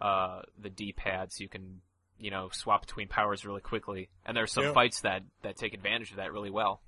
uh, 0.00 0.42
the 0.58 0.70
D-pad, 0.70 1.32
so 1.32 1.42
you 1.42 1.48
can 1.48 1.80
you 2.18 2.30
know 2.30 2.48
swap 2.52 2.82
between 2.86 3.08
powers 3.08 3.44
really 3.44 3.60
quickly. 3.60 4.08
And 4.24 4.36
there's 4.36 4.52
some 4.52 4.64
Yeah. 4.64 4.72
fights 4.72 5.00
that 5.00 5.22
that 5.42 5.56
take 5.56 5.74
advantage 5.74 6.10
of 6.12 6.16
that 6.18 6.32
really 6.32 6.50
well. 6.50 6.80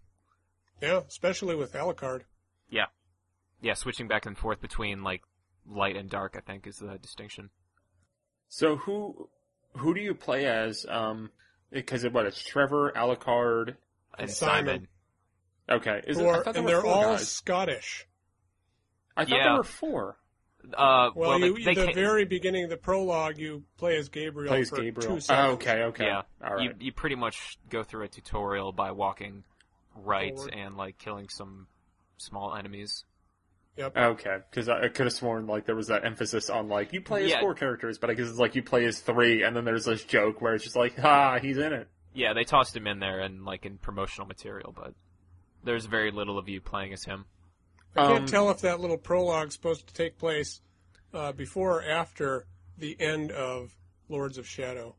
Yeah, 0.80 1.00
especially 1.08 1.56
with 1.56 1.72
Alucard. 1.72 2.22
Yeah, 2.70 2.86
yeah, 3.60 3.74
switching 3.74 4.06
back 4.08 4.24
and 4.24 4.38
forth 4.38 4.60
between 4.60 5.02
like 5.02 5.22
light 5.66 5.96
and 5.96 6.08
dark, 6.08 6.34
I 6.36 6.40
think, 6.40 6.66
is 6.66 6.76
the 6.76 6.96
distinction. 6.98 7.50
So 8.48 8.76
who 8.76 9.28
who 9.76 9.94
do 9.94 10.00
you 10.00 10.14
play 10.14 10.46
as? 10.46 10.86
Um, 10.88 11.30
because 11.70 12.04
it, 12.04 12.12
what 12.12 12.26
it's 12.26 12.42
Trevor, 12.42 12.92
Alucard. 12.96 13.76
And 14.18 14.30
Simon. 14.30 14.66
Simon. 14.66 14.88
Okay, 15.70 16.00
is 16.06 16.18
Who 16.18 16.24
it, 16.24 16.28
are- 16.46 16.52
and 16.56 16.66
they're 16.68 16.84
all 16.84 17.12
guys. 17.16 17.28
Scottish. 17.28 18.06
I 19.16 19.24
thought 19.24 19.30
Yeah. 19.36 19.44
there 19.44 19.56
were 19.58 19.62
four. 19.64 20.16
Uh, 20.76 21.10
Well, 21.14 21.30
well, 21.30 21.38
you, 21.40 21.54
they, 21.64 21.74
they 21.74 21.86
the 21.86 21.92
very 21.92 22.24
beginning 22.26 22.64
of 22.64 22.70
the 22.70 22.76
prologue, 22.76 23.38
you 23.38 23.64
play 23.78 23.96
as 23.96 24.08
Gabriel 24.10 24.48
Plays 24.52 24.68
for 24.68 24.76
Gabriel. 24.82 25.14
two 25.14 25.20
seconds. 25.20 25.48
Oh, 25.48 25.52
okay, 25.54 25.82
okay. 25.84 26.04
Yeah, 26.06 26.22
All 26.44 26.54
right. 26.56 26.64
you 26.64 26.74
you 26.80 26.92
pretty 26.92 27.16
much 27.16 27.58
go 27.70 27.82
through 27.82 28.04
a 28.04 28.08
tutorial 28.08 28.70
by 28.72 28.90
walking 28.90 29.44
right 29.94 30.34
Forward. 30.34 30.54
and 30.54 30.76
like 30.76 30.98
killing 30.98 31.28
some 31.30 31.66
small 32.18 32.54
enemies. 32.54 33.04
Yep. 33.80 33.96
Okay, 33.96 34.36
because 34.50 34.68
I, 34.68 34.82
I 34.82 34.88
could 34.88 35.06
have 35.06 35.12
sworn 35.14 35.46
like 35.46 35.64
there 35.64 35.74
was 35.74 35.86
that 35.86 36.04
emphasis 36.04 36.50
on 36.50 36.68
like 36.68 36.92
you 36.92 37.00
play 37.00 37.24
as 37.24 37.30
Yeah. 37.30 37.40
four 37.40 37.54
characters, 37.54 37.96
but 37.98 38.10
I 38.10 38.14
guess 38.14 38.28
it's 38.28 38.38
like 38.38 38.54
you 38.54 38.62
play 38.62 38.84
as 38.84 39.00
three, 39.00 39.42
and 39.42 39.56
then 39.56 39.64
there's 39.64 39.86
this 39.86 40.04
joke 40.04 40.42
where 40.42 40.54
it's 40.54 40.64
just 40.64 40.76
like, 40.76 40.94
ah, 41.02 41.38
he's 41.40 41.56
in 41.56 41.72
it. 41.72 41.88
Yeah, 42.12 42.34
they 42.34 42.44
tossed 42.44 42.76
him 42.76 42.86
in 42.86 42.98
there 42.98 43.20
and 43.20 43.46
like 43.46 43.64
in 43.64 43.78
promotional 43.78 44.26
material, 44.26 44.74
but 44.76 44.92
there's 45.64 45.86
very 45.86 46.10
little 46.10 46.36
of 46.38 46.46
you 46.46 46.60
playing 46.60 46.92
as 46.92 47.04
him. 47.04 47.24
I 47.96 48.06
can't 48.06 48.20
Um, 48.20 48.26
tell 48.26 48.50
if 48.50 48.60
that 48.60 48.80
little 48.80 48.98
prologue's 48.98 49.54
supposed 49.54 49.86
to 49.86 49.94
take 49.94 50.18
place 50.18 50.60
uh, 51.14 51.32
before 51.32 51.78
or 51.78 51.82
after 51.82 52.44
the 52.76 52.96
end 53.00 53.30
of 53.32 53.74
Lords 54.10 54.36
of 54.36 54.46
Shadow. 54.46 54.94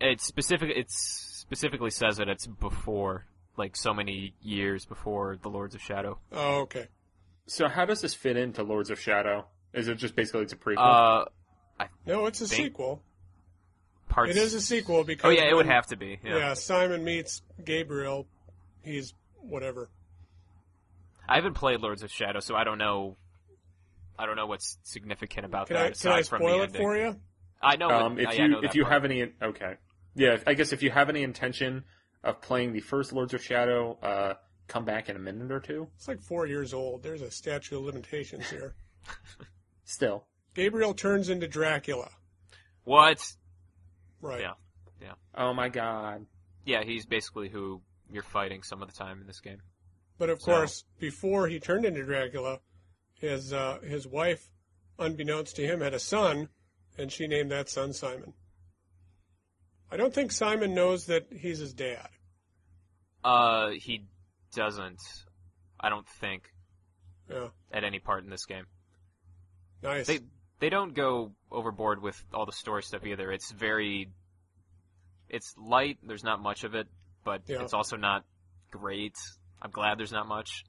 It 0.00 0.22
specific 0.22 0.70
it 0.74 0.90
specifically 0.90 1.90
says 1.90 2.16
that 2.16 2.28
it's 2.30 2.46
before 2.46 3.26
like 3.58 3.76
so 3.76 3.92
many 3.92 4.32
years 4.40 4.86
before 4.86 5.36
the 5.42 5.50
Lords 5.50 5.74
of 5.74 5.82
Shadow. 5.82 6.18
Oh, 6.32 6.62
okay. 6.62 6.88
So 7.46 7.68
how 7.68 7.84
does 7.84 8.00
this 8.00 8.14
fit 8.14 8.36
into 8.36 8.62
Lords 8.62 8.90
of 8.90 8.98
Shadow? 8.98 9.46
Is 9.72 9.88
it 9.88 9.96
just 9.96 10.14
basically 10.16 10.42
it's 10.42 10.52
a 10.52 10.56
prequel? 10.56 11.26
Uh, 11.80 11.86
No, 12.06 12.26
it's 12.26 12.40
a 12.40 12.46
Think- 12.46 12.66
sequel. 12.68 13.02
parts. 14.08 14.30
It 14.30 14.36
is 14.36 14.54
a 14.54 14.60
sequel 14.60 15.04
because 15.04 15.26
Oh 15.28 15.30
yeah, 15.30 15.44
it 15.50 15.54
would 15.54 15.66
have 15.66 15.86
to 15.88 15.96
be. 15.96 16.20
Yeah. 16.24 16.36
Yeah. 16.36 16.54
Simon 16.54 17.04
meets 17.04 17.42
Gabriel. 17.64 18.26
He's 18.82 19.12
whatever. 19.40 19.88
I 21.28 21.36
haven't 21.36 21.54
played 21.54 21.80
Lords 21.80 22.02
of 22.02 22.10
Shadow, 22.12 22.40
so 22.40 22.54
I 22.54 22.64
don't 22.64 22.78
know. 22.78 23.16
I 24.18 24.26
don't 24.26 24.36
know 24.36 24.46
what's 24.46 24.78
significant 24.84 25.46
about 25.46 25.66
Can 25.66 25.74
that 25.74 25.80
I 25.82 25.86
can 25.86 25.92
aside 25.94 26.18
I 26.18 26.22
from 26.22 26.40
spoil 26.42 26.58
the 26.58 26.62
it 26.62 26.66
ending. 26.66 26.82
for 26.82 26.96
you? 26.96 27.20
I 27.62 27.76
know. 27.76 27.88
um, 27.90 28.18
if 28.20 28.28
I, 28.28 28.32
you 28.34 28.44
I 28.44 28.46
know 28.46 28.60
if 28.62 28.74
you 28.74 28.82
part. 28.84 28.92
have 28.92 29.04
any, 29.06 29.32
okay, 29.42 29.74
yeah, 30.14 30.36
I 30.46 30.54
guess 30.54 30.72
if 30.72 30.82
you 30.82 30.90
have 30.90 31.08
any 31.08 31.22
intention 31.22 31.82
of 32.22 32.40
playing 32.40 32.72
the 32.74 32.80
first 32.80 33.12
Lords 33.12 33.34
of 33.34 33.42
Shadow, 33.42 33.98
uh, 34.02 34.34
come 34.66 34.84
back 34.84 35.08
in 35.08 35.16
a 35.16 35.18
minute 35.18 35.50
or 35.52 35.60
two. 35.60 35.88
It's 35.96 36.08
like 36.08 36.20
four 36.20 36.46
years 36.46 36.72
old. 36.74 37.02
There's 37.02 37.22
a 37.22 37.30
statute 37.30 37.76
of 37.76 37.84
limitations 37.84 38.48
here. 38.50 38.74
Still, 39.84 40.26
Gabriel 40.54 40.94
turns 40.94 41.28
into 41.28 41.46
Dracula. 41.48 42.08
what? 42.84 43.20
Right. 44.20 44.40
Yeah. 44.40 44.52
Yeah. 45.02 45.12
Oh 45.34 45.52
my 45.52 45.68
god, 45.68 46.24
Yeah, 46.64 46.82
he's 46.84 47.04
basically 47.04 47.48
who 47.50 47.82
you're 48.10 48.22
fighting 48.22 48.62
some 48.62 48.80
of 48.80 48.88
the 48.90 48.94
time 48.96 49.20
in 49.20 49.26
this 49.26 49.40
game. 49.40 49.60
But 50.18 50.30
of 50.30 50.40
So- 50.40 50.52
course, 50.52 50.84
before 50.98 51.48
he 51.48 51.60
turned 51.60 51.84
into 51.84 52.04
Dracula, 52.04 52.60
his 53.20 53.52
uh, 53.52 53.80
his 53.80 54.06
wife, 54.06 54.48
unbeknownst 54.98 55.56
to 55.56 55.66
him, 55.66 55.80
had 55.80 55.92
a 55.92 55.98
son, 55.98 56.48
and 56.96 57.12
she 57.12 57.26
named 57.26 57.50
that 57.50 57.68
son 57.68 57.92
Simon. 57.92 58.32
I 59.90 59.96
don't 59.98 60.14
think 60.14 60.32
Simon 60.32 60.74
knows 60.74 61.06
that 61.06 61.26
he's 61.30 61.58
his 61.58 61.74
dad. 61.74 62.08
Uh, 63.22 63.70
he 63.70 64.06
doesn't. 64.54 65.00
I 65.80 65.88
don't 65.88 66.08
think 66.20 66.44
Yeah, 67.30 67.48
at 67.72 67.84
any 67.84 67.98
part 67.98 68.24
in 68.24 68.30
this 68.30 68.46
game. 68.46 68.66
nice. 69.82 70.06
They 70.06 70.20
they 70.60 70.68
don't 70.70 70.94
go 70.94 71.32
overboard 71.50 72.00
with 72.02 72.22
all 72.32 72.46
the 72.46 72.52
story 72.52 72.82
stuff 72.82 73.04
either. 73.06 73.30
It's 73.32 73.50
very. 73.50 74.10
It's 75.28 75.54
light. 75.58 75.98
There's 76.02 76.24
not 76.24 76.40
much 76.40 76.64
of 76.64 76.74
it, 76.74 76.86
but 77.24 77.42
Yeah. 77.46 77.62
it's 77.62 77.74
also 77.74 77.96
not 77.96 78.24
great. 78.70 79.16
I'm 79.60 79.70
glad 79.70 79.98
there's 79.98 80.12
not 80.12 80.28
much. 80.28 80.64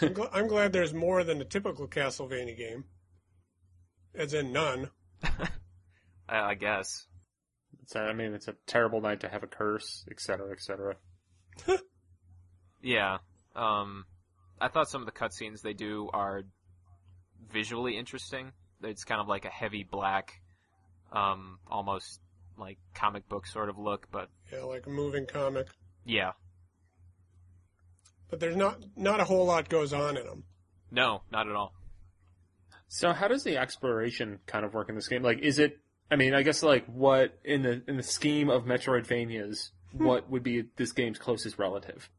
I'm, 0.00 0.14
gl- 0.14 0.30
I'm 0.32 0.46
glad 0.48 0.72
there's 0.72 0.92
more 0.94 1.24
than 1.24 1.38
the 1.38 1.44
typical 1.44 1.86
Castlevania 1.88 2.56
game, 2.56 2.84
as 4.14 4.34
in 4.34 4.52
none. 4.52 4.90
I, 6.28 6.38
I 6.50 6.54
guess. 6.54 7.06
it's, 7.82 7.94
I 7.96 8.12
mean, 8.12 8.34
it's 8.34 8.48
a 8.48 8.54
terrible 8.66 9.00
night 9.00 9.20
to 9.20 9.28
have 9.28 9.42
a 9.42 9.46
curse, 9.46 10.04
etc., 10.10 10.50
etc. 10.52 10.96
Yeah. 12.82 13.18
Um, 13.54 14.04
I 14.60 14.68
thought 14.68 14.88
some 14.88 15.02
of 15.02 15.06
the 15.06 15.12
cutscenes 15.12 15.62
they 15.62 15.72
do 15.74 16.08
are 16.12 16.42
visually 17.52 17.96
interesting. 17.96 18.52
It's 18.82 19.04
kind 19.04 19.20
of 19.20 19.28
like 19.28 19.44
a 19.44 19.50
heavy 19.50 19.82
black, 19.84 20.40
um, 21.12 21.58
almost 21.66 22.20
like 22.58 22.78
comic 22.94 23.28
book 23.28 23.46
sort 23.46 23.68
of 23.68 23.78
look, 23.78 24.08
but 24.10 24.28
Yeah, 24.52 24.62
like 24.62 24.86
a 24.86 24.90
moving 24.90 25.26
comic. 25.26 25.68
yeah. 26.04 26.32
But 28.28 28.40
there's 28.40 28.56
not 28.56 28.82
not 28.96 29.20
a 29.20 29.24
whole 29.24 29.46
lot 29.46 29.68
goes 29.68 29.92
on 29.92 30.16
in 30.16 30.26
them. 30.26 30.44
No, 30.90 31.22
not 31.30 31.48
at 31.48 31.54
all. 31.54 31.72
So 32.88 33.12
how 33.12 33.28
does 33.28 33.44
the 33.44 33.56
exploration 33.56 34.40
kind 34.46 34.64
of 34.64 34.74
work 34.74 34.88
in 34.88 34.94
this 34.96 35.06
game? 35.08 35.22
Like, 35.22 35.38
is 35.40 35.58
it? 35.60 35.78
I 36.10 36.16
mean, 36.16 36.34
I 36.34 36.42
guess 36.42 36.62
like 36.62 36.86
what 36.86 37.38
in 37.44 37.62
the 37.62 37.82
in 37.86 37.96
the 37.96 38.02
scheme 38.02 38.48
of 38.50 38.64
Metroidvanias, 38.64 39.70
what 39.92 40.28
would 40.28 40.42
be 40.42 40.64
this 40.76 40.90
game's 40.92 41.18
closest 41.18 41.58
relative? 41.58 42.10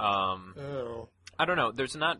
Um, 0.00 0.54
Oh, 0.58 1.08
I 1.38 1.44
don't 1.44 1.56
know. 1.56 1.72
There's 1.72 1.96
not, 1.96 2.18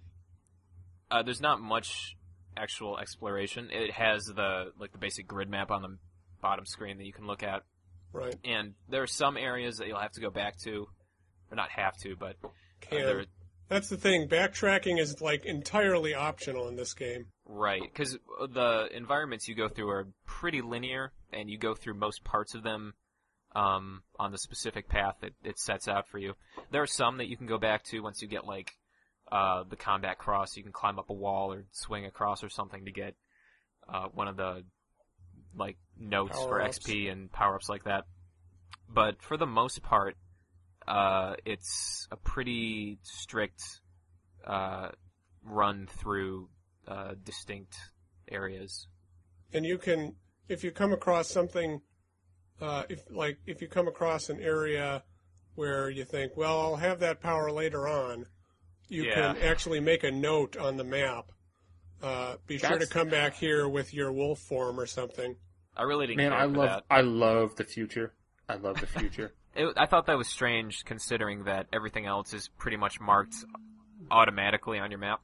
uh, 1.10 1.22
there's 1.22 1.40
not 1.40 1.60
much 1.60 2.16
actual 2.56 2.98
exploration. 2.98 3.70
It 3.70 3.92
has 3.92 4.24
the 4.24 4.72
like 4.78 4.92
the 4.92 4.98
basic 4.98 5.26
grid 5.26 5.48
map 5.48 5.70
on 5.70 5.82
the 5.82 5.96
bottom 6.42 6.66
screen 6.66 6.98
that 6.98 7.04
you 7.06 7.12
can 7.12 7.26
look 7.26 7.42
at, 7.42 7.62
right. 8.12 8.34
and 8.44 8.74
there 8.88 9.02
are 9.02 9.06
some 9.06 9.36
areas 9.36 9.76
that 9.76 9.86
you'll 9.86 9.98
have 9.98 10.12
to 10.12 10.20
go 10.20 10.30
back 10.30 10.58
to, 10.64 10.86
or 11.50 11.56
not 11.56 11.70
have 11.70 11.96
to, 11.98 12.16
but 12.16 12.36
uh, 12.42 12.48
there, 12.90 13.24
That's 13.68 13.88
the 13.88 13.96
thing. 13.96 14.28
Backtracking 14.28 14.98
is 14.98 15.20
like 15.20 15.44
entirely 15.44 16.14
optional 16.14 16.68
in 16.68 16.76
this 16.76 16.94
game. 16.94 17.26
Right, 17.46 17.82
because 17.82 18.18
the 18.52 18.88
environments 18.94 19.48
you 19.48 19.54
go 19.54 19.68
through 19.68 19.90
are 19.90 20.08
pretty 20.26 20.62
linear, 20.62 21.12
and 21.32 21.50
you 21.50 21.58
go 21.58 21.74
through 21.74 21.94
most 21.94 22.24
parts 22.24 22.54
of 22.54 22.62
them 22.62 22.94
um, 23.54 24.02
on 24.18 24.32
the 24.32 24.38
specific 24.38 24.88
path 24.88 25.16
that 25.20 25.32
it 25.44 25.58
sets 25.58 25.88
out 25.88 26.08
for 26.08 26.18
you. 26.18 26.34
There 26.70 26.82
are 26.82 26.86
some 26.86 27.18
that 27.18 27.28
you 27.28 27.36
can 27.36 27.46
go 27.46 27.58
back 27.58 27.84
to 27.84 28.00
once 28.00 28.22
you 28.22 28.28
get 28.28 28.46
like 28.46 28.72
uh, 29.30 29.64
the 29.68 29.76
combat 29.76 30.18
cross. 30.18 30.56
You 30.56 30.62
can 30.62 30.72
climb 30.72 30.98
up 30.98 31.10
a 31.10 31.14
wall 31.14 31.52
or 31.52 31.64
swing 31.72 32.06
across 32.06 32.44
or 32.44 32.48
something 32.48 32.84
to 32.84 32.92
get 32.92 33.14
uh, 33.92 34.08
one 34.12 34.28
of 34.28 34.36
the 34.36 34.64
like 35.56 35.76
notes 35.98 36.36
for 36.36 36.58
Power-ups. 36.58 36.78
XP 36.78 37.10
and 37.10 37.30
power 37.32 37.56
ups 37.56 37.68
like 37.68 37.84
that. 37.84 38.04
But 38.88 39.22
for 39.22 39.36
the 39.36 39.46
most 39.46 39.82
part, 39.82 40.16
uh, 40.86 41.34
it's 41.44 42.08
a 42.10 42.16
pretty 42.16 42.98
strict 43.02 43.62
uh, 44.46 44.88
run 45.44 45.88
through 45.98 46.48
uh, 46.88 47.14
distinct 47.22 47.76
areas. 48.30 48.86
and 49.52 49.64
you 49.64 49.78
can 49.78 50.14
if 50.48 50.64
you 50.64 50.70
come 50.70 50.92
across 50.92 51.28
something 51.28 51.80
uh, 52.60 52.84
if 52.88 53.02
like 53.10 53.38
if 53.46 53.60
you 53.62 53.68
come 53.68 53.88
across 53.88 54.28
an 54.30 54.40
area 54.40 55.02
where 55.54 55.90
you 55.90 56.04
think 56.04 56.36
well 56.36 56.60
i'll 56.60 56.76
have 56.76 57.00
that 57.00 57.20
power 57.20 57.50
later 57.50 57.86
on 57.88 58.26
you 58.88 59.04
Yeah. 59.04 59.14
can 59.34 59.42
actually 59.42 59.80
make 59.80 60.02
a 60.04 60.10
note 60.10 60.56
on 60.56 60.76
the 60.76 60.82
map. 60.84 61.30
Uh, 62.02 62.36
be 62.48 62.58
sure 62.58 62.76
to 62.78 62.86
come 62.88 63.08
back 63.08 63.34
here 63.34 63.68
with 63.68 63.94
your 63.94 64.10
wolf 64.10 64.40
form 64.40 64.80
or 64.80 64.86
something. 64.86 65.36
I 65.76 65.82
really 65.84 66.06
didn't 66.08 66.16
Man, 66.16 66.30
care 66.32 66.40
I 66.40 66.42
for 66.46 66.56
love 66.56 66.68
that. 66.68 66.84
I 66.90 67.00
love 67.02 67.54
the 67.54 67.62
future. 67.64 68.14
I 68.48 68.56
love 68.56 68.80
the 68.80 68.86
future. 68.88 69.32
It, 69.54 69.72
I 69.76 69.86
thought 69.86 70.06
that 70.06 70.16
was 70.16 70.28
strange, 70.28 70.84
considering 70.84 71.44
that 71.44 71.66
everything 71.72 72.06
else 72.06 72.32
is 72.32 72.48
pretty 72.56 72.76
much 72.76 73.00
marked 73.00 73.34
automatically 74.10 74.78
on 74.78 74.90
your 74.92 75.00
map. 75.00 75.20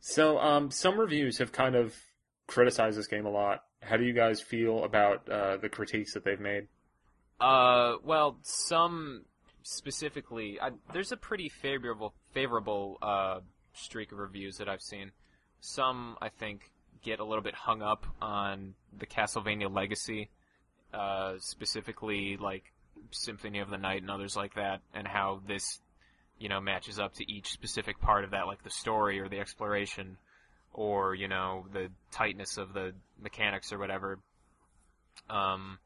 so, 0.00 0.38
um, 0.38 0.70
some 0.70 0.98
reviews 0.98 1.38
have 1.38 1.52
kind 1.52 1.74
of 1.74 1.94
criticized 2.46 2.98
this 2.98 3.06
game 3.06 3.26
a 3.26 3.30
lot. 3.30 3.64
How 3.82 3.96
do 3.96 4.04
you 4.04 4.12
guys 4.12 4.40
feel 4.40 4.84
about 4.84 5.28
uh, 5.28 5.56
the 5.56 5.68
critiques 5.68 6.14
that 6.14 6.24
they've 6.24 6.40
made? 6.40 6.66
Uh, 7.40 7.96
well, 8.04 8.36
some 8.42 9.24
specifically, 9.62 10.58
I, 10.60 10.70
there's 10.92 11.12
a 11.12 11.16
pretty 11.16 11.48
favorable 11.48 12.14
favorable 12.32 12.98
uh, 13.02 13.40
streak 13.74 14.12
of 14.12 14.18
reviews 14.18 14.56
that 14.58 14.68
I've 14.68 14.82
seen. 14.82 15.12
Some, 15.60 16.16
I 16.20 16.28
think, 16.28 16.70
get 17.02 17.20
a 17.20 17.24
little 17.24 17.42
bit 17.42 17.54
hung 17.54 17.82
up 17.82 18.06
on 18.20 18.74
the 18.96 19.06
Castlevania 19.06 19.72
legacy, 19.72 20.30
uh, 20.92 21.34
specifically 21.38 22.36
like 22.36 22.64
Symphony 23.10 23.60
of 23.60 23.70
the 23.70 23.78
Night 23.78 24.02
and 24.02 24.10
others 24.10 24.36
like 24.36 24.54
that, 24.54 24.80
and 24.94 25.06
how 25.06 25.40
this, 25.46 25.80
you 26.38 26.48
know, 26.48 26.60
matches 26.60 26.98
up 26.98 27.14
to 27.14 27.30
each 27.30 27.50
specific 27.50 28.00
part 28.00 28.24
of 28.24 28.30
that, 28.30 28.46
like 28.46 28.62
the 28.64 28.70
story 28.70 29.20
or 29.20 29.28
the 29.28 29.38
exploration, 29.38 30.16
or 30.72 31.14
you 31.14 31.28
know, 31.28 31.66
the 31.72 31.90
tightness 32.10 32.56
of 32.56 32.72
the 32.72 32.92
mechanics 33.20 33.72
or 33.72 33.78
whatever. 33.78 34.18
Um, 35.28 35.78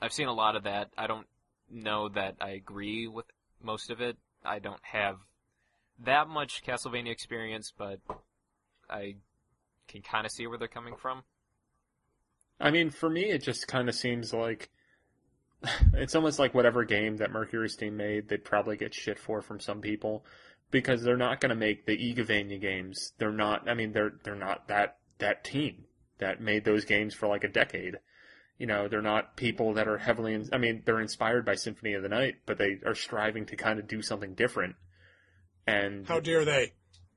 I've 0.00 0.12
seen 0.12 0.28
a 0.28 0.32
lot 0.32 0.56
of 0.56 0.64
that. 0.64 0.90
I 0.96 1.06
don't 1.06 1.26
know 1.70 2.08
that 2.08 2.36
I 2.40 2.50
agree 2.50 3.06
with 3.06 3.26
most 3.62 3.90
of 3.90 4.00
it. 4.00 4.16
I 4.44 4.58
don't 4.58 4.82
have 4.82 5.18
that 6.04 6.28
much 6.28 6.62
Castlevania 6.64 7.10
experience, 7.10 7.72
but 7.76 8.00
I 8.88 9.16
can 9.88 10.02
kind 10.02 10.24
of 10.24 10.32
see 10.32 10.46
where 10.46 10.58
they're 10.58 10.68
coming 10.68 10.96
from. 10.96 11.22
I 12.58 12.70
mean, 12.70 12.90
for 12.90 13.08
me, 13.08 13.24
it 13.24 13.42
just 13.42 13.68
kind 13.68 13.88
of 13.88 13.94
seems 13.94 14.32
like 14.32 14.70
it's 15.94 16.14
almost 16.14 16.38
like 16.38 16.54
whatever 16.54 16.84
game 16.84 17.18
that 17.18 17.30
Mercury 17.30 17.68
Steam 17.68 17.96
made, 17.96 18.28
they'd 18.28 18.44
probably 18.44 18.76
get 18.76 18.94
shit 18.94 19.18
for 19.18 19.42
from 19.42 19.60
some 19.60 19.80
people 19.80 20.24
because 20.70 21.02
they're 21.02 21.16
not 21.16 21.40
going 21.40 21.50
to 21.50 21.56
make 21.56 21.86
the 21.86 21.96
Igavania 21.96 22.60
games. 22.60 23.12
They're 23.18 23.32
not. 23.32 23.68
I 23.68 23.74
mean, 23.74 23.92
they're 23.92 24.12
they're 24.22 24.34
not 24.34 24.68
that 24.68 24.98
that 25.18 25.44
team 25.44 25.84
that 26.18 26.40
made 26.40 26.64
those 26.64 26.84
games 26.84 27.14
for 27.14 27.26
like 27.26 27.44
a 27.44 27.48
decade. 27.48 27.98
You 28.58 28.66
know, 28.66 28.88
they're 28.88 29.00
not 29.00 29.36
people 29.36 29.74
that 29.74 29.88
are 29.88 29.98
heavily. 29.98 30.34
In, 30.34 30.48
I 30.52 30.58
mean, 30.58 30.82
they're 30.84 31.00
inspired 31.00 31.46
by 31.46 31.54
Symphony 31.54 31.94
of 31.94 32.02
the 32.02 32.08
Night, 32.08 32.36
but 32.46 32.58
they 32.58 32.78
are 32.84 32.94
striving 32.94 33.46
to 33.46 33.56
kind 33.56 33.78
of 33.78 33.88
do 33.88 34.02
something 34.02 34.34
different. 34.34 34.76
And 35.66 36.06
How 36.06 36.20
dare 36.20 36.44
they? 36.44 36.72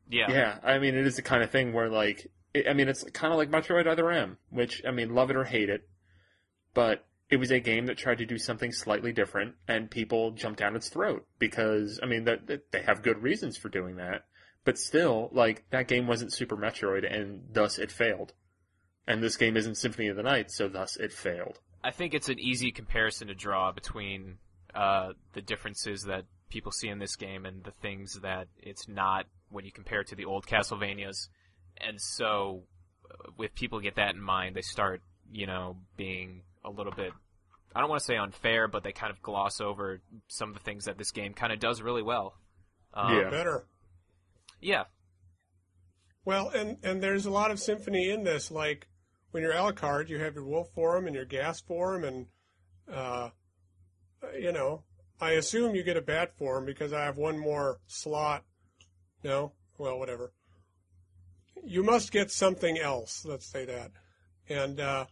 Yeah. 0.10 0.30
yeah, 0.30 0.58
I 0.64 0.80
mean, 0.80 0.96
it 0.96 1.08
is 1.08 1.16
the 1.16 1.22
kind 1.22 1.44
of 1.44 1.50
thing 1.50 1.74
where, 1.74 1.90
like, 1.90 2.30
it, 2.54 2.68
I 2.70 2.74
mean, 2.74 2.88
it's 2.88 3.04
kind 3.12 3.34
of 3.34 3.38
like 3.38 3.50
Metroid 3.50 3.88
Other 3.88 4.12
M, 4.12 4.38
which, 4.50 4.82
I 4.88 4.92
mean, 4.92 5.16
love 5.16 5.30
it 5.30 5.36
or 5.36 5.44
hate 5.44 5.70
it, 5.70 5.88
but 6.74 7.06
it 7.34 7.40
was 7.40 7.50
a 7.50 7.60
game 7.60 7.88
that 7.88 7.98
tried 7.98 8.20
to 8.20 8.28
do 8.28 8.38
something 8.38 8.72
slightly 8.72 9.12
different, 9.12 9.56
and 9.68 9.90
people 9.90 10.30
jumped 10.34 10.60
down 10.60 10.76
its 10.76 10.90
throat 10.90 11.26
because, 11.40 12.00
I 12.04 12.06
mean, 12.06 12.26
that 12.26 12.62
they 12.72 12.84
have 12.84 13.02
good 13.02 13.24
reasons 13.24 13.58
for 13.58 13.70
doing 13.70 13.96
that, 13.96 14.26
but 14.66 14.78
still, 14.78 15.30
like, 15.32 15.68
that 15.72 15.88
game 15.88 16.06
wasn't 16.06 16.32
Super 16.32 16.56
Metroid, 16.56 17.12
and 17.12 17.42
thus 17.52 17.80
it 17.80 17.92
failed. 17.92 18.34
And 19.08 19.24
this 19.24 19.36
game 19.36 19.58
isn't 19.58 19.78
Symphony 19.78 20.10
of 20.10 20.16
the 20.16 20.22
Night, 20.22 20.52
so 20.52 20.70
thus 20.70 20.96
it 20.96 21.12
failed. 21.12 21.58
I 21.84 21.90
think 21.90 22.14
it's 22.14 22.30
an 22.30 22.40
easy 22.40 22.72
comparison 22.72 23.30
to 23.30 23.34
draw 23.34 23.72
between 23.72 24.38
uh, 24.76 25.14
the 25.34 25.42
differences 25.42 26.04
that 26.04 26.26
people 26.50 26.72
see 26.72 26.88
in 26.88 27.00
this 27.00 27.16
game 27.16 27.48
and 27.48 27.64
the 27.64 27.74
things 27.82 28.20
that 28.22 28.48
it's 28.62 28.88
not 28.88 29.26
when 29.50 29.66
you 29.66 29.72
compare 29.72 30.02
it 30.02 30.08
to 30.10 30.16
the 30.16 30.26
old 30.26 30.46
Castlevanias. 30.46 31.30
And 31.78 32.00
so, 32.00 32.62
uh, 33.10 33.32
if 33.40 33.56
people 33.56 33.80
get 33.80 33.96
that 33.96 34.14
in 34.14 34.22
mind, 34.22 34.56
they 34.56 34.62
start, 34.62 35.02
you 35.32 35.48
know, 35.48 35.78
being 35.98 36.44
a 36.64 36.70
little 36.70 36.94
bit. 36.94 37.12
I 37.76 37.80
don't 37.80 37.90
want 37.90 38.02
to 38.02 38.06
say 38.06 38.18
unfair, 38.18 38.68
but 38.68 38.84
they 38.84 38.92
kind 38.92 39.12
of 39.12 39.22
gloss 39.22 39.60
over 39.62 40.02
some 40.28 40.50
of 40.50 40.56
the 40.56 40.62
things 40.62 40.86
that 40.86 40.98
this 40.98 41.12
game 41.12 41.34
kind 41.34 41.52
of 41.52 41.60
does 41.60 41.82
really 41.82 42.04
well. 42.04 42.36
Um, 42.94 43.18
Yeah. 43.18 43.30
Better. 43.30 43.66
Yeah. 44.62 44.84
Well, 46.26 46.50
and 46.50 46.78
and 46.84 47.04
there's 47.04 47.26
a 47.26 47.32
lot 47.32 47.52
of 47.52 47.60
symphony 47.60 48.10
in 48.10 48.24
this. 48.24 48.50
Like 48.50 48.88
when 49.32 49.44
you're 49.44 49.54
Alucard, 49.54 50.10
you 50.10 50.20
have 50.20 50.36
your 50.36 50.46
wolf 50.46 50.70
form 50.74 51.06
and 51.06 51.16
your 51.16 51.26
gas 51.26 51.60
form, 51.60 52.04
and 52.04 52.28
uh, 52.92 53.30
you 54.40 54.52
know, 54.52 54.84
I 55.20 55.32
assume 55.32 55.76
you 55.76 55.84
get 55.84 55.98
a 55.98 56.02
bat 56.02 56.38
form 56.38 56.66
because 56.66 56.94
I 56.94 57.04
have 57.04 57.18
one 57.18 57.38
more 57.38 57.80
slot. 57.88 58.44
No, 59.24 59.54
well, 59.78 60.00
whatever. 60.00 60.32
You 61.64 61.84
must 61.84 62.12
get 62.12 62.32
something 62.32 62.78
else. 62.78 63.26
Let's 63.26 63.46
say 63.46 63.66
that, 63.66 63.92
and 64.48 64.80
uh, 64.80 65.06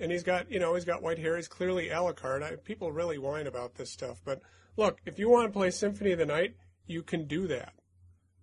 and 0.00 0.12
he's 0.12 0.22
got 0.22 0.50
you 0.50 0.58
know 0.58 0.74
he's 0.74 0.84
got 0.84 1.02
white 1.02 1.18
hair. 1.18 1.36
He's 1.36 1.48
clearly 1.48 1.88
Alucard. 1.88 2.42
I, 2.42 2.56
people 2.56 2.92
really 2.92 3.18
whine 3.18 3.46
about 3.46 3.74
this 3.74 3.90
stuff, 3.90 4.20
but 4.24 4.40
look, 4.76 4.98
if 5.06 5.18
you 5.18 5.28
want 5.28 5.46
to 5.48 5.52
play 5.52 5.70
Symphony 5.70 6.12
of 6.12 6.18
the 6.18 6.26
Night, 6.26 6.54
you 6.86 7.02
can 7.02 7.26
do 7.26 7.46
that. 7.48 7.72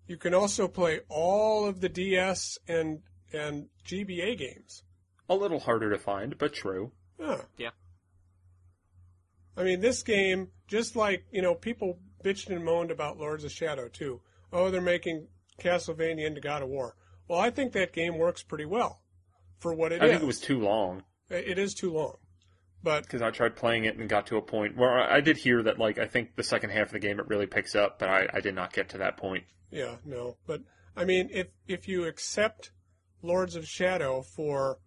You 0.07 0.17
can 0.17 0.33
also 0.33 0.67
play 0.67 1.01
all 1.09 1.65
of 1.65 1.81
the 1.81 1.89
DS 1.89 2.57
and 2.67 2.99
and 3.31 3.67
GBA 3.85 4.37
games. 4.37 4.83
A 5.29 5.35
little 5.35 5.59
harder 5.59 5.89
to 5.91 5.97
find, 5.97 6.37
but 6.37 6.53
true. 6.53 6.91
Huh. 7.19 7.43
Yeah. 7.57 7.69
I 9.55 9.63
mean, 9.63 9.81
this 9.81 10.03
game, 10.03 10.49
just 10.67 10.95
like 10.95 11.25
you 11.31 11.41
know, 11.41 11.55
people 11.55 11.99
bitched 12.23 12.49
and 12.49 12.63
moaned 12.65 12.91
about 12.91 13.17
Lords 13.17 13.43
of 13.43 13.51
Shadow 13.51 13.87
too. 13.87 14.21
Oh, 14.51 14.69
they're 14.69 14.81
making 14.81 15.27
Castlevania 15.61 16.25
into 16.25 16.41
God 16.41 16.63
of 16.63 16.69
War. 16.69 16.95
Well, 17.27 17.39
I 17.39 17.49
think 17.49 17.73
that 17.73 17.93
game 17.93 18.17
works 18.17 18.43
pretty 18.43 18.65
well 18.65 19.01
for 19.59 19.73
what 19.73 19.91
it 19.91 20.01
I 20.01 20.05
is. 20.05 20.11
think 20.11 20.23
it 20.23 20.27
was 20.27 20.39
too 20.41 20.59
long. 20.59 21.03
It 21.29 21.57
is 21.57 21.73
too 21.73 21.91
long, 21.91 22.17
but 22.83 23.03
because 23.03 23.21
I 23.21 23.31
tried 23.31 23.55
playing 23.55 23.85
it 23.85 23.97
and 23.97 24.07
got 24.09 24.27
to 24.27 24.37
a 24.37 24.41
point 24.41 24.75
where 24.77 24.91
I 24.91 25.17
I 25.17 25.21
did 25.21 25.37
hear 25.37 25.63
that 25.63 25.79
like 25.79 25.97
I 25.97 26.05
think 26.05 26.35
the 26.35 26.43
second 26.43 26.69
half 26.71 26.87
of 26.87 26.91
the 26.93 26.99
game 26.99 27.19
it 27.19 27.27
really 27.27 27.47
picks 27.47 27.75
up, 27.75 27.97
but 27.99 28.09
I, 28.09 28.27
I 28.33 28.39
did 28.41 28.55
not 28.55 28.73
get 28.73 28.89
to 28.89 28.97
that 28.99 29.17
point. 29.17 29.45
Yeah, 29.71 29.95
no. 30.05 30.37
But 30.45 30.61
I 30.95 31.05
mean, 31.05 31.29
if 31.31 31.47
if 31.67 31.87
you 31.87 32.05
accept 32.05 32.71
Lords 33.21 33.55
of 33.55 33.67
Shadow 33.67 34.21
for 34.21 34.79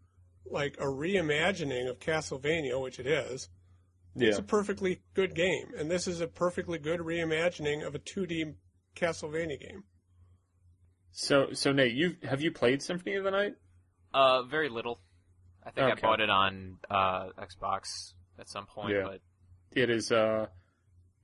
like 0.49 0.77
a 0.79 0.85
reimagining 0.85 1.89
of 1.91 1.99
Castlevania, 1.99 2.81
which 2.81 3.01
it 3.01 3.07
is, 3.07 3.49
Yeah. 4.15 4.29
it's 4.29 4.39
a 4.39 4.43
perfectly 4.43 5.03
good 5.15 5.35
game, 5.35 5.73
and 5.77 5.91
this 5.91 6.07
is 6.07 6.21
a 6.21 6.29
perfectly 6.29 6.79
good 6.79 7.01
reimagining 7.01 7.85
of 7.85 7.95
a 7.97 7.99
2D 7.99 8.55
Castlevania 8.95 9.59
game. 9.61 9.85
So 11.11 11.53
so 11.55 11.73
Nate, 11.73 11.95
you 11.95 12.17
have 12.23 12.41
you 12.43 12.53
played 12.53 12.83
Symphony 12.83 13.17
of 13.17 13.25
the 13.25 13.31
Night? 13.31 13.55
Uh, 14.15 14.43
very 14.45 14.69
little. 14.69 15.01
I 15.67 15.71
think 15.71 15.93
Okay. 15.93 15.93
I 15.93 16.09
bought 16.09 16.21
it 16.21 16.31
on 16.31 16.79
uh, 16.89 17.31
Xbox 17.39 18.13
at 18.39 18.49
some 18.49 18.67
point, 18.67 18.95
Yeah. 18.95 19.03
but 19.03 19.21
It 19.73 19.91
is 19.91 20.13
uh 20.13 20.47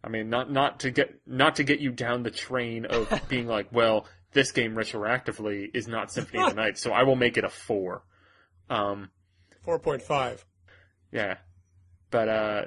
I 0.04 0.08
mean 0.08 0.28
not 0.30 0.50
not 0.50 0.80
to 0.80 0.90
get 0.90 1.14
not 1.26 1.56
to 1.56 1.64
get 1.64 1.78
you 1.80 1.92
down 1.92 2.24
the 2.24 2.30
train 2.32 2.84
of 2.86 3.08
being 3.28 3.46
like, 3.46 3.68
well, 3.72 4.06
this 4.32 4.50
game 4.52 4.74
retroactively 4.74 5.70
is 5.72 5.86
not 5.86 6.10
Symphony 6.10 6.42
of 6.42 6.50
the 6.50 6.56
Night, 6.56 6.76
so 6.78 6.90
I 6.92 7.04
will 7.04 7.16
make 7.16 7.36
it 7.36 7.44
a 7.44 7.48
4. 7.50 8.02
Um 8.68 9.10
4.5. 9.66 10.44
yeah. 11.12 11.36
But 12.10 12.28
uh 12.28 12.64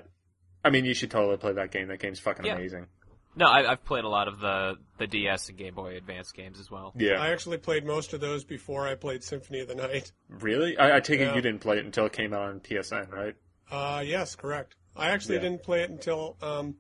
I 0.63 0.69
mean 0.69 0.85
you 0.85 0.93
should 0.93 1.11
totally 1.11 1.37
play 1.37 1.53
that 1.53 1.71
game. 1.71 1.89
That 1.89 1.99
game's 1.99 2.19
fucking 2.19 2.45
Yeah. 2.45 2.55
amazing. 2.55 2.87
No, 3.35 3.45
I, 3.45 3.71
I've 3.71 3.83
played 3.85 4.03
a 4.03 4.09
lot 4.09 4.27
of 4.27 4.39
the 4.39 4.75
the 4.97 5.07
DS 5.07 5.49
and 5.49 5.57
Game 5.57 5.73
Boy 5.75 5.95
Advance 5.97 6.31
games 6.31 6.59
as 6.59 6.69
well. 6.71 6.93
Yeah. 6.95 7.21
I 7.21 7.29
actually 7.31 7.57
played 7.57 7.85
most 7.85 8.13
of 8.13 8.21
those 8.21 8.43
before 8.43 8.87
I 8.87 8.95
played 8.95 9.23
Symphony 9.23 9.59
of 9.61 9.67
the 9.67 9.75
Night. 9.75 10.11
really? 10.29 10.77
I, 10.77 10.97
I 10.97 10.99
take 10.99 11.19
it 11.19 11.35
you 11.35 11.41
didn't 11.41 11.59
play 11.61 11.77
it 11.77 11.85
until 11.85 12.05
it 12.05 12.13
came 12.13 12.33
out 12.33 12.43
on 12.43 12.59
PSN, 12.61 13.11
right? 13.11 13.35
Uh, 13.71 14.01
yes, 14.05 14.35
correct. 14.35 14.75
I 14.95 15.09
actually 15.09 15.35
Yeah. 15.35 15.41
didn't 15.41 15.63
play 15.63 15.81
it 15.83 15.89
until 15.89 16.37
um, 16.41 16.75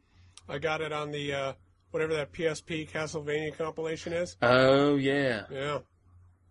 I 0.47 0.57
got 0.59 0.81
it 0.81 0.93
on 0.93 1.11
the 1.11 1.33
uh, 1.33 1.53
whatever 1.91 2.13
that 2.15 2.31
PSP 2.31 2.89
Castlevania 2.89 3.57
compilation 3.57 4.13
is. 4.13 4.37
Oh 4.41 4.95
yeah. 4.95 5.43
Yeah, 5.51 5.79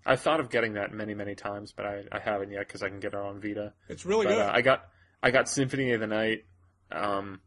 I 0.04 0.16
thought 0.16 0.40
of 0.40 0.50
getting 0.50 0.74
that 0.74 0.92
many, 0.92 1.14
many 1.14 1.34
times, 1.34 1.72
but 1.72 1.86
I, 1.86 2.02
I 2.12 2.18
haven't 2.18 2.50
yet 2.50 2.66
because 2.66 2.82
I 2.82 2.88
can 2.88 3.00
get 3.00 3.14
it 3.14 3.18
on 3.18 3.40
Vita. 3.40 3.72
it's 3.88 4.04
really 4.04 4.26
But 4.26 4.32
good. 4.34 4.40
uh, 4.42 4.50
I 4.52 4.60
got 4.60 4.84
I 5.22 5.30
got 5.30 5.48
Symphony 5.48 5.92
of 5.92 6.00
the 6.00 6.06
Night. 6.06 6.44
Um, 6.92 7.40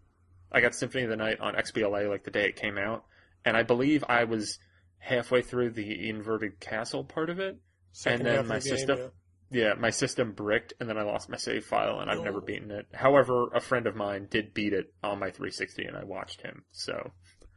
I 0.52 0.62
got 0.62 0.76
Symphony 0.76 1.04
of 1.04 1.10
the 1.10 1.18
Night 1.18 1.40
on 1.40 1.56
XBLA 1.56 2.10
like 2.10 2.24
the 2.24 2.32
day 2.32 2.46
it 2.48 2.56
came 2.56 2.78
out, 2.78 3.04
and 3.46 3.56
I 3.58 3.64
believe 3.64 4.04
I 4.08 4.24
was 4.24 4.60
halfway 5.00 5.42
through 5.42 5.72
the 5.72 6.10
inverted 6.10 6.60
castle 6.60 7.04
part 7.04 7.30
of 7.30 7.40
it. 7.40 7.58
Second 7.92 8.28
and 8.28 8.38
then 8.40 8.48
my 8.48 8.56
game, 8.56 8.62
system- 8.62 8.98
yeah. 9.00 9.08
Yeah, 9.50 9.74
my 9.76 9.92
system 9.92 10.34
bricked, 10.34 10.74
and 10.80 10.90
then 10.90 10.98
I 10.98 11.04
lost 11.04 11.30
my 11.30 11.38
save 11.38 11.64
file, 11.66 12.02
and 12.02 12.12
I've 12.12 12.22
never 12.22 12.40
Oh. 12.40 12.46
beaten 12.46 12.70
it. 12.70 12.86
However, 12.94 13.48
a 13.54 13.62
friend 13.62 13.88
of 13.88 13.96
mine 13.96 14.28
did 14.30 14.54
beat 14.54 14.74
it 14.74 14.94
on 15.02 15.20
my 15.20 15.32
360, 15.32 15.86
and 15.86 15.96
I 15.96 16.04
watched 16.04 16.42
him. 16.42 16.66
So 16.72 17.14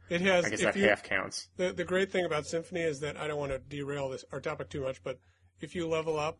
It 0.09 0.21
has. 0.21 0.45
I 0.45 0.49
guess 0.51 0.59
if 0.61 0.73
that 0.73 0.79
you, 0.79 0.87
half 0.87 1.03
counts. 1.03 1.49
the 1.57 1.73
the 1.73 1.83
great 1.83 2.09
thing 2.09 2.23
about 2.25 2.45
Symphony 2.45 2.81
is 2.81 3.01
that 3.01 3.17
I 3.17 3.27
don't 3.27 3.37
want 3.39 3.51
to 3.51 3.59
derail 3.59 4.07
this 4.09 4.23
our 4.31 4.39
topic 4.39 4.69
too 4.69 4.81
much, 4.81 5.03
but 5.03 5.19
if 5.59 5.75
you 5.75 5.85
level 5.87 6.17
up 6.17 6.39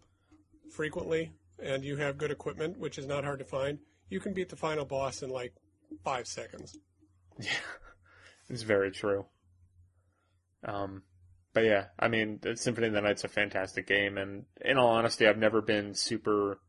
frequently 0.70 1.32
and 1.62 1.84
you 1.84 1.98
have 1.98 2.18
good 2.18 2.32
equipment, 2.32 2.78
which 2.78 2.98
is 2.98 3.06
not 3.06 3.24
hard 3.24 3.40
to 3.40 3.46
find, 3.46 3.80
you 4.10 4.20
can 4.22 4.34
beat 4.34 4.50
the 4.50 4.56
final 4.56 4.86
boss 4.86 5.22
in 5.22 5.30
like 5.30 5.54
five 6.04 6.28
seconds. 6.28 6.78
Yeah, 7.40 7.50
it's 8.50 8.64
very 8.64 8.92
true. 8.92 9.26
Um, 10.64 11.04
but 11.54 11.64
yeah, 11.66 11.86
I 12.00 12.08
mean, 12.08 12.40
Symphony 12.56 12.88
of 12.88 12.94
the 12.94 13.02
Night's 13.02 13.24
a 13.24 13.28
fantastic 13.28 13.88
game, 13.88 14.18
and 14.18 14.46
in 14.64 14.78
all 14.78 14.90
honesty, 14.90 15.28
I've 15.28 15.38
never 15.38 15.62
been 15.62 15.94
super 15.94 16.60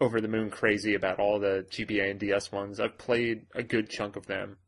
over 0.00 0.20
the 0.20 0.28
moon 0.28 0.48
crazy 0.50 0.94
about 0.94 1.18
all 1.18 1.40
the 1.40 1.66
GBA 1.70 2.10
and 2.10 2.20
DS 2.20 2.52
ones. 2.52 2.78
I've 2.78 2.98
played 2.98 3.46
a 3.54 3.62
good 3.64 3.90
chunk 3.90 4.14
of 4.16 4.26
them, 4.26 4.58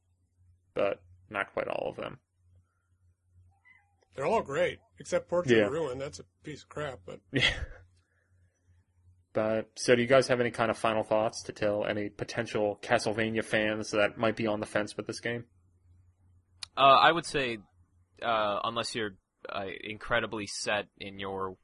but 0.75 1.01
not 1.29 1.53
quite 1.53 1.69
all 1.69 1.89
of 1.91 1.97
them. 1.97 2.19
They're 4.17 4.27
all 4.27 4.43
great, 4.43 4.79
except 4.99 5.29
Portrait 5.29 5.57
Yeah. 5.57 5.67
of 5.67 5.73
Ruin. 5.73 5.99
That's 5.99 6.19
a 6.19 6.25
piece 6.43 6.63
of 6.63 6.69
crap, 6.69 6.99
but 7.07 7.21
Yeah. 7.33 7.49
But 9.33 9.71
so, 9.77 9.95
do 9.95 10.03
you 10.03 10.09
guys 10.09 10.27
have 10.29 10.41
any 10.41 10.51
kind 10.51 10.71
of 10.71 10.77
final 10.77 11.05
thoughts 11.05 11.43
to 11.45 11.53
tell 11.53 11.85
any 11.85 12.09
potential 12.09 12.79
Castlevania 12.83 13.45
fans 13.45 13.93
that 13.93 14.19
might 14.19 14.37
be 14.37 14.47
on 14.47 14.61
the 14.61 14.67
fence 14.67 14.97
with 14.97 15.07
this 15.07 15.21
game? 15.21 15.45
Uh, 16.77 16.99
I 17.01 17.13
would 17.13 17.27
say, 17.27 17.59
uh, 18.23 18.61
unless 18.65 18.95
you're 18.95 19.17
uh, 19.49 19.67
incredibly 19.85 20.47
set 20.47 20.87
in 20.99 21.21
your 21.21 21.57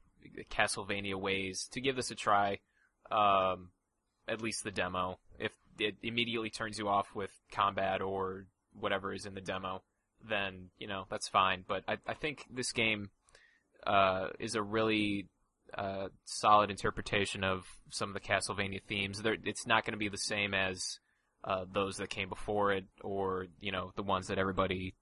Castlevania 0.49 1.15
ways, 1.15 1.67
to 1.73 1.81
give 1.81 1.97
this 1.97 2.11
a 2.11 2.15
try. 2.15 2.59
Um, 3.11 3.71
at 4.27 4.41
least 4.41 4.63
the 4.63 4.71
demo. 4.71 5.19
If 5.39 5.53
it 5.79 5.95
immediately 6.03 6.49
turns 6.49 6.77
you 6.77 6.87
off 6.87 7.07
with 7.15 7.31
combat 7.51 8.01
or 8.01 8.45
whatever 8.73 9.13
is 9.13 9.25
in 9.25 9.33
the 9.33 9.41
demo, 9.41 9.81
then 10.27 10.69
you 10.77 10.87
know 10.87 11.05
that's 11.09 11.27
fine. 11.27 11.63
But 11.67 11.83
I, 11.87 11.97
I 12.07 12.13
think 12.13 12.45
this 12.49 12.71
game 12.71 13.09
uh, 13.85 14.27
is 14.39 14.55
a 14.55 14.61
really 14.61 15.27
uh, 15.75 16.07
solid 16.25 16.69
interpretation 16.69 17.43
of 17.43 17.65
some 17.91 18.09
of 18.09 18.13
the 18.13 18.19
Castlevania 18.19 18.81
themes. 18.87 19.21
There, 19.21 19.35
it's 19.43 19.67
not 19.67 19.85
going 19.85 19.93
to 19.93 19.97
be 19.97 20.09
the 20.09 20.17
same 20.17 20.53
as 20.53 20.99
uh, 21.43 21.65
those 21.71 21.97
that 21.97 22.09
came 22.09 22.29
before 22.29 22.71
it, 22.73 22.85
or 23.01 23.47
you 23.59 23.71
know 23.71 23.91
the 23.95 24.03
ones 24.03 24.27
that 24.27 24.37
everybody 24.37 24.95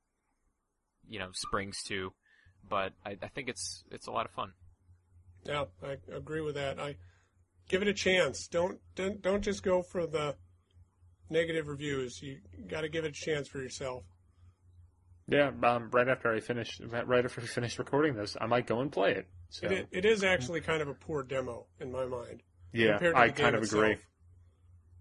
you 1.08 1.20
know 1.20 1.30
springs 1.34 1.82
to. 1.88 2.12
But 2.68 2.94
I, 3.06 3.18
I 3.22 3.28
think 3.28 3.50
it's 3.50 3.84
it's 3.92 4.08
a 4.08 4.12
lot 4.12 4.26
of 4.26 4.32
fun. 4.32 4.52
yeah, 5.46 5.66
I 5.84 5.98
agree 6.14 6.42
with 6.42 6.56
that. 6.56 6.80
I 6.80 6.96
give 7.70 7.82
it 7.82 7.88
a 7.88 7.94
chance. 7.94 8.48
Don't 8.48 8.80
don't 8.96 9.22
don't 9.22 9.44
just 9.44 9.64
go 9.64 9.82
for 9.82 10.06
the 10.08 10.36
negative 11.30 11.68
reviews. 11.68 12.22
You 12.22 12.38
got 12.68 12.82
to 12.82 12.90
give 12.90 13.06
it 13.06 13.10
a 13.10 13.12
chance 13.12 13.48
for 13.48 13.60
yourself. 13.60 14.04
Yeah, 15.28 15.52
um, 15.64 15.90
right 15.92 16.08
after 16.08 16.32
I 16.32 16.40
finish, 16.40 16.80
right 16.80 17.26
after 17.26 17.42
we 17.42 17.48
finish 17.48 17.80
recording 17.80 18.16
this, 18.16 18.38
I 18.40 18.46
might 18.46 18.68
go 18.68 18.82
and 18.82 18.92
play 18.92 19.12
it. 19.12 19.28
So 19.50 19.68
It, 19.68 19.88
it 19.92 20.06
is 20.06 20.24
actually 20.24 20.62
kind 20.62 20.82
of 20.82 20.88
a 20.88 20.94
poor 20.94 21.24
demo 21.24 21.66
in 21.80 21.92
my 21.92 22.06
mind. 22.06 22.42
yeah, 22.74 22.98
I 23.16 23.30
kind 23.30 23.56
of 23.56 23.64
agree. 23.64 23.92
itself. 23.92 24.06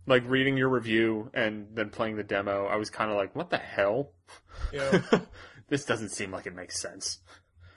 Like 0.06 0.22
reading 0.26 0.56
your 0.58 0.68
review 0.68 1.30
and 1.32 1.68
then 1.74 1.88
playing 1.90 2.16
the 2.16 2.22
demo, 2.24 2.66
I 2.66 2.76
was 2.76 2.90
kind 2.90 3.10
of 3.10 3.16
like, 3.16 3.34
"What 3.34 3.48
the 3.48 3.56
hell? 3.56 4.12
Yeah. 4.72 5.00
this 5.68 5.86
doesn't 5.86 6.10
seem 6.10 6.30
like 6.30 6.46
it 6.46 6.54
makes 6.54 6.78
sense." 6.80 7.20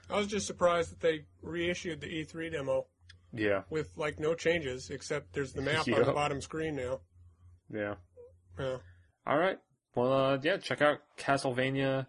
I 0.10 0.18
was 0.18 0.28
just 0.28 0.46
surprised 0.46 0.92
that 0.92 1.00
they 1.00 1.26
reissued 1.42 2.02
the 2.02 2.08
E3 2.08 2.52
demo 2.52 2.88
Yeah, 3.34 3.64
with 3.70 3.92
like 3.96 4.20
no 4.20 4.36
changes 4.36 4.90
except 4.90 5.34
there's 5.34 5.54
the 5.54 5.62
map 5.62 5.88
on 5.94 6.04
the 6.04 6.12
bottom 6.12 6.42
screen 6.42 6.76
now. 6.76 7.00
yeah. 7.74 7.96
Yeah. 8.60 8.78
All 9.26 9.38
right. 9.38 9.58
Well, 9.96 10.12
uh, 10.14 10.38
yeah, 10.44 10.58
check 10.58 10.82
out 10.82 11.00
Castlevania, 11.18 12.08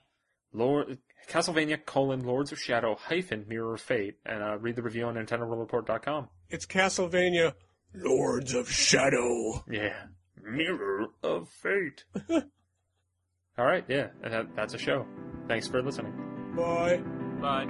Lord, 0.53 0.99
Castlevania 1.27 1.85
colon 1.85 2.25
Lords 2.25 2.53
of 2.53 2.59
Shadow 2.59 2.95
hyphen 2.95 3.45
Mirror 3.49 3.75
of 3.75 3.81
Fate, 3.81 4.17
and 4.25 4.43
uh, 4.43 4.59
read 4.59 4.77
the 4.77 4.83
review 4.83 5.05
on 5.07 5.15
NintendoReport.com. 5.15 6.29
It's 6.49 6.67
Castlevania 6.67 7.55
Lords 7.95 8.55
of 8.55 8.71
Shadow. 8.71 9.65
Yeah, 9.71 10.05
Mirror 10.43 11.09
of 11.23 11.49
Fate. 11.49 12.05
All 12.31 13.67
right, 13.67 13.85
yeah, 13.89 14.09
that, 14.23 14.55
that's 14.55 14.75
a 14.75 14.79
show. 14.79 15.05
Thanks 15.49 15.67
for 15.67 15.83
listening. 15.83 16.13
Bye. 16.57 17.03
Bye. 17.41 17.67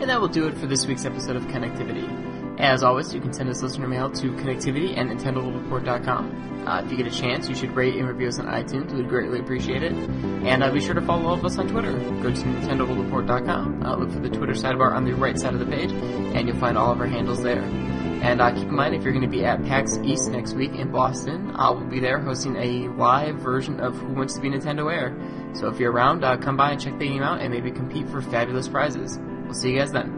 And 0.00 0.08
that 0.08 0.20
will 0.20 0.28
do 0.28 0.46
it 0.46 0.56
for 0.56 0.66
this 0.66 0.86
week's 0.86 1.04
episode 1.04 1.34
of 1.34 1.42
Connectivity. 1.48 2.37
As 2.58 2.82
always, 2.82 3.14
you 3.14 3.20
can 3.20 3.32
send 3.32 3.48
us 3.48 3.62
listener 3.62 3.86
mail 3.86 4.10
to 4.10 4.32
connectivity 4.32 4.98
at 4.98 5.06
nintendoworldreport.com. 5.06 6.66
Uh, 6.66 6.82
if 6.82 6.90
you 6.90 6.96
get 6.96 7.06
a 7.06 7.10
chance, 7.10 7.48
you 7.48 7.54
should 7.54 7.70
rate 7.70 7.94
and 7.94 8.06
review 8.06 8.26
us 8.26 8.40
on 8.40 8.46
iTunes. 8.46 8.92
We'd 8.92 9.08
greatly 9.08 9.38
appreciate 9.38 9.84
it. 9.84 9.92
And 9.92 10.64
uh, 10.64 10.70
be 10.72 10.80
sure 10.80 10.94
to 10.94 11.00
follow 11.00 11.28
all 11.28 11.34
of 11.34 11.44
us 11.44 11.56
on 11.56 11.68
Twitter. 11.68 11.92
Go 11.92 12.34
to 12.34 12.42
nintendoworldreport.com, 12.42 13.86
uh, 13.86 13.96
look 13.96 14.10
for 14.10 14.18
the 14.18 14.28
Twitter 14.28 14.54
sidebar 14.54 14.92
on 14.92 15.04
the 15.04 15.12
right 15.12 15.38
side 15.38 15.54
of 15.54 15.60
the 15.60 15.66
page, 15.66 15.92
and 15.92 16.48
you'll 16.48 16.58
find 16.58 16.76
all 16.76 16.90
of 16.90 17.00
our 17.00 17.06
handles 17.06 17.42
there. 17.44 17.62
And 17.62 18.40
uh, 18.40 18.50
keep 18.50 18.64
in 18.64 18.74
mind, 18.74 18.96
if 18.96 19.04
you're 19.04 19.12
going 19.12 19.22
to 19.22 19.30
be 19.30 19.44
at 19.44 19.62
PAX 19.64 19.96
East 19.98 20.28
next 20.32 20.54
week 20.54 20.74
in 20.74 20.90
Boston, 20.90 21.52
I 21.54 21.70
will 21.70 21.86
be 21.86 22.00
there 22.00 22.18
hosting 22.18 22.56
a 22.56 22.88
live 22.88 23.36
version 23.36 23.78
of 23.78 23.96
Who 23.96 24.14
Wants 24.14 24.34
to 24.34 24.40
Be 24.40 24.50
Nintendoaire. 24.50 25.56
So 25.56 25.68
if 25.68 25.78
you're 25.78 25.92
around, 25.92 26.24
uh, 26.24 26.36
come 26.36 26.56
by 26.56 26.72
and 26.72 26.80
check 26.80 26.98
the 26.98 27.06
game 27.06 27.22
out 27.22 27.40
and 27.40 27.54
maybe 27.54 27.70
compete 27.70 28.08
for 28.08 28.20
fabulous 28.20 28.66
prizes. 28.66 29.16
We'll 29.44 29.54
see 29.54 29.70
you 29.70 29.78
guys 29.78 29.92
then. 29.92 30.17